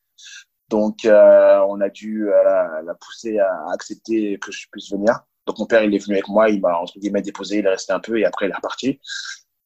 Donc, 0.70 1.06
euh, 1.06 1.60
on 1.68 1.82
a 1.82 1.90
dû 1.90 2.30
euh, 2.30 2.44
la, 2.44 2.82
la, 2.84 2.94
pousser 2.94 3.40
à 3.40 3.72
accepter 3.72 4.38
que 4.40 4.52
je 4.52 4.68
puisse 4.72 4.92
venir. 4.92 5.20
Donc, 5.48 5.58
mon 5.58 5.66
père, 5.66 5.84
il 5.84 5.94
est 5.94 5.98
venu 5.98 6.14
avec 6.14 6.28
moi, 6.28 6.50
il 6.50 6.62
m'a, 6.62 6.78
entre 6.78 7.00
guillemets, 7.00 7.24
déposé, 7.24 7.58
il 7.58 7.66
est 7.66 7.70
resté 7.70 7.92
un 7.92 8.00
peu 8.00 8.20
et 8.20 8.26
après, 8.26 8.46
il 8.46 8.52
est 8.52 8.56
reparti. 8.56 9.00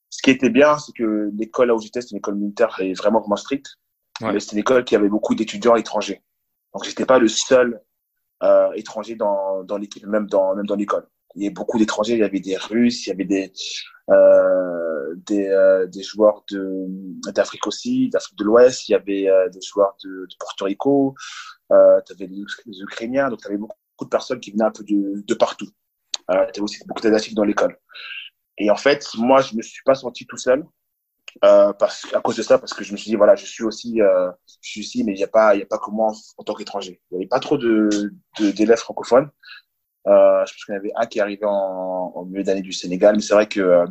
Ce 0.10 0.22
qui 0.22 0.30
était 0.30 0.50
bien, 0.50 0.78
c'est 0.78 0.94
que 0.94 1.30
l'école 1.38 1.68
là 1.68 1.76
où 1.76 1.82
j'étais, 1.82 2.02
c'est 2.02 2.12
une 2.12 2.18
école 2.18 2.36
militaire 2.36 2.80
et 2.80 2.94
vraiment, 2.94 3.20
vraiment 3.20 3.36
stricte. 3.36 3.76
Ouais. 4.22 4.32
Mais 4.32 4.40
c'était 4.40 4.54
une 4.54 4.60
école 4.60 4.86
qui 4.86 4.96
avait 4.96 5.10
beaucoup 5.10 5.36
d'étudiants 5.36 5.76
étrangers. 5.76 6.24
Donc, 6.74 6.86
j'étais 6.86 7.06
pas 7.06 7.20
le 7.20 7.28
seul 7.28 7.82
euh, 8.44 8.72
étranger 8.74 9.16
dans, 9.16 9.64
dans 9.64 9.78
l'équipe, 9.78 10.06
même 10.06 10.28
dans, 10.28 10.56
même 10.56 10.66
dans 10.66 10.76
l'école. 10.76 11.08
Il 11.36 11.44
y 11.44 11.46
avait 11.46 11.54
beaucoup 11.54 11.78
d'étrangers. 11.78 12.14
Il 12.14 12.20
y 12.20 12.24
avait 12.24 12.40
des 12.40 12.58
Russes, 12.58 13.06
il 13.06 13.10
y 13.10 13.14
avait 13.14 13.26
des, 13.26 13.52
euh, 14.10 15.16
euh, 15.32 15.88
des 15.88 16.04
joueurs 16.04 16.44
d'Afrique 17.34 17.68
aussi, 17.68 18.10
d'Afrique 18.10 18.38
de 18.38 18.44
l'Ouest. 18.44 18.90
Il 18.90 18.94
y 18.94 18.96
avait 18.96 19.30
euh, 19.30 19.50
des 19.50 19.62
joueurs 19.62 19.96
de, 20.04 20.10
de 20.10 20.36
Porto 20.40 20.66
Rico. 20.66 21.16
Tu 21.70 21.76
avais 22.14 22.28
des, 22.28 22.44
des 22.66 22.82
Ukrainiens. 22.82 23.30
Donc, 23.30 23.40
tu 23.40 23.48
avais 23.48 23.58
beaucoup 23.58 23.74
de 24.02 24.10
personnes 24.10 24.40
qui 24.40 24.52
venaient 24.52 24.66
un 24.66 24.72
peu 24.72 24.84
de, 24.84 25.24
de 25.26 25.34
partout. 25.34 25.70
Tu 26.16 26.24
avais 26.28 26.60
aussi 26.62 26.80
beaucoup 26.86 27.02
d'asiatiques 27.02 27.36
dans 27.36 27.44
l'école. 27.44 27.78
Et 28.58 28.70
en 28.70 28.76
fait, 28.76 29.08
moi, 29.18 29.42
je 29.42 29.56
me 29.56 29.62
suis 29.62 29.84
pas 29.84 29.96
senti 29.96 30.26
tout 30.26 30.38
seul. 30.38 30.66
Parce, 31.42 32.06
à 32.14 32.22
cause 32.22 32.36
de 32.36 32.44
ça, 32.44 32.60
parce 32.60 32.74
que 32.74 32.84
je 32.84 32.92
me 32.92 32.98
suis 32.98 33.10
dit, 33.10 33.16
voilà, 33.16 33.36
je 33.36 33.46
suis 33.46 33.64
aussi, 33.64 33.98
je 33.98 34.70
suis 34.70 34.82
ici, 34.82 35.04
mais 35.04 35.14
il 35.14 35.18
n'y 35.18 35.24
a 35.24 35.28
pas, 35.28 35.56
y 35.56 35.64
a 35.64 35.66
pas 35.66 35.80
que 35.80 35.90
moi 35.90 36.12
en, 36.38 36.44
tant 36.44 36.54
qu'étranger. 36.54 37.02
Il 37.10 37.16
n'y 37.16 37.24
avait 37.24 37.30
pas 37.30 37.40
trop 37.40 37.58
d'élèves 37.58 38.78
francophones. 38.78 39.30
Euh, 40.08 40.46
je 40.46 40.54
pense 40.54 40.66
qu'il 40.66 40.74
y 40.74 40.78
en 40.78 40.80
avait 40.80 40.92
un 40.96 41.06
qui 41.06 41.20
est 41.20 41.22
arrivé 41.22 41.46
en, 41.46 42.26
milieu 42.26 42.44
d'année 42.44 42.62
du 42.62 42.74
Sénégal, 42.74 43.16
mais 43.16 43.22
c'est 43.22 43.34
vrai 43.34 43.48
que 43.48 43.60
euh, 43.60 43.86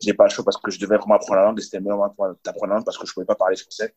j'ai 0.00 0.14
pas 0.14 0.24
le 0.24 0.30
choix 0.30 0.44
parce 0.44 0.56
que 0.58 0.70
je 0.70 0.78
devais 0.78 0.96
vraiment 0.96 1.16
apprendre 1.16 1.40
la 1.40 1.46
langue 1.46 1.58
et 1.58 1.62
c'était 1.62 1.80
meilleur 1.80 1.98
d'apprendre 2.44 2.68
la 2.68 2.74
langue 2.76 2.84
parce 2.84 2.98
que 2.98 3.06
je 3.06 3.12
pouvais 3.12 3.26
pas 3.26 3.34
parler 3.34 3.56
français. 3.56 3.94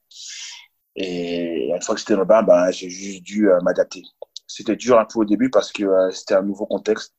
Et 0.95 1.69
une 1.69 1.81
fois 1.81 1.95
que 1.95 1.99
j'étais 2.01 2.15
là-bas, 2.15 2.41
ben, 2.41 2.71
j'ai 2.71 2.89
juste 2.89 3.23
dû 3.23 3.49
euh, 3.49 3.59
m'adapter. 3.61 4.03
C'était 4.47 4.75
dur 4.75 4.99
un 4.99 5.05
peu 5.05 5.19
au 5.19 5.25
début 5.25 5.49
parce 5.49 5.71
que 5.71 5.83
euh, 5.83 6.11
c'était 6.11 6.33
un 6.33 6.41
nouveau 6.41 6.65
contexte, 6.65 7.15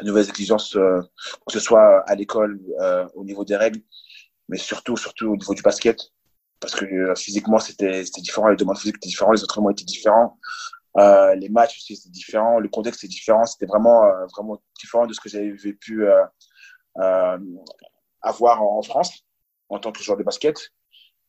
de 0.00 0.06
nouvelles 0.06 0.28
exigences, 0.28 0.76
euh, 0.76 1.00
que 1.46 1.52
ce 1.52 1.60
soit 1.60 2.00
à 2.08 2.14
l'école, 2.14 2.60
au 3.14 3.24
niveau 3.24 3.44
des 3.44 3.56
règles, 3.56 3.80
mais 4.48 4.58
surtout, 4.58 4.96
surtout 4.96 5.26
au 5.26 5.36
niveau 5.36 5.54
du 5.54 5.62
basket, 5.62 5.98
parce 6.60 6.74
que 6.74 7.14
physiquement 7.14 7.58
c'était 7.58 8.04
c'était 8.04 8.20
différent, 8.20 8.48
les 8.48 8.56
demandes 8.56 8.78
physiques 8.78 8.96
étaient 8.96 9.08
différentes, 9.08 9.36
les 9.36 9.44
entraînements 9.44 9.70
étaient 9.70 9.84
différents, 9.84 10.38
euh, 10.96 11.34
les 11.34 11.48
matchs 11.48 11.76
aussi 11.76 11.96
c'était 11.96 12.10
différent, 12.10 12.58
le 12.58 12.68
contexte 12.68 13.04
était 13.04 13.10
différent, 13.10 13.44
c'était 13.46 13.66
vraiment 13.66 14.04
euh, 14.04 14.26
vraiment 14.36 14.62
différent 14.78 15.06
de 15.06 15.12
ce 15.12 15.20
que 15.20 15.28
j'avais 15.28 15.52
pu 15.72 16.06
euh, 16.06 16.24
euh, 16.98 17.38
avoir 18.22 18.62
en, 18.62 18.82
France 18.82 19.24
en 19.68 19.78
tant 19.78 19.92
que 19.92 20.02
joueur 20.02 20.18
de 20.18 20.22
basket. 20.22 20.70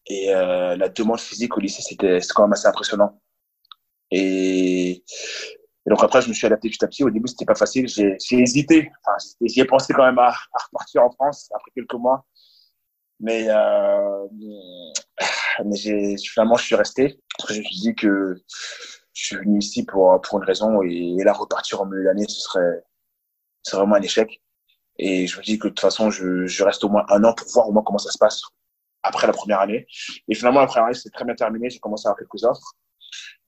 Et 0.08 0.34
euh, 0.34 0.76
la 0.76 0.90
demande 0.90 1.20
physique 1.20 1.58
au 1.58 1.60
lycée 1.60 1.82
c'était 1.82 2.20
quand 2.36 2.44
même 2.44 2.54
assez 2.54 2.68
impressionnant. 2.68 3.20
Et, 4.12 4.92
et 4.92 5.90
donc 5.90 6.04
après 6.04 6.22
je 6.22 6.30
me 6.30 6.34
suis 6.34 6.46
adapté 6.46 6.70
petit 6.70 6.86
à 6.86 6.88
petit. 6.88 7.04
Au 7.04 7.10
début 7.10 7.28
c'était 7.28 7.46
pas 7.46 7.56
facile, 7.56 7.88
j'ai 7.88 8.18
hésité, 8.32 8.92
enfin, 9.04 9.18
j'y 9.42 9.62
ai 9.62 9.66
pensé 9.66 9.94
quand 9.94 10.06
même 10.06 10.20
à, 10.20 10.30
à 10.30 10.64
repartir 10.66 11.04
en 11.04 11.12
France 11.12 11.50
après 11.54 11.72
quelques 11.76 11.96
mois. 11.96 12.26
Mais, 13.20 13.48
euh, 13.50 14.28
mais 15.66 16.18
finalement, 16.18 16.56
je 16.56 16.66
suis 16.66 16.76
resté. 16.76 17.20
Je 17.50 17.60
me 17.60 17.64
suis 17.64 17.76
dit 17.80 17.96
que 17.96 18.36
je 19.16 19.26
suis 19.28 19.36
venu 19.38 19.60
ici 19.60 19.84
pour, 19.86 20.22
pour 20.22 20.40
une 20.40 20.46
raison 20.46 20.82
et, 20.84 21.16
et 21.18 21.24
là, 21.24 21.34
repartir 21.34 21.82
en 21.82 21.86
milieu 21.86 22.04
d'année, 22.04 22.26
ce 22.28 22.42
serait, 22.42 22.84
c'est 23.64 23.78
vraiment 23.78 23.96
un 23.96 24.02
échec. 24.02 24.42
Et 24.98 25.26
je 25.26 25.38
me 25.38 25.44
dis 25.44 25.58
que 25.58 25.68
de 25.68 25.70
toute 25.70 25.80
façon, 25.80 26.12
je, 26.12 26.46
je 26.46 26.64
reste 26.64 26.84
au 26.84 26.90
moins 26.90 27.06
un 27.10 27.24
an 27.24 27.34
pour 27.34 27.48
voir 27.48 27.70
au 27.70 27.72
moins 27.72 27.84
comment 27.84 27.98
ça 27.98 28.12
se 28.12 28.18
passe 28.18 28.42
après 29.04 29.26
la 29.28 29.34
première 29.34 29.62
année. 29.62 29.88
Et 30.28 30.36
finalement, 30.36 30.60
la 30.60 30.68
première 30.68 30.88
année, 30.88 30.96
c'est 30.96 31.10
très 31.10 31.26
bien 31.26 31.36
terminé. 31.36 31.70
J'ai 31.70 31.80
commencé 31.80 32.08
à 32.08 32.12
avoir 32.12 32.20
quelques 32.20 32.44
offres. 32.44 32.74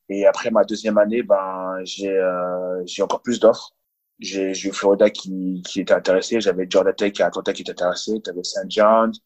Et 0.09 0.25
après 0.25 0.51
ma 0.51 0.63
deuxième 0.63 0.97
année, 0.97 1.21
ben, 1.21 1.79
j'ai, 1.83 2.09
euh, 2.09 2.81
j'ai 2.85 3.03
encore 3.03 3.21
plus 3.21 3.39
d'offres. 3.39 3.71
J'ai, 4.19 4.53
j'ai 4.53 4.69
eu 4.69 4.73
Florida 4.73 5.09
qui, 5.09 5.61
qui 5.67 5.81
était 5.81 5.93
intéressé. 5.93 6.39
J'avais 6.39 6.65
Georgia 6.69 6.93
Tech 6.93 7.13
et 7.19 7.23
Atlanta 7.23 7.51
qui 7.53 7.63
était 7.63 7.71
intéressé. 7.71 8.21
T'avais 8.21 8.43
St. 8.43 8.69
John's. 8.69 9.19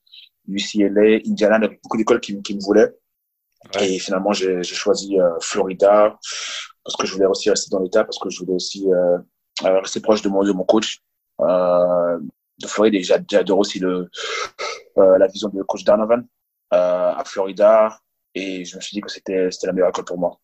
UCLA, 0.47 1.19
Indiana, 1.25 1.59
il 1.61 1.77
beaucoup 1.83 1.97
d'écoles 1.97 2.19
qui, 2.19 2.41
qui 2.41 2.55
me 2.55 2.61
voulaient. 2.61 2.91
Et 3.79 3.99
finalement, 3.99 4.33
j'ai 4.33 4.63
choisi 4.63 5.19
euh, 5.19 5.29
Florida 5.41 6.17
parce 6.83 6.95
que 6.97 7.05
je 7.05 7.13
voulais 7.13 7.25
aussi 7.27 7.49
rester 7.49 7.69
dans 7.71 7.79
l'État, 7.79 8.03
parce 8.03 8.17
que 8.19 8.29
je 8.29 8.39
voulais 8.39 8.53
aussi 8.53 8.91
euh, 8.91 9.17
euh, 9.65 9.79
rester 9.81 9.99
proche 10.01 10.21
de 10.21 10.29
mon, 10.29 10.43
de 10.43 10.51
mon 10.51 10.63
coach 10.63 10.99
euh, 11.41 12.19
de 12.59 12.67
Floride. 12.67 12.95
Et 12.95 13.03
j'a- 13.03 13.19
j'adore 13.29 13.59
aussi 13.59 13.79
le, 13.79 14.09
euh, 14.97 15.17
la 15.17 15.27
vision 15.27 15.49
de 15.49 15.61
coach 15.63 15.83
Donovan 15.83 16.25
euh, 16.73 17.13
à 17.15 17.23
Florida. 17.25 17.99
Et 18.35 18.65
je 18.65 18.75
me 18.77 18.81
suis 18.81 18.95
dit 18.95 19.01
que 19.01 19.09
c'était 19.11 19.49
la 19.63 19.73
meilleure 19.73 19.89
école 19.89 20.05
pour 20.05 20.17
moi. 20.19 20.39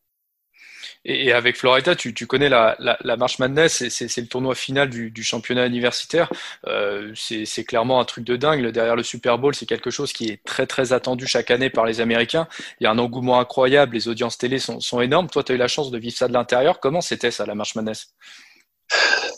Et, 1.05 1.31
avec 1.31 1.57
Florida, 1.57 1.95
tu, 1.95 2.13
tu 2.13 2.27
connais 2.27 2.49
la, 2.49 2.75
la, 2.79 2.97
la 3.01 3.17
March 3.17 3.39
Madness, 3.39 3.87
c'est- 3.89 4.17
le 4.17 4.27
tournoi 4.27 4.55
final 4.55 4.89
du, 4.89 5.11
du 5.11 5.23
championnat 5.23 5.65
universitaire. 5.65 6.31
Euh, 6.67 7.13
c'est 7.15 7.63
clairement 7.63 7.99
un 7.99 8.05
truc 8.05 8.23
de 8.23 8.35
dingue. 8.35 8.65
Derrière 8.67 8.95
le 8.95 9.03
Super 9.03 9.37
Bowl, 9.37 9.55
c'est 9.55 9.65
quelque 9.65 9.89
chose 9.89 10.13
qui 10.13 10.29
est 10.29 10.43
très 10.43 10.67
très 10.67 10.93
attendu 10.93 11.27
chaque 11.27 11.51
année 11.51 11.69
par 11.69 11.85
les 11.85 12.01
Américains. 12.01 12.47
Il 12.79 12.83
y 12.83 12.87
a 12.87 12.91
un 12.91 12.97
engouement 12.97 13.39
incroyable, 13.39 13.95
les 13.95 14.07
audiences 14.07 14.37
télé 14.37 14.59
sont, 14.59 14.79
sont 14.79 15.01
énormes. 15.01 15.29
Toi, 15.29 15.43
tu 15.43 15.51
as 15.51 15.55
eu 15.55 15.57
la 15.57 15.67
chance 15.67 15.91
de 15.91 15.97
vivre 15.97 16.15
ça 16.15 16.27
de 16.27 16.33
l'intérieur. 16.33 16.79
Comment 16.79 17.01
c'était 17.01 17.31
ça, 17.31 17.45
la 17.45 17.55
March 17.55 17.75
Madness? 17.75 18.13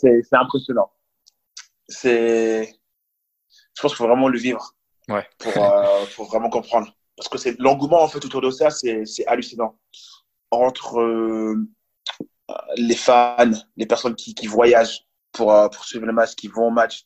C'est 0.00 0.22
impressionnant. 0.32 0.90
C'est, 1.88 2.74
je 3.76 3.82
pense 3.82 3.92
qu'il 3.92 3.96
faut 3.98 4.06
vraiment 4.06 4.28
le 4.28 4.38
vivre 4.38 4.74
Ouais. 5.08 5.26
pour, 5.38 5.56
euh, 5.56 6.04
pour 6.14 6.26
vraiment 6.26 6.48
comprendre. 6.50 6.94
Parce 7.16 7.28
que 7.28 7.36
c'est 7.36 7.58
l'engouement 7.58 8.02
en 8.02 8.08
fait 8.08 8.24
autour 8.24 8.40
de 8.40 8.50
ça, 8.50 8.70
c'est 8.70 9.04
hallucinant. 9.26 9.76
Entre 10.50 11.00
euh, 11.00 11.68
les 12.76 12.96
fans, 12.96 13.50
les 13.76 13.86
personnes 13.86 14.14
qui, 14.16 14.34
qui 14.34 14.46
voyagent 14.46 15.06
pour, 15.32 15.52
euh, 15.52 15.68
pour 15.68 15.84
suivre 15.84 16.06
le 16.06 16.12
match, 16.12 16.34
qui 16.34 16.48
vont 16.48 16.66
au 16.68 16.70
match, 16.70 17.04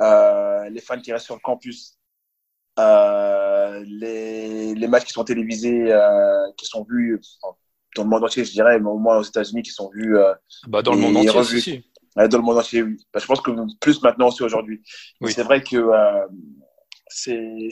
euh, 0.00 0.68
les 0.68 0.80
fans 0.80 1.00
qui 1.00 1.12
restent 1.12 1.26
sur 1.26 1.36
le 1.36 1.40
campus, 1.40 1.98
les, 2.78 4.74
les 4.74 4.88
matchs 4.88 5.04
qui 5.04 5.12
sont 5.12 5.24
télévisés, 5.24 5.94
qui 6.56 6.66
sont 6.66 6.84
vus 6.88 7.20
dans 7.94 8.02
le 8.02 8.08
monde 8.10 8.24
entier, 8.24 8.44
je 8.44 8.52
dirais, 8.52 8.78
mais 8.78 8.90
au 8.90 8.98
moins 8.98 9.18
aux 9.18 9.22
États-Unis, 9.22 9.62
qui 9.62 9.70
sont 9.70 9.90
vus 9.94 10.16
Bah, 10.68 10.82
dans 10.82 10.92
le 10.92 10.98
monde 10.98 11.16
entier, 11.16 11.30
revu. 11.30 11.60
si, 11.60 11.72
si. 11.72 11.84
Ouais, 12.16 12.28
dans 12.28 12.38
le 12.38 12.44
monde 12.44 12.58
entier, 12.58 12.82
oui. 12.82 12.96
Bah, 13.12 13.20
je 13.20 13.26
pense 13.26 13.40
que 13.42 13.50
plus 13.80 14.02
maintenant 14.02 14.28
aussi 14.28 14.42
aujourd'hui. 14.42 14.82
Oui. 15.20 15.32
C'est 15.32 15.42
vrai 15.42 15.62
que 15.62 15.76
euh, 15.76 16.26
c'est. 17.08 17.68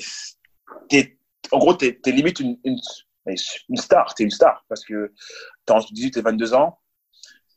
En 1.50 1.59
gros, 1.59 1.74
t'es 1.74 1.98
es 2.04 2.11
limite 2.12 2.40
une, 2.40 2.59
une, 2.64 2.78
une 3.26 3.76
star. 3.76 4.14
T'es 4.14 4.24
une 4.24 4.30
star 4.30 4.64
parce 4.68 4.84
que 4.84 5.12
t'as 5.64 5.74
entre 5.74 5.92
18 5.92 6.16
et 6.18 6.22
22 6.22 6.54
ans. 6.54 6.78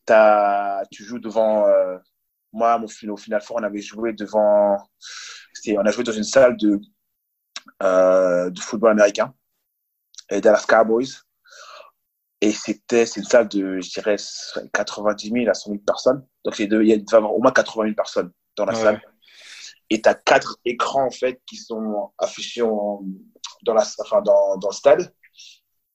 As, 0.10 0.84
tu 0.91 1.03
joues 1.03 1.19
devant. 1.19 1.67
Euh, 1.67 1.97
moi, 2.53 2.77
mon, 2.77 2.88
au 3.12 3.17
final 3.17 3.41
fort, 3.41 3.58
on 3.60 3.63
avait 3.63 3.82
joué 3.82 4.13
devant. 4.13 4.77
On 5.69 5.86
a 5.86 5.91
joué 5.91 6.03
dans 6.03 6.13
une 6.13 6.23
salle 6.23 6.56
de, 6.58 6.80
euh, 7.84 8.49
de 8.49 8.60
football 8.60 8.91
américain, 8.91 9.34
et 10.30 10.39
Dallas 10.39 10.65
Cowboys. 10.67 11.10
Et 12.39 12.51
c'était, 12.51 13.06
c'est 13.06 13.19
une 13.19 13.25
salle 13.25 13.47
de, 13.47 13.82
je 13.82 13.89
dirais, 13.89 14.15
90 14.73 15.32
000 15.32 15.49
à 15.49 15.53
100 15.56 15.71
000 15.71 15.84
personnes. 15.84 16.25
Donc, 16.45 16.60
il 16.60 16.71
y 16.71 16.75
a 16.75 16.82
il 16.82 16.89
y 17.12 17.15
au 17.15 17.41
moins 17.41 17.51
80 17.51 17.84
000 17.86 17.95
personnes 17.95 18.32
dans 18.56 18.65
la 18.65 18.73
Ouais. 18.73 18.80
salle. 18.80 19.01
Et 19.89 20.01
tu 20.01 20.08
as 20.08 20.13
quatre 20.13 20.58
écrans, 20.63 21.06
en 21.08 21.12
fait, 21.12 21.41
qui 21.47 21.58
sont 21.58 22.13
affichés 22.17 22.62
en- 22.62 23.01
dans, 23.63 23.73
la, 23.73 23.84
enfin, 23.99 24.21
dans, 24.21 24.58
dans 24.58 24.69
le 24.69 24.73
stade, 24.73 25.13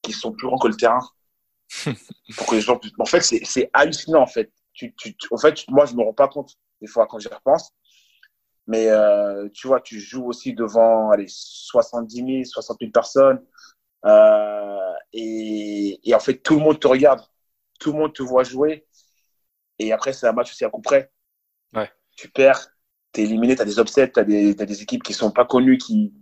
qui 0.03 0.13
sont 0.13 0.33
plus 0.33 0.47
grands 0.47 0.59
que 0.59 0.69
le 0.69 0.77
terrain. 0.77 1.01
pour 2.37 2.47
que 2.47 2.55
les 2.57 2.61
gens 2.61 2.77
puissent- 2.79 2.93
En 2.99 3.05
fait, 3.07 3.21
c'est 3.23 3.71
hallucinant, 3.73 4.23
en 4.23 4.27
fait. 4.27 4.53
Tu, 4.75 4.95
tu, 4.97 5.17
tu- 5.17 5.29
en 5.33 5.39
fait, 5.39 5.65
moi, 5.69 5.87
je 5.87 5.95
me 5.95 6.03
rends 6.03 6.15
pas 6.15 6.29
compte, 6.29 6.55
des 6.81 6.87
fois, 6.87 7.07
quand 7.07 7.19
j'y 7.19 7.29
repense. 7.29 7.71
Mais 8.67 8.89
euh, 8.89 9.49
tu 9.53 9.67
vois, 9.67 9.81
tu 9.81 9.99
joues 10.01 10.27
aussi 10.27 10.55
devant 10.55 11.11
allez, 11.11 11.27
70 11.29 12.17
000, 12.17 12.45
60 12.45 12.79
000 12.81 12.93
personnes. 12.93 13.45
Euh, 14.05 14.93
et, 15.13 16.01
et 16.09 16.15
en 16.15 16.21
fait, 16.21 16.39
tout 16.39 16.55
le 16.55 16.61
monde 16.61 16.79
te 16.81 16.87
regarde. 16.87 17.21
Tout 17.81 17.93
le 17.93 17.99
monde 17.99 18.13
te 18.13 18.23
voit 18.23 18.45
jouer. 18.45 18.87
Et 19.79 19.93
après, 19.93 20.13
c'est 20.13 20.27
un 20.29 20.33
match 20.33 20.51
aussi 20.53 20.65
à 20.65 20.71
coup 20.71 20.81
près. 20.81 21.11
Ouais. 21.75 21.91
Tu 22.17 22.29
perds, 22.29 22.69
t'es 23.11 23.23
éliminé, 23.23 23.57
t'as 23.57 23.65
des 23.65 23.79
upsets, 23.79 24.13
t'as 24.13 24.25
des, 24.25 24.55
t'as 24.55 24.67
des 24.67 24.83
équipes 24.83 25.03
qui 25.03 25.13
sont 25.13 25.33
pas 25.33 25.45
connues, 25.45 25.79
qui, 25.79 26.13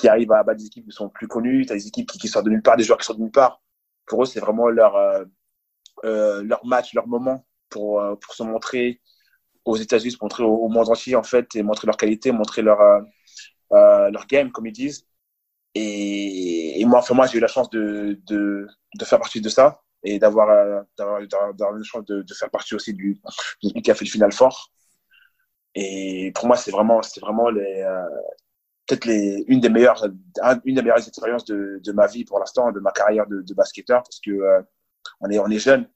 qui 0.00 0.08
arrivent 0.08 0.32
à 0.32 0.42
battre 0.42 0.58
des 0.58 0.66
équipes 0.66 0.86
qui 0.86 0.92
sont 0.92 1.10
plus 1.10 1.28
connues, 1.28 1.66
t'as 1.66 1.74
des 1.74 1.86
équipes 1.86 2.10
qui, 2.10 2.26
sortent 2.26 2.46
de 2.46 2.50
nulle 2.50 2.62
part, 2.62 2.76
des 2.76 2.84
joueurs 2.84 2.98
qui 2.98 3.04
sortent 3.04 3.18
de 3.18 3.24
nulle 3.24 3.32
part. 3.32 3.60
Pour 4.06 4.22
eux, 4.22 4.26
c'est 4.26 4.40
vraiment 4.40 4.68
leur, 4.68 4.96
euh, 4.96 5.24
euh, 6.04 6.42
leur 6.42 6.64
match, 6.64 6.94
leur 6.94 7.06
moment 7.06 7.46
pour, 7.68 8.00
euh, 8.00 8.16
pour 8.16 8.34
se 8.34 8.42
montrer 8.42 9.00
aux 9.66 9.76
États-Unis, 9.76 10.12
se 10.12 10.18
montrer 10.22 10.42
au, 10.42 10.68
monde 10.68 10.88
entier, 10.88 11.16
en 11.16 11.22
fait, 11.22 11.54
et 11.54 11.62
montrer 11.62 11.86
leur 11.86 11.98
qualité, 11.98 12.32
montrer 12.32 12.62
leur, 12.62 12.78
leur 13.70 14.26
game, 14.26 14.50
comme 14.50 14.66
ils 14.66 14.72
disent. 14.72 15.06
Et, 15.74 16.82
moi, 16.86 17.00
enfin, 17.00 17.14
moi, 17.14 17.26
j'ai 17.26 17.38
eu 17.38 17.40
la 17.40 17.46
chance 17.46 17.68
de, 17.70 18.18
de, 18.26 18.66
faire 19.04 19.18
partie 19.18 19.40
de 19.42 19.48
ça 19.50 19.82
et 20.02 20.18
d'avoir 20.18 20.48
une 20.98 21.84
chance 21.84 22.04
de, 22.06 22.24
faire 22.34 22.50
partie 22.50 22.74
aussi 22.74 22.94
du 22.94 23.20
qui 23.60 23.90
a 23.90 23.94
fait 23.94 24.06
le 24.06 24.10
final 24.10 24.32
fort. 24.32 24.72
Et 25.74 26.32
pour 26.34 26.46
moi, 26.46 26.56
c'est 26.56 26.70
vraiment, 26.70 27.00
vraiment 27.20 27.50
les, 27.50 27.84
peut-être 28.96 29.44
une 29.48 29.60
des 29.60 29.68
meilleures, 29.68 30.04
un- 30.42 30.60
une 30.64 30.74
des 30.74 30.82
meilleures 30.82 30.98
expériences 30.98 31.44
de, 31.44 31.80
de 31.82 31.92
ma 31.92 32.06
vie 32.06 32.24
pour 32.24 32.38
l'instant, 32.38 32.72
de 32.72 32.80
ma 32.80 32.92
carrière 32.92 33.26
de, 33.26 33.54
basketteur, 33.54 34.02
parce 34.02 34.20
que 34.20 34.30
euh, 34.30 34.60
on 35.20 35.30
est, 35.30 35.38
on 35.38 35.48
est 35.48 35.58
jeune 35.58 35.88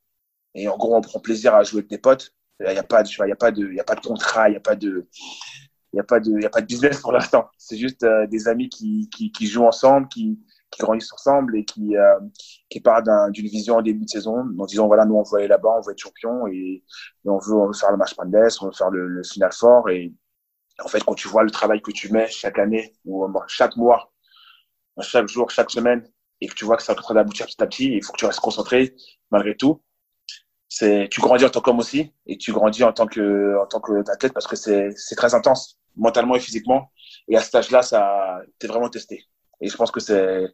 et 0.54 0.68
en 0.68 0.76
gros, 0.76 0.96
on 0.96 1.00
prend 1.00 1.20
plaisir 1.20 1.54
à 1.54 1.62
jouer 1.64 1.80
avec 1.80 1.90
des 1.90 1.98
potes. 1.98 2.32
Il 2.60 2.70
n'y 2.70 2.78
a 2.78 2.82
pas 2.84 3.02
il 3.02 3.28
y 3.28 3.32
a 3.32 3.36
pas 3.36 3.50
de, 3.50 3.66
il 3.66 3.74
y 3.74 3.80
a 3.80 3.84
pas 3.84 3.96
de 3.96 4.00
contrat, 4.00 4.48
il 4.48 4.52
n'y 4.52 4.56
a 4.56 4.60
pas 4.60 4.76
de, 4.76 5.08
il 5.92 5.96
y 5.96 6.00
a 6.00 6.04
pas 6.04 6.20
de, 6.20 6.30
il 6.30 6.42
y 6.42 6.46
a 6.46 6.50
pas 6.50 6.60
de 6.60 6.66
business 6.66 7.00
pour 7.00 7.12
l'instant. 7.12 7.48
C'est 7.58 7.76
juste 7.76 8.04
euh, 8.04 8.26
des 8.28 8.46
amis 8.46 8.68
qui, 8.68 9.10
qui, 9.10 9.46
jouent 9.46 9.66
ensemble, 9.66 10.06
qui, 10.08 10.38
qui 10.70 10.80
grandissent 10.80 11.12
ensemble 11.12 11.56
et 11.58 11.64
qui, 11.64 11.96
euh, 11.96 12.20
qui 12.70 12.80
partent 12.80 13.08
d'une 13.32 13.46
vision 13.48 13.76
en 13.76 13.82
début 13.82 14.04
de 14.04 14.10
saison 14.10 14.46
en 14.56 14.66
disant 14.66 14.86
voilà, 14.86 15.04
nous 15.04 15.16
on 15.16 15.24
veut 15.24 15.38
aller 15.38 15.48
là-bas, 15.48 15.76
on 15.78 15.80
veut 15.80 15.92
être 15.92 15.98
champion 15.98 16.46
et, 16.46 16.84
on, 17.24 17.38
veut, 17.38 17.72
faire 17.72 17.90
le 17.90 17.96
match 17.96 18.14
Pandes, 18.14 18.34
on 18.62 18.66
veut 18.66 18.72
faire 18.72 18.90
le, 18.90 19.08
le, 19.08 19.22
final 19.24 19.52
fort. 19.52 19.90
Et 19.90 20.14
en 20.82 20.88
fait, 20.88 21.02
quand 21.04 21.14
tu 21.14 21.28
vois 21.28 21.44
le 21.44 21.50
travail 21.50 21.80
que 21.80 21.90
tu 21.90 22.10
mets 22.12 22.28
chaque 22.28 22.58
année 22.58 22.94
ou 23.04 23.26
chaque 23.48 23.76
mois, 23.76 24.12
chaque 25.00 25.28
jour, 25.28 25.50
chaque 25.50 25.70
semaine, 25.70 26.08
et 26.40 26.48
que 26.48 26.54
tu 26.54 26.64
vois 26.64 26.76
que 26.76 26.82
ça 26.82 26.92
est 26.92 26.98
en 26.98 27.02
train 27.02 27.14
d'aboutir 27.14 27.46
petit 27.46 27.62
à 27.62 27.66
petit, 27.66 27.92
il 27.92 28.04
faut 28.04 28.12
que 28.12 28.18
tu 28.18 28.26
restes 28.26 28.40
concentré 28.40 28.94
malgré 29.30 29.56
tout. 29.56 29.82
C'est, 30.68 31.08
tu 31.10 31.20
grandis 31.20 31.44
en 31.44 31.50
tant 31.50 31.60
qu'homme 31.60 31.78
aussi 31.78 32.12
et 32.26 32.36
tu 32.36 32.52
grandis 32.52 32.82
en 32.82 32.92
tant 32.92 33.06
que, 33.06 33.56
en 33.62 33.66
tant 33.66 33.80
qu'athlète 33.80 34.32
parce 34.32 34.46
que 34.46 34.56
c'est, 34.56 34.90
c'est 34.96 35.14
très 35.14 35.34
intense 35.34 35.78
mentalement 35.96 36.34
et 36.34 36.40
physiquement. 36.40 36.90
Et 37.28 37.36
à 37.36 37.40
cet 37.40 37.54
âge-là, 37.54 37.82
ça, 37.82 38.40
t'es 38.58 38.66
vraiment 38.66 38.88
testé. 38.88 39.24
Et 39.60 39.68
je 39.68 39.76
pense 39.76 39.92
que 39.92 40.00
c'est 40.00 40.52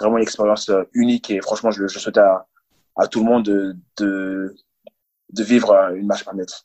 vraiment 0.00 0.18
une 0.18 0.22
expérience 0.22 0.68
euh, 0.68 0.84
unique 0.92 1.30
et 1.30 1.40
franchement, 1.40 1.72
je, 1.72 1.88
je 1.88 1.98
souhaite 1.98 2.18
à, 2.18 2.46
à 2.96 3.08
tout 3.08 3.20
le 3.20 3.26
monde 3.26 3.44
de, 3.44 3.76
de, 3.98 4.54
de 5.30 5.42
vivre 5.42 5.74
une 5.94 6.06
marche 6.06 6.24
planète. 6.24 6.64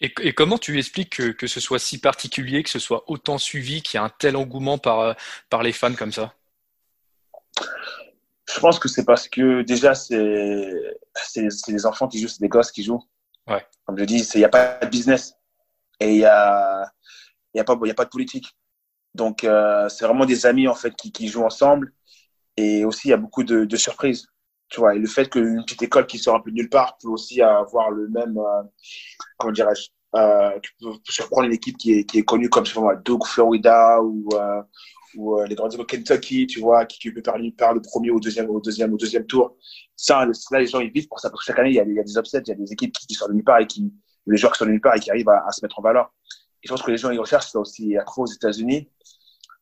Et, 0.00 0.12
et, 0.20 0.32
comment 0.32 0.58
tu 0.58 0.78
expliques 0.78 1.16
que, 1.16 1.30
que, 1.30 1.46
ce 1.46 1.58
soit 1.58 1.80
si 1.80 1.98
particulier, 1.98 2.62
que 2.62 2.70
ce 2.70 2.78
soit 2.78 3.02
autant 3.10 3.36
suivi, 3.36 3.82
qu'il 3.82 3.98
y 3.98 4.00
a 4.00 4.04
un 4.04 4.10
tel 4.10 4.36
engouement 4.36 4.78
par, 4.78 5.00
euh, 5.00 5.12
par 5.50 5.62
les 5.62 5.72
fans 5.72 5.94
comme 5.94 6.12
ça? 6.12 6.34
Je 8.48 8.60
pense 8.60 8.78
que 8.78 8.88
c'est 8.88 9.04
parce 9.04 9.28
que 9.28 9.62
déjà, 9.62 9.94
c'est 9.94 10.14
les 11.68 11.86
enfants 11.86 12.08
qui 12.08 12.20
jouent, 12.20 12.28
c'est 12.28 12.40
des 12.40 12.48
gosses 12.48 12.70
qui 12.70 12.84
jouent. 12.84 13.02
Ouais. 13.46 13.66
Comme 13.84 13.98
je 13.98 14.04
dis, 14.04 14.22
il 14.34 14.38
n'y 14.38 14.44
a 14.44 14.48
pas 14.48 14.78
de 14.80 14.86
business 14.86 15.34
et 16.00 16.10
il 16.10 16.18
n'y 16.18 16.24
a, 16.24 16.92
y 17.54 17.60
a, 17.60 17.64
pas, 17.64 17.76
y 17.84 17.90
a 17.90 17.94
pas 17.94 18.04
de 18.04 18.10
politique. 18.10 18.56
Donc, 19.14 19.44
euh, 19.44 19.88
c'est 19.88 20.04
vraiment 20.04 20.26
des 20.26 20.46
amis 20.46 20.68
en 20.68 20.74
fait 20.74 20.94
qui, 20.94 21.12
qui, 21.12 21.28
jouent 21.28 21.44
ensemble. 21.44 21.92
Et 22.56 22.84
aussi, 22.84 23.08
il 23.08 23.10
y 23.10 23.14
a 23.14 23.18
beaucoup 23.18 23.42
de, 23.42 23.64
de, 23.64 23.76
surprises. 23.76 24.26
Tu 24.68 24.80
vois, 24.80 24.94
et 24.94 24.98
le 24.98 25.06
fait 25.06 25.28
qu'une 25.30 25.64
petite 25.64 25.82
école 25.82 26.06
qui 26.06 26.18
sort 26.18 26.36
un 26.36 26.40
peu 26.40 26.50
de 26.50 26.56
nulle 26.56 26.68
part 26.68 26.98
peut 26.98 27.08
aussi 27.08 27.40
avoir 27.40 27.90
le 27.90 28.08
même, 28.08 28.36
euh, 28.36 28.62
comment 29.38 29.52
dirais-je, 29.52 29.88
euh, 30.16 30.58
tu 30.62 30.72
peux 30.80 30.92
surprendre 31.04 31.46
une 31.46 31.54
équipe 31.54 31.76
qui 31.76 31.92
est, 31.92 32.04
qui 32.04 32.18
est 32.18 32.22
connue 32.22 32.48
comme, 32.48 32.66
je 32.66 33.02
Doug 33.02 33.24
Florida 33.24 34.00
ou, 34.02 34.28
euh, 34.34 34.62
ou 35.16 35.38
euh, 35.38 35.46
les 35.46 35.54
grands 35.54 35.68
au 35.68 35.84
Kentucky, 35.84 36.46
tu 36.46 36.60
vois, 36.60 36.84
qui, 36.86 36.98
qui 36.98 37.10
peut 37.10 37.22
par, 37.22 37.36
par 37.56 37.74
le 37.74 37.80
premier 37.80 38.10
au 38.10 38.20
deuxième, 38.20 38.48
au 38.50 38.60
deuxième, 38.60 38.92
au 38.92 38.96
deuxième 38.96 39.26
tour. 39.26 39.56
Ça, 39.96 40.24
là, 40.24 40.60
les 40.60 40.66
gens, 40.66 40.80
ils 40.80 40.90
vivent 40.90 41.08
pour 41.08 41.20
ça. 41.20 41.30
Parce 41.30 41.44
que 41.44 41.46
chaque 41.46 41.58
année, 41.58 41.70
il 41.70 41.74
y 41.74 41.80
a, 41.80 41.84
y 41.84 41.98
a 41.98 42.02
des 42.02 42.18
upsets, 42.18 42.42
il 42.46 42.48
y 42.48 42.52
a 42.52 42.54
des 42.54 42.72
équipes 42.72 42.92
qui, 42.92 43.06
qui 43.06 43.14
sortent 43.14 43.30
de 43.30 43.36
nulle 43.36 43.44
part 43.44 43.58
et 43.58 43.66
qui, 43.66 43.92
les 44.26 44.36
joueurs 44.36 44.52
qui 44.52 44.58
sont 44.58 44.66
de 44.66 44.70
nulle 44.70 44.80
part 44.80 44.96
et 44.96 45.00
qui 45.00 45.10
arrivent 45.10 45.28
à, 45.28 45.44
à 45.46 45.52
se 45.52 45.64
mettre 45.64 45.78
en 45.78 45.82
valeur. 45.82 46.12
Et 46.62 46.68
je 46.68 46.72
pense 46.72 46.82
que 46.82 46.90
les 46.90 46.98
gens, 46.98 47.10
ils 47.10 47.20
recherchent 47.20 47.50
ça 47.50 47.58
aussi 47.58 47.96
à 47.96 48.04
aux 48.16 48.26
États-Unis. 48.26 48.90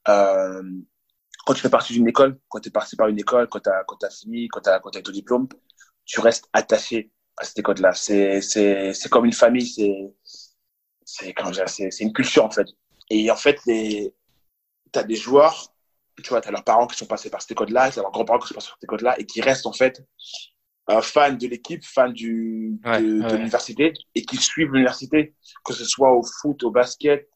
Euh, 0.09 0.62
quand 1.47 1.55
tu 1.55 1.61
fais 1.61 1.71
partie 1.71 1.93
d'une 1.93 2.09
école, 2.09 2.39
quand 2.49 2.59
tu 2.59 2.69
es 2.69 2.73
parti 2.73 2.97
par 2.97 3.07
une 3.07 3.21
école, 3.21 3.49
quand 3.49 3.61
tu 3.61 3.71
as, 3.71 3.85
quand 3.87 4.03
as 4.03 4.11
fini, 4.11 4.49
quand 4.49 4.61
tu 4.61 4.69
as, 4.69 4.75
as 4.75 5.03
ton 5.03 5.13
diplôme, 5.13 5.49
tu 6.05 6.21
restes 6.21 6.49
attaché 6.53 7.13
à 7.37 7.45
cette 7.45 7.61
école-là. 7.61 7.93
C'est, 7.93 8.41
c'est, 8.41 8.93
c'est 8.93 9.09
comme 9.09 9.25
une 9.25 9.33
famille, 9.33 9.67
c'est, 9.67 10.13
c'est, 11.05 11.33
c'est, 11.67 11.91
c'est 11.93 12.05
une 12.05 12.13
culture, 12.13 12.45
en 12.45 12.51
fait. 12.51 12.67
Et 13.11 13.31
en 13.31 13.37
fait, 13.37 13.61
tu 13.65 14.13
as 14.99 15.05
des 15.05 15.15
joueurs, 15.15 15.73
tu 16.21 16.29
vois, 16.31 16.41
tu 16.41 16.49
as 16.49 16.51
leurs 16.51 16.65
parents 16.65 16.89
qui 16.89 16.97
sont 16.97 17.07
passés 17.07 17.31
par 17.31 17.41
cette 17.41 17.53
école-là, 17.53 17.93
tu 17.93 18.01
as 18.01 18.03
leurs 18.03 18.11
grands-parents 18.11 18.41
qui 18.41 18.49
sont 18.49 18.55
passés 18.55 18.67
par 18.67 18.79
cette 18.81 18.85
école-là 18.85 19.21
et 19.21 19.25
qui 19.25 19.41
restent, 19.41 19.67
en 19.67 19.73
fait, 19.73 20.05
euh, 20.91 21.01
fans 21.01 21.33
de 21.33 21.47
l'équipe, 21.47 21.85
fans 21.85 22.09
du, 22.09 22.81
ouais, 22.85 23.01
de, 23.01 23.21
ouais. 23.21 23.31
de 23.31 23.37
l'université 23.37 23.93
et 24.17 24.23
qui 24.25 24.37
suivent 24.37 24.73
l'université, 24.73 25.37
que 25.65 25.73
ce 25.73 25.85
soit 25.85 26.13
au 26.13 26.25
foot, 26.25 26.65
au 26.65 26.73
basket, 26.73 27.29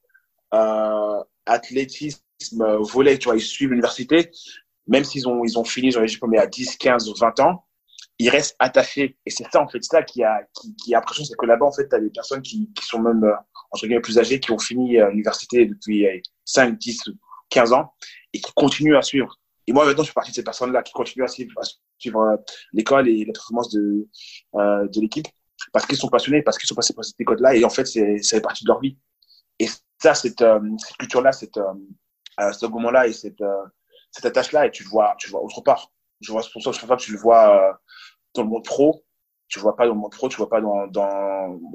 euh, 0.52 1.22
athlétisme, 1.46 2.22
volet, 2.80 3.18
tu 3.18 3.26
vois, 3.26 3.36
ils 3.36 3.42
suivent 3.42 3.70
l'université, 3.70 4.30
même 4.86 5.04
s'ils 5.04 5.28
ont, 5.28 5.44
ils 5.44 5.58
ont 5.58 5.64
fini, 5.64 5.90
j'aurais 5.90 6.06
dit, 6.06 6.18
mais 6.28 6.38
à 6.38 6.46
10, 6.46 6.76
15 6.76 7.08
ou 7.08 7.14
20 7.14 7.40
ans, 7.40 7.64
ils 8.18 8.28
restent 8.28 8.56
attachés. 8.58 9.18
Et 9.24 9.30
c'est 9.30 9.44
ça, 9.50 9.62
en 9.62 9.68
fait, 9.68 9.82
ça 9.82 10.02
qui 10.02 10.22
a, 10.22 10.42
qui, 10.54 10.74
qui 10.76 10.94
a 10.94 11.02
c'est 11.12 11.36
que 11.36 11.46
là-bas, 11.46 11.66
en 11.66 11.72
fait, 11.72 11.88
tu 11.88 11.94
as 11.94 12.00
des 12.00 12.10
personnes 12.10 12.42
qui, 12.42 12.70
qui 12.74 12.84
sont 12.84 13.00
même, 13.00 13.24
euh, 13.24 13.34
entre 13.70 13.86
guillemets, 13.86 14.00
plus 14.00 14.18
âgées, 14.18 14.40
qui 14.40 14.52
ont 14.52 14.58
fini 14.58 15.00
euh, 15.00 15.08
l'université 15.10 15.66
depuis 15.66 16.06
euh, 16.06 16.18
5, 16.44 16.78
10, 16.78 17.04
15 17.50 17.72
ans 17.72 17.92
et 18.32 18.40
qui 18.40 18.52
continuent 18.54 18.96
à 18.96 19.02
suivre. 19.02 19.38
Et 19.66 19.72
moi, 19.72 19.84
maintenant, 19.84 20.02
je 20.02 20.08
fais 20.08 20.14
partie 20.14 20.30
de 20.30 20.36
ces 20.36 20.44
personnes-là 20.44 20.82
qui 20.82 20.92
continuent 20.92 21.24
à 21.24 21.28
suivre, 21.28 21.52
suivre 21.98 22.20
euh, 22.20 22.36
l'école 22.72 23.08
et 23.08 23.24
les 23.24 23.32
performances 23.32 23.70
de, 23.70 24.08
euh, 24.54 24.88
de 24.88 25.00
l'équipe 25.00 25.28
parce 25.72 25.86
qu'ils 25.86 25.98
sont 25.98 26.08
passionnés, 26.08 26.42
parce 26.42 26.56
qu'ils 26.56 26.66
sont 26.66 26.74
passés 26.74 26.94
par 26.94 27.04
cette 27.04 27.20
école-là 27.20 27.54
et 27.54 27.64
en 27.64 27.70
fait, 27.70 27.86
c'est, 27.86 28.16
c'est 28.22 28.40
partie 28.40 28.64
de 28.64 28.68
leur 28.68 28.80
vie. 28.80 28.96
Et 29.58 29.68
ça, 29.98 30.14
cette, 30.14 30.40
euh, 30.40 30.58
cette 30.78 30.96
culture-là, 30.96 31.32
cette, 31.32 31.58
euh, 32.40 32.52
ce 32.52 32.66
moment-là 32.66 33.06
et 33.06 33.12
cette, 33.12 33.40
euh, 33.40 33.64
cette 34.10 34.26
attache-là, 34.26 34.66
et 34.66 34.70
tu 34.70 34.84
le 34.84 34.88
vois, 34.90 35.14
tu 35.18 35.30
vois 35.30 35.42
autre 35.42 35.60
part. 35.60 35.92
Je 36.20 36.32
vois, 36.32 36.42
pour 36.52 36.62
ça, 36.62 36.72
je 36.72 36.80
que 36.80 36.96
tu 36.96 37.12
le 37.12 37.18
vois 37.18 37.70
euh, 37.70 37.72
dans 38.34 38.42
le 38.42 38.48
monde 38.48 38.64
pro. 38.64 39.04
Tu 39.48 39.58
vois 39.58 39.74
pas 39.74 39.86
dans 39.86 39.94
le 39.94 40.00
monde 40.00 40.12
pro, 40.12 40.28
tu 40.28 40.36
vois 40.36 40.48
pas 40.48 40.60
dans, 40.60 40.88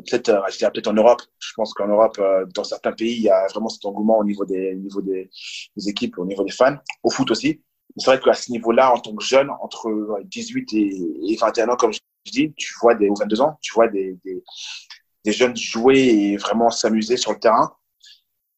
peut-être, 0.07 0.29
euh, 0.29 0.69
peut-être 0.69 0.87
en 0.87 0.93
Europe. 0.93 1.21
Je 1.39 1.51
pense 1.55 1.73
qu'en 1.73 1.87
Europe, 1.87 2.17
dans 2.53 2.63
certains 2.63 2.93
pays, 2.93 3.17
il 3.17 3.23
y 3.23 3.29
a 3.29 3.47
vraiment 3.47 3.67
cet 3.67 3.83
engouement 3.85 4.17
au 4.19 4.23
niveau 4.23 4.45
des, 4.45 4.75
au 4.75 4.77
niveau 4.77 5.01
des, 5.01 5.29
des 5.75 5.89
équipes, 5.89 6.17
au 6.17 6.25
niveau 6.25 6.45
des 6.45 6.53
fans, 6.53 6.77
au 7.03 7.09
foot 7.09 7.29
aussi. 7.31 7.61
C'est 7.97 8.05
vrai 8.05 8.19
qu'à 8.21 8.33
ce 8.33 8.49
niveau-là, 8.51 8.93
en 8.93 8.99
tant 8.99 9.13
que 9.13 9.23
jeune, 9.23 9.49
entre 9.61 10.21
18 10.23 10.73
et, 10.73 11.33
et 11.33 11.35
21 11.35 11.69
ans, 11.69 11.75
comme 11.75 11.91
je 11.91 11.99
dis, 12.31 12.53
tu 12.55 12.73
vois 12.79 12.95
des, 12.95 13.09
ou 13.09 13.15
22 13.15 13.41
ans, 13.41 13.57
tu 13.61 13.73
vois 13.73 13.89
des, 13.89 14.17
des 15.25 15.33
jeunes 15.33 15.55
jouer 15.57 15.97
et 15.97 16.37
vraiment 16.37 16.69
s'amuser 16.69 17.17
sur 17.17 17.33
le 17.33 17.39
terrain. 17.39 17.75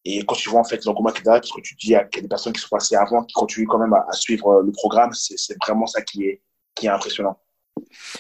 Et 0.10 0.24
quand 0.26 0.36
tu 0.36 0.50
vois 0.50 0.62
en 0.62 0.64
fait 0.64 0.86
l'engouement 0.86 1.12
qu'il 1.12 1.26
y 1.26 1.30
a, 1.30 1.34
parce 1.34 1.52
que 1.52 1.60
tu 1.60 1.76
dis 1.76 1.88
qu'il 1.88 1.92
y 1.92 1.96
a 1.96 2.04
des 2.04 2.28
personnes 2.28 2.54
qui 2.54 2.62
sont 2.62 2.70
passées 2.70 2.96
avant, 2.96 3.24
qui 3.24 3.34
continuent 3.34 3.68
quand 3.68 3.80
même 3.80 3.94
à, 3.94 4.06
à 4.10 4.14
suivre 4.14 4.62
le 4.62 4.72
programme, 4.72 5.12
c'est 5.14 5.58
vraiment 5.62 5.86
ça 5.86 6.02
qui 6.02 6.24
est, 6.24 6.42
qui 6.76 6.86
est 6.86 6.90
impressionnant. 6.90 7.38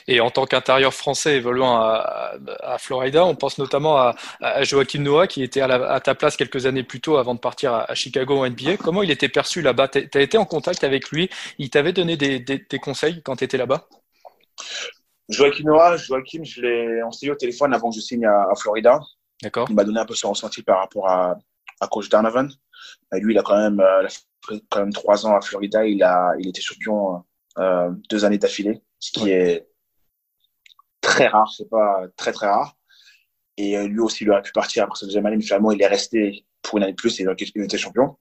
Et 0.08 0.20
en 0.20 0.30
tant 0.30 0.46
qu'intérieur 0.46 0.94
français 0.94 1.38
évoluant 1.38 1.78
à, 1.78 2.36
à, 2.62 2.78
Florida, 2.78 3.26
on 3.26 3.36
pense 3.36 3.58
notamment 3.58 3.98
à, 3.98 4.16
à 4.42 4.64
Joachim 4.64 5.02
Noah 5.02 5.28
qui 5.28 5.44
était 5.44 5.62
à, 5.62 5.68
la, 5.68 5.92
à, 5.92 6.00
ta 6.00 6.14
place 6.14 6.36
quelques 6.36 6.66
années 6.66 6.84
plus 6.84 7.02
tôt 7.02 7.18
avant 7.18 7.36
de 7.36 7.40
partir 7.40 7.74
à, 7.74 7.96
Chicago 7.96 8.38
en 8.38 8.50
NBA. 8.50 8.78
Comment 8.78 9.02
il 9.02 9.12
était 9.12 9.30
perçu 9.30 9.62
là-bas? 9.62 9.88
Tu 9.88 10.10
as 10.14 10.22
été 10.22 10.38
en 10.38 10.46
contact 10.46 10.84
avec 10.84 11.10
lui? 11.10 11.30
Il 11.58 11.70
t'avait 11.70 11.94
donné 11.94 12.18
des, 12.18 12.40
des, 12.40 12.60
des, 12.60 12.80
conseils 12.80 13.22
quand 13.24 13.38
tu 13.38 13.44
étais 13.44 13.58
là-bas? 13.58 13.88
Joachim 15.30 15.64
Noah, 15.66 15.98
Joachim, 15.98 16.44
je 16.44 16.62
l'ai 16.62 17.04
enseigné 17.04 17.32
au 17.32 17.36
téléphone 17.36 17.74
avant 17.74 17.90
que 17.90 17.96
je 17.96 18.02
signe 18.02 18.26
à, 18.26 18.54
Florida. 18.58 19.00
D'accord. 19.42 19.68
Il 19.70 19.76
m'a 19.76 19.84
donné 19.84 20.00
un 20.00 20.06
peu 20.06 20.16
son 20.16 20.30
ressenti 20.30 20.64
par 20.64 20.80
rapport 20.80 21.10
à, 21.10 21.36
à 21.80 21.88
coach 21.88 22.10
Donovan. 22.10 22.52
Lui, 23.14 23.34
il 23.34 23.38
a 23.38 23.44
quand 23.44 23.58
même, 23.58 23.80
euh, 23.80 24.08
quand 24.70 24.80
même 24.80 24.94
trois 24.94 25.26
ans 25.26 25.36
à 25.36 25.42
Florida. 25.42 25.86
Il 25.86 26.04
a, 26.04 26.34
il 26.40 26.50
était 26.50 26.62
champion 26.62 27.24
euh, 27.58 27.92
deux 28.10 28.26
années 28.26 28.38
d'affilée, 28.38 28.82
ce 29.00 29.12
qui 29.12 29.30
est 29.30 29.68
très 31.02 31.28
rare. 31.28 31.52
C'est 31.56 31.70
pas 31.70 32.04
très 32.16 32.32
très 32.32 32.48
rare. 32.48 32.76
Et 33.58 33.78
euh, 33.78 33.88
lui 33.88 34.00
aussi, 34.00 34.24
il 34.24 34.30
aurait 34.32 34.42
pu 34.42 34.52
partir 34.52 34.84
après 34.84 35.00
sa 35.00 35.06
deuxième 35.06 35.26
année, 35.26 35.38
mais 35.38 35.44
finalement, 35.44 35.72
il 35.72 35.82
est 35.82 35.88
resté 35.88 36.46
pour 36.62 36.78
une 36.78 36.84
année 36.84 36.94
de 36.94 36.98
plus 36.98 37.20
et 37.20 37.26
il 37.56 37.64
était 37.64 37.78
champion. 37.78 38.18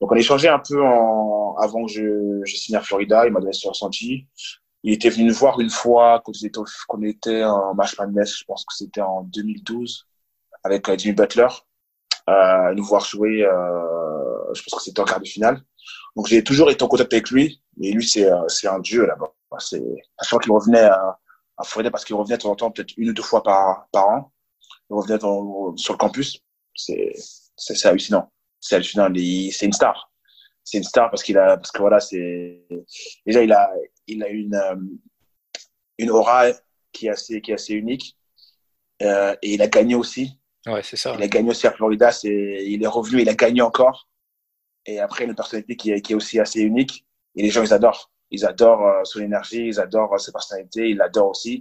Donc, 0.00 0.10
on 0.10 0.16
a 0.16 0.18
échangé 0.18 0.48
un 0.48 0.58
peu 0.58 0.82
en, 0.82 1.54
avant 1.56 1.86
que 1.86 1.92
je, 1.92 2.40
je 2.44 2.56
signe 2.56 2.76
à 2.76 2.80
Florida. 2.80 3.26
Il 3.26 3.32
m'a 3.32 3.40
donné 3.40 3.52
son 3.52 3.68
ressenti. 3.68 4.26
Il 4.82 4.92
était 4.92 5.08
venu 5.08 5.24
nous 5.24 5.34
voir 5.34 5.60
une 5.60 5.70
fois 5.70 6.22
quand 6.24 6.32
on 6.90 7.02
était, 7.02 7.44
en 7.44 7.74
match 7.74 7.96
Madness, 7.98 8.36
je 8.38 8.44
pense 8.44 8.64
que 8.66 8.74
c'était 8.74 9.00
en 9.00 9.22
2012, 9.22 10.06
avec 10.62 10.98
Jimmy 10.98 11.14
Butler 11.14 11.46
euh, 12.28 12.74
nous 12.74 12.84
voir 12.84 13.04
jouer. 13.04 13.44
Euh, 13.44 14.54
je 14.54 14.62
pense 14.62 14.78
que 14.78 14.84
c'était 14.84 15.00
en 15.00 15.04
quart 15.04 15.20
de 15.20 15.26
finale. 15.26 15.62
Donc 16.16 16.26
j'ai 16.28 16.42
toujours 16.44 16.70
été 16.70 16.82
en 16.82 16.88
contact 16.88 17.12
avec 17.12 17.30
lui, 17.30 17.62
mais 17.76 17.90
lui 17.90 18.06
c'est 18.06 18.30
euh, 18.30 18.48
c'est 18.48 18.68
un 18.68 18.78
dieu 18.80 19.06
là-bas. 19.06 19.32
C'est 19.58 19.82
à 20.18 20.24
chaque 20.24 20.30
fois 20.30 20.40
qu'il 20.40 20.52
revenait 20.52 20.80
à, 20.80 21.18
à 21.56 21.64
Florida 21.64 21.90
parce 21.90 22.04
qu'il 22.04 22.16
revenait 22.16 22.36
de 22.36 22.42
temps 22.42 22.50
en 22.50 22.56
temps 22.56 22.70
peut-être 22.70 22.94
une 22.96 23.10
ou 23.10 23.12
deux 23.12 23.22
fois 23.22 23.42
par 23.42 23.88
par 23.92 24.08
an. 24.08 24.32
Il 24.90 24.96
revenait 24.96 25.18
dans, 25.18 25.76
sur 25.76 25.94
le 25.94 25.98
campus. 25.98 26.40
C'est 26.74 27.12
c'est 27.56 27.86
hallucinant. 27.86 28.32
C'est 28.60 28.76
hallucinant. 28.76 29.08
C'est 29.14 29.66
une 29.66 29.72
star. 29.72 30.10
C'est 30.64 30.78
une 30.78 30.84
star 30.84 31.10
parce 31.10 31.22
qu'il 31.22 31.38
a 31.38 31.56
parce 31.56 31.70
que 31.70 31.78
voilà 31.78 32.00
c'est 32.00 32.66
déjà 33.26 33.42
il 33.42 33.52
a 33.52 33.70
il 34.06 34.22
a 34.22 34.28
une 34.28 34.54
euh, 34.54 34.76
une 35.98 36.10
aura 36.10 36.46
qui 36.92 37.06
est 37.06 37.10
assez 37.10 37.40
qui 37.40 37.50
est 37.50 37.54
assez 37.54 37.74
unique 37.74 38.16
euh, 39.02 39.36
et 39.42 39.54
il 39.54 39.62
a 39.62 39.68
gagné 39.68 39.94
aussi 39.94 40.38
Ouais, 40.66 40.82
c'est 40.82 40.96
ça. 40.96 41.14
Il 41.18 41.22
a 41.22 41.28
gagné 41.28 41.50
aussi 41.50 41.66
à 41.66 41.72
Florida, 41.72 42.10
c'est, 42.10 42.64
il 42.66 42.82
est 42.82 42.86
revenu, 42.86 43.22
il 43.22 43.28
a 43.28 43.34
gagné 43.34 43.62
encore. 43.62 44.08
Et 44.86 45.00
après, 45.00 45.24
une 45.24 45.34
personnalité 45.34 45.76
qui 45.76 45.90
est, 45.92 46.00
qui 46.00 46.12
est 46.12 46.16
aussi 46.16 46.38
assez 46.40 46.60
unique. 46.60 47.06
Et 47.36 47.42
les 47.42 47.50
gens, 47.50 47.62
ils 47.62 47.72
adorent. 47.72 48.10
Ils 48.30 48.44
adorent 48.44 48.86
euh, 48.86 49.04
son 49.04 49.20
énergie, 49.20 49.66
ils 49.66 49.80
adorent 49.80 50.14
euh, 50.14 50.18
ses 50.18 50.32
personnalités, 50.32 50.90
ils 50.90 50.96
l'adorent 50.96 51.30
aussi. 51.30 51.60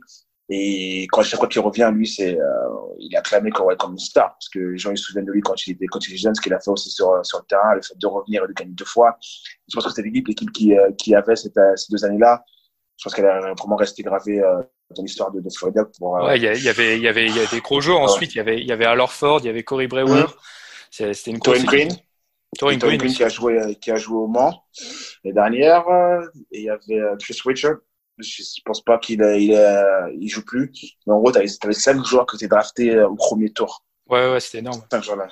Et 0.50 1.08
quand 1.12 1.24
chaque 1.24 1.40
fois 1.40 1.48
qu'il 1.48 1.62
revient, 1.62 1.90
lui, 1.94 2.08
c'est, 2.08 2.38
euh, 2.38 2.44
il 3.00 3.14
est 3.14 3.18
acclamé 3.18 3.50
comme, 3.50 3.76
comme 3.78 3.94
une 3.94 3.98
star. 3.98 4.34
Parce 4.34 4.50
que 4.50 4.60
les 4.60 4.78
gens, 4.78 4.92
ils 4.92 4.98
se 4.98 5.06
souviennent 5.06 5.26
de 5.26 5.32
lui 5.32 5.42
quand 5.42 5.56
il 5.66 5.72
était, 5.72 5.86
quand 5.88 6.06
il 6.06 6.12
était 6.12 6.22
jeune, 6.22 6.36
ce 6.36 6.42
qu'il 6.42 6.54
a 6.54 6.60
fait 6.60 6.70
aussi 6.70 6.90
sur, 6.90 7.26
sur 7.26 7.40
le 7.40 7.46
terrain, 7.46 7.76
le 7.76 7.82
fait 7.82 7.98
de 7.98 8.08
revenir 8.08 8.44
et 8.44 8.48
de 8.48 8.54
gagner 8.54 8.74
deux 8.74 8.86
fois. 8.86 9.18
Je 9.22 9.76
pense 9.76 9.86
que 9.86 9.90
c'était 9.90 10.04
l'équipe, 10.04 10.28
l'équipe 10.28 10.52
qui, 10.52 10.78
euh, 10.78 10.92
qui 10.98 11.16
avait 11.16 11.34
euh, 11.34 11.76
ces 11.76 11.92
deux 11.92 12.06
années-là. 12.06 12.44
Je 12.98 13.04
pense 13.04 13.16
qu'elle 13.16 13.26
a 13.26 13.54
vraiment 13.54 13.76
resté 13.76 14.04
gravée 14.04 14.40
euh, 14.40 14.62
dans 14.96 15.04
l'histoire 15.04 15.32
de, 15.32 15.42
de, 15.42 15.50
Florida. 15.50 15.86
Pour, 15.98 16.18
euh... 16.18 16.28
ouais, 16.28 16.38
il 16.38 16.44
y, 16.44 16.48
avait, 16.48 16.98
il 16.98 17.04
y 17.04 17.08
avait, 17.08 17.26
il 17.26 17.36
y 17.36 17.40
avait 17.40 17.48
des 17.48 17.62
gros 17.62 17.82
joueurs. 17.82 18.02
Ensuite, 18.02 18.36
il 18.36 18.38
y 18.38 18.42
avait, 18.42 18.60
il 18.60 18.66
y 18.66 18.72
avait 18.72 18.86
Al 18.86 19.00
Horford, 19.00 19.40
il 19.42 19.46
y 19.46 19.50
avait 19.50 19.64
Corey 19.64 19.88
Brewer. 19.88 20.24
Mmh. 20.24 21.14
C'était 21.14 21.32
une 21.32 21.40
Green. 21.40 21.90
Torin 22.60 22.78
Green, 22.78 23.02
qui 23.02 23.24
a 23.24 23.30
joué 23.30 23.76
qui 23.82 23.90
a 23.90 23.96
joué 23.96 24.16
au 24.16 24.28
Mans 24.28 24.64
l'année 25.24 25.34
dernière. 25.34 25.86
Et 26.52 26.60
il 26.60 26.64
y 26.66 26.70
avait 26.70 27.02
Chris 27.20 27.40
Richard. 27.44 27.78
Je 28.20 28.62
pense 28.64 28.84
pas 28.84 29.00
qu'il 29.00 29.22
il, 29.22 30.14
il 30.20 30.30
joue 30.30 30.46
plus. 30.46 30.72
Mais 31.08 31.14
en 31.14 31.20
gros, 31.20 31.32
tu 31.32 31.40
avais, 31.40 31.74
cinq 31.74 32.06
joueurs 32.06 32.28
qui 32.28 32.36
étaient 32.36 32.48
draftés 32.48 33.00
au 33.02 33.16
premier 33.16 33.52
tour. 33.52 33.84
Ouais, 34.08 34.30
ouais, 34.32 34.40
c'était 34.40 34.60
énorme. 34.60 34.84
Cinq 34.92 35.04
joueurs 35.04 35.18
là. 35.18 35.30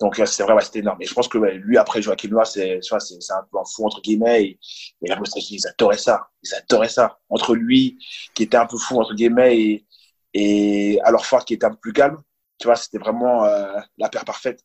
Donc 0.00 0.20
c'est 0.24 0.42
vrai, 0.42 0.54
c'était 0.62 0.80
énorme. 0.80 1.02
Et 1.02 1.06
je 1.06 1.14
pense 1.14 1.28
que 1.28 1.38
lui, 1.38 1.76
après 1.78 2.02
Joachim 2.02 2.28
Noah, 2.28 2.44
c'est 2.44 2.78
un 2.78 3.42
peu 3.50 3.58
un 3.58 3.64
fou, 3.64 3.84
entre 3.86 4.00
guillemets. 4.00 4.44
Et, 4.44 4.58
la 5.02 5.18
ils 5.50 5.66
adoraient 5.66 5.98
ça. 5.98 6.28
Ils 6.42 6.54
adoraient 6.54 6.88
ça. 6.88 7.18
Entre 7.28 7.54
lui, 7.54 7.98
qui 8.34 8.44
était 8.44 8.56
un 8.56 8.66
peu 8.66 8.78
fou, 8.78 9.00
entre 9.00 9.14
guillemets, 9.14 9.58
et, 9.58 9.86
et 10.34 11.00
alors 11.02 11.26
Ford, 11.26 11.44
qui 11.44 11.54
était 11.54 11.66
un 11.66 11.70
peu 11.70 11.78
plus 11.78 11.92
calme, 11.92 12.22
tu 12.58 12.66
vois, 12.66 12.76
c'était 12.76 12.98
vraiment 12.98 13.44
euh, 13.44 13.78
la 13.98 14.08
paire 14.08 14.24
parfaite. 14.24 14.60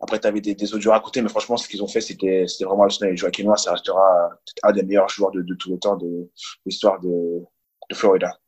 Après, 0.00 0.20
tu 0.20 0.28
avais 0.28 0.40
des, 0.40 0.54
des, 0.54 0.74
autres 0.74 0.90
à 0.92 1.00
côté, 1.00 1.22
mais 1.22 1.28
franchement, 1.28 1.56
ce 1.56 1.66
qu'ils 1.68 1.82
ont 1.82 1.88
fait, 1.88 2.00
c'était 2.00 2.46
vraiment 2.60 2.84
hallucinant. 2.84 3.10
Et 3.10 3.16
Joachim 3.16 3.44
Noah, 3.44 3.56
ça 3.56 3.72
restera 3.72 4.30
un 4.62 4.72
des 4.72 4.82
meilleurs 4.84 5.08
joueurs 5.08 5.32
de, 5.32 5.42
de 5.42 5.54
tous 5.54 5.70
les 5.70 5.78
temps 5.78 5.96
de 5.96 6.30
l'histoire 6.64 7.00
de, 7.00 7.08
de 7.90 7.94
Florida. 7.94 8.38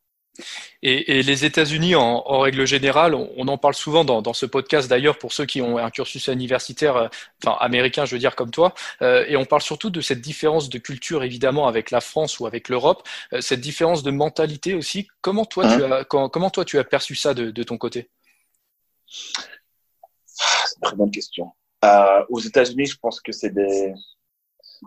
Et, 0.82 1.22
les 1.22 1.44
États-Unis, 1.44 1.94
en, 1.94 2.38
règle 2.40 2.66
générale, 2.66 3.14
on, 3.14 3.48
en 3.48 3.58
parle 3.58 3.74
souvent 3.74 4.04
dans, 4.04 4.32
ce 4.32 4.46
podcast 4.46 4.88
d'ailleurs 4.88 5.18
pour 5.18 5.32
ceux 5.32 5.44
qui 5.44 5.60
ont 5.60 5.78
un 5.78 5.90
cursus 5.90 6.28
universitaire, 6.28 6.96
euh, 6.96 7.08
enfin 7.42 7.56
américain, 7.60 8.04
je 8.04 8.14
veux 8.14 8.18
dire 8.18 8.36
comme 8.36 8.50
toi, 8.50 8.74
euh, 9.02 9.24
et 9.28 9.36
on 9.36 9.44
parle 9.44 9.62
surtout 9.62 9.90
de 9.90 10.00
cette 10.00 10.20
différence 10.20 10.68
de 10.68 10.78
culture 10.78 11.22
évidemment 11.22 11.66
avec 11.66 11.90
la 11.90 12.00
France 12.00 12.40
ou 12.40 12.46
avec 12.46 12.68
l'Europe, 12.68 13.06
euh, 13.32 13.40
cette 13.40 13.60
différence 13.60 14.02
de 14.02 14.10
mentalité 14.10 14.74
aussi. 14.74 15.08
Comment 15.20 15.44
toi, 15.44 15.64
tu 15.76 15.84
hein 15.84 15.92
as, 15.92 16.04
comment 16.04 16.50
toi 16.50 16.64
tu 16.64 16.78
as 16.78 16.84
perçu 16.84 17.14
ça 17.14 17.34
de, 17.34 17.62
ton 17.62 17.76
côté? 17.76 18.10
C'est 19.06 20.76
une 20.76 20.82
très 20.82 20.96
bonne 20.96 21.10
question. 21.10 21.52
aux 22.28 22.40
États-Unis, 22.40 22.86
je 22.86 22.96
pense 22.96 23.20
que 23.20 23.32
c'est 23.32 23.50
des, 23.50 23.92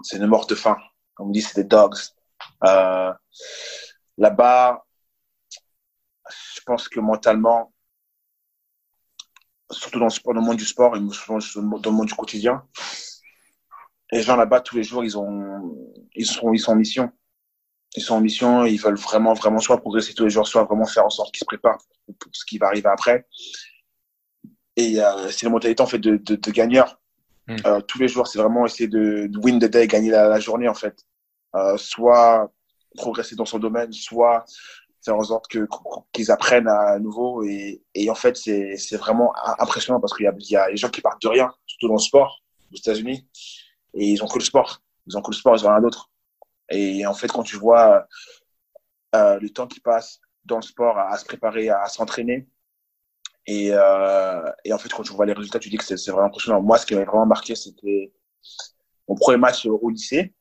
c'est 0.01 0.17
une 0.17 0.25
mort 0.25 0.47
de 0.47 0.55
faim. 0.55 0.77
Comme 1.13 1.27
on 1.27 1.31
dit, 1.31 1.41
c'est 1.41 1.61
des 1.61 1.67
dogs. 1.67 1.99
Là-bas, 4.17 4.82
pense 6.63 6.87
que 6.87 6.99
mentalement, 6.99 7.73
surtout 9.71 9.99
dans 9.99 10.07
le, 10.07 10.41
monde 10.41 10.57
du 10.57 10.65
sport 10.65 10.95
et 10.95 10.99
dans 10.99 11.89
le 11.89 11.91
monde 11.91 12.07
du 12.07 12.13
quotidien, 12.13 12.63
les 14.11 14.21
gens 14.21 14.35
là-bas, 14.35 14.61
tous 14.61 14.75
les 14.75 14.83
jours, 14.83 15.03
ils, 15.03 15.17
ont, 15.17 15.75
ils, 16.15 16.25
sont, 16.25 16.53
ils 16.53 16.59
sont 16.59 16.71
en 16.71 16.75
mission. 16.75 17.11
Ils 17.95 18.01
sont 18.01 18.15
en 18.15 18.21
mission, 18.21 18.65
ils 18.65 18.79
veulent 18.79 18.97
vraiment, 18.97 19.33
vraiment 19.33 19.59
soit 19.59 19.77
progresser 19.77 20.13
tous 20.13 20.23
les 20.23 20.29
jours, 20.29 20.47
soit 20.47 20.63
vraiment 20.63 20.85
faire 20.85 21.05
en 21.05 21.09
sorte 21.09 21.31
qu'ils 21.31 21.39
se 21.39 21.45
préparent 21.45 21.81
pour, 22.19 22.31
ce 22.31 22.45
qui 22.45 22.57
va 22.57 22.67
arriver 22.67 22.89
après. 22.89 23.27
Et 24.75 25.01
euh, 25.01 25.29
c'est 25.29 25.45
la 25.45 25.51
mentalité 25.51 25.81
en 25.81 25.87
fait 25.87 25.99
de, 25.99 26.17
de, 26.17 26.35
de 26.35 26.51
gagneur. 26.51 26.99
Hmm. 27.47 27.55
Euh, 27.65 27.81
tous 27.81 27.99
les 27.99 28.07
jours, 28.07 28.27
c'est 28.27 28.39
vraiment 28.39 28.65
essayer 28.65 28.87
de, 28.87 29.29
win 29.37 29.59
the 29.59 29.65
day, 29.65 29.87
gagner 29.87 30.11
la, 30.11 30.39
journée 30.39 30.67
en 30.67 30.73
fait. 30.73 31.05
Euh, 31.55 31.77
soit 31.77 32.51
progresser 32.95 33.35
dans 33.35 33.45
son 33.45 33.59
domaine, 33.59 33.91
soit 33.91 34.45
faire 35.03 35.17
en 35.17 35.23
sorte 35.23 35.47
que 35.47 35.67
qu'ils 36.11 36.31
apprennent 36.31 36.67
à 36.67 36.99
nouveau 36.99 37.43
et, 37.43 37.83
et 37.93 38.09
en 38.09 38.15
fait 38.15 38.37
c'est 38.37 38.77
c'est 38.77 38.97
vraiment 38.97 39.33
impressionnant 39.59 39.99
parce 39.99 40.13
qu'il 40.15 40.25
y 40.25 40.27
a 40.27 40.33
il 40.37 40.51
y 40.51 40.55
a 40.55 40.69
des 40.69 40.77
gens 40.77 40.89
qui 40.89 41.01
partent 41.01 41.21
de 41.21 41.27
rien 41.27 41.53
surtout 41.65 41.87
dans 41.87 41.95
le 41.95 41.99
sport 41.99 42.41
aux 42.71 42.77
États-Unis 42.77 43.27
et 43.95 44.07
ils 44.07 44.23
ont 44.23 44.27
que 44.27 44.39
le 44.39 44.43
sport 44.43 44.81
ils 45.07 45.17
ont 45.17 45.21
que 45.21 45.31
le 45.31 45.35
sport 45.35 45.55
ils 45.55 45.65
ont 45.65 45.69
rien 45.69 45.81
d'autre. 45.81 46.09
Et 46.69 47.05
en 47.05 47.13
fait 47.13 47.27
quand 47.27 47.43
tu 47.43 47.57
vois 47.57 48.07
euh, 49.15 49.39
le 49.39 49.49
temps 49.49 49.67
qui 49.67 49.79
passe 49.79 50.19
dans 50.45 50.57
le 50.57 50.61
sport 50.61 50.97
à, 50.97 51.17
se 51.17 51.25
préparer 51.25 51.69
à, 51.69 51.85
s'entraîner 51.87 52.47
et, 53.45 53.71
euh, 53.73 54.51
et 54.63 54.71
en 54.71 54.77
fait 54.77 54.89
quand 54.89 55.03
tu 55.03 55.13
vois 55.13 55.25
les 55.25 55.33
résultats 55.33 55.59
tu 55.59 55.69
dis 55.69 55.77
que 55.77 55.83
c'est 55.83 56.11
vraiment 56.11 56.27
impressionnant. 56.27 56.61
Moi 56.61 56.77
ce 56.77 56.85
qui 56.85 56.93
m'avait 56.93 57.05
vraiment 57.05 57.25
marqué 57.25 57.55
c'était 57.55 58.13
mon 59.07 59.15
premier 59.15 59.37
match 59.37 59.65
au 59.65 59.89
lycée. 59.89 60.33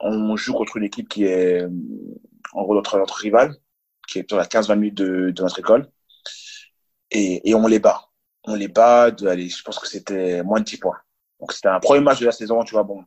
On 0.00 0.36
joue 0.36 0.54
contre 0.54 0.76
une 0.76 0.84
équipe 0.84 1.08
qui 1.08 1.24
est 1.24 1.64
en 2.52 2.62
gros 2.62 2.74
notre, 2.74 2.98
notre 2.98 3.14
rival 3.14 3.56
qui 4.08 4.18
est 4.18 4.32
la 4.32 4.44
15-20 4.44 4.74
minutes 4.76 4.94
de, 4.96 5.42
notre 5.42 5.58
école. 5.58 5.88
Et, 7.10 7.54
on 7.54 7.66
les 7.66 7.78
bat. 7.78 8.08
On 8.44 8.54
les 8.54 8.68
bat, 8.68 9.10
je 9.16 9.62
pense 9.62 9.78
que 9.78 9.86
c'était 9.86 10.42
moins 10.42 10.60
de 10.60 10.64
10 10.64 10.78
points. 10.78 10.98
Donc 11.38 11.52
c'était 11.52 11.68
un 11.68 11.78
premier 11.78 12.00
match 12.00 12.20
de 12.20 12.26
la 12.26 12.32
saison, 12.32 12.64
tu 12.64 12.72
vois, 12.72 12.82
bon. 12.82 13.04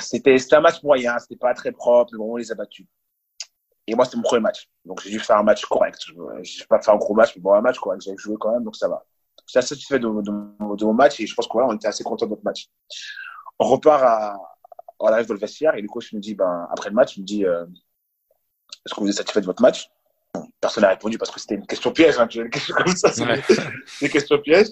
C'était 0.00 0.36
un 0.52 0.60
match 0.60 0.82
moyen, 0.82 1.18
c'était 1.18 1.36
pas 1.36 1.54
très 1.54 1.72
propre, 1.72 2.12
mais 2.12 2.18
bon, 2.18 2.34
on 2.34 2.36
les 2.36 2.52
a 2.52 2.54
battus. 2.54 2.86
Et 3.86 3.94
moi, 3.94 4.04
c'était 4.04 4.16
mon 4.16 4.22
premier 4.22 4.42
match. 4.42 4.68
Donc 4.84 5.02
j'ai 5.02 5.10
dû 5.10 5.18
faire 5.18 5.36
un 5.36 5.42
match 5.42 5.64
correct. 5.66 5.98
Je 6.06 6.12
ne 6.12 6.40
vais 6.42 6.66
pas 6.68 6.80
faire 6.80 6.94
un 6.94 6.98
gros 6.98 7.14
match, 7.14 7.34
mais 7.36 7.42
bon, 7.42 7.54
un 7.54 7.60
match 7.60 7.78
correct. 7.78 8.02
J'ai 8.02 8.16
joué 8.16 8.36
quand 8.38 8.52
même, 8.52 8.64
donc 8.64 8.76
ça 8.76 8.88
va. 8.88 9.04
J'étais 9.46 9.58
assez 9.58 9.68
satisfait 9.74 9.98
de, 9.98 10.06
mon 10.06 10.94
match 10.94 11.20
et 11.20 11.26
je 11.26 11.34
pense 11.34 11.46
qu'on 11.46 11.62
on 11.62 11.74
était 11.74 11.88
assez 11.88 12.04
content 12.04 12.26
de 12.26 12.30
notre 12.30 12.44
match. 12.44 12.68
On 13.58 13.66
repart 13.66 14.02
à, 14.02 14.36
on 14.98 15.06
arrive 15.08 15.26
dans 15.26 15.34
le 15.34 15.40
vestiaire 15.40 15.74
et 15.74 15.82
le 15.82 15.88
coach 15.88 16.12
me 16.12 16.20
dit, 16.20 16.34
ben, 16.34 16.66
après 16.70 16.88
le 16.88 16.94
match, 16.94 17.16
il 17.16 17.22
me 17.22 17.26
dit, 17.26 17.44
euh, 17.44 17.66
est-ce 18.84 18.94
que 18.94 19.00
vous 19.00 19.08
êtes 19.08 19.16
satisfait 19.16 19.40
de 19.40 19.46
votre 19.46 19.62
match? 19.62 19.90
Personne 20.60 20.82
n'a 20.82 20.90
répondu 20.90 21.18
parce 21.18 21.30
que 21.30 21.40
c'était 21.40 21.54
une 21.54 21.66
question 21.66 21.92
piège. 21.92 22.18
Hein, 22.18 22.28
une 22.28 22.50
question 22.50 22.74
comme 22.74 22.96
ça, 22.96 23.12
c'est 23.12 23.24
une 24.02 24.08
question 24.10 24.38
piège. 24.38 24.68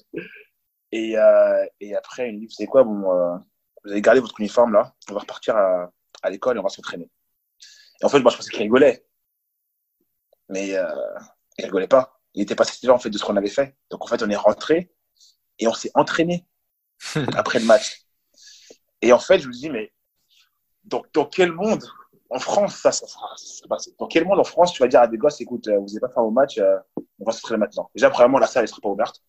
Et, 0.91 1.17
euh, 1.17 1.67
et 1.81 1.95
après, 1.95 2.29
il 2.29 2.35
me 2.35 2.41
dit, 2.41 2.47
vous 2.47 2.53
savez 2.53 2.67
quoi, 2.67 2.85
bon, 2.85 3.11
euh, 3.11 3.37
vous 3.85 3.93
allez 3.93 4.03
garder 4.03 4.21
votre 4.21 4.39
uniforme 4.39 4.73
là, 4.73 4.95
on 5.09 5.15
va 5.15 5.21
repartir 5.21 5.57
à, 5.57 5.91
à 6.23 6.31
l'école 6.31 6.57
et 6.57 6.61
on 6.61 6.63
va 6.63 6.69
s'entraîner. 6.69 7.09
Et 8.01 8.05
en 8.05 8.09
fait, 8.09 8.21
moi, 8.21 8.31
je 8.31 8.37
pensais 8.37 8.51
qu'il 8.51 8.63
rigolait. 8.63 9.07
Mais 10.49 10.75
euh, 10.75 10.87
il 11.59 11.65
rigolait 11.65 11.89
pas. 11.89 12.21
Il 12.35 12.43
était 12.43 12.55
pas 12.55 12.65
satisfait 12.65 12.91
en 12.91 12.99
fait 12.99 13.11
de 13.11 13.19
ce 13.19 13.25
qu'on 13.25 13.37
avait 13.37 13.49
fait. 13.49 13.77
Donc 13.91 14.05
en 14.05 14.07
fait, 14.07 14.23
on 14.23 14.31
est 14.31 14.37
rentré 14.37 14.93
et 15.59 15.67
on 15.67 15.75
s'est 15.75 15.91
entraîné 15.95 16.47
après 17.37 17.59
le 17.59 17.67
match. 17.67 18.05
Et 19.01 19.13
en 19.13 19.19
fait, 19.19 19.39
je 19.39 19.49
me 19.49 19.53
dis, 19.53 19.71
mais 19.71 19.93
dans, 20.85 21.03
dans 21.13 21.27
quel 21.27 21.53
monde 21.53 21.85
en 22.33 22.39
France, 22.39 22.77
ça, 22.77 22.93
ça, 22.93 23.07
Dans 23.99 24.07
quel 24.07 24.25
monde 24.25 24.41
en 24.41 24.45
France 24.45 24.73
tu 24.73 24.83
vas 24.83 24.89
dire 24.89 25.01
à 25.01 25.07
des 25.07 25.19
gosses, 25.19 25.41
écoute, 25.41 25.69
euh, 25.69 25.79
vous 25.79 25.87
n'avez 25.87 26.01
pas 26.01 26.09
fait 26.09 26.21
au 26.21 26.31
match, 26.31 26.59
euh, 26.59 26.79
on 27.21 27.25
va 27.25 27.33
se 27.33 27.43
traîner 27.43 27.59
maintenant. 27.59 27.91
Déjà, 27.95 28.09
premièrement, 28.11 28.39
la 28.39 28.47
salle 28.47 28.63
ne 28.63 28.69
sera 28.69 28.81
pas 28.81 28.89
ouverte. 28.89 29.23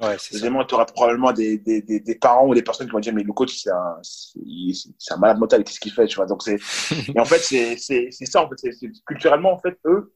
Ouais, 0.00 0.16
Deuxièmement, 0.32 0.64
tu 0.64 0.74
auras 0.74 0.86
probablement 0.86 1.32
des, 1.32 1.58
des, 1.58 1.82
des, 1.82 2.00
des, 2.00 2.14
parents 2.14 2.46
ou 2.46 2.54
des 2.54 2.62
personnes 2.62 2.86
qui 2.86 2.92
vont 2.92 3.00
dire, 3.00 3.12
mais 3.12 3.22
le 3.22 3.32
coach, 3.32 3.54
c'est 3.54 3.70
un, 3.70 3.98
c'est 4.02 5.12
un 5.12 5.18
malade 5.18 5.38
mental, 5.38 5.62
qu'est-ce 5.62 5.80
qu'il 5.80 5.92
fait, 5.92 6.06
tu 6.06 6.16
vois. 6.16 6.26
Donc, 6.26 6.42
c'est, 6.42 6.56
et 7.14 7.20
en 7.20 7.24
fait, 7.24 7.38
c'est, 7.38 8.10
ça, 8.26 8.42
en 8.42 8.48
fait. 8.48 8.56
Culturellement, 9.06 9.52
en 9.52 9.58
fait, 9.58 9.78
eux, 9.84 10.14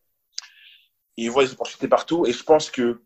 ils 1.16 1.30
voient 1.30 1.42
les 1.42 1.53
opportunités 1.53 1.88
partout. 1.88 2.26
Et 2.26 2.32
je 2.32 2.42
pense 2.42 2.70
que 2.70 3.03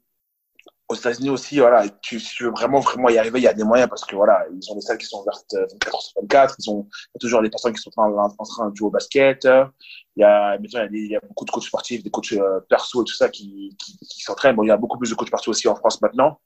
aux 0.88 0.94
États-Unis 0.94 1.28
aussi, 1.28 1.58
voilà, 1.58 1.86
tu, 2.00 2.18
si 2.18 2.34
tu 2.34 2.44
veux 2.44 2.50
vraiment, 2.50 2.80
vraiment 2.80 3.10
y 3.10 3.18
arriver, 3.18 3.40
il 3.40 3.42
y 3.42 3.48
a 3.48 3.52
des 3.52 3.64
moyens 3.64 3.90
parce 3.90 4.04
que 4.04 4.16
voilà, 4.16 4.46
ils 4.50 4.72
ont 4.72 4.74
des 4.74 4.80
salles 4.80 4.96
qui 4.96 5.04
sont 5.04 5.20
ouvertes 5.20 5.52
24 5.52 5.94
euh, 5.94 5.98
sur 6.00 6.20
24, 6.22 6.56
ils 6.58 6.70
ont 6.70 6.88
toujours 7.20 7.42
des 7.42 7.50
personnes 7.50 7.74
qui 7.74 7.82
sont 7.82 7.90
en, 7.96 8.10
en 8.16 8.44
train 8.44 8.70
de 8.70 8.76
jouer 8.76 8.86
au 8.86 8.90
basket. 8.90 9.44
Il 9.44 10.20
y 10.20 10.24
a, 10.24 10.56
il 10.56 10.72
y 10.72 10.76
a, 10.76 10.88
il 10.90 11.10
y 11.12 11.16
a 11.16 11.20
beaucoup 11.20 11.44
de 11.44 11.50
coachs 11.50 11.64
sportifs, 11.64 12.02
des 12.02 12.10
coachs 12.10 12.32
euh, 12.32 12.60
perso 12.70 13.02
et 13.02 13.04
tout 13.04 13.14
ça 13.14 13.28
qui, 13.28 13.76
qui, 13.78 13.98
qui 13.98 14.22
s'entraînent. 14.22 14.56
Bon, 14.56 14.62
il 14.62 14.68
y 14.68 14.70
a 14.70 14.78
beaucoup 14.78 14.98
plus 14.98 15.10
de 15.10 15.14
coachs 15.14 15.30
partout 15.30 15.50
aussi 15.50 15.68
en 15.68 15.74
France 15.76 16.00
maintenant. 16.00 16.40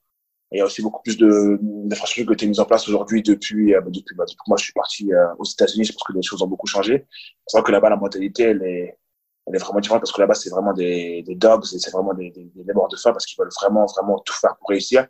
Et 0.51 0.57
il 0.57 0.59
y 0.59 0.61
a 0.61 0.65
aussi 0.65 0.81
beaucoup 0.81 1.01
plus 1.01 1.17
de 1.17 1.57
d'infrastructures 1.61 2.25
qui 2.25 2.29
ont 2.29 2.33
été 2.33 2.47
mises 2.47 2.59
en 2.59 2.65
place 2.65 2.87
aujourd'hui 2.87 3.23
depuis, 3.23 3.73
euh, 3.73 3.81
depuis, 3.87 4.15
bah, 4.15 4.25
depuis 4.27 4.43
moi 4.47 4.57
je 4.57 4.65
suis 4.65 4.73
parti 4.73 5.09
aux 5.39 5.45
États-Unis. 5.45 5.85
Je 5.85 5.93
pense 5.93 6.03
que 6.03 6.13
les 6.13 6.21
choses 6.21 6.41
ont 6.41 6.47
beaucoup 6.47 6.67
changé. 6.67 7.07
C'est 7.47 7.57
vrai 7.57 7.65
que 7.65 7.71
là-bas, 7.71 7.89
la 7.89 7.95
mentalité, 7.95 8.43
elle 8.43 8.61
est, 8.63 8.97
elle 9.45 9.55
est 9.55 9.59
vraiment 9.59 9.79
différente 9.79 10.01
parce 10.01 10.11
que 10.11 10.21
là-bas, 10.21 10.33
c'est 10.35 10.49
vraiment 10.49 10.73
des, 10.73 11.23
des 11.23 11.35
dogs 11.35 11.65
et 11.73 11.79
c'est 11.79 11.91
vraiment 11.91 12.13
des, 12.13 12.29
des, 12.31 12.49
des 12.55 12.73
morts 12.73 12.87
de 12.87 12.95
faim 12.95 13.11
parce 13.11 13.25
qu'ils 13.25 13.37
veulent 13.37 13.51
vraiment, 13.61 13.85
vraiment 13.85 14.19
tout 14.19 14.33
faire 14.33 14.55
pour 14.57 14.69
réussir. 14.69 15.07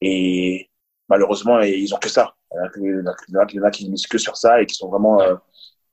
Et 0.00 0.70
malheureusement, 1.08 1.60
ils 1.60 1.94
ont 1.94 1.98
que 1.98 2.08
ça. 2.08 2.34
Il 2.76 3.04
y 3.30 3.60
en 3.60 3.62
a 3.64 3.70
qui 3.70 3.88
misent 3.90 4.06
que 4.06 4.18
sur 4.18 4.36
ça 4.36 4.60
et 4.60 4.66
qui 4.66 4.74
sont 4.74 4.88
vraiment 4.90 5.20
euh, 5.22 5.34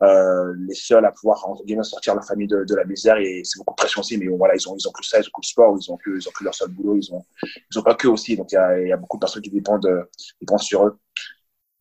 euh, 0.02 0.54
les 0.68 0.76
seuls 0.76 1.06
à 1.06 1.12
pouvoir, 1.12 1.48
entre 1.48 1.64
guillemets, 1.64 1.84
sortir 1.84 2.16
leur 2.16 2.26
famille 2.26 2.48
de, 2.48 2.66
de 2.66 2.76
la 2.76 2.84
misère. 2.86 3.18
Et 3.18 3.42
c'est 3.44 3.58
beaucoup 3.60 3.74
de 3.74 3.78
pression 3.82 4.02
aussi. 4.02 4.18
Mais 4.18 4.28
bon, 4.28 4.38
voilà, 4.38 4.56
ils 4.56 4.70
ont, 4.70 4.76
ils 4.78 4.88
ont 4.88 4.92
que 4.92 5.06
ça, 5.06 5.20
ils 5.20 5.28
ont 5.28 5.32
que 5.34 5.42
le 5.42 5.48
sport, 5.48 5.78
ils 5.80 5.92
ont 5.92 5.98
que, 5.98 6.10
ils 6.18 6.28
ont 6.28 6.32
que 6.32 6.44
leur 6.44 6.54
seul 6.56 6.70
boulot, 6.70 6.98
ils 6.98 7.14
ont, 7.14 7.24
ils 7.72 7.80
ont 7.80 7.84
pas 7.84 7.96
que 7.96 8.08
aussi. 8.08 8.36
Donc, 8.36 8.52
il 8.52 8.56
y 8.56 8.58
a, 8.58 8.82
il 8.82 8.88
y 8.90 8.92
a 8.92 8.98
beaucoup 8.98 9.18
de 9.18 9.22
personnes 9.22 9.42
qui 9.42 9.52
dépendent, 9.52 10.08
dépendent 10.42 10.60
sur 10.62 10.86
eux 10.86 10.98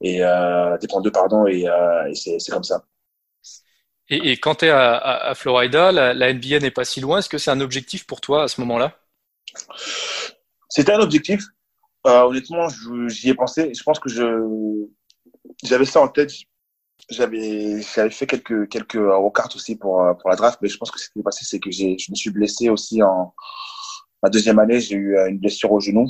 et 0.01 0.25
euh, 0.25 0.79
dépendent 0.79 1.05
d'eux, 1.05 1.13
pardon. 1.13 1.47
Et, 1.47 1.69
euh, 1.69 2.07
et 2.07 2.15
c'est 2.15 2.53
comme 2.53 2.65
ça. 2.65 2.85
Et, 4.11 4.39
quand 4.39 4.57
tu 4.57 4.65
es 4.65 4.71
à, 4.71 4.97
à, 4.97 5.35
Florida, 5.35 5.93
la, 5.93 6.33
NBA 6.33 6.61
n'est 6.61 6.71
pas 6.71 6.85
si 6.85 7.01
loin. 7.01 7.19
Est-ce 7.19 7.29
que 7.29 7.39
c'est 7.39 7.51
un 7.51 7.61
objectif 7.61 8.07
pour 8.07 8.21
toi 8.21 8.45
à 8.45 8.49
ce 8.49 8.61
moment-là? 8.63 8.99
C'était 10.71 10.93
un 10.93 11.01
objectif. 11.01 11.45
Euh, 12.07 12.23
honnêtement, 12.23 12.69
j'y 13.09 13.31
ai 13.31 13.35
pensé. 13.35 13.73
Je 13.75 13.83
pense 13.83 13.99
que 13.99 14.09
je 14.09 14.87
j'avais 15.63 15.85
ça 15.85 16.01
en 16.01 16.09
tête. 16.09 16.33
J'avais 17.11 17.83
fait 17.83 18.27
quelques 18.27 18.69
quelques 18.69 19.01
cartes 19.35 19.57
aussi 19.57 19.77
pour 19.77 20.03
pour 20.21 20.31
la 20.31 20.37
draft, 20.37 20.59
mais 20.63 20.69
je 20.69 20.79
pense 20.79 20.91
que 20.91 20.99
ce 20.99 21.09
qui 21.09 21.19
s'est 21.19 21.23
passé, 21.23 21.45
c'est 21.45 21.61
que 21.61 21.71
je 21.71 22.11
me 22.11 22.15
suis 22.15 22.31
blessé 22.31 22.71
aussi 22.71 23.03
en 23.03 23.35
ma 24.23 24.31
deuxième 24.31 24.59
année. 24.59 24.81
J'ai 24.81 24.97
eu 24.97 25.19
une 25.29 25.39
blessure 25.39 25.73
au 25.73 25.81
genou 25.81 26.09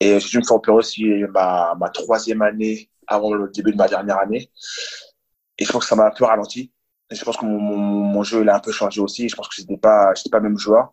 et 0.00 0.18
j'ai 0.18 0.28
dû 0.28 0.38
me 0.38 0.44
faire 0.44 0.56
opérer 0.56 0.76
aussi 0.76 1.04
ma 1.32 1.74
ma 1.78 1.88
troisième 1.90 2.42
année 2.42 2.90
avant 3.06 3.32
le 3.34 3.48
début 3.50 3.72
de 3.72 3.76
ma 3.76 3.88
dernière 3.88 4.18
année. 4.18 4.50
Et 5.58 5.64
je 5.64 5.72
pense 5.72 5.84
que 5.84 5.88
ça 5.88 5.96
m'a 5.96 6.06
un 6.06 6.10
peu 6.10 6.24
ralenti 6.24 6.72
je 7.10 7.24
pense 7.24 7.36
que 7.36 7.44
mon, 7.44 7.58
mon, 7.58 8.22
jeu 8.22 8.42
il 8.42 8.48
a 8.48 8.56
un 8.56 8.60
peu 8.60 8.72
changé 8.72 9.00
aussi. 9.00 9.28
Je 9.28 9.36
pense 9.36 9.48
que 9.48 9.54
j'étais 9.56 9.76
pas 9.76 10.12
j'étais 10.14 10.30
pas 10.30 10.40
même 10.40 10.58
joueur. 10.58 10.92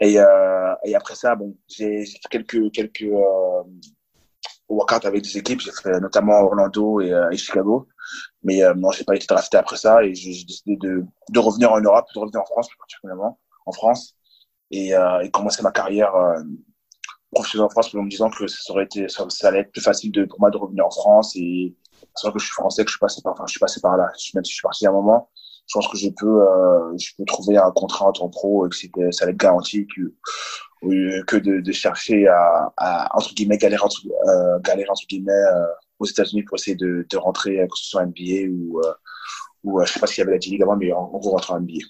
Et, 0.00 0.18
euh, 0.18 0.74
et 0.84 0.94
après 0.96 1.14
ça, 1.14 1.36
bon, 1.36 1.56
j'ai 1.68 2.04
quelques 2.30 2.72
quelques 2.72 3.02
euh, 3.02 3.62
workout 4.68 5.04
avec 5.04 5.22
des 5.22 5.38
équipes. 5.38 5.60
J'ai 5.60 5.72
fait 5.72 6.00
notamment 6.00 6.40
Orlando 6.40 7.00
et, 7.00 7.12
et 7.32 7.36
Chicago. 7.36 7.88
Mais 8.42 8.62
non, 8.76 8.90
j'ai 8.90 9.04
pas 9.04 9.14
été 9.14 9.26
drafté 9.26 9.56
après 9.56 9.76
ça 9.76 10.04
et 10.04 10.14
j'ai 10.14 10.44
décidé 10.44 10.76
de, 10.76 11.04
de 11.30 11.38
revenir 11.38 11.72
en 11.72 11.80
Europe, 11.80 12.06
de 12.14 12.20
revenir 12.20 12.40
en 12.40 12.46
France 12.46 12.68
particulièrement, 12.76 13.38
en 13.66 13.72
France, 13.72 14.16
et, 14.70 14.90
et 14.90 15.30
commencer 15.30 15.62
ma 15.62 15.70
carrière 15.70 16.12
professionnelle 17.32 17.66
en 17.66 17.70
France, 17.70 17.94
en 17.94 18.02
me 18.02 18.10
disant 18.10 18.30
que 18.30 18.46
ça 18.46 18.72
aurait 18.72 18.84
été, 18.84 19.08
ça, 19.08 19.26
allait 19.42 19.60
être 19.60 19.72
plus 19.72 19.80
facile 19.80 20.12
de, 20.12 20.24
pour 20.24 20.40
moi 20.40 20.50
de 20.50 20.56
revenir 20.56 20.86
en 20.86 20.90
France 20.90 21.34
et 21.36 21.74
c'est 22.14 22.32
que 22.32 22.38
je 22.38 22.44
suis 22.44 22.52
français, 22.52 22.84
que 22.84 22.90
je 22.90 22.94
suis 22.94 23.00
passé 23.00 23.20
par, 23.22 23.32
enfin, 23.32 23.44
je 23.46 23.52
suis 23.52 23.60
passé 23.60 23.80
par 23.80 23.96
là. 23.96 24.10
Même 24.34 24.44
si 24.44 24.50
je 24.50 24.54
suis 24.54 24.62
parti 24.62 24.86
à 24.86 24.90
un 24.90 24.92
moment, 24.92 25.30
je 25.68 25.74
pense 25.74 25.88
que 25.88 25.96
je 25.96 26.08
peux, 26.08 26.42
euh, 26.42 26.96
je 26.98 27.12
peux 27.16 27.24
trouver 27.24 27.56
un 27.56 27.70
contrat 27.70 28.06
en 28.06 28.12
que 28.12 28.28
pro 28.28 28.66
et 28.66 28.70
que 28.70 29.10
ça 29.10 29.24
allait 29.24 29.32
être 29.32 29.38
garanti 29.38 29.86
que, 29.86 31.22
que 31.26 31.36
de, 31.36 31.72
chercher 31.72 32.26
à, 32.28 33.08
entre 33.16 33.34
guillemets, 33.34 33.58
galérer 33.58 33.82
entre, 33.82 34.00
euh, 34.06 34.58
galérer 34.60 34.90
entre 34.90 35.06
guillemets, 35.08 35.32
euh, 35.32 35.66
aux 35.98 36.06
États-Unis 36.06 36.42
pour 36.42 36.56
essayer 36.58 36.76
de, 36.76 37.06
rentrer, 37.16 37.56
que 37.56 37.76
ce 37.76 37.90
soit 37.90 38.06
NBA 38.06 38.50
ou, 38.50 38.80
ou 39.64 39.80
je 39.84 39.92
sais 39.92 40.00
pas 40.00 40.06
s'il 40.06 40.18
y 40.18 40.22
avait 40.22 40.32
la 40.32 40.40
G-League 40.40 40.62
avant, 40.62 40.76
mais 40.76 40.92
en 40.92 41.06
gros, 41.06 41.30
rentrer 41.30 41.54
en 41.54 41.60
NBA. 41.60 41.84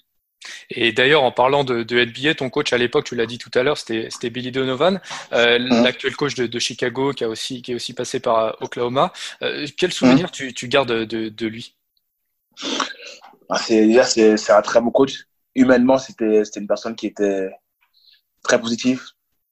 Et 0.75 0.91
d'ailleurs, 0.91 1.23
en 1.23 1.31
parlant 1.31 1.63
de, 1.63 1.83
de, 1.83 2.03
NBA, 2.03 2.35
ton 2.35 2.49
coach 2.49 2.73
à 2.73 2.77
l'époque, 2.77 3.05
tu 3.05 3.15
l'as 3.15 3.27
dit 3.27 3.37
tout 3.37 3.51
à 3.53 3.61
l'heure, 3.61 3.77
c'était 3.77 4.29
Billy 4.29 4.51
Donovan, 4.51 4.99
euh, 5.31 5.59
mmh. 5.59 5.83
l'actuel 5.83 6.15
coach 6.15 6.33
de, 6.33 6.47
de, 6.47 6.59
Chicago, 6.59 7.13
qui 7.13 7.23
a 7.23 7.29
aussi 7.29 7.61
qui 7.61 7.71
est 7.71 7.75
aussi 7.75 7.93
passé 7.93 8.19
par 8.19 8.39
euh, 8.39 8.51
Oklahoma. 8.61 9.13
Euh, 9.43 9.67
quel 9.77 9.93
souvenir 9.93 10.27
mmh. 10.27 10.31
tu, 10.31 10.53
tu, 10.53 10.67
gardes 10.67 10.91
de, 10.91 11.29
de 11.29 11.47
lui? 11.47 11.75
Ah, 13.49 13.57
C'est 13.59 13.85
déjà 13.85 14.03
c'est 14.03 14.51
un 14.51 14.61
très 14.61 14.81
bon 14.81 14.89
coach. 14.89 15.27
Humainement, 15.55 15.99
c'était 15.99 16.43
c'était 16.43 16.59
une 16.59 16.67
personne 16.67 16.95
qui 16.95 17.07
était 17.07 17.49
très 18.41 18.59
positive. 18.59 19.03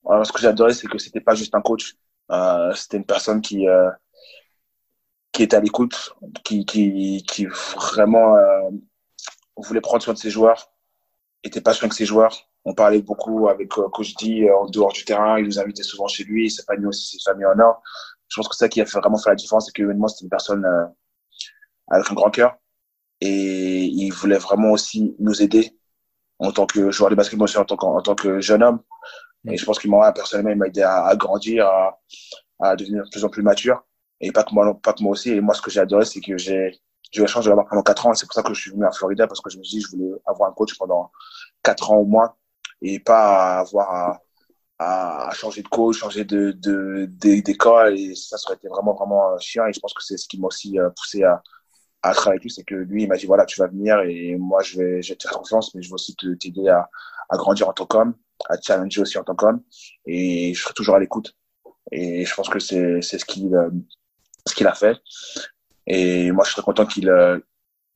Alors, 0.08 0.26
ce 0.26 0.32
que 0.32 0.40
j'adorais, 0.40 0.74
c'est 0.74 0.88
que 0.88 0.98
c'était 0.98 1.20
pas 1.20 1.36
juste 1.36 1.54
un 1.54 1.60
coach. 1.60 1.94
Euh, 2.32 2.74
c'était 2.74 2.96
une 2.96 3.06
personne 3.06 3.40
qui 3.40 3.66
qui 5.30 5.44
était 5.44 5.56
à 5.56 5.60
l'écoute, 5.60 6.14
qui, 6.44 6.66
qui 6.66 7.22
qui 7.28 7.46
vraiment 7.46 8.34
voulait 9.56 9.80
prendre 9.80 10.02
soin 10.02 10.14
de 10.14 10.18
ses 10.18 10.30
joueurs 10.30 10.72
était 11.44 11.60
passionné 11.60 11.86
avec 11.86 11.94
ses 11.94 12.06
joueurs. 12.06 12.48
On 12.64 12.74
parlait 12.74 13.02
beaucoup 13.02 13.48
avec 13.48 13.76
euh, 13.78 13.88
Coach 13.88 14.14
D 14.16 14.48
euh, 14.48 14.56
en 14.56 14.66
dehors 14.66 14.92
du 14.92 15.04
terrain. 15.04 15.38
Il 15.38 15.46
nous 15.46 15.58
invitait 15.58 15.82
souvent 15.82 16.06
chez 16.06 16.24
lui. 16.24 16.50
Sa 16.50 16.62
famille 16.62 16.86
aussi, 16.86 17.18
ses 17.18 17.30
familles 17.30 17.46
en 17.46 17.58
or. 17.58 17.82
Je 18.28 18.36
pense 18.36 18.48
que 18.48 18.56
ça 18.56 18.68
qui 18.68 18.80
a 18.80 18.86
fait 18.86 18.98
vraiment 18.98 19.18
fait 19.18 19.30
la 19.30 19.36
différence, 19.36 19.66
c'est 19.66 19.72
que 19.72 19.82
moi, 19.92 20.08
c'était 20.08 20.24
une 20.24 20.30
personne 20.30 20.64
euh, 20.64 20.86
avec 21.88 22.10
un 22.10 22.14
grand 22.14 22.30
cœur. 22.30 22.56
Et 23.20 23.84
il 23.84 24.10
voulait 24.10 24.38
vraiment 24.38 24.72
aussi 24.72 25.14
nous 25.18 25.42
aider 25.42 25.78
en 26.38 26.50
tant 26.52 26.66
que 26.66 26.90
joueur 26.90 27.10
de 27.10 27.14
basketball, 27.14 27.44
aussi 27.44 27.58
en 27.58 27.64
tant 27.64 27.76
que, 27.76 27.84
en 27.84 28.00
tant 28.00 28.14
que 28.14 28.40
jeune 28.40 28.62
homme. 28.62 28.80
Et 29.48 29.56
je 29.56 29.64
pense 29.64 29.78
qu'il 29.78 29.90
m'a 29.90 30.12
personnellement, 30.12 30.50
il 30.50 30.56
m'a 30.56 30.66
aidé 30.66 30.82
à, 30.82 31.04
à 31.04 31.16
grandir, 31.16 31.66
à, 31.66 32.00
à, 32.60 32.76
devenir 32.76 33.04
de 33.04 33.08
plus 33.10 33.24
en 33.24 33.28
plus 33.28 33.42
mature. 33.42 33.84
Et 34.20 34.32
pas 34.32 34.44
que 34.44 34.54
moi, 34.54 34.78
pas 34.82 34.92
que 34.92 35.02
moi 35.02 35.12
aussi. 35.12 35.30
Et 35.30 35.40
moi, 35.40 35.54
ce 35.54 35.62
que 35.62 35.70
j'ai 35.70 35.80
adoré, 35.80 36.04
c'est 36.04 36.20
que 36.20 36.36
j'ai 36.38 36.80
j'ai 37.10 37.20
eu 37.20 37.22
la 37.22 37.26
chance 37.26 37.44
de 37.44 37.50
l'avoir 37.50 37.66
pendant 37.68 37.82
quatre 37.82 38.06
ans. 38.06 38.14
C'est 38.14 38.26
pour 38.26 38.34
ça 38.34 38.42
que 38.42 38.54
je 38.54 38.60
suis 38.60 38.70
venu 38.70 38.84
à 38.84 38.92
Florida 38.92 39.26
parce 39.26 39.40
que 39.40 39.50
je 39.50 39.58
me 39.58 39.64
suis 39.64 39.78
dit, 39.78 39.84
je 39.84 39.96
voulais 39.96 40.12
avoir 40.26 40.50
un 40.50 40.54
coach 40.54 40.76
pendant 40.78 41.10
quatre 41.62 41.90
ans 41.90 41.96
au 41.96 42.04
moins 42.04 42.34
et 42.80 43.00
pas 43.00 43.58
avoir 43.60 44.20
à, 44.78 45.30
changer 45.34 45.62
de 45.62 45.68
coach, 45.68 45.98
changer 45.98 46.24
de, 46.24 46.52
de, 46.52 47.06
d'école 47.40 47.96
et 47.96 48.14
ça, 48.16 48.36
ça 48.36 48.48
aurait 48.48 48.56
été 48.56 48.68
vraiment, 48.68 48.94
vraiment 48.94 49.38
chiant 49.38 49.66
et 49.66 49.72
je 49.72 49.80
pense 49.80 49.94
que 49.94 50.02
c'est 50.02 50.16
ce 50.16 50.26
qui 50.26 50.40
m'a 50.40 50.48
aussi 50.48 50.78
euh, 50.78 50.90
poussé 50.90 51.22
à, 51.22 51.40
à 52.02 52.12
travailler 52.14 52.38
avec 52.38 52.42
lui, 52.42 52.50
c'est 52.50 52.64
que 52.64 52.74
lui, 52.74 53.04
il 53.04 53.08
m'a 53.08 53.16
dit, 53.16 53.26
voilà, 53.26 53.46
tu 53.46 53.60
vas 53.60 53.68
venir 53.68 54.00
et 54.00 54.36
moi, 54.36 54.60
je 54.62 54.78
vais, 54.78 55.02
je 55.02 55.12
vais 55.12 55.16
te 55.16 55.22
faire 55.22 55.38
confiance, 55.38 55.74
mais 55.74 55.82
je 55.82 55.88
vais 55.88 55.94
aussi 55.94 56.16
t'aider 56.16 56.68
à, 56.68 56.90
à 57.30 57.36
grandir 57.36 57.68
en 57.68 57.72
tant 57.72 57.86
qu'homme, 57.86 58.14
à 58.48 58.58
te 58.58 58.66
challenger 58.66 59.00
aussi 59.00 59.18
en 59.18 59.24
tant 59.24 59.36
qu'homme 59.36 59.62
et 60.06 60.52
je 60.54 60.60
serai 60.60 60.74
toujours 60.74 60.96
à 60.96 60.98
l'écoute. 60.98 61.36
Et 61.92 62.24
je 62.24 62.34
pense 62.34 62.48
que 62.48 62.58
c'est, 62.58 63.02
c'est 63.02 63.18
ce 63.18 63.24
qu'il, 63.24 63.54
euh, 63.54 63.70
ce 64.46 64.54
qu'il 64.54 64.66
a 64.66 64.74
fait. 64.74 64.98
Et 65.86 66.30
moi, 66.32 66.44
je 66.44 66.52
serais 66.52 66.62
content 66.62 66.86
qu'il 66.86 67.08
euh, 67.08 67.38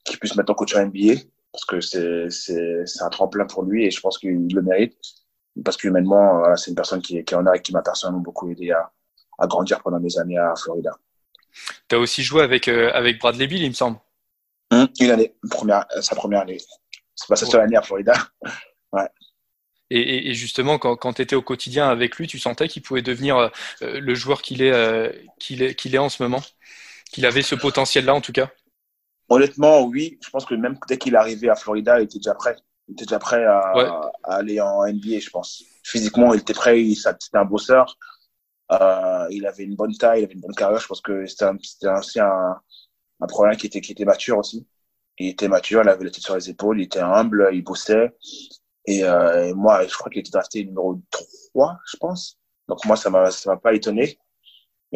qu'il 0.04 0.18
puisse 0.18 0.36
mettre 0.36 0.52
en 0.52 0.54
coach 0.54 0.74
en 0.76 0.86
NBA 0.86 1.14
parce 1.52 1.64
que 1.64 1.80
c'est 1.80 3.02
un 3.02 3.08
tremplin 3.10 3.46
pour 3.46 3.62
lui 3.62 3.84
et 3.86 3.90
je 3.90 4.00
pense 4.00 4.18
qu'il 4.18 4.48
le 4.54 4.62
mérite 4.62 4.96
parce 5.64 5.76
qu'humainement, 5.76 6.38
voilà, 6.38 6.56
c'est 6.56 6.70
une 6.70 6.76
personne 6.76 7.00
qui 7.00 7.24
qui 7.24 7.34
en 7.34 7.46
a 7.46 7.56
et 7.56 7.62
qui 7.62 7.72
m'a 7.72 7.82
personnellement 7.82 8.20
beaucoup 8.20 8.50
aidé 8.50 8.72
à, 8.72 8.92
à 9.38 9.46
grandir 9.46 9.80
pendant 9.82 10.00
mes 10.00 10.18
années 10.18 10.38
à 10.38 10.54
Florida. 10.56 10.92
Tu 11.88 11.96
as 11.96 11.98
aussi 11.98 12.22
joué 12.22 12.42
avec, 12.42 12.68
euh, 12.68 12.90
avec 12.92 13.18
Bradley 13.18 13.46
Bill, 13.46 13.62
il 13.62 13.68
me 13.68 13.74
semble. 13.74 13.98
Mmh, 14.72 14.84
une 15.00 15.10
année, 15.10 15.34
première, 15.50 15.86
sa 16.00 16.14
première 16.14 16.40
année. 16.40 16.58
C'est 17.14 17.28
pas 17.28 17.36
sa 17.36 17.46
seule 17.46 17.62
année 17.62 17.76
à 17.76 17.82
Florida. 17.82 18.14
ouais. 18.92 19.08
Et, 19.90 20.30
et, 20.30 20.34
justement, 20.34 20.78
quand, 20.78 20.96
quand 20.96 21.12
tu 21.12 21.22
étais 21.22 21.36
au 21.36 21.42
quotidien 21.42 21.88
avec 21.88 22.16
lui, 22.16 22.26
tu 22.26 22.40
sentais 22.40 22.66
qu'il 22.66 22.82
pouvait 22.82 23.02
devenir 23.02 23.36
euh, 23.38 23.50
le 24.00 24.14
joueur 24.16 24.42
qu'il 24.42 24.60
est, 24.60 24.72
euh, 24.72 25.12
qu'il 25.38 25.62
est, 25.62 25.76
qu'il 25.76 25.94
est 25.94 25.98
en 25.98 26.08
ce 26.08 26.24
moment? 26.24 26.42
Qu'il 27.10 27.26
avait 27.26 27.42
ce 27.42 27.54
potentiel-là 27.54 28.14
en 28.14 28.20
tout 28.20 28.32
cas 28.32 28.50
Honnêtement, 29.28 29.82
oui. 29.82 30.18
Je 30.24 30.30
pense 30.30 30.44
que 30.44 30.54
même 30.54 30.78
dès 30.88 30.98
qu'il 30.98 31.14
est 31.14 31.18
arrivé 31.18 31.48
à 31.48 31.56
Florida, 31.56 32.00
il 32.00 32.04
était 32.04 32.18
déjà 32.18 32.34
prêt. 32.34 32.56
Il 32.88 32.92
était 32.92 33.06
déjà 33.06 33.18
prêt 33.18 33.44
à, 33.44 33.76
ouais. 33.76 33.84
à 34.22 34.36
aller 34.36 34.60
en 34.60 34.86
NBA, 34.86 35.18
je 35.18 35.30
pense. 35.30 35.64
Physiquement, 35.82 36.32
il 36.32 36.40
était 36.40 36.54
prêt. 36.54 36.84
C'était 36.94 37.16
un 37.36 37.44
bosseur. 37.44 37.96
Euh, 38.72 39.26
il 39.30 39.46
avait 39.46 39.64
une 39.64 39.76
bonne 39.76 39.96
taille, 39.96 40.20
il 40.20 40.24
avait 40.24 40.34
une 40.34 40.40
bonne 40.40 40.54
carrière. 40.54 40.80
Je 40.80 40.86
pense 40.86 41.00
que 41.00 41.26
c'était 41.26 41.46
aussi 41.88 42.20
un, 42.20 42.56
un 43.20 43.26
problème 43.26 43.56
qui 43.56 43.66
était, 43.66 43.80
qui 43.80 43.92
était 43.92 44.04
mature 44.04 44.38
aussi. 44.38 44.66
Il 45.18 45.28
était 45.28 45.48
mature, 45.48 45.82
il 45.82 45.88
avait 45.88 46.04
la 46.04 46.10
tête 46.10 46.22
sur 46.22 46.34
les 46.34 46.50
épaules, 46.50 46.80
il 46.80 46.84
était 46.84 47.00
humble, 47.00 47.48
il 47.52 47.62
bossait. 47.62 48.14
Et, 48.86 49.02
euh, 49.04 49.48
et 49.48 49.54
moi, 49.54 49.86
je 49.86 49.94
crois 49.94 50.10
qu'il 50.10 50.20
était 50.20 50.30
drafté 50.30 50.64
numéro 50.64 51.00
3, 51.52 51.78
je 51.90 51.96
pense. 51.96 52.38
Donc 52.68 52.84
moi, 52.84 52.96
ça 52.96 53.10
m'a, 53.10 53.30
ça 53.30 53.50
m'a 53.50 53.56
pas 53.56 53.74
étonné. 53.74 54.18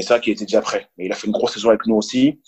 Mais 0.01 0.05
c'est 0.05 0.15
vrai 0.15 0.21
qu'il 0.23 0.33
était 0.33 0.47
déjà 0.47 0.63
prêt. 0.63 0.89
Et 0.97 1.05
il 1.05 1.13
a 1.13 1.15
fait 1.15 1.27
une 1.27 1.35
grosse 1.35 1.53
saison 1.53 1.69
avec 1.69 1.85
nous 1.85 1.97
aussi. 1.97 2.41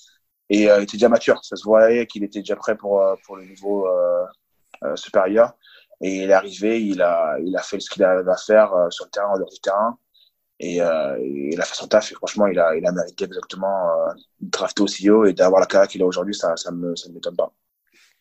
Et 0.48 0.70
euh, 0.70 0.78
il 0.78 0.84
était 0.84 0.96
déjà 0.96 1.10
mature. 1.10 1.44
Ça 1.44 1.54
se 1.54 1.64
voyait 1.64 2.06
qu'il 2.06 2.24
était 2.24 2.38
déjà 2.38 2.56
prêt 2.56 2.78
pour, 2.78 3.02
euh, 3.02 3.14
pour 3.26 3.36
le 3.36 3.44
niveau 3.44 3.86
euh, 3.86 4.96
supérieur. 4.96 5.52
Et 6.00 6.22
il 6.22 6.30
est 6.30 6.32
arrivé, 6.32 6.82
il 6.82 7.02
a, 7.02 7.36
il 7.44 7.54
a 7.54 7.60
fait 7.60 7.78
ce 7.78 7.90
qu'il 7.90 8.04
avait 8.04 8.26
à 8.26 8.36
faire 8.38 8.72
sur 8.88 9.04
le 9.04 9.10
terrain, 9.10 9.34
en 9.34 9.36
dehors 9.36 9.50
du 9.50 9.60
terrain. 9.60 9.98
Et, 10.60 10.80
euh, 10.80 11.18
il 11.20 11.60
a 11.60 11.64
fait 11.66 11.74
son 11.74 11.88
taf. 11.88 12.10
Et 12.10 12.14
franchement, 12.14 12.46
il 12.46 12.58
a, 12.58 12.74
il 12.74 12.86
a 12.86 12.92
mérité 12.92 13.24
exactement 13.24 13.86
de 14.40 14.48
drafter 14.48 14.82
aussi 14.82 15.10
haut 15.10 15.26
et 15.26 15.34
d'avoir 15.34 15.60
la 15.60 15.66
carrière 15.66 15.88
qu'il 15.88 16.02
a 16.02 16.06
aujourd'hui. 16.06 16.34
Ça, 16.34 16.56
ça 16.56 16.70
me, 16.70 16.94
m'étonne 17.12 17.36
pas. 17.36 17.52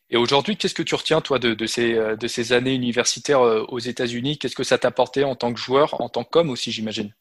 Et 0.09 0.17
aujourd'hui, 0.17 0.57
qu'est-ce 0.57 0.75
que 0.75 0.83
tu 0.83 0.95
retiens, 0.95 1.21
toi, 1.21 1.39
de, 1.39 1.53
de, 1.53 1.65
ces, 1.67 1.93
de 2.17 2.27
ces 2.27 2.51
années 2.51 2.75
universitaires 2.75 3.39
aux 3.39 3.79
États-Unis? 3.79 4.37
Qu'est-ce 4.37 4.57
que 4.57 4.65
ça 4.65 4.77
t'a 4.77 4.89
apporté 4.89 5.23
en 5.23 5.37
tant 5.37 5.53
que 5.53 5.59
joueur, 5.59 6.01
en 6.01 6.09
tant 6.09 6.25
qu'homme 6.25 6.49
aussi, 6.49 6.73
j'imagine? 6.73 7.13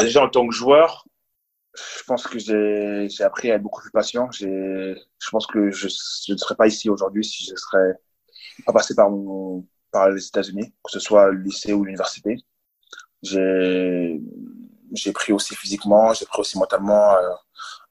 Déjà, 0.00 0.24
en 0.24 0.28
tant 0.28 0.46
que 0.46 0.54
joueur, 0.54 1.04
je 1.74 2.04
pense 2.04 2.26
que 2.26 2.38
j'ai 2.38 3.24
appris 3.24 3.50
à 3.50 3.56
être 3.56 3.62
beaucoup 3.62 3.82
plus 3.82 3.90
patient. 3.90 4.30
Je 4.30 4.94
pense 5.30 5.46
que 5.46 5.70
je, 5.70 5.86
ne 5.86 6.36
serais 6.36 6.54
pas 6.56 6.66
ici 6.66 6.88
aujourd'hui 6.88 7.24
si 7.24 7.44
je 7.44 7.54
serais 7.56 7.94
pas 8.64 8.72
passé 8.72 8.94
par, 8.94 9.10
mon, 9.10 9.66
par 9.90 10.10
les 10.10 10.26
États-Unis, 10.26 10.72
que 10.84 10.90
ce 10.90 11.00
soit 11.00 11.30
le 11.30 11.40
lycée 11.42 11.72
ou 11.72 11.84
l'université. 11.84 12.36
J'ai 13.22 14.20
pris 15.12 15.32
aussi 15.32 15.54
physiquement, 15.56 16.12
j'ai 16.12 16.26
pris 16.26 16.40
aussi 16.40 16.58
mentalement 16.58 17.16
euh, 17.16 17.30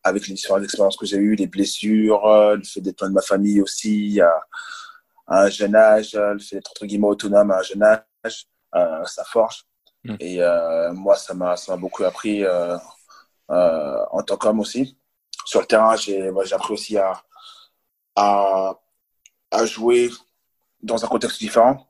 avec 0.03 0.27
les 0.27 0.33
différentes 0.35 0.63
expériences 0.63 0.95
que 0.95 1.05
j'ai 1.05 1.17
eues, 1.17 1.35
les 1.35 1.47
blessures, 1.47 2.25
euh, 2.25 2.55
le 2.55 2.63
fait 2.63 2.81
d'être 2.81 3.01
loin 3.01 3.09
de 3.09 3.15
ma 3.15 3.21
famille 3.21 3.61
aussi 3.61 4.21
à, 4.21 4.31
à, 5.27 5.43
un 5.43 5.49
jeune 5.49 5.75
âge, 5.75 6.13
le 6.13 6.39
fait 6.39 6.57
d'être 6.57 6.71
entre 6.71 6.85
guillemets 6.85 7.07
autonome 7.07 7.51
à 7.51 7.59
un 7.59 7.63
jeune 7.63 7.83
âge, 7.83 8.47
euh, 8.75 9.03
ça 9.05 9.23
forge. 9.25 9.65
Mm. 10.03 10.15
Et 10.19 10.41
euh, 10.41 10.93
moi, 10.93 11.15
ça 11.15 11.33
m'a 11.33 11.55
beaucoup 11.77 12.03
appris 12.03 12.43
euh, 12.43 12.77
euh, 13.51 14.05
en 14.11 14.23
tant 14.23 14.37
qu'homme 14.37 14.59
aussi. 14.59 14.97
Sur 15.45 15.61
le 15.61 15.65
terrain, 15.67 15.95
j'ai 15.95 16.29
appris 16.53 16.73
aussi 16.73 16.97
à, 16.97 17.21
à, 18.15 18.75
jouer 19.65 20.09
dans 20.81 21.03
un 21.03 21.07
contexte 21.07 21.39
différent. 21.39 21.87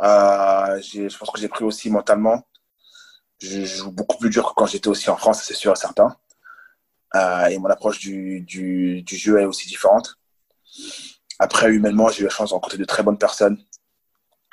Je 0.00 1.16
pense 1.18 1.30
que 1.30 1.40
j'ai 1.40 1.48
pris 1.48 1.64
aussi 1.64 1.90
mentalement. 1.90 2.46
Je 3.40 3.64
joue 3.64 3.92
beaucoup 3.92 4.18
plus 4.18 4.30
dur 4.30 4.48
que 4.48 4.54
quand 4.54 4.66
j'étais 4.66 4.88
aussi 4.88 5.10
en 5.10 5.16
France, 5.16 5.42
c'est 5.42 5.54
sûr 5.54 5.72
et 5.72 5.76
certain. 5.76 6.16
Et 7.50 7.58
mon 7.58 7.70
approche 7.70 7.98
du, 8.00 8.40
du, 8.42 9.02
du, 9.02 9.16
jeu 9.16 9.40
est 9.40 9.46
aussi 9.46 9.66
différente. 9.66 10.18
Après, 11.38 11.70
humainement, 11.70 12.08
j'ai 12.10 12.22
eu 12.22 12.24
la 12.24 12.30
chance 12.30 12.50
de 12.50 12.54
rencontrer 12.54 12.78
de 12.78 12.84
très 12.84 13.02
bonnes 13.02 13.18
personnes. 13.18 13.58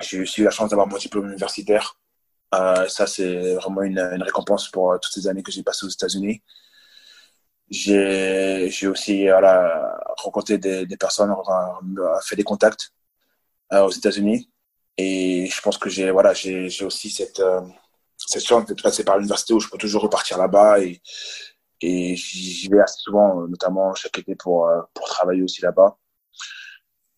J'ai 0.02 0.22
aussi 0.22 0.42
eu 0.42 0.44
la 0.46 0.52
chance 0.52 0.70
d'avoir 0.70 0.88
mon 0.88 0.98
diplôme 0.98 1.26
universitaire. 1.28 1.98
Euh, 2.54 2.88
ça, 2.88 3.08
c'est 3.08 3.56
vraiment 3.56 3.82
une, 3.82 4.00
récompense 4.00 4.70
pour 4.70 4.94
euh, 4.94 4.98
toutes 5.02 5.14
ces 5.14 5.28
années 5.28 5.44
que 5.44 5.52
j'ai 5.52 5.64
passées 5.64 5.86
aux 5.86 5.90
États-Unis. 5.90 6.42
J'ai 7.70 8.88
aussi 8.88 9.28
voilà, 9.28 9.98
rencontré 10.18 10.58
des, 10.58 10.98
personnes, 10.98 11.34
fait 12.24 12.36
des 12.36 12.44
contacts 12.44 12.94
euh, 13.74 13.82
aux 13.86 13.92
États-Unis. 13.92 14.50
Et 14.98 15.48
je 15.48 15.62
pense 15.62 15.78
que 15.78 15.90
j'ai 15.90 16.12
voilà, 16.12 16.32
aussi 16.32 17.10
cette, 17.10 17.40
euh, 17.40 17.62
chance 18.40 18.66
d'être 18.66 18.84
passé 18.84 19.04
par 19.04 19.18
l'université 19.18 19.54
où 19.54 19.60
je 19.60 19.70
peux 19.70 19.78
toujours 19.78 20.04
repartir 20.04 20.38
là-bas. 20.38 20.80
Et, 20.82 21.02
j'y 21.82 22.68
vais 22.70 22.80
assez 22.82 23.00
souvent, 23.00 23.48
notamment 23.48 23.94
chaque 23.96 24.18
été 24.20 24.36
pour, 24.36 24.68
euh, 24.68 24.82
pour 24.94 25.08
travailler 25.08 25.44
aussi 25.44 25.62
là-bas. 25.62 25.98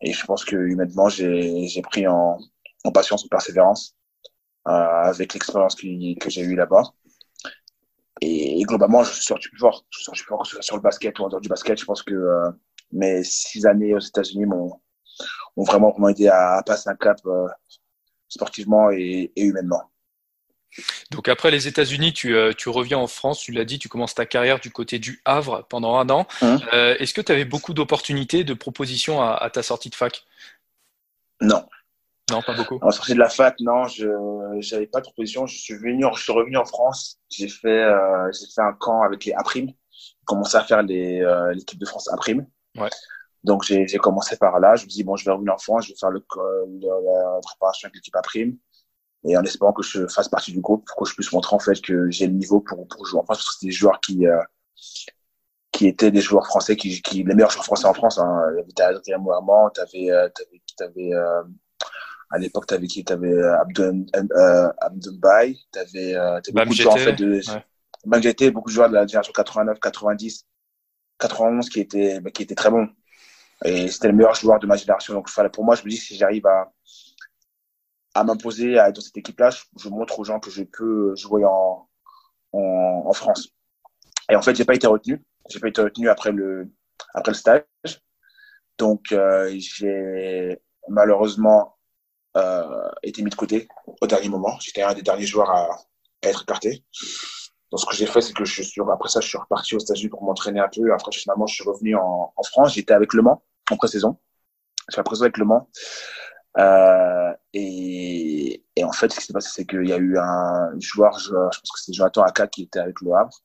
Et 0.02 0.14
je 0.14 0.26
pense 0.26 0.46
que 0.46 0.56
humainement, 0.56 1.10
j'ai 1.10 1.82
pris 1.84 2.08
en, 2.08 2.38
en 2.86 2.92
patience, 2.92 3.26
en 3.26 3.28
persévérance. 3.28 3.97
Euh, 4.68 4.72
avec 4.72 5.34
l'expérience 5.34 5.76
que 5.76 6.30
j'ai 6.30 6.42
eue 6.42 6.56
là-bas. 6.56 6.84
et, 8.22 8.62
globalement, 8.64 9.04
je 9.04 9.14
suis 9.14 9.24
sorti 9.24 9.48
plus 9.48 9.60
fort. 9.60 9.86
Je 9.92 10.00
suis 10.00 10.06
sorti 10.06 10.24
plus 10.24 10.28
fort 10.28 10.46
sur 10.46 10.76
le 10.76 10.82
basket 10.82 11.18
ou 11.20 11.24
en 11.24 11.30
dehors 11.30 11.40
du 11.40 11.48
basket. 11.48 11.80
Je 11.80 11.86
pense 11.86 12.04
que 12.04 12.14
euh, 12.14 12.52
mes 12.92 13.24
six 13.24 13.66
années 13.66 13.94
aux 13.94 14.00
États-Unis 14.00 14.46
m'ont 14.46 14.82
vraiment, 15.56 15.92
vraiment 15.92 16.10
aidé 16.10 16.28
à, 16.28 16.62
passer 16.66 16.90
un 16.90 16.96
cap 16.96 17.18
euh, 17.28 17.48
sportivement 18.28 18.92
et, 18.92 19.32
humainement. 19.38 19.84
Donc 21.12 21.30
après 21.30 21.50
les 21.50 21.70
États-Unis, 21.70 22.12
tu, 22.12 22.36
euh, 22.36 22.52
tu, 22.52 22.68
reviens 22.68 22.98
en 22.98 23.08
France, 23.08 23.40
tu 23.40 23.54
l'as 23.54 23.64
dit, 23.64 23.80
tu 23.80 23.88
commences 23.88 24.16
ta 24.16 24.26
carrière 24.26 24.60
du 24.60 24.70
côté 24.70 25.00
du 25.00 25.22
Havre 25.24 25.66
pendant 25.70 25.96
un 25.96 26.10
an. 26.10 26.28
Hein 26.42 26.60
Est-ce 27.00 27.14
que 27.14 27.22
tu 27.22 27.32
avais 27.32 27.46
beaucoup 27.46 27.74
d'opportunités, 27.74 28.44
de 28.44 28.54
propositions 28.54 29.22
à, 29.22 29.32
à, 29.32 29.50
ta 29.50 29.64
sortie 29.64 29.90
de 29.90 29.96
fac? 29.96 30.26
Non, 31.40 31.66
non, 32.30 32.42
pas 32.42 32.54
beaucoup. 32.54 32.78
En 32.82 32.92
sortie 32.92 33.14
de 33.14 33.20
la 33.20 33.30
fac, 33.30 33.56
non, 33.60 33.86
je 33.88 34.06
n'avais 34.74 34.88
pas 34.88 35.00
de 35.00 35.06
proposition. 35.06 35.46
Je 35.46 35.58
suis 35.58 35.76
venu, 35.76 36.06
je 36.16 36.22
suis 36.22 36.34
revenu 36.34 36.58
en 36.58 36.66
France. 36.66 37.20
J'ai 37.30 37.48
fait, 37.48 37.84
euh, 37.84 38.30
j'ai 38.34 38.48
fait 38.54 38.62
un 38.62 38.74
camp 38.74 39.02
avec 39.02 39.24
les 39.26 39.34
Aprim. 39.34 39.68
J'ai 39.68 40.16
commencé 40.26 40.58
à 40.58 40.64
faire 40.64 40.80
euh, 40.80 41.54
l'équipe 41.54 41.80
de 41.80 41.86
France 41.86 42.12
Aprim. 42.12 42.46
Ouais. 42.78 42.90
Donc 43.44 43.64
j'ai 43.64 43.86
commencé 43.98 44.36
par 44.36 44.60
là. 44.60 44.76
Je 44.76 44.84
me 44.84 44.90
dis 44.90 45.04
bon, 45.04 45.16
je 45.16 45.24
vais 45.24 45.32
revenir 45.32 45.54
en 45.54 45.58
France, 45.58 45.86
je 45.86 45.94
vais 45.94 45.98
faire 45.98 46.10
le, 46.10 46.24
la 46.82 47.40
préparation 47.42 47.88
avec 47.88 47.96
l'équipe 47.96 48.16
Aprim 48.16 48.58
et 49.24 49.38
en 49.38 49.44
espérant 49.44 49.74
que 49.74 49.84
je 49.84 50.08
fasse 50.08 50.28
partie 50.28 50.52
du 50.52 50.60
groupe 50.60 50.86
pour 50.86 51.04
que 51.04 51.10
je 51.10 51.16
puisse 51.16 51.32
montrer 51.32 51.56
en 51.56 51.60
fait 51.60 51.80
que 51.82 52.10
j'ai 52.12 52.28
le 52.28 52.34
niveau 52.34 52.60
pour, 52.60 52.88
pour 52.88 53.06
jouer 53.06 53.20
en 53.20 53.24
France. 53.24 53.38
Parce 53.38 53.48
que 53.48 53.54
c'était 53.54 53.68
des 53.68 53.72
joueurs 53.72 54.00
qui 54.02 54.28
euh, 54.28 54.42
qui 55.72 55.88
étaient 55.88 56.12
des 56.12 56.22
joueurs 56.22 56.46
français, 56.48 56.76
qui, 56.76 57.02
qui 57.02 57.24
les 57.24 57.36
meilleurs 57.36 57.52
joueurs 57.52 57.66
français 57.66 57.86
en 57.86 57.94
France. 57.94 58.18
Hein. 58.18 58.42
Tu 58.76 58.82
avais 58.82 58.96
Adrien 58.96 59.18
Mohamed, 59.20 59.74
tu 59.76 59.82
avais, 59.82 60.10
avais, 60.10 60.32
avais 60.82 61.14
euh, 61.14 61.44
à 62.30 62.38
l'époque, 62.38 62.68
tu 62.68 62.74
avais 62.74 62.88
qui 62.88 63.04
Tu 63.04 63.14
avais 63.14 63.32
euh, 63.32 63.60
Abdon, 63.62 64.06
euh, 64.16 64.70
tu 65.74 65.80
avais, 65.80 66.16
euh, 66.16 66.40
beaucoup 66.54 66.70
de 66.70 66.74
joueurs 66.74 66.94
en 66.94 66.98
fait, 66.98 67.14
de. 67.14 67.42
Ouais. 68.06 68.52
beaucoup 68.52 68.70
de 68.70 68.74
joueurs 68.74 68.90
de 68.90 68.96
la 68.96 69.08
génération 69.08 69.34
89, 69.34 69.80
90, 69.80 70.46
91 71.20 71.70
qui 71.70 71.80
étaient, 71.80 72.22
qui 72.34 72.44
étaient 72.44 72.56
très 72.56 72.70
bons. 72.70 72.90
Et 73.66 73.88
c'était 73.90 74.10
le 74.10 74.14
meilleur 74.14 74.36
joueur 74.36 74.60
de 74.60 74.68
ma 74.68 74.76
génération. 74.76 75.14
Donc, 75.14 75.30
pour 75.52 75.64
moi, 75.64 75.76
je 75.76 75.84
me 75.84 75.90
dis 75.90 75.98
que 75.98 76.04
si 76.04 76.16
j'arrive 76.16 76.46
à, 76.46 76.72
à 78.14 78.24
m'imposer 78.24 78.76
dans 78.76 79.02
cette 79.02 79.18
équipe-là, 79.18 79.50
je, 79.50 79.90
montre 79.90 80.20
aux 80.20 80.24
gens 80.24 80.40
que 80.40 80.52
je 80.52 80.64
peux 80.64 81.16
jouer 81.16 81.44
en, 81.44 81.90
en, 82.52 83.04
en 83.06 83.14
France. 83.14 83.50
Et 84.30 84.36
en 84.36 84.42
fait, 84.42 84.56
j'ai 84.56 84.66
pas 84.66 84.76
été 84.76 84.86
retenu. 84.86 85.24
J'ai 85.50 85.60
pas 85.60 85.70
été 85.70 85.82
retenu 85.82 86.10
après 86.10 86.32
le, 86.32 86.70
après 87.14 87.32
le 87.32 87.38
stage. 87.38 87.64
Donc, 88.78 89.12
euh, 89.12 89.54
j'ai 89.58 90.60
malheureusement 90.90 91.77
euh, 92.38 92.90
été 93.04 93.22
mis 93.24 93.30
de 93.30 93.36
côté 93.36 93.68
au 94.02 94.08
dernier 94.08 94.30
moment. 94.30 94.58
J'étais 94.60 94.82
un 94.82 94.94
des 94.94 95.02
derniers 95.02 95.26
joueurs 95.26 95.50
à, 95.50 95.68
être 96.24 96.44
écarté. 96.44 96.84
Donc, 97.72 97.80
ce 97.80 97.86
que 97.86 97.96
j'ai 97.96 98.06
fait, 98.06 98.22
c'est 98.22 98.34
que 98.34 98.46
je 98.46 98.62
suis, 98.62 98.82
après 98.82 99.10
ça, 99.10 99.20
je 99.20 99.28
suis 99.28 99.38
reparti 99.38 99.76
aux 99.76 99.80
États-Unis 99.80 100.10
pour 100.10 100.24
m'entraîner 100.24 100.60
un 100.60 100.70
peu. 100.74 100.94
Après, 100.94 101.12
finalement, 101.12 101.48
je 101.48 101.56
suis 101.56 101.64
revenu 101.64 101.96
en, 101.96 102.34
France. 102.46 102.74
J'étais 102.74 102.94
avec 102.94 103.14
Le 103.14 103.22
Mans 103.22 103.44
en 103.72 103.78
pré-saison. 103.78 104.18
J'ai 104.94 105.04
pré-saison 105.04 105.26
avec 105.26 105.38
Le 105.38 105.46
Mans. 105.46 105.70
Euh, 106.58 107.34
et, 107.54 108.64
et, 108.76 108.84
en 108.84 108.92
fait, 108.92 109.12
ce 109.12 109.20
qui 109.20 109.26
s'est 109.26 109.34
passé, 109.34 109.50
c'est 109.54 109.66
qu'il 109.66 109.88
y 109.88 109.94
a 109.94 109.98
eu 109.98 110.18
un 110.18 110.80
joueur, 110.80 111.20
je, 111.20 111.34
pense 111.34 111.72
que 111.72 111.80
c'était 111.80 111.98
Jonathan 111.98 112.24
Aka 112.24 112.48
qui 112.48 112.64
était 112.64 112.80
avec 112.80 113.02
Le 113.02 113.14
Havre. 113.14 113.44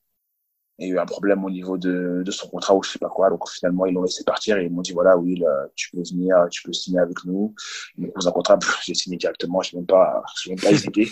Il 0.83 0.89
y 0.89 0.91
a 0.91 0.95
eu 0.95 0.99
un 0.99 1.05
problème 1.05 1.45
au 1.45 1.49
niveau 1.49 1.77
de, 1.77 2.23
son 2.29 2.47
contrat 2.49 2.75
ou 2.75 2.83
je 2.83 2.91
sais 2.91 2.99
pas 2.99 3.09
quoi. 3.09 3.29
Donc 3.29 3.49
finalement, 3.49 3.85
ils 3.85 3.93
l'ont 3.93 4.03
laissé 4.03 4.23
partir 4.23 4.57
et 4.57 4.65
ils 4.65 4.71
m'ont 4.71 4.81
dit 4.81 4.91
voilà, 4.91 5.17
oui, 5.17 5.41
tu 5.75 5.91
peux 5.91 6.03
venir, 6.03 6.35
tu 6.51 6.63
peux 6.63 6.73
signer 6.73 6.99
avec 6.99 7.23
nous. 7.25 7.55
Ils 7.97 8.05
m'ont 8.05 8.11
posé 8.11 8.27
un 8.27 8.31
contrat, 8.31 8.59
j'ai 8.83 8.93
signé 8.93 9.17
directement, 9.17 9.61
je 9.61 9.75
même 9.75 9.85
pas, 9.85 10.23
même 10.47 10.59
pas 10.59 10.71
hésité. 10.71 11.09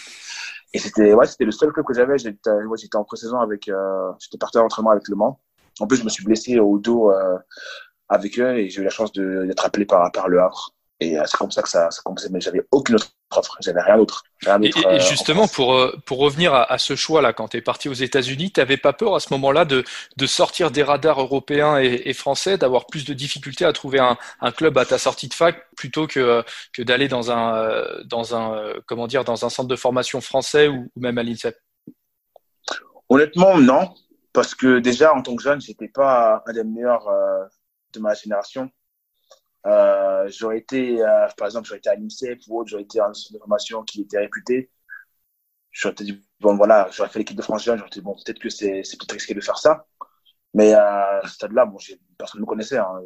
Et 0.74 0.80
c'était, 0.80 1.14
ouais, 1.14 1.26
le 1.40 1.52
seul 1.52 1.72
club 1.72 1.86
que 1.86 1.94
j'avais. 1.94 2.18
J'étais, 2.18 2.50
en 2.96 3.04
pré-saison 3.04 3.40
avec, 3.40 3.68
euh, 3.68 4.12
j'étais 4.20 4.38
parti 4.38 4.58
en 4.58 4.66
entraînement 4.66 4.92
avec 4.92 5.08
Le 5.08 5.16
Mans. 5.16 5.40
En 5.80 5.88
plus, 5.88 5.98
je 5.98 6.04
me 6.04 6.10
suis 6.10 6.24
blessé 6.24 6.60
au 6.60 6.80
dos 6.80 7.12
euh, 7.12 7.38
avec 8.10 8.40
eux 8.40 8.58
et 8.58 8.70
j'ai 8.70 8.82
eu 8.82 8.84
la 8.84 8.90
chance 8.90 9.12
d'être 9.14 9.66
appelé 9.66 9.86
par, 9.86 10.12
par 10.12 10.30
Le 10.30 10.40
Havre. 10.40 10.74
Et 11.02 11.18
euh, 11.18 11.24
c'est 11.26 11.36
comme 11.36 11.50
ça 11.50 11.64
que 11.64 11.70
ça, 11.70 11.90
ça 11.90 12.02
commençait. 12.04 12.30
Mais 12.30 12.40
j'avais 12.40 12.62
aucune 12.72 12.96
autre 12.96 13.08
offre. 13.36 13.58
J'avais 13.60 13.82
rien 13.82 13.98
d'autre. 13.98 14.24
Et, 14.62 14.72
euh, 14.86 15.00
justement, 15.00 15.48
pour, 15.48 15.74
euh, 15.74 15.98
pour 16.06 16.20
revenir 16.20 16.54
à, 16.54 16.78
ce 16.78 16.96
choix-là, 16.96 17.34
quand 17.34 17.50
tu 17.50 17.58
es 17.58 17.62
parti 17.62 17.90
aux 17.90 17.94
États-Unis, 17.94 18.52
tu 18.52 18.60
n'avais 18.60 18.78
pas 18.78 18.94
peur 18.94 19.16
à 19.16 19.20
ce 19.20 19.34
moment-là 19.34 19.66
de, 19.66 19.84
de 20.18 20.26
sortir 20.28 20.70
des 20.70 20.84
radars 20.84 21.20
européens 21.20 21.80
et, 21.80 22.14
français, 22.14 22.60
d'avoir 22.60 22.86
plus 22.86 23.04
de 23.04 23.14
difficultés 23.14 23.66
à 23.66 23.74
trouver 23.74 24.00
un, 24.00 24.16
un, 24.42 24.52
club 24.52 24.78
à 24.78 24.86
ta 24.86 25.00
sortie 25.00 25.28
de 25.28 25.34
fac 25.34 25.66
plutôt 25.76 26.06
que, 26.06 26.44
que 26.72 26.84
d'aller 26.84 27.08
dans 27.08 27.32
un, 27.32 27.84
dans, 28.06 28.36
un, 28.36 28.74
comment 28.86 29.08
dire, 29.08 29.24
dans 29.24 29.44
un 29.44 29.50
centre 29.50 29.70
de 29.70 29.76
formation 29.76 30.22
français 30.22 30.68
ou, 30.68 30.92
même 30.96 31.18
à 31.18 31.24
l'INSEP? 31.24 31.58
Honnêtement, 33.10 33.58
non. 33.58 33.96
Parce 34.34 34.54
que 34.54 34.78
déjà, 34.78 35.16
en 35.16 35.24
tant 35.24 35.36
que 35.36 35.42
jeune, 35.42 35.62
j'étais 35.62 35.90
pas 35.90 36.44
un 36.46 36.54
des 36.54 36.64
meilleurs 36.64 37.08
de 37.92 38.00
ma 38.00 38.14
génération. 38.14 38.70
Euh, 39.68 40.28
j'aurais 40.30 40.60
été, 40.60 41.02
euh, 41.02 41.28
par 41.38 41.48
exemple, 41.48 41.68
j'aurais 41.68 41.80
été 41.80 41.90
à 41.90 41.96
l'IMSEC 41.96 42.42
ou 42.48 42.60
autre, 42.60 42.70
j'aurais 42.70 42.84
été 42.84 43.00
centre 43.00 43.34
de 43.34 43.40
formation 43.40 43.84
qui 43.84 44.02
était 44.02 44.20
réputé. 44.20 44.72
J'aurais 45.72 45.96
dit, 45.96 46.22
bon, 46.40 46.56
voilà, 46.56 46.90
j'aurais 46.92 47.10
fait 47.10 47.20
l'équipe 47.20 47.38
de 47.38 47.42
France 47.42 47.64
Jeune, 47.64 47.78
j'aurais 47.78 47.90
dit, 47.90 48.02
bon, 48.02 48.16
peut-être 48.16 48.40
que 48.40 48.50
c'est 48.50 48.82
peut-être 48.82 49.14
risqué 49.14 49.34
de 49.34 49.42
faire 49.42 49.58
ça. 49.58 49.86
Mais 50.54 50.74
à 50.74 51.22
ce 51.26 51.32
stade-là, 51.32 51.66
bon, 51.66 51.78
personne 52.18 52.42
ne 52.42 52.46
me 52.46 52.50
connaissait. 52.50 52.78
Hein. 52.78 53.02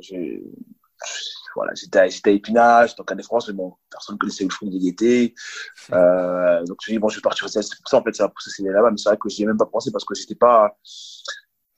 Voilà, 1.55 1.73
j'étais 1.75 1.99
à 1.99 2.31
Épinage, 2.31 2.89
j'étais 2.89 3.01
en 3.01 3.05
Canet 3.05 3.25
France, 3.25 3.47
mais 3.47 3.53
bon, 3.53 3.75
personne 3.89 4.15
ne 4.15 4.19
connaissait 4.19 4.43
le 4.43 4.49
fond 4.49 4.65
de 4.65 4.77
gaieté. 4.77 5.33
Euh, 5.93 6.63
donc, 6.65 6.77
je 6.83 6.91
me 6.91 6.95
dis, 6.95 6.99
bon, 6.99 7.07
je 7.09 7.17
vais 7.17 7.21
partir 7.21 7.47
C'est 7.49 7.61
pour 7.61 7.89
ça, 7.89 7.97
en 7.97 8.03
fait, 8.03 8.13
ça 8.13 8.25
a 8.25 8.29
poussé 8.29 8.63
là-bas. 8.63 8.91
Mais 8.91 8.97
c'est 8.97 9.09
vrai 9.09 9.17
que 9.17 9.29
j'y 9.29 9.43
ai 9.43 9.45
même 9.45 9.57
pas 9.57 9.65
pensé 9.65 9.91
parce 9.91 10.03
que 10.03 10.15
j'étais 10.15 10.35
pas, 10.35 10.77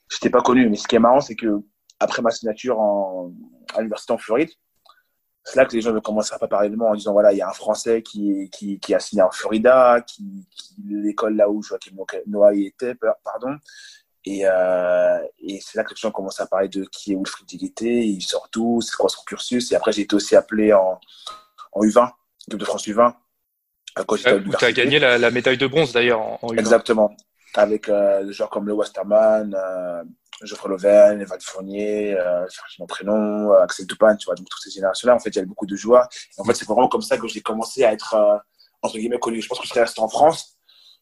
j'étais 0.09 0.29
pas 0.29 0.41
connu. 0.41 0.69
Mais 0.69 0.77
ce 0.77 0.87
qui 0.87 0.95
est 0.95 0.99
marrant, 0.99 1.21
c'est 1.21 1.35
que 1.35 1.61
après 1.99 2.21
ma 2.21 2.31
signature 2.31 2.79
en, 2.79 3.33
à 3.73 3.79
l'université 3.79 4.13
en 4.13 4.17
Floride, 4.17 4.49
c'est 5.49 5.55
là 5.55 5.65
que 5.65 5.73
les 5.73 5.81
gens 5.81 5.93
me 5.93 6.01
commencent 6.01 6.33
à 6.33 6.39
pas 6.39 6.47
parler 6.47 6.69
de 6.69 6.75
moi 6.75 6.89
en 6.89 6.95
disant 6.95 7.13
voilà, 7.13 7.31
il 7.31 7.37
y 7.37 7.41
a 7.41 7.47
un 7.47 7.53
Français 7.53 8.01
qui, 8.01 8.49
qui, 8.51 8.79
qui 8.79 8.93
a 8.93 8.99
signé 8.99 9.21
en 9.21 9.31
Florida, 9.31 10.01
qui, 10.01 10.45
qui 10.51 10.75
l'école 10.89 11.37
là 11.37 11.49
où 11.49 11.63
Joachim 11.63 11.95
Noah 12.27 12.53
était, 12.53 12.95
pardon. 13.23 13.55
Et, 14.25 14.41
euh, 14.43 15.19
et 15.39 15.61
c'est 15.61 15.77
là 15.77 15.85
que 15.85 15.91
les 15.91 15.95
gens 15.95 16.11
commencent 16.11 16.41
à 16.41 16.47
parler 16.47 16.67
de 16.67 16.83
qui 16.91 17.13
est 17.13 17.15
Wilfried 17.15 17.47
Digité, 17.47 18.05
il 18.05 18.21
sort 18.21 18.49
d'où, 18.51 18.81
c'est 18.81 18.97
quoi 18.97 19.07
son 19.07 19.23
cursus. 19.23 19.71
Et 19.71 19.75
après, 19.75 19.93
j'ai 19.93 20.01
été 20.01 20.17
aussi 20.17 20.35
appelé 20.35 20.73
en, 20.73 20.99
en 21.71 21.81
U20, 21.81 22.11
de 22.49 22.65
France 22.65 22.85
U20. 22.85 23.13
Quand 24.05 24.27
euh, 24.27 24.41
où 24.45 24.53
tu 24.53 24.65
as 24.65 24.73
gagné 24.73 24.99
la, 24.99 25.17
la, 25.17 25.31
médaille 25.31 25.57
de 25.57 25.65
bronze 25.65 25.93
d'ailleurs 25.93 26.19
en, 26.19 26.39
U20. 26.49 26.59
Exactement. 26.59 27.15
Avec 27.53 27.87
euh, 27.87 28.25
des 28.25 28.33
joueurs 28.33 28.49
comme 28.49 28.67
le 28.67 28.73
Westerman, 28.73 29.55
euh, 29.57 30.03
Geoffrey 30.43 30.69
Lauvergne, 30.69 31.23
Val 31.23 31.39
Fournier, 31.41 32.15
euh, 32.17 32.45
mon 32.79 32.85
prénom, 32.85 33.51
euh, 33.51 33.63
Axel 33.63 33.87
Toupane, 33.87 34.17
tu 34.17 34.25
vois, 34.25 34.35
donc 34.35 34.47
toutes 34.49 34.61
ces 34.61 34.69
générations-là, 34.69 35.15
en 35.15 35.19
fait, 35.19 35.29
il 35.29 35.35
y 35.35 35.39
avait 35.39 35.47
beaucoup 35.47 35.65
de 35.65 35.75
joueurs. 35.75 36.07
en 36.37 36.43
fait, 36.43 36.53
c'est 36.53 36.65
vraiment 36.65 36.87
comme 36.87 37.01
ça 37.01 37.17
que 37.17 37.27
j'ai 37.27 37.41
commencé 37.41 37.83
à 37.83 37.93
être, 37.93 38.13
euh, 38.13 38.37
entre 38.81 38.97
guillemets, 38.97 39.19
connu. 39.19 39.41
Je 39.41 39.47
pense 39.47 39.59
que 39.59 39.65
je 39.65 39.69
serais 39.69 39.81
resté 39.81 39.99
en 40.01 40.09
France, 40.09 40.57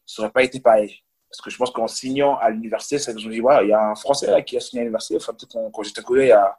ça 0.06 0.22
n'aurait 0.22 0.32
pas 0.32 0.42
été 0.42 0.60
pareil. 0.60 1.02
Parce 1.30 1.40
que 1.42 1.50
je 1.50 1.56
pense 1.58 1.70
qu'en 1.70 1.88
signant 1.88 2.38
à 2.38 2.50
l'université, 2.50 2.98
c'est 2.98 3.12
que 3.12 3.20
je 3.20 3.28
me 3.28 3.32
dis, 3.32 3.38
il 3.38 3.68
y 3.68 3.72
a 3.72 3.90
un 3.90 3.94
Français 3.94 4.30
là 4.30 4.40
qui 4.42 4.56
a 4.56 4.60
signé 4.60 4.80
à 4.80 4.84
l'université, 4.84 5.16
enfin, 5.16 5.34
peut-être 5.34 5.84
j'étais 5.84 6.02
collé 6.02 6.30
à, 6.32 6.58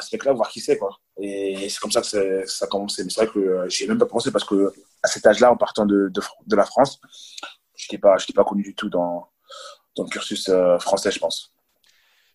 ce 0.00 0.16
mec-là, 0.16 0.32
voir 0.32 0.48
qui 0.48 0.60
c'est, 0.60 0.78
quoi. 0.78 0.98
Et 1.18 1.68
c'est 1.68 1.78
comme 1.78 1.92
ça 1.92 2.00
que 2.00 2.46
ça 2.46 2.64
a 2.64 2.68
commencé. 2.68 3.04
Mais 3.04 3.10
c'est 3.10 3.24
vrai 3.24 3.32
que 3.32 3.38
euh, 3.38 3.68
j'y 3.68 3.84
ai 3.84 3.86
même 3.86 3.98
pas 3.98 4.06
pensé 4.06 4.32
parce 4.32 4.44
que 4.44 4.72
à 5.02 5.08
cet 5.08 5.26
âge-là, 5.26 5.52
en 5.52 5.56
partant 5.56 5.86
de 5.86 6.10
la 6.56 6.64
France, 6.64 7.00
je 7.76 7.86
n'étais 7.86 7.98
pas, 7.98 8.16
pas 8.34 8.44
connu 8.44 8.62
du 8.62 8.74
tout 8.74 8.88
dans, 8.88 9.28
dans 9.96 10.04
le 10.04 10.08
cursus 10.08 10.48
euh, 10.48 10.78
français, 10.78 11.10
je 11.10 11.18
pense. 11.18 11.54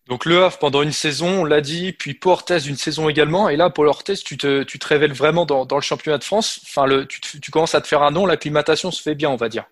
Donc 0.09 0.25
Le 0.25 0.43
Havre 0.43 0.57
pendant 0.57 0.81
une 0.81 0.91
saison, 0.91 1.41
on 1.41 1.45
l'a 1.45 1.61
dit, 1.61 1.93
puis 1.93 2.15
Pau 2.15 2.31
Orthez 2.31 2.67
une 2.67 2.75
saison 2.75 3.09
également. 3.09 3.47
Et 3.47 3.55
là, 3.55 3.69
Paul 3.69 3.87
Orthez, 3.87 4.15
tu 4.15 4.37
te, 4.37 4.63
tu 4.63 4.79
te 4.79 4.87
révèles 4.87 5.13
vraiment 5.13 5.45
dans, 5.45 5.67
dans 5.67 5.75
le 5.75 5.83
championnat 5.83 6.17
de 6.17 6.23
France. 6.23 6.59
Enfin, 6.63 6.87
le, 6.87 7.05
tu, 7.05 7.21
tu, 7.39 7.51
commences 7.51 7.75
à 7.75 7.81
te 7.81 7.87
faire 7.87 8.01
un 8.01 8.09
nom, 8.09 8.25
l'acclimatation 8.25 8.89
se 8.89 9.03
fait 9.03 9.13
bien, 9.13 9.29
on 9.29 9.35
va 9.35 9.49
dire. 9.49 9.65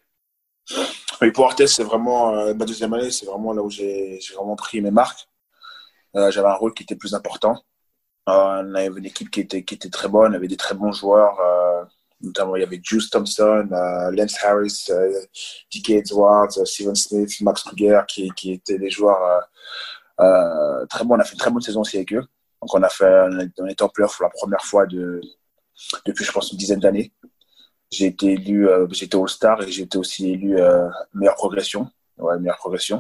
Oui, 1.21 1.31
Pau 1.31 1.43
Orthez, 1.43 1.65
c'est 1.65 1.83
vraiment 1.83 2.35
euh, 2.35 2.53
ma 2.53 2.65
deuxième 2.65 2.93
année, 2.93 3.09
c'est 3.09 3.25
vraiment 3.25 3.51
là 3.51 3.63
où 3.63 3.71
j'ai 3.71 4.19
vraiment 4.35 4.55
pris 4.55 4.79
mes 4.79 4.91
marques. 4.91 5.27
Euh, 6.15 6.29
J'avais 6.29 6.49
un 6.49 6.53
rôle 6.53 6.75
qui 6.75 6.83
était 6.83 6.95
plus 6.95 7.15
important. 7.15 7.55
Euh, 8.29 8.63
on 8.63 8.75
avait 8.75 8.88
une 8.88 9.05
équipe 9.05 9.31
qui 9.31 9.39
était, 9.39 9.63
qui 9.63 9.73
était 9.73 9.89
très 9.89 10.07
bonne, 10.07 10.33
on 10.33 10.35
avait 10.35 10.47
des 10.47 10.57
très 10.57 10.75
bons 10.75 10.91
joueurs. 10.91 11.39
Euh, 12.24 12.28
Notamment, 12.28 12.55
il 12.55 12.61
y 12.61 12.63
avait 12.63 12.80
Juice 12.84 13.09
Thompson, 13.09 13.68
euh, 13.72 14.11
Lance 14.11 14.36
Harris, 14.43 14.86
euh, 14.89 15.22
DK 15.74 15.89
Edwards, 15.91 16.57
euh, 16.57 16.65
Steven 16.65 16.95
Smith, 16.95 17.41
Max 17.41 17.63
Kruger, 17.63 18.01
qui, 18.07 18.32
étaient 18.51 18.78
des 18.78 18.89
joueurs 18.89 19.47
très 20.89 21.03
bons. 21.03 21.15
On 21.15 21.20
a 21.20 21.24
fait 21.24 21.34
une 21.34 21.39
très 21.39 21.51
bonne 21.51 21.61
saison 21.61 21.82
aussi 21.82 21.97
avec 21.97 22.13
eux. 22.13 22.26
Donc, 22.61 22.74
on 22.74 22.82
a 22.84 22.89
fait, 22.89 23.05
en 23.82 23.89
pleurs 23.89 24.11
pour 24.11 24.24
la 24.24 24.30
première 24.30 24.63
fois 24.63 24.86
de, 24.88 25.22
depuis, 26.05 26.26
je 26.26 26.32
pense, 26.32 26.51
une 26.51 26.57
dizaine 26.57 26.80
d'années. 26.80 27.13
J'ai 27.91 28.07
été 28.07 28.34
élu, 28.34 28.68
été 28.89 29.18
All-Star 29.18 29.61
et 29.61 29.72
j'ai 29.72 29.84
été 29.84 29.97
aussi 29.97 30.32
élu 30.32 30.57
meilleure 31.13 31.36
progression. 31.36 31.89
Ouais, 32.18 32.39
meilleure 32.39 32.57
progression. 32.57 32.97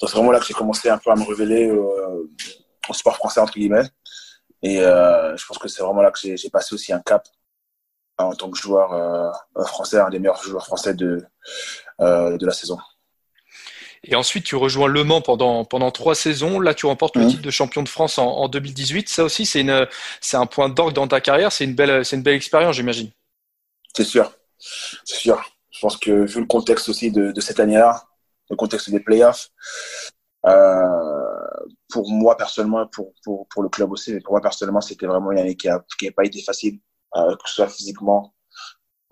Donc, 0.00 0.08
c'est 0.08 0.16
vraiment 0.16 0.30
là 0.30 0.38
que 0.38 0.46
j'ai 0.46 0.54
commencé 0.54 0.88
un 0.88 0.98
peu 0.98 1.10
à 1.10 1.16
me 1.16 1.24
révéler 1.24 1.72
au 1.72 2.92
sport 2.92 3.16
français, 3.16 3.40
entre 3.40 3.54
guillemets. 3.54 3.88
Et 4.62 4.76
je 4.76 5.46
pense 5.46 5.58
que 5.58 5.66
c'est 5.66 5.82
vraiment 5.82 6.02
là 6.02 6.12
que 6.12 6.36
j'ai 6.36 6.50
passé 6.50 6.74
aussi 6.74 6.92
un 6.92 7.00
cap 7.00 7.26
en 8.18 8.34
tant 8.34 8.50
que 8.50 8.58
joueur 8.58 8.92
euh, 8.92 9.30
français, 9.64 9.98
un 9.98 10.10
des 10.10 10.18
meilleurs 10.18 10.42
joueurs 10.42 10.66
français 10.66 10.94
de, 10.94 11.24
euh, 12.00 12.36
de 12.38 12.46
la 12.46 12.52
saison. 12.52 12.78
Et 14.06 14.14
ensuite, 14.16 14.44
tu 14.44 14.54
rejoins 14.56 14.86
Le 14.86 15.02
Mans 15.02 15.22
pendant, 15.22 15.64
pendant 15.64 15.90
trois 15.90 16.14
saisons. 16.14 16.60
Là, 16.60 16.74
tu 16.74 16.84
remportes 16.86 17.16
le 17.16 17.22
Mhm. 17.22 17.30
titre 17.30 17.42
de 17.42 17.50
champion 17.50 17.82
de 17.82 17.88
France 17.88 18.18
en, 18.18 18.26
en 18.26 18.48
2018. 18.48 19.08
Ça 19.08 19.24
aussi, 19.24 19.46
c'est 19.46 19.62
une, 19.62 19.86
c'est 20.20 20.36
un 20.36 20.46
point 20.46 20.68
d'orgue 20.68 20.92
dans 20.94 21.08
ta 21.08 21.20
carrière. 21.22 21.50
C'est 21.52 21.64
une 21.64 21.74
belle, 21.74 22.04
c'est 22.04 22.16
une 22.16 22.22
belle 22.22 22.34
expérience, 22.34 22.76
j'imagine. 22.76 23.10
C'est 23.96 24.04
sûr. 24.04 24.30
C'est 24.58 25.16
sûr. 25.16 25.42
Je 25.70 25.80
pense 25.80 25.96
que 25.96 26.24
vu 26.26 26.40
le 26.40 26.46
contexte 26.46 26.88
aussi 26.88 27.10
de, 27.10 27.32
de 27.32 27.40
cette 27.40 27.60
année-là, 27.60 28.04
le 28.50 28.56
contexte 28.56 28.90
des 28.90 29.00
playoffs, 29.00 29.48
euh, 30.46 30.86
pour 31.88 32.10
moi 32.10 32.36
personnellement, 32.36 32.86
pour, 32.86 33.12
pour, 33.24 33.48
pour 33.48 33.62
le 33.62 33.68
club 33.70 33.90
aussi, 33.92 34.12
mais 34.12 34.20
pour 34.20 34.32
moi 34.34 34.40
personnellement, 34.42 34.80
c'était 34.82 35.06
vraiment 35.06 35.32
une 35.32 35.38
année 35.38 35.56
qui 35.56 35.68
n'a 35.68 35.82
qui 35.98 36.08
a 36.08 36.12
pas 36.12 36.24
été 36.24 36.42
facile, 36.42 36.78
euh, 37.16 37.36
que 37.36 37.48
ce 37.48 37.54
soit 37.54 37.68
physiquement, 37.68 38.34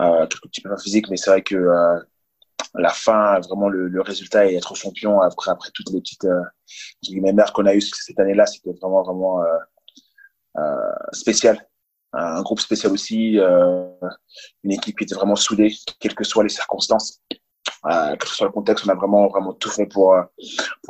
euh, 0.03 0.27
quelques 0.27 0.43
petits 0.45 0.63
peu 0.63 0.77
physique, 0.77 1.09
mais 1.11 1.17
c'est 1.17 1.31
vrai 1.31 1.43
que 1.43 1.55
euh, 1.55 2.01
la 2.75 2.89
fin, 2.89 3.39
vraiment 3.41 3.69
le, 3.69 4.01
résultat 4.01 4.47
et 4.47 4.57
être 4.57 4.75
champion 4.75 5.21
après, 5.21 5.51
après 5.51 5.71
toutes 5.75 5.91
les 5.91 6.01
petites 6.01 6.25
euh, 6.25 6.43
qu'on 7.55 7.67
a 7.67 7.75
eues 7.75 7.81
cette 7.81 8.19
année-là, 8.19 8.47
c'était 8.47 8.73
vraiment, 8.81 9.03
vraiment 9.03 9.43
euh, 10.59 10.63
spécial. 11.13 11.69
Un 12.15 12.43
groupe 12.43 12.61
spécial 12.61 12.93
aussi, 12.93 13.39
une 14.65 14.73
équipe 14.73 14.99
qui 14.99 15.05
était 15.05 15.15
vraiment 15.15 15.37
soudée, 15.37 15.73
quelles 15.99 16.15
que 16.15 16.25
soient 16.25 16.43
les 16.43 16.51
circonstances, 16.51 17.23
quel 17.85 18.19
que 18.19 18.29
soit 18.29 18.47
le 18.47 18.53
contexte, 18.53 18.87
on 18.87 18.91
a 18.91 18.95
vraiment, 18.95 19.29
vraiment 19.29 19.55
tout 19.55 19.71
fait 19.71 19.87
pour, 19.87 20.15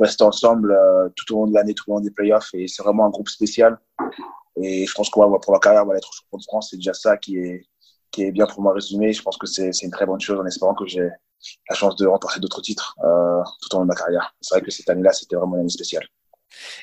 rester 0.01 0.25
ensemble 0.25 0.77
tout 1.15 1.35
au 1.35 1.39
long 1.39 1.47
de 1.47 1.55
l'année, 1.55 1.75
tout 1.75 1.89
au 1.91 1.95
long 1.95 2.01
des 2.01 2.11
playoffs. 2.11 2.51
Et 2.55 2.67
c'est 2.67 2.83
vraiment 2.83 3.07
un 3.07 3.11
groupe 3.11 3.29
spécial. 3.29 3.79
Et 4.57 4.87
je 4.87 4.95
pense 4.95 5.09
qu'on 5.11 5.29
va, 5.29 5.39
pour 5.39 5.53
ma 5.53 5.59
carrière, 5.59 5.85
on 5.85 5.87
va 5.87 5.97
être 5.97 6.13
champion 6.13 6.39
de 6.39 6.45
France. 6.45 6.69
C'est 6.71 6.77
déjà 6.77 6.95
ça 6.95 7.17
qui 7.17 7.39
est, 7.39 7.67
qui 8.11 8.25
est 8.25 8.33
bien 8.33 8.47
pour 8.47 8.61
moi 8.63 8.75
résumé. 8.75 9.13
Je 9.13 9.23
pense 9.23 9.37
que 9.39 9.47
c'est 9.47 9.71
une 9.83 9.91
très 9.91 10.07
bonne 10.07 10.21
chose 10.21 10.39
en 10.39 10.47
espérant 10.47 10.75
que 10.75 10.87
j'ai 10.87 11.09
la 11.69 11.75
chance 11.75 11.97
de 11.97 12.07
remporter 12.07 12.41
d'autres 12.41 12.61
titres 12.61 12.95
euh, 13.05 13.43
tout 13.61 13.75
au 13.75 13.79
long 13.79 13.85
de 13.85 13.89
ma 13.89 13.95
carrière. 13.95 14.35
C'est 14.41 14.55
vrai 14.55 14.63
que 14.63 14.71
cette 14.71 14.89
année-là, 14.91 15.13
c'était 15.13 15.37
vraiment 15.37 15.55
une 15.57 15.63
année 15.63 15.71
spéciale. 15.71 16.07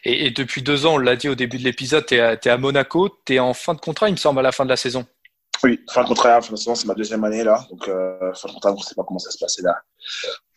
Et, 0.04 0.26
et 0.26 0.32
depuis 0.32 0.62
deux 0.64 0.86
ans, 0.86 0.96
on 0.96 0.98
l'a 0.98 1.16
dit 1.16 1.30
au 1.30 1.36
début 1.36 1.60
de 1.60 1.64
l'épisode, 1.64 2.06
tu 2.06 2.16
es, 2.16 2.48
à 2.48 2.58
Monaco. 2.58 3.10
Tu 3.26 3.36
es 3.36 3.40
en 3.40 3.54
fin 3.54 3.74
de 3.74 3.80
contrat, 3.80 4.10
il 4.10 4.14
me 4.14 4.18
semble, 4.18 4.40
à 4.40 4.44
la 4.44 4.52
fin 4.52 4.66
de 4.66 4.70
la 4.70 4.78
saison. 4.78 5.06
Oui, 5.64 5.80
fin 5.90 6.04
de 6.04 6.08
contrat, 6.08 6.42
fin 6.42 6.54
de 6.54 6.58
saison, 6.58 6.74
c'est 6.74 6.88
ma 6.88 6.96
deuxième 6.96 7.24
année 7.24 7.44
là. 7.44 7.66
Donc, 7.70 7.88
euh, 7.88 8.34
fin 8.34 8.48
de 8.48 8.54
contrat, 8.54 8.72
on 8.72 8.78
ne 8.78 8.82
sait 8.82 8.96
pas 8.96 9.04
comment 9.04 9.20
ça 9.20 9.30
se 9.30 9.38
passer 9.38 9.62
là. 9.62 9.76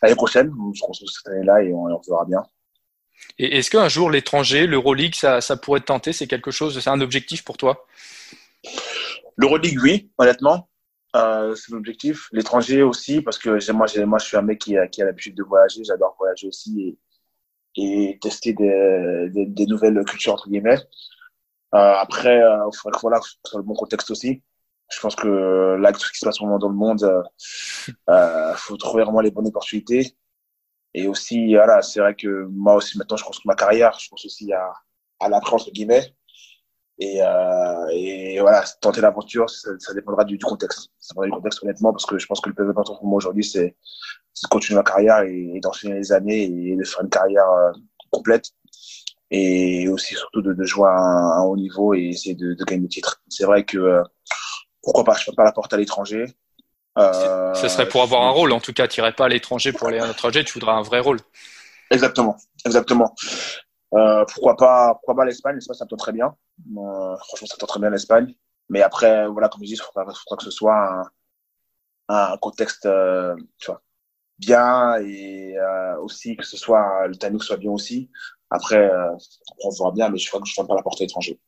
L'année 0.01 0.15
prochaine, 0.15 0.53
je 0.75 0.81
construis 0.81 1.09
cette 1.09 1.33
année-là 1.33 1.63
et 1.63 1.73
on, 1.73 1.85
on 1.85 2.01
verra 2.09 2.25
bien. 2.25 2.43
Et 3.39 3.59
est-ce 3.59 3.71
qu'un 3.71 3.89
jour, 3.89 4.11
l'étranger, 4.11 4.67
l'Euroleague, 4.67 5.15
ça, 5.15 5.41
ça 5.41 5.57
pourrait 5.57 5.81
te 5.81 5.87
tenter? 5.87 6.13
C'est 6.13 6.27
quelque 6.27 6.51
chose, 6.51 6.79
c'est 6.79 6.91
un 6.91 7.01
objectif 7.01 7.45
pour 7.45 7.57
toi? 7.57 7.87
L'Euroleague, 9.37 9.79
oui, 9.83 10.11
honnêtement. 10.19 10.69
Euh, 11.17 11.55
c'est 11.55 11.73
l'objectif. 11.73 12.29
L'étranger 12.33 12.83
aussi, 12.83 13.21
parce 13.21 13.39
que 13.39 13.73
moi, 13.73 13.87
moi, 14.07 14.19
je 14.19 14.25
suis 14.25 14.37
un 14.37 14.43
mec 14.43 14.59
qui 14.59 14.77
a, 14.77 14.87
qui 14.87 15.03
a 15.03 15.07
l'habitude 15.07 15.35
de 15.35 15.43
voyager. 15.43 15.83
J'adore 15.85 16.15
voyager 16.19 16.49
aussi 16.49 16.97
et, 17.77 18.11
et 18.11 18.19
tester 18.21 18.53
des, 18.53 19.29
des, 19.31 19.47
des 19.47 19.67
nouvelles 19.67 20.03
cultures, 20.05 20.35
entre 20.35 20.49
guillemets. 20.49 20.79
Euh, 21.75 21.95
après, 21.97 22.37
il 22.37 22.77
faudrait 22.77 22.97
que 22.97 23.01
voilà, 23.03 23.21
sur 23.47 23.59
le 23.59 23.65
bon 23.65 23.75
contexte 23.75 24.11
aussi. 24.11 24.43
Je 24.91 25.01
pense 25.01 25.17
que 25.17 25.77
là, 25.81 25.91
tout 25.93 26.01
ce 26.01 26.13
qui 26.13 26.19
se 26.19 26.27
passe 26.27 26.41
au 26.41 26.45
moment 26.45 26.59
dans 26.59 26.69
le 26.69 26.75
monde, 26.75 27.03
euh, 27.03 27.23
euh, 28.11 28.55
faut 28.57 28.77
trouver 28.77 29.05
vraiment 29.05 29.23
les 29.23 29.31
bonnes 29.31 29.47
opportunités. 29.47 30.15
Et 30.95 31.09
aussi, 31.09 31.55
voilà, 31.55 31.83
c'est 31.83 32.01
vrai 32.01 32.15
que 32.15 32.47
moi 32.51 32.75
aussi, 32.75 32.99
maintenant, 32.99 33.17
je 33.17 33.25
construis 33.25 33.49
ma 33.49 33.55
carrière. 33.55 33.99
Je 33.99 34.09
pense 34.09 34.25
aussi 34.25 34.53
à, 34.53 34.73
à 35.21 35.29
l'après, 35.29 35.55
entre 35.55 35.71
guillemets. 35.71 36.15
Et, 36.99 37.23
euh, 37.23 37.87
et 37.91 38.39
voilà, 38.41 38.65
tenter 38.81 39.01
l'aventure, 39.01 39.49
ça, 39.51 39.71
ça 39.79 39.95
dépendra 39.95 40.25
du, 40.25 40.39
contexte. 40.39 40.91
Ça 40.99 41.15
dépendra 41.15 41.27
du 41.27 41.33
contexte, 41.33 41.63
honnêtement, 41.63 41.93
parce 41.93 42.07
que 42.07 42.19
je 42.19 42.27
pense 42.27 42.41
que 42.41 42.49
le 42.51 42.55
plus 42.55 42.69
important 42.69 42.97
pour 42.97 43.07
moi 43.07 43.17
aujourd'hui, 43.17 43.45
c'est 43.45 43.77
de 44.43 44.49
continuer 44.49 44.79
ma 44.79 44.85
carrière 44.85 45.23
et, 45.23 45.53
et 45.55 45.61
d'enchaîner 45.61 45.95
les 45.95 46.13
années 46.13 46.45
et 46.45 46.77
de 46.77 46.85
faire 46.85 47.03
une 47.03 47.11
carrière 47.11 47.49
euh, 47.51 47.73
complète. 48.11 48.51
Et 49.31 49.89
aussi, 49.89 50.15
surtout, 50.15 50.43
de, 50.43 50.53
de 50.53 50.65
jouer 50.65 50.89
à 50.89 50.93
un, 50.93 51.43
haut 51.45 51.57
niveau 51.57 51.95
et 51.95 52.09
essayer 52.09 52.35
de, 52.35 52.53
de 52.53 52.65
gagner 52.65 52.83
le 52.83 52.89
titre. 52.89 53.23
C'est 53.29 53.45
vrai 53.45 53.65
que, 53.65 53.79
euh, 53.79 54.03
pourquoi 54.83 55.05
pas, 55.05 55.15
je 55.15 55.31
ne 55.31 55.35
pas 55.35 55.45
la 55.45 55.53
porte 55.53 55.73
à 55.73 55.79
l'étranger. 55.79 56.27
Euh, 56.99 57.55
Ce 57.55 57.69
serait 57.69 57.89
pour 57.89 58.03
avoir 58.03 58.23
un 58.23 58.31
rôle, 58.31 58.53
en 58.53 58.61
tout 58.61 58.73
cas, 58.73 58.87
tu 58.87 59.01
n'irais 59.01 59.13
pas 59.13 59.27
à 59.27 59.29
l'étranger 59.29 59.73
pour 59.73 59.89
aller 59.89 59.99
à 59.99 60.07
l'étranger, 60.07 60.45
tu 60.45 60.55
voudras 60.55 60.75
un 60.75 60.83
vrai 60.83 61.01
rôle. 61.01 61.21
Exactement, 61.91 62.37
exactement. 62.65 63.15
Euh, 63.95 64.25
pourquoi 64.27 64.57
pas, 64.57 64.95
pourquoi 64.95 65.17
pas 65.17 65.25
l'Espagne? 65.25 65.57
L'Espagne, 65.57 65.77
ça 65.77 65.87
me 65.91 65.97
très 65.97 66.13
bien. 66.13 66.35
Euh, 66.77 67.17
franchement, 67.17 67.47
ça 67.47 67.57
me 67.61 67.67
très 67.67 67.81
bien 67.81 67.91
l'Espagne. 67.91 68.35
Mais 68.69 68.83
après, 68.83 69.27
voilà, 69.29 69.49
comme 69.49 69.61
je 69.63 69.67
dis, 69.67 69.73
il 69.75 69.81
faudra, 69.81 70.05
faudra 70.05 70.37
que 70.39 70.45
ce 70.45 70.51
soit 70.51 71.05
un, 72.09 72.31
un 72.33 72.37
contexte, 72.39 72.87
euh, 72.87 73.37
tu 73.59 73.67
vois, 73.71 73.83
bien 74.39 74.97
et 74.97 75.57
euh, 75.59 75.99
aussi 75.99 76.37
que 76.37 76.45
ce 76.45 76.57
soit 76.57 77.07
le 77.07 77.17
timing 77.17 77.41
soit 77.41 77.57
bien 77.59 77.71
aussi. 77.71 78.11
Après, 78.51 78.91
euh, 78.91 79.11
on 79.65 79.71
verra 79.71 79.93
bien, 79.93 80.09
mais 80.09 80.19
je 80.19 80.29
crois 80.29 80.41
que 80.41 80.47
je 80.49 80.61
ne 80.61 80.67
pas 80.67 80.75
la 80.75 80.83
porte 80.83 81.01
à 81.01 81.05
l'étranger. 81.05 81.39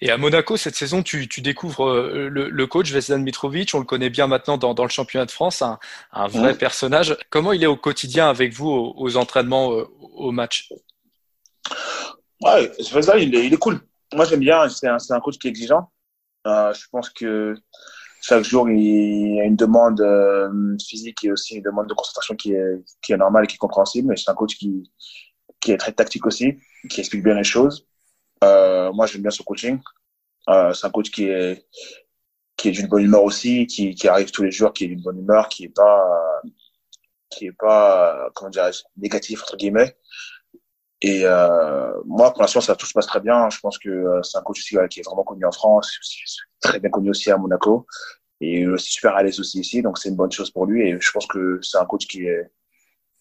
Et 0.00 0.10
à 0.10 0.18
Monaco, 0.18 0.56
cette 0.56 0.74
saison, 0.74 1.02
tu, 1.02 1.28
tu 1.28 1.40
découvres 1.40 1.88
euh, 1.88 2.28
le, 2.28 2.50
le, 2.50 2.66
coach 2.66 2.90
Vesdan 2.90 3.18
Mitrovic. 3.18 3.74
On 3.74 3.78
le 3.78 3.84
connaît 3.84 4.10
bien 4.10 4.26
maintenant 4.26 4.58
dans, 4.58 4.74
dans 4.74 4.84
le 4.84 4.90
championnat 4.90 5.26
de 5.26 5.30
France, 5.30 5.62
un, 5.62 5.78
un 6.12 6.26
vrai 6.26 6.54
mmh. 6.54 6.58
personnage. 6.58 7.16
Comment 7.30 7.52
il 7.52 7.62
est 7.62 7.68
au 7.68 7.76
quotidien 7.76 8.28
avec 8.28 8.52
vous 8.52 8.68
aux, 8.68 8.94
aux 8.96 9.16
entraînements, 9.16 9.68
aux, 9.68 9.88
aux 10.14 10.32
matchs 10.32 10.72
Ouais, 12.40 12.72
Vesdan, 12.92 13.16
il 13.16 13.34
est, 13.34 13.46
il 13.46 13.54
est 13.54 13.58
cool. 13.58 13.80
Moi, 14.12 14.24
j'aime 14.24 14.40
bien. 14.40 14.68
C'est 14.68 14.88
un, 14.88 14.96
un, 15.10 15.20
coach 15.20 15.38
qui 15.38 15.46
est 15.46 15.50
exigeant. 15.50 15.90
Euh, 16.46 16.74
je 16.74 16.86
pense 16.90 17.08
que 17.10 17.54
chaque 18.20 18.44
jour, 18.44 18.68
il 18.68 19.34
y 19.36 19.40
a 19.40 19.44
une 19.44 19.56
demande 19.56 20.00
euh, 20.00 20.76
physique 20.84 21.24
et 21.24 21.30
aussi 21.30 21.56
une 21.56 21.62
demande 21.62 21.88
de 21.88 21.94
concentration 21.94 22.34
qui 22.34 22.52
est, 22.52 22.82
qui 23.02 23.12
est 23.12 23.16
normale 23.16 23.44
et 23.44 23.46
qui 23.46 23.54
est 23.54 23.58
compréhensible. 23.58 24.08
Mais 24.08 24.16
c'est 24.16 24.30
un 24.30 24.34
coach 24.34 24.56
qui, 24.56 24.90
qui 25.60 25.72
est 25.72 25.76
très 25.76 25.92
tactique 25.92 26.26
aussi, 26.26 26.58
qui 26.90 27.00
explique 27.00 27.22
bien 27.22 27.34
les 27.34 27.44
choses. 27.44 27.86
Euh, 28.42 28.92
moi, 28.92 29.06
j'aime 29.06 29.22
bien 29.22 29.30
son 29.30 29.44
coaching. 29.44 29.80
Euh, 30.48 30.72
c'est 30.74 30.86
un 30.86 30.90
coach 30.90 31.10
qui 31.10 31.24
est 31.24 31.66
qui 32.56 32.68
est 32.68 32.72
d'une 32.72 32.86
bonne 32.86 33.02
humeur 33.02 33.24
aussi, 33.24 33.66
qui, 33.66 33.94
qui 33.94 34.08
arrive 34.08 34.30
tous 34.30 34.42
les 34.42 34.50
jours, 34.50 34.72
qui 34.72 34.84
est 34.84 34.88
d'une 34.88 35.02
bonne 35.02 35.18
humeur, 35.18 35.48
qui 35.48 35.64
est 35.64 35.68
pas 35.74 36.42
qui 37.30 37.46
est 37.46 37.56
pas 37.58 38.30
comment 38.34 38.50
dire 38.50 38.70
négatif 38.96 39.42
entre 39.42 39.56
guillemets. 39.56 39.96
Et 41.00 41.22
euh, 41.24 41.92
moi, 42.04 42.32
pour 42.32 42.42
l'instant, 42.42 42.60
ça 42.60 42.76
tout 42.76 42.86
se 42.86 42.92
passe 42.92 43.06
très 43.06 43.20
bien. 43.20 43.50
Je 43.50 43.58
pense 43.60 43.78
que 43.78 44.20
c'est 44.22 44.38
un 44.38 44.42
coach 44.42 44.60
aussi 44.60 44.76
qui 44.90 45.00
est 45.00 45.02
vraiment 45.04 45.24
connu 45.24 45.44
en 45.44 45.52
France, 45.52 45.98
très 46.60 46.78
bien 46.78 46.90
connu 46.90 47.10
aussi 47.10 47.30
à 47.30 47.36
Monaco, 47.36 47.86
et 48.40 48.66
aussi 48.68 48.92
super 48.92 49.16
à 49.16 49.22
l'aise 49.22 49.40
aussi 49.40 49.60
ici. 49.60 49.82
Donc 49.82 49.98
c'est 49.98 50.10
une 50.10 50.16
bonne 50.16 50.32
chose 50.32 50.50
pour 50.50 50.66
lui. 50.66 50.88
Et 50.88 51.00
je 51.00 51.10
pense 51.12 51.26
que 51.26 51.58
c'est 51.62 51.78
un 51.78 51.86
coach 51.86 52.06
qui 52.06 52.26
est 52.26 52.50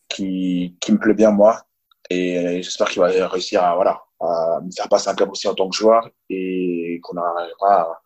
qui 0.10 0.78
qui 0.82 0.92
me 0.92 1.00
plaît 1.00 1.14
bien 1.14 1.32
moi. 1.32 1.64
Et 2.10 2.62
j'espère 2.62 2.90
qu'il 2.90 3.02
va 3.02 3.28
réussir 3.28 3.64
à 3.64 3.76
voilà 3.76 4.04
à 4.22 4.62
me 4.64 4.72
faire 4.72 4.90
passer 4.90 5.10
un 5.10 5.16
cap 5.16 5.30
aussi 5.30 5.48
en 5.48 5.56
tant 5.56 5.70
que 5.70 5.76
joueur 5.76 6.10
et 6.30 7.00
qu'on 7.04 7.18
arrivera 7.18 7.82
à, 7.82 8.02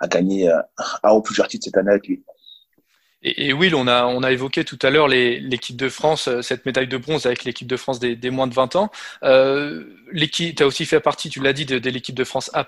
à 0.00 0.08
gagner 0.08 0.50
un 1.02 1.12
ou 1.12 1.22
plusieurs 1.22 1.48
titres 1.48 1.64
cette 1.64 1.76
année 1.76 1.90
avec 1.90 2.06
lui. 2.06 2.22
Et, 3.22 3.48
et 3.48 3.52
Will, 3.52 3.74
on 3.74 3.88
a, 3.88 4.04
on 4.06 4.22
a 4.22 4.30
évoqué 4.30 4.64
tout 4.64 4.78
à 4.82 4.90
l'heure 4.90 5.08
l'équipe 5.08 5.76
de 5.76 5.88
France, 5.88 6.28
cette 6.42 6.64
médaille 6.66 6.86
de 6.86 6.96
bronze 6.96 7.26
avec 7.26 7.44
l'équipe 7.44 7.66
de 7.66 7.76
France 7.76 7.98
des, 7.98 8.14
des, 8.14 8.30
moins 8.30 8.46
de 8.46 8.54
20 8.54 8.76
ans. 8.76 8.90
Euh, 9.24 9.84
tu 10.32 10.54
as 10.58 10.66
aussi 10.66 10.86
fait 10.86 11.00
partie, 11.00 11.28
tu 11.28 11.40
l'as 11.40 11.52
dit, 11.52 11.66
de, 11.66 11.78
de 11.78 11.90
l'équipe 11.90 12.14
de 12.14 12.24
France 12.24 12.50
A'. 12.54 12.66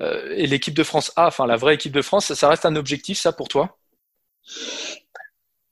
Euh, 0.00 0.34
et 0.36 0.46
l'équipe 0.46 0.74
de 0.74 0.84
France 0.84 1.12
A, 1.16 1.26
enfin 1.26 1.46
la 1.46 1.56
vraie 1.56 1.74
équipe 1.74 1.92
de 1.92 2.02
France, 2.02 2.26
ça, 2.26 2.34
ça 2.34 2.48
reste 2.48 2.64
un 2.64 2.76
objectif, 2.76 3.18
ça, 3.18 3.32
pour 3.32 3.48
toi? 3.48 3.78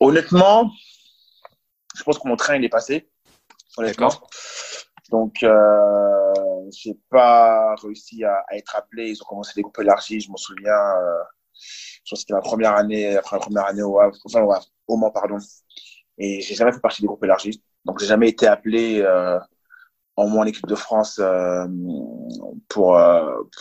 Honnêtement, 0.00 0.70
je 1.96 2.02
pense 2.02 2.18
que 2.18 2.28
mon 2.28 2.36
train, 2.36 2.57
il 2.57 2.64
est 2.64 2.68
passé. 2.68 3.09
Honnêtement. 3.76 4.11
Donc, 5.11 5.42
euh, 5.42 6.32
j'ai 6.73 6.99
pas 7.11 7.75
réussi 7.77 8.25
à, 8.25 8.45
être 8.53 8.77
appelé. 8.77 9.11
Ils 9.11 9.23
ont 9.23 9.27
commencé 9.27 9.53
des 9.57 9.62
groupes 9.62 9.79
élargis. 9.79 10.21
Je 10.21 10.31
m'en 10.31 10.37
souviens. 10.37 10.73
Euh, 10.73 11.23
je 11.55 12.11
pense 12.11 12.19
que 12.19 12.21
c'était 12.21 12.35
ma 12.35 12.41
première 12.41 12.75
année, 12.75 13.17
après 13.17 13.37
la 13.37 13.41
première 13.41 13.67
année 13.67 13.83
au 13.83 13.99
Havre, 13.99 14.17
enfin 14.25 14.43
au, 14.43 14.53
Havre, 14.53 14.67
au 14.89 14.97
Mans, 14.97 15.11
pardon. 15.11 15.39
Et 16.19 16.41
j'ai 16.41 16.55
jamais 16.55 16.73
fait 16.73 16.81
partie 16.81 17.03
des 17.03 17.09
groupes 17.09 17.25
élargis. 17.25 17.62
Donc, 17.85 17.99
j'ai 18.01 18.07
jamais 18.07 18.29
été 18.29 18.47
appelé 18.47 19.01
euh, 19.01 19.39
en 20.17 20.29
moins 20.29 20.45
en 20.45 20.47
équipe 20.47 20.67
de 20.67 20.75
France 20.75 21.19
euh, 21.21 21.67
pour, 22.69 22.99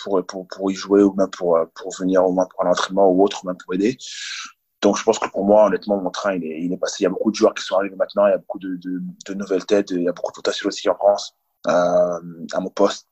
pour, 0.03 0.25
pour, 0.25 0.47
pour, 0.47 0.71
y 0.71 0.75
jouer 0.75 1.03
ou 1.03 1.13
même 1.13 1.29
pour, 1.29 1.57
pour 1.75 1.95
venir 1.97 2.25
au 2.25 2.31
moins 2.31 2.47
pour 2.47 2.65
un 2.65 2.71
entraînement 2.71 3.09
ou 3.09 3.23
autre, 3.23 3.43
ou 3.43 3.47
même 3.47 3.57
pour 3.57 3.73
aider. 3.73 3.97
Donc, 4.81 4.97
je 4.97 5.03
pense 5.03 5.19
que 5.19 5.29
pour 5.29 5.45
moi, 5.45 5.65
honnêtement, 5.65 6.01
mon 6.01 6.11
train, 6.11 6.35
il 6.35 6.43
est, 6.45 6.61
il 6.61 6.73
est 6.73 6.77
passé. 6.77 6.97
Il 7.01 7.03
y 7.03 7.07
a 7.07 7.09
beaucoup 7.09 7.31
de 7.31 7.35
joueurs 7.35 7.53
qui 7.53 7.63
sont 7.63 7.75
arrivés 7.75 7.95
maintenant. 7.95 8.27
Il 8.27 8.31
y 8.31 8.33
a 8.33 8.37
beaucoup 8.37 8.59
de 8.59 9.33
nouvelles 9.33 9.65
têtes. 9.65 9.91
Il 9.91 10.03
y 10.03 10.09
a 10.09 10.11
beaucoup 10.11 10.31
de 10.31 10.35
potentiel 10.35 10.67
aussi 10.67 10.89
en 10.89 10.95
France 10.95 11.35
euh, 11.67 12.19
à 12.53 12.59
mon 12.59 12.69
poste. 12.69 13.07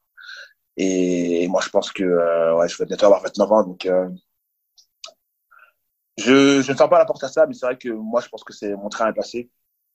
Et, 0.77 1.47
moi, 1.47 1.61
je 1.63 1.69
pense 1.69 1.91
que 1.91 2.03
euh, 2.03 2.55
ouais, 2.55 2.67
je 2.67 2.77
vais 2.77 2.85
bientôt 2.85 3.05
avoir 3.05 3.21
29 3.23 3.51
ans. 3.51 3.63
Donc, 3.63 3.85
euh, 3.85 4.09
je, 6.17 6.57
ne 6.57 6.75
ferme 6.75 6.89
pas 6.89 6.99
la 6.99 7.05
porte 7.05 7.23
à 7.23 7.29
ça, 7.29 7.45
mais 7.47 7.53
c'est 7.53 7.65
vrai 7.65 7.77
que 7.77 7.89
moi, 7.89 8.21
je 8.21 8.29
pense 8.29 8.43
que 8.43 8.53
c'est 8.53 8.75
mon 8.75 8.89
train 8.89 9.09
est 9.09 9.13
passé. 9.13 9.49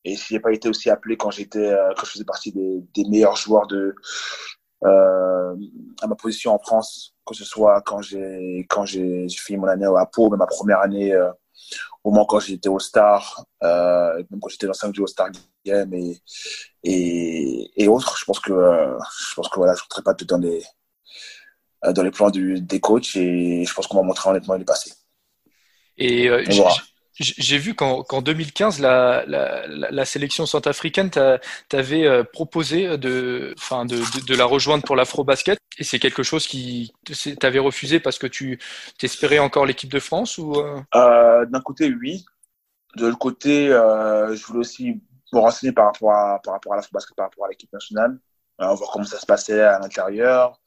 Et 0.05 0.17
s'il 0.17 0.37
n'ai 0.37 0.41
pas 0.41 0.53
été 0.53 0.69
aussi 0.69 0.91
appelé 0.91 1.17
quand 1.17 1.31
j'étais, 1.31 1.75
quand 1.97 2.07
je 2.07 2.13
faisais 2.13 2.25
partie 2.25 2.53
des, 2.53 3.05
meilleurs 3.09 3.37
joueurs 3.37 3.67
de 3.67 3.95
à 4.83 6.07
ma 6.07 6.15
position 6.15 6.55
en 6.55 6.59
France, 6.59 7.17
que 7.27 7.35
ce 7.35 7.45
soit 7.45 7.83
quand 7.83 8.01
j'ai 8.01 8.65
quand 8.71 8.85
j'ai 8.85 9.29
fini 9.29 9.59
mon 9.59 9.67
année 9.67 9.87
à 9.87 10.07
Pau, 10.07 10.31
même 10.31 10.39
ma 10.39 10.47
première 10.47 10.81
année 10.81 11.13
au 12.05 12.11
moins 12.11 12.25
quand 12.27 12.41
j'étais 12.41 12.69
au 12.69 12.79
Star, 12.79 13.45
euh, 13.63 14.15
même 14.31 14.41
quand 14.41 14.49
j'étais 14.49 14.67
dans 14.67 14.73
5 14.73 14.95
jours 14.95 15.05
au 15.05 15.09
Star 15.09 15.29
Game 15.65 15.93
et, 15.95 16.23
et, 16.85 17.83
et 17.83 17.89
autres. 17.89 18.17
Je 18.19 18.25
pense 18.25 18.41
que, 18.41 18.53
euh, 18.53 18.99
je 19.31 19.35
pense 19.35 19.49
que 19.49 19.57
voilà, 19.57 19.75
je 19.75 19.81
ne 19.81 19.83
rentrerai 19.83 20.03
pas 20.03 20.15
tout 20.15 20.25
dans 20.25 20.39
les, 20.39 20.65
euh, 21.85 21.93
dans 21.93 22.03
les 22.03 22.11
plans 22.11 22.31
du, 22.31 22.61
des 22.61 22.81
coachs 22.81 23.17
et 23.17 23.65
je 23.65 23.75
pense 23.75 23.87
qu'on 23.87 23.99
va 23.99 24.03
montrer 24.03 24.31
honnêtement 24.31 24.55
les 24.55 24.65
passé. 24.65 24.93
Et 25.97 26.29
euh, 26.29 26.45
j'ai 27.21 27.59
vu 27.59 27.75
qu'en 27.75 28.23
2015, 28.23 28.81
la, 28.81 29.25
la, 29.27 29.66
la 29.66 30.05
sélection 30.05 30.47
centrafricaine 30.47 31.11
t'avait 31.69 32.07
euh, 32.07 32.23
proposé 32.23 32.97
de, 32.97 33.55
de, 33.57 34.35
la 34.37 34.45
rejoindre 34.45 34.85
pour 34.85 34.95
l'afro-basket. 34.95 35.59
Et 35.79 35.85
c'est 35.85 35.99
quelque 35.99 36.23
chose 36.23 36.47
qui 36.47 36.93
t'avait 37.41 37.59
refusé 37.59 37.99
parce 37.99 38.19
que 38.19 38.27
tu 38.27 38.61
t'espérais 38.99 39.41
encore 39.41 39.66
l'équipe 39.66 39.91
de 39.91 39.99
France 39.99 40.39
ou 40.39 40.55
euh... 40.57 40.81
euh, 40.95 41.45
D'un 41.47 41.61
côté, 41.61 41.93
oui. 42.01 42.25
De 42.97 43.07
l'autre 43.07 43.19
côté, 43.19 43.69
euh, 43.69 44.35
je 44.35 44.47
voulais 44.47 44.61
aussi 44.61 45.01
me 45.33 45.39
renseigner 45.39 45.73
par 45.73 45.87
rapport 45.87 46.12
à, 46.12 46.41
l'afro-basket, 46.77 47.16
par 47.16 47.27
rapport 47.27 47.47
à 47.47 47.49
l'équipe 47.49 47.73
nationale, 47.73 48.19
euh, 48.61 48.75
voir 48.75 48.91
comment 48.93 49.05
ça 49.05 49.19
se 49.19 49.27
passait 49.27 49.61
à 49.61 49.79
l'intérieur, 49.81 50.61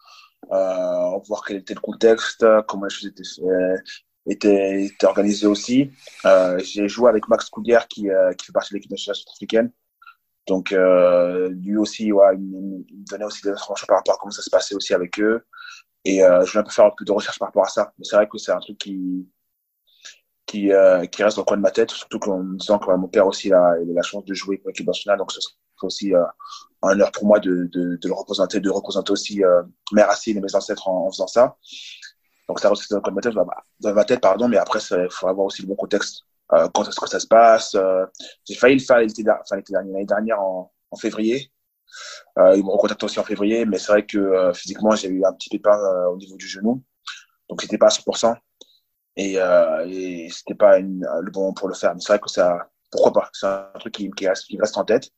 voir 0.49 1.43
quel 1.47 1.57
était 1.57 1.73
le 1.73 1.79
contexte, 1.79 2.45
comment 2.67 2.85
les 2.85 2.89
choses 2.89 3.07
étaient 3.07 3.23
faites 3.23 4.05
était, 4.27 4.85
était 4.85 5.05
organisé 5.05 5.47
aussi. 5.47 5.91
Euh, 6.25 6.59
j'ai 6.59 6.87
joué 6.87 7.09
avec 7.09 7.27
Max 7.27 7.49
Couguer 7.49 7.79
qui, 7.89 8.09
euh, 8.09 8.33
qui 8.33 8.45
fait 8.47 8.53
partie 8.53 8.73
de 8.73 8.77
l'équipe 8.77 8.91
nationale 8.91 9.15
sud-africaine. 9.15 9.71
Donc 10.47 10.71
euh, 10.71 11.49
lui 11.49 11.77
aussi, 11.77 12.11
ouais, 12.11 12.35
il, 12.35 12.41
me 12.41 12.83
donnait 13.09 13.25
aussi 13.25 13.41
des 13.43 13.49
informations 13.49 13.85
par 13.87 13.97
rapport 13.97 14.15
à 14.15 14.17
comment 14.19 14.31
ça 14.31 14.41
se 14.41 14.49
passait 14.49 14.75
aussi 14.75 14.93
avec 14.93 15.19
eux. 15.19 15.45
Et 16.03 16.23
euh, 16.23 16.43
je 16.45 16.51
voulais 16.51 16.61
un 16.61 16.63
peu 16.63 16.71
faire 16.71 16.85
un 16.85 16.91
peu 16.97 17.05
de 17.05 17.11
recherche 17.11 17.37
par 17.39 17.49
rapport 17.49 17.65
à 17.65 17.69
ça. 17.69 17.93
Mais 17.97 18.05
c'est 18.05 18.15
vrai 18.15 18.27
que 18.27 18.37
c'est 18.37 18.51
un 18.51 18.59
truc 18.59 18.77
qui 18.77 19.27
qui, 20.47 20.73
euh, 20.73 21.05
qui 21.05 21.23
reste 21.23 21.37
dans 21.37 21.43
le 21.43 21.45
coin 21.45 21.57
de 21.57 21.61
ma 21.61 21.71
tête, 21.71 21.91
surtout 21.91 22.19
qu'en 22.19 22.43
me 22.43 22.57
disant 22.57 22.77
que 22.77 22.91
mon 22.91 23.07
père 23.07 23.25
aussi 23.25 23.53
a, 23.53 23.75
il 23.81 23.89
a 23.91 23.93
la 23.93 24.01
chance 24.01 24.25
de 24.25 24.33
jouer 24.33 24.57
pour 24.57 24.67
l'équipe 24.67 24.85
nationale, 24.85 25.17
donc 25.17 25.31
ce 25.31 25.39
serait 25.39 25.55
aussi 25.83 26.13
euh, 26.13 26.25
un 26.81 26.89
honneur 26.91 27.11
pour 27.13 27.25
moi 27.25 27.39
de, 27.39 27.69
de, 27.71 27.95
de, 27.95 28.07
le 28.07 28.13
représenter, 28.13 28.59
de 28.59 28.69
représenter 28.69 29.13
aussi 29.13 29.41
mes 29.93 30.01
racines 30.01 30.37
et 30.37 30.41
mes 30.41 30.53
ancêtres 30.53 30.89
en 30.89 31.09
faisant 31.09 31.27
ça. 31.27 31.55
Donc 32.47 32.59
ça 32.59 32.69
reste 32.69 32.91
dans 32.91 33.11
ma 33.11 33.21
tête, 33.21 33.33
dans 33.79 34.19
pardon, 34.19 34.47
mais 34.47 34.57
après, 34.57 34.79
il 34.79 35.07
faut 35.09 35.27
avoir 35.27 35.47
aussi 35.47 35.61
le 35.61 35.67
bon 35.67 35.75
contexte. 35.75 36.25
Euh, 36.53 36.67
quand 36.73 36.87
est-ce 36.87 36.99
que 36.99 37.07
ça 37.07 37.19
se 37.19 37.27
passe 37.27 37.75
euh, 37.75 38.05
J'ai 38.45 38.55
failli 38.55 38.75
le 38.75 38.81
faire 38.81 38.97
l'été 38.97 39.23
l'année 39.23 40.05
dernière 40.05 40.41
en, 40.41 40.71
en 40.91 40.97
février. 40.97 41.51
Euh, 42.39 42.55
ils 42.55 42.63
m'ont 42.63 42.71
recontacté 42.73 43.05
aussi 43.05 43.19
en 43.19 43.23
février, 43.23 43.65
mais 43.65 43.77
c'est 43.77 43.91
vrai 43.91 44.05
que 44.05 44.17
euh, 44.17 44.53
physiquement, 44.53 44.95
j'ai 44.95 45.09
eu 45.09 45.23
un 45.25 45.33
petit 45.33 45.49
pépin 45.49 45.77
au 46.07 46.17
niveau 46.17 46.35
du 46.35 46.47
genou. 46.47 46.83
Donc, 47.49 47.61
c'était 47.61 47.77
pas 47.77 47.87
à 47.87 47.89
100%. 47.89 48.35
Et, 49.17 49.33
et 49.35 50.29
c'était 50.31 50.55
pas 50.55 50.79
le 50.79 51.31
bon 51.31 51.41
moment 51.41 51.53
pour 51.53 51.67
le 51.67 51.73
faire. 51.73 51.93
Mais 51.93 52.01
c'est 52.01 52.13
vrai 52.13 52.19
que 52.19 52.29
ça, 52.29 52.69
pourquoi 52.91 53.13
pas? 53.13 53.29
C'est 53.33 53.45
un 53.45 53.71
truc 53.79 53.93
qui, 53.93 54.27
reste, 54.27 54.77
en 54.77 54.85
tête. 54.85 55.09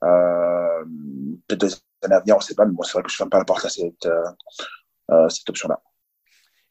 Peut-être 0.00 1.60
des 1.60 1.74
années 2.02 2.14
à 2.14 2.20
venir, 2.20 2.36
on 2.36 2.40
sait 2.40 2.54
pas, 2.54 2.64
mais 2.64 2.72
bon, 2.72 2.82
c'est 2.82 2.92
vrai 2.94 3.02
que 3.02 3.10
je 3.10 3.16
ferme 3.16 3.30
pas 3.30 3.38
la 3.38 3.44
porte 3.44 3.66
à 3.66 3.68
cette 3.68 5.48
option-là. 5.48 5.80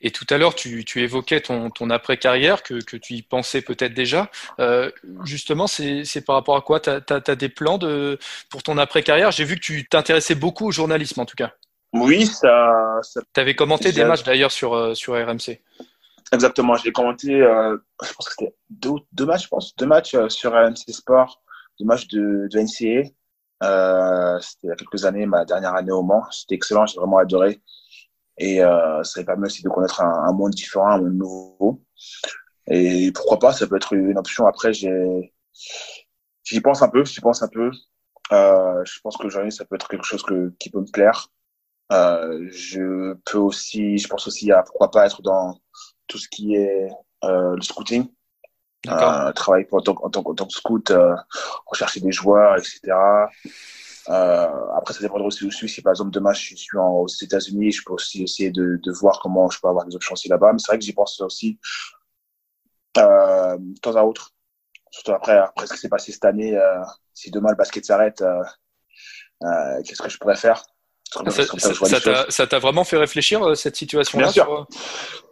Et 0.05 0.11
tout 0.11 0.27
à 0.29 0.37
l'heure, 0.37 0.53
tu, 0.53 0.85
tu, 0.85 1.01
évoquais 1.01 1.41
ton, 1.41 1.71
ton 1.71 1.89
après-carrière, 1.89 2.61
que, 2.61 2.75
que, 2.75 2.95
tu 2.95 3.15
y 3.15 3.23
pensais 3.23 3.63
peut-être 3.63 3.95
déjà. 3.95 4.29
Euh, 4.59 4.91
justement, 5.23 5.65
c'est 5.65 6.23
par 6.23 6.35
rapport 6.35 6.55
à 6.55 6.61
quoi? 6.61 6.79
Tu 6.79 6.91
as, 6.91 7.01
as, 7.09 7.21
as, 7.27 7.35
des 7.35 7.49
plans 7.49 7.79
de, 7.79 8.19
pour 8.51 8.61
ton 8.61 8.77
après-carrière? 8.77 9.31
J'ai 9.31 9.45
vu 9.45 9.55
que 9.55 9.61
tu 9.61 9.87
t'intéressais 9.87 10.35
beaucoup 10.35 10.67
au 10.67 10.71
journalisme, 10.71 11.21
en 11.21 11.25
tout 11.25 11.35
cas. 11.35 11.53
Oui, 11.91 12.27
ça... 12.27 12.99
ça... 13.01 13.19
Tu 13.33 13.39
avais 13.39 13.55
commenté 13.55 13.91
des 13.91 14.05
matchs, 14.05 14.21
d'ailleurs, 14.21 14.51
sur, 14.51 14.75
euh, 14.75 14.93
sur 14.93 15.13
RMC. 15.13 15.59
Exactement, 16.31 16.75
j'ai 16.75 16.91
commenté, 16.91 17.41
euh, 17.41 17.75
je 18.03 18.13
pense 18.13 18.29
que 18.29 18.35
c'était 18.37 18.55
deux, 18.69 18.91
deux, 19.11 19.25
matchs, 19.25 19.45
je 19.45 19.47
pense, 19.47 19.75
deux 19.75 19.87
matchs 19.87 20.15
sur 20.27 20.51
RMC 20.51 20.93
Sport, 20.93 21.41
deux 21.79 21.85
matchs 21.85 22.07
de, 22.09 22.47
de 22.51 22.59
NCA. 22.59 23.09
Euh, 23.63 24.39
c'était 24.39 24.67
il 24.67 24.69
y 24.69 24.71
a 24.71 24.75
quelques 24.75 25.05
années, 25.05 25.25
ma 25.25 25.45
dernière 25.45 25.73
année 25.73 25.91
au 25.91 26.03
Mans. 26.03 26.29
C'était 26.29 26.53
excellent, 26.53 26.85
j'ai 26.85 26.99
vraiment 26.99 27.17
adoré. 27.17 27.59
Et 28.37 28.63
euh, 28.63 29.03
ça 29.03 29.23
permet 29.23 29.47
aussi 29.47 29.63
de 29.63 29.69
connaître 29.69 30.01
un, 30.01 30.27
un, 30.27 30.33
monde 30.33 30.51
différent, 30.51 30.87
un 30.87 30.97
monde 30.99 31.15
nouveau. 31.15 31.81
Et 32.67 33.11
pourquoi 33.13 33.39
pas, 33.39 33.53
ça 33.53 33.67
peut 33.67 33.77
être 33.77 33.93
une 33.93 34.17
option. 34.17 34.45
Après, 34.47 34.73
j'y 34.73 36.61
pense 36.61 36.81
un 36.81 36.89
peu, 36.89 37.05
j'y 37.05 37.21
pense 37.21 37.41
un 37.43 37.47
peu. 37.47 37.71
Euh, 38.31 38.83
je 38.85 38.99
pense 39.01 39.17
que 39.17 39.29
ça 39.51 39.65
peut 39.65 39.75
être 39.75 39.87
quelque 39.87 40.05
chose 40.05 40.23
que, 40.23 40.53
qui 40.59 40.69
peut 40.69 40.81
me 40.81 40.91
plaire. 40.91 41.27
Euh, 41.91 42.47
je 42.51 43.13
peux 43.25 43.37
aussi, 43.37 43.97
je 43.97 44.07
pense 44.07 44.27
aussi 44.27 44.51
à 44.51 44.63
pourquoi 44.63 44.89
pas 44.89 45.05
être 45.05 45.21
dans 45.21 45.59
tout 46.07 46.17
ce 46.17 46.27
qui 46.27 46.55
est 46.55 46.89
euh, 47.23 47.55
le 47.55 47.61
scouting. 47.61 48.07
Euh, 48.87 49.31
travailler 49.31 49.65
pour, 49.65 49.79
en, 49.79 49.81
tant, 49.81 49.95
en, 50.03 50.09
tant, 50.09 50.21
en 50.21 50.35
tant 50.35 50.45
que 50.45 50.53
scout, 50.53 50.91
euh, 50.91 51.15
rechercher 51.65 51.99
des 52.01 52.11
joueurs, 52.11 52.55
etc. 52.57 52.93
Euh, 54.09 54.47
après, 54.75 54.93
ça 54.93 54.99
dépendra 54.99 55.25
aussi 55.27 55.45
où 55.45 55.51
je 55.51 55.57
suis. 55.57 55.69
Si 55.69 55.81
par 55.81 55.91
exemple 55.91 56.11
demain 56.11 56.31
je 56.33 56.55
suis 56.55 56.77
en, 56.77 56.89
aux 56.89 57.07
États-Unis, 57.07 57.71
je 57.71 57.83
peux 57.83 57.93
aussi 57.93 58.23
essayer 58.23 58.51
de, 58.51 58.79
de, 58.83 58.91
voir 58.91 59.19
comment 59.19 59.49
je 59.49 59.59
peux 59.59 59.67
avoir 59.67 59.85
des 59.85 59.95
options 59.95 60.13
aussi 60.13 60.27
là-bas. 60.27 60.53
Mais 60.53 60.59
c'est 60.59 60.71
vrai 60.71 60.77
que 60.77 60.85
j'y 60.85 60.93
pense 60.93 61.19
aussi 61.21 61.59
euh, 62.97 63.57
de 63.57 63.79
temps 63.79 63.95
à 63.95 64.03
autre. 64.03 64.31
Surtout 64.91 65.11
après, 65.11 65.37
après 65.37 65.67
ce 65.67 65.73
qui 65.73 65.79
s'est 65.79 65.89
passé 65.89 66.11
cette 66.11 66.25
année, 66.25 66.55
euh, 66.55 66.81
si 67.13 67.31
demain 67.31 67.49
le 67.49 67.55
basket 67.55 67.83
s'arrête, 67.83 68.21
euh, 68.21 68.43
euh, 69.43 69.81
qu'est-ce 69.83 70.01
que 70.01 70.09
je 70.09 70.17
pourrais 70.17 70.35
faire? 70.35 70.63
Ça 72.29 72.47
t'a 72.47 72.59
vraiment 72.59 72.83
fait 72.83 72.97
réfléchir 72.97 73.43
euh, 73.43 73.55
cette 73.55 73.75
situation-là 73.75 74.25
Bien 74.25 74.33
sûr. 74.33 74.45
Sur... 74.45 74.67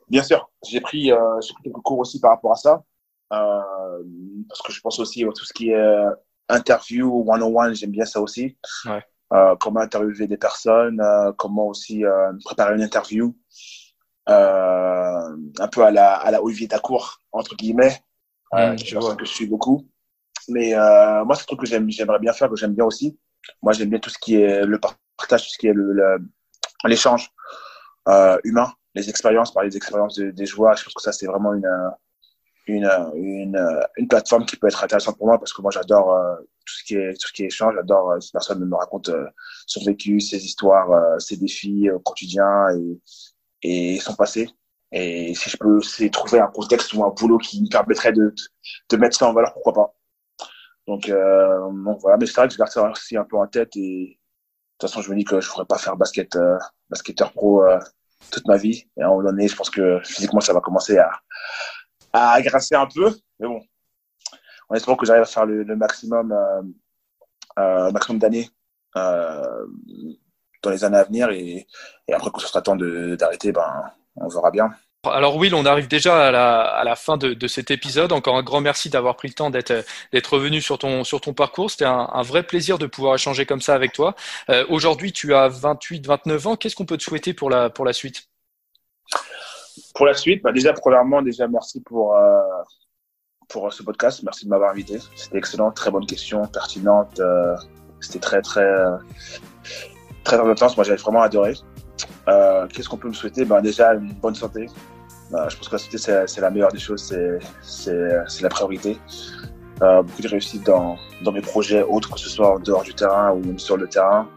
Bien 0.10 0.24
sûr. 0.24 0.50
J'ai 0.68 0.82
pris, 0.82 1.12
pris 1.12 1.56
quelques 1.64 1.82
cours 1.84 2.00
aussi 2.00 2.20
par 2.20 2.32
rapport 2.32 2.52
à 2.52 2.56
ça. 2.56 2.84
parce 3.30 4.62
que 4.66 4.74
je 4.74 4.82
pense 4.82 5.00
aussi 5.00 5.24
à 5.24 5.28
tout 5.28 5.46
ce 5.46 5.54
qui 5.54 5.70
est 5.70 6.04
interview 6.50 7.24
one-on-one, 7.26 7.74
j'aime 7.76 7.92
bien 7.92 8.06
ça 8.06 8.22
aussi. 8.22 8.58
Ouais. 8.86 9.04
Euh, 9.34 9.56
comment 9.60 9.80
interviewer 9.80 10.28
des 10.28 10.38
personnes, 10.38 11.02
euh, 11.02 11.32
comment 11.36 11.68
aussi 11.68 12.06
euh, 12.06 12.32
préparer 12.46 12.76
une 12.76 12.84
interview, 12.84 13.36
un 14.28 15.68
peu 15.72 15.84
à 15.84 15.90
la, 15.90 16.14
à 16.14 16.30
la 16.30 16.44
Olivier 16.44 16.68
Dacour, 16.68 17.20
entre 17.32 17.56
guillemets, 17.56 17.98
mmh, 18.52 18.78
je 18.78 18.98
vois. 19.00 19.16
que 19.16 19.26
je 19.26 19.32
suis 19.32 19.48
beaucoup. 19.48 19.90
Mais 20.50 20.74
moi, 21.26 21.36
c'est 21.36 21.44
un 21.44 21.46
truc 21.46 21.62
que 21.62 21.66
j'aimerais 21.66 22.20
bien 22.20 22.34
faire, 22.34 22.50
que 22.50 22.56
j'aime 22.56 22.76
bien 22.76 22.86
aussi. 22.86 23.18
Moi, 23.62 23.74
j'aime 23.74 23.90
bien 23.90 24.00
tout 24.00 24.10
ce 24.12 24.20
qui 24.20 24.36
est 24.36 24.66
le 24.66 24.80
partage, 24.80 25.46
tout 25.46 25.50
ce 25.50 25.58
qui 25.58 25.68
est 25.68 25.74
l'échange 26.86 27.32
humain, 28.44 28.72
les 28.94 29.10
expériences, 29.10 29.52
parler 29.52 29.70
des 29.70 29.78
expériences 29.78 30.16
de, 30.16 30.30
des 30.30 30.46
joueurs. 30.46 30.78
Je 30.78 30.84
pense 30.84 30.94
que 30.94 31.02
ça, 31.02 31.12
c'est 31.12 31.26
vraiment 31.26 31.54
une 31.54 31.68
une, 32.68 32.90
une, 33.16 33.86
une 33.98 34.08
plateforme 34.08 34.46
qui 34.46 34.56
peut 34.56 34.68
être 34.68 34.84
intéressante 34.84 35.18
pour 35.18 35.28
moi 35.28 35.38
parce 35.38 35.54
que 35.54 35.62
moi 35.62 35.72
j'adore 35.72 36.14
euh, 36.14 36.36
tout 36.66 36.74
ce 36.74 36.84
qui 36.84 36.96
est 36.96 37.14
tout 37.14 37.28
ce 37.28 37.34
qui 37.34 37.44
est 37.44 37.48
échange. 37.48 37.76
J'adore 37.76 38.12
euh, 38.12 38.20
cette 38.20 38.32
personne 38.32 38.64
me 38.64 38.76
raconte 38.76 39.10
euh, 39.10 39.26
son 39.68 39.84
vécu 39.84 40.20
ses 40.20 40.44
histoires 40.46 40.92
euh, 40.92 41.20
ses 41.20 41.38
défis 41.38 41.90
au 41.92 42.00
quotidien 42.00 42.70
et 42.76 43.02
et 43.64 44.00
son 44.00 44.16
passé. 44.16 44.50
Et 44.92 45.34
si 45.36 45.50
je 45.50 45.58
peux 45.58 45.82
c'est 45.82 46.10
trouver 46.10 46.40
un 46.40 46.48
contexte 46.48 46.94
ou 46.94 47.04
un 47.04 47.10
boulot 47.10 47.38
qui 47.38 47.64
me 47.64 47.70
permettrait 47.70 48.14
de 48.14 48.34
de 48.90 48.98
mettre 48.98 49.18
ça 49.18 49.28
en 49.28 49.34
valeur 49.34 49.54
pourquoi 49.54 49.74
pas. 49.74 49.96
Donc, 50.88 51.10
donc 51.10 52.00
voilà. 52.02 52.18
Mais 52.18 52.26
c'est 52.26 52.36
vrai 52.36 52.48
que 52.48 52.54
je 52.54 52.58
garde 52.58 52.72
ça 52.72 52.90
aussi 52.90 53.16
un 53.18 53.24
peu 53.24 53.38
en 53.38 53.48
tête 53.48 53.76
et 53.78 54.20
de 54.20 54.78
toute 54.78 54.90
façon 54.90 55.02
je 55.02 55.12
me 55.12 55.16
dis 55.16 55.24
que 55.24 55.40
je 55.40 55.50
pourrais 55.50 55.66
pas 55.66 55.78
faire 55.78 55.96
basket 55.96 56.38
basketteur 56.90 57.32
pro 57.32 57.64
toute 58.32 58.48
ma 58.48 58.58
vie. 58.58 58.86
Et 58.98 59.02
à 59.02 59.08
un 59.08 59.10
moment 59.10 59.24
donné 59.24 59.48
je 59.48 59.56
pense 59.56 59.70
que 59.70 60.00
physiquement 60.04 60.42
ça 60.42 60.54
va 60.54 60.60
commencer 60.60 60.98
à 60.98 61.10
à 62.14 62.34
agresser 62.34 62.76
un 62.76 62.88
peu. 62.88 63.14
Mais 63.40 63.48
bon, 63.48 63.62
en 64.70 64.76
espérant 64.76 64.96
que 64.96 65.06
j'arrive 65.06 65.24
à 65.24 65.26
faire 65.26 65.46
le, 65.46 65.76
maximum, 65.76 66.32
euh, 66.32 66.62
euh, 67.60 67.92
maximum 67.92 68.20
d'années 68.20 68.50
euh, 68.96 69.66
dans 70.62 70.70
les 70.70 70.84
années 70.84 70.98
à 70.98 71.04
venir. 71.04 71.30
Et, 71.30 71.68
après, 72.12 72.30
quand 72.32 72.40
ce 72.40 72.48
sera 72.48 72.62
temps 72.62 72.76
d'arrêter, 72.76 73.52
ben, 73.52 73.92
on 74.16 74.28
verra 74.28 74.52
bien. 74.52 74.72
Alors 75.06 75.36
Will, 75.36 75.54
on 75.54 75.66
arrive 75.66 75.90
déjà 75.90 76.28
à 76.28 76.32
la, 76.32 76.62
à 76.62 76.84
la 76.86 76.96
fin 76.96 77.18
de, 77.18 77.34
de, 77.34 77.48
cet 77.48 77.72
épisode. 77.72 78.14
Encore 78.14 78.38
un 78.38 78.44
grand 78.44 78.62
merci 78.62 78.90
d'avoir 78.90 79.18
pris 79.18 79.28
le 79.28 79.34
temps 79.34 79.50
d'être 79.50 79.84
revenu 80.34 80.62
sur 80.62 80.78
ton 80.78 81.04
sur 81.04 81.20
ton 81.20 81.34
parcours. 81.34 81.70
C'était 81.70 81.84
un, 81.84 82.22
vrai 82.22 82.44
plaisir 82.44 82.78
de 82.78 82.86
pouvoir 82.86 83.16
échanger 83.16 83.46
comme 83.46 83.60
ça 83.60 83.76
avec 83.76 83.92
toi. 83.92 84.16
Aujourd'hui, 84.70 85.12
tu 85.12 85.36
as 85.36 85.50
28, 85.50 86.08
29 86.08 86.48
ans. 86.48 86.56
Qu'est-ce 86.56 86.78
qu'on 86.78 86.86
peut 86.86 86.96
te 86.96 87.04
souhaiter 87.04 87.34
pour 87.34 87.50
la 87.50 87.70
pour 87.70 87.84
la 87.84 87.92
suite? 87.92 88.30
Pour 89.94 90.06
la 90.06 90.14
suite, 90.14 90.44
bah 90.44 90.52
déjà, 90.52 90.74
premièrement, 90.74 91.22
déjà, 91.22 91.48
merci 91.48 91.82
pour, 91.82 92.16
euh, 92.16 92.40
pour 93.50 93.72
ce 93.72 93.84
podcast. 93.84 94.22
Merci 94.24 94.46
de 94.46 94.50
m'avoir 94.50 94.72
invité. 94.72 95.00
C'était 95.16 95.38
excellent, 95.38 95.72
très 95.72 95.92
bonne 95.92 96.06
question, 96.06 96.46
pertinente. 96.48 97.20
Euh, 97.20 97.56
C'était 98.00 98.20
très, 98.20 98.42
très, 98.42 98.64
euh, 98.66 98.98
très 100.24 100.38
intense. 100.38 100.76
Moi, 100.76 100.84
j'avais 100.84 101.02
vraiment 101.02 101.22
adoré. 101.22 101.54
Euh, 102.28 102.68
Qu'est-ce 102.68 102.90
qu'on 102.90 102.98
peut 102.98 103.08
me 103.08 103.14
souhaiter? 103.14 103.46
Bah, 103.46 103.62
Déjà, 103.62 103.94
une 103.94 104.14
bonne 104.14 104.36
santé. 104.36 104.68
Bah, 105.32 105.48
je 105.50 105.56
pense 105.56 105.70
que 105.70 105.76
la 105.76 105.80
santé, 105.80 105.98
c'est 106.28 106.42
la 106.42 106.50
meilleure 106.50 106.72
des 106.72 106.80
choses, 106.80 107.14
c'est 107.62 108.42
la 108.42 108.50
priorité. 108.50 108.98
Euh, 109.82 110.04
beaucoup 110.04 110.22
de 110.22 110.28
réussite 110.28 110.66
dans, 110.66 110.98
dans 111.24 111.32
mes 111.32 111.42
projets 111.42 111.84
autres, 111.84 112.12
que 112.14 112.20
ce 112.20 112.30
soit 112.30 112.56
en 112.56 112.60
dehors 112.60 112.84
du 112.84 112.94
terrain 112.94 113.32
ou 113.32 113.40
même 113.40 113.60
sur 113.60 113.78
le 113.78 113.88
terrain. 113.88 114.28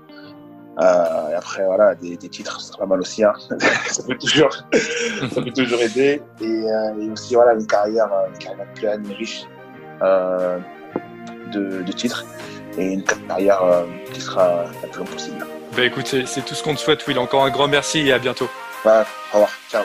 Euh, 0.78 1.30
et 1.30 1.34
après, 1.34 1.64
voilà, 1.64 1.94
des, 1.94 2.16
des 2.16 2.28
titres, 2.28 2.60
c'est 2.60 2.76
pas 2.76 2.86
mal 2.86 3.00
aussi. 3.00 3.24
Hein. 3.24 3.32
ça, 3.90 4.02
peut 4.02 4.16
toujours, 4.18 4.52
ça 4.52 5.40
peut 5.42 5.52
toujours 5.52 5.80
aider. 5.80 6.22
Et, 6.40 6.44
euh, 6.44 7.00
et 7.00 7.10
aussi, 7.10 7.34
voilà, 7.34 7.54
une 7.54 7.66
carrière, 7.66 8.12
euh, 8.12 8.26
une 8.32 8.38
carrière 8.38 8.66
pleine, 8.74 9.06
riche 9.18 9.44
euh, 10.02 10.58
de, 11.52 11.82
de 11.82 11.92
titres 11.92 12.24
et 12.76 12.92
une 12.92 13.04
carrière 13.04 13.62
euh, 13.62 13.84
qui 14.12 14.20
sera 14.20 14.64
la 14.82 14.88
plus 14.88 14.98
longue 14.98 15.08
possible. 15.08 15.46
Bah 15.74 15.84
écoute, 15.84 16.06
c'est 16.06 16.26
c'est 16.26 16.42
tout 16.42 16.54
ce 16.54 16.62
qu'on 16.62 16.74
te 16.74 16.80
souhaite, 16.80 17.06
Will. 17.06 17.18
Encore 17.18 17.44
un 17.44 17.50
grand 17.50 17.68
merci 17.68 18.00
et 18.00 18.12
à 18.12 18.18
bientôt. 18.18 18.48
Ouais, 18.84 19.02
au 19.32 19.34
revoir, 19.34 19.50
ciao. 19.70 19.84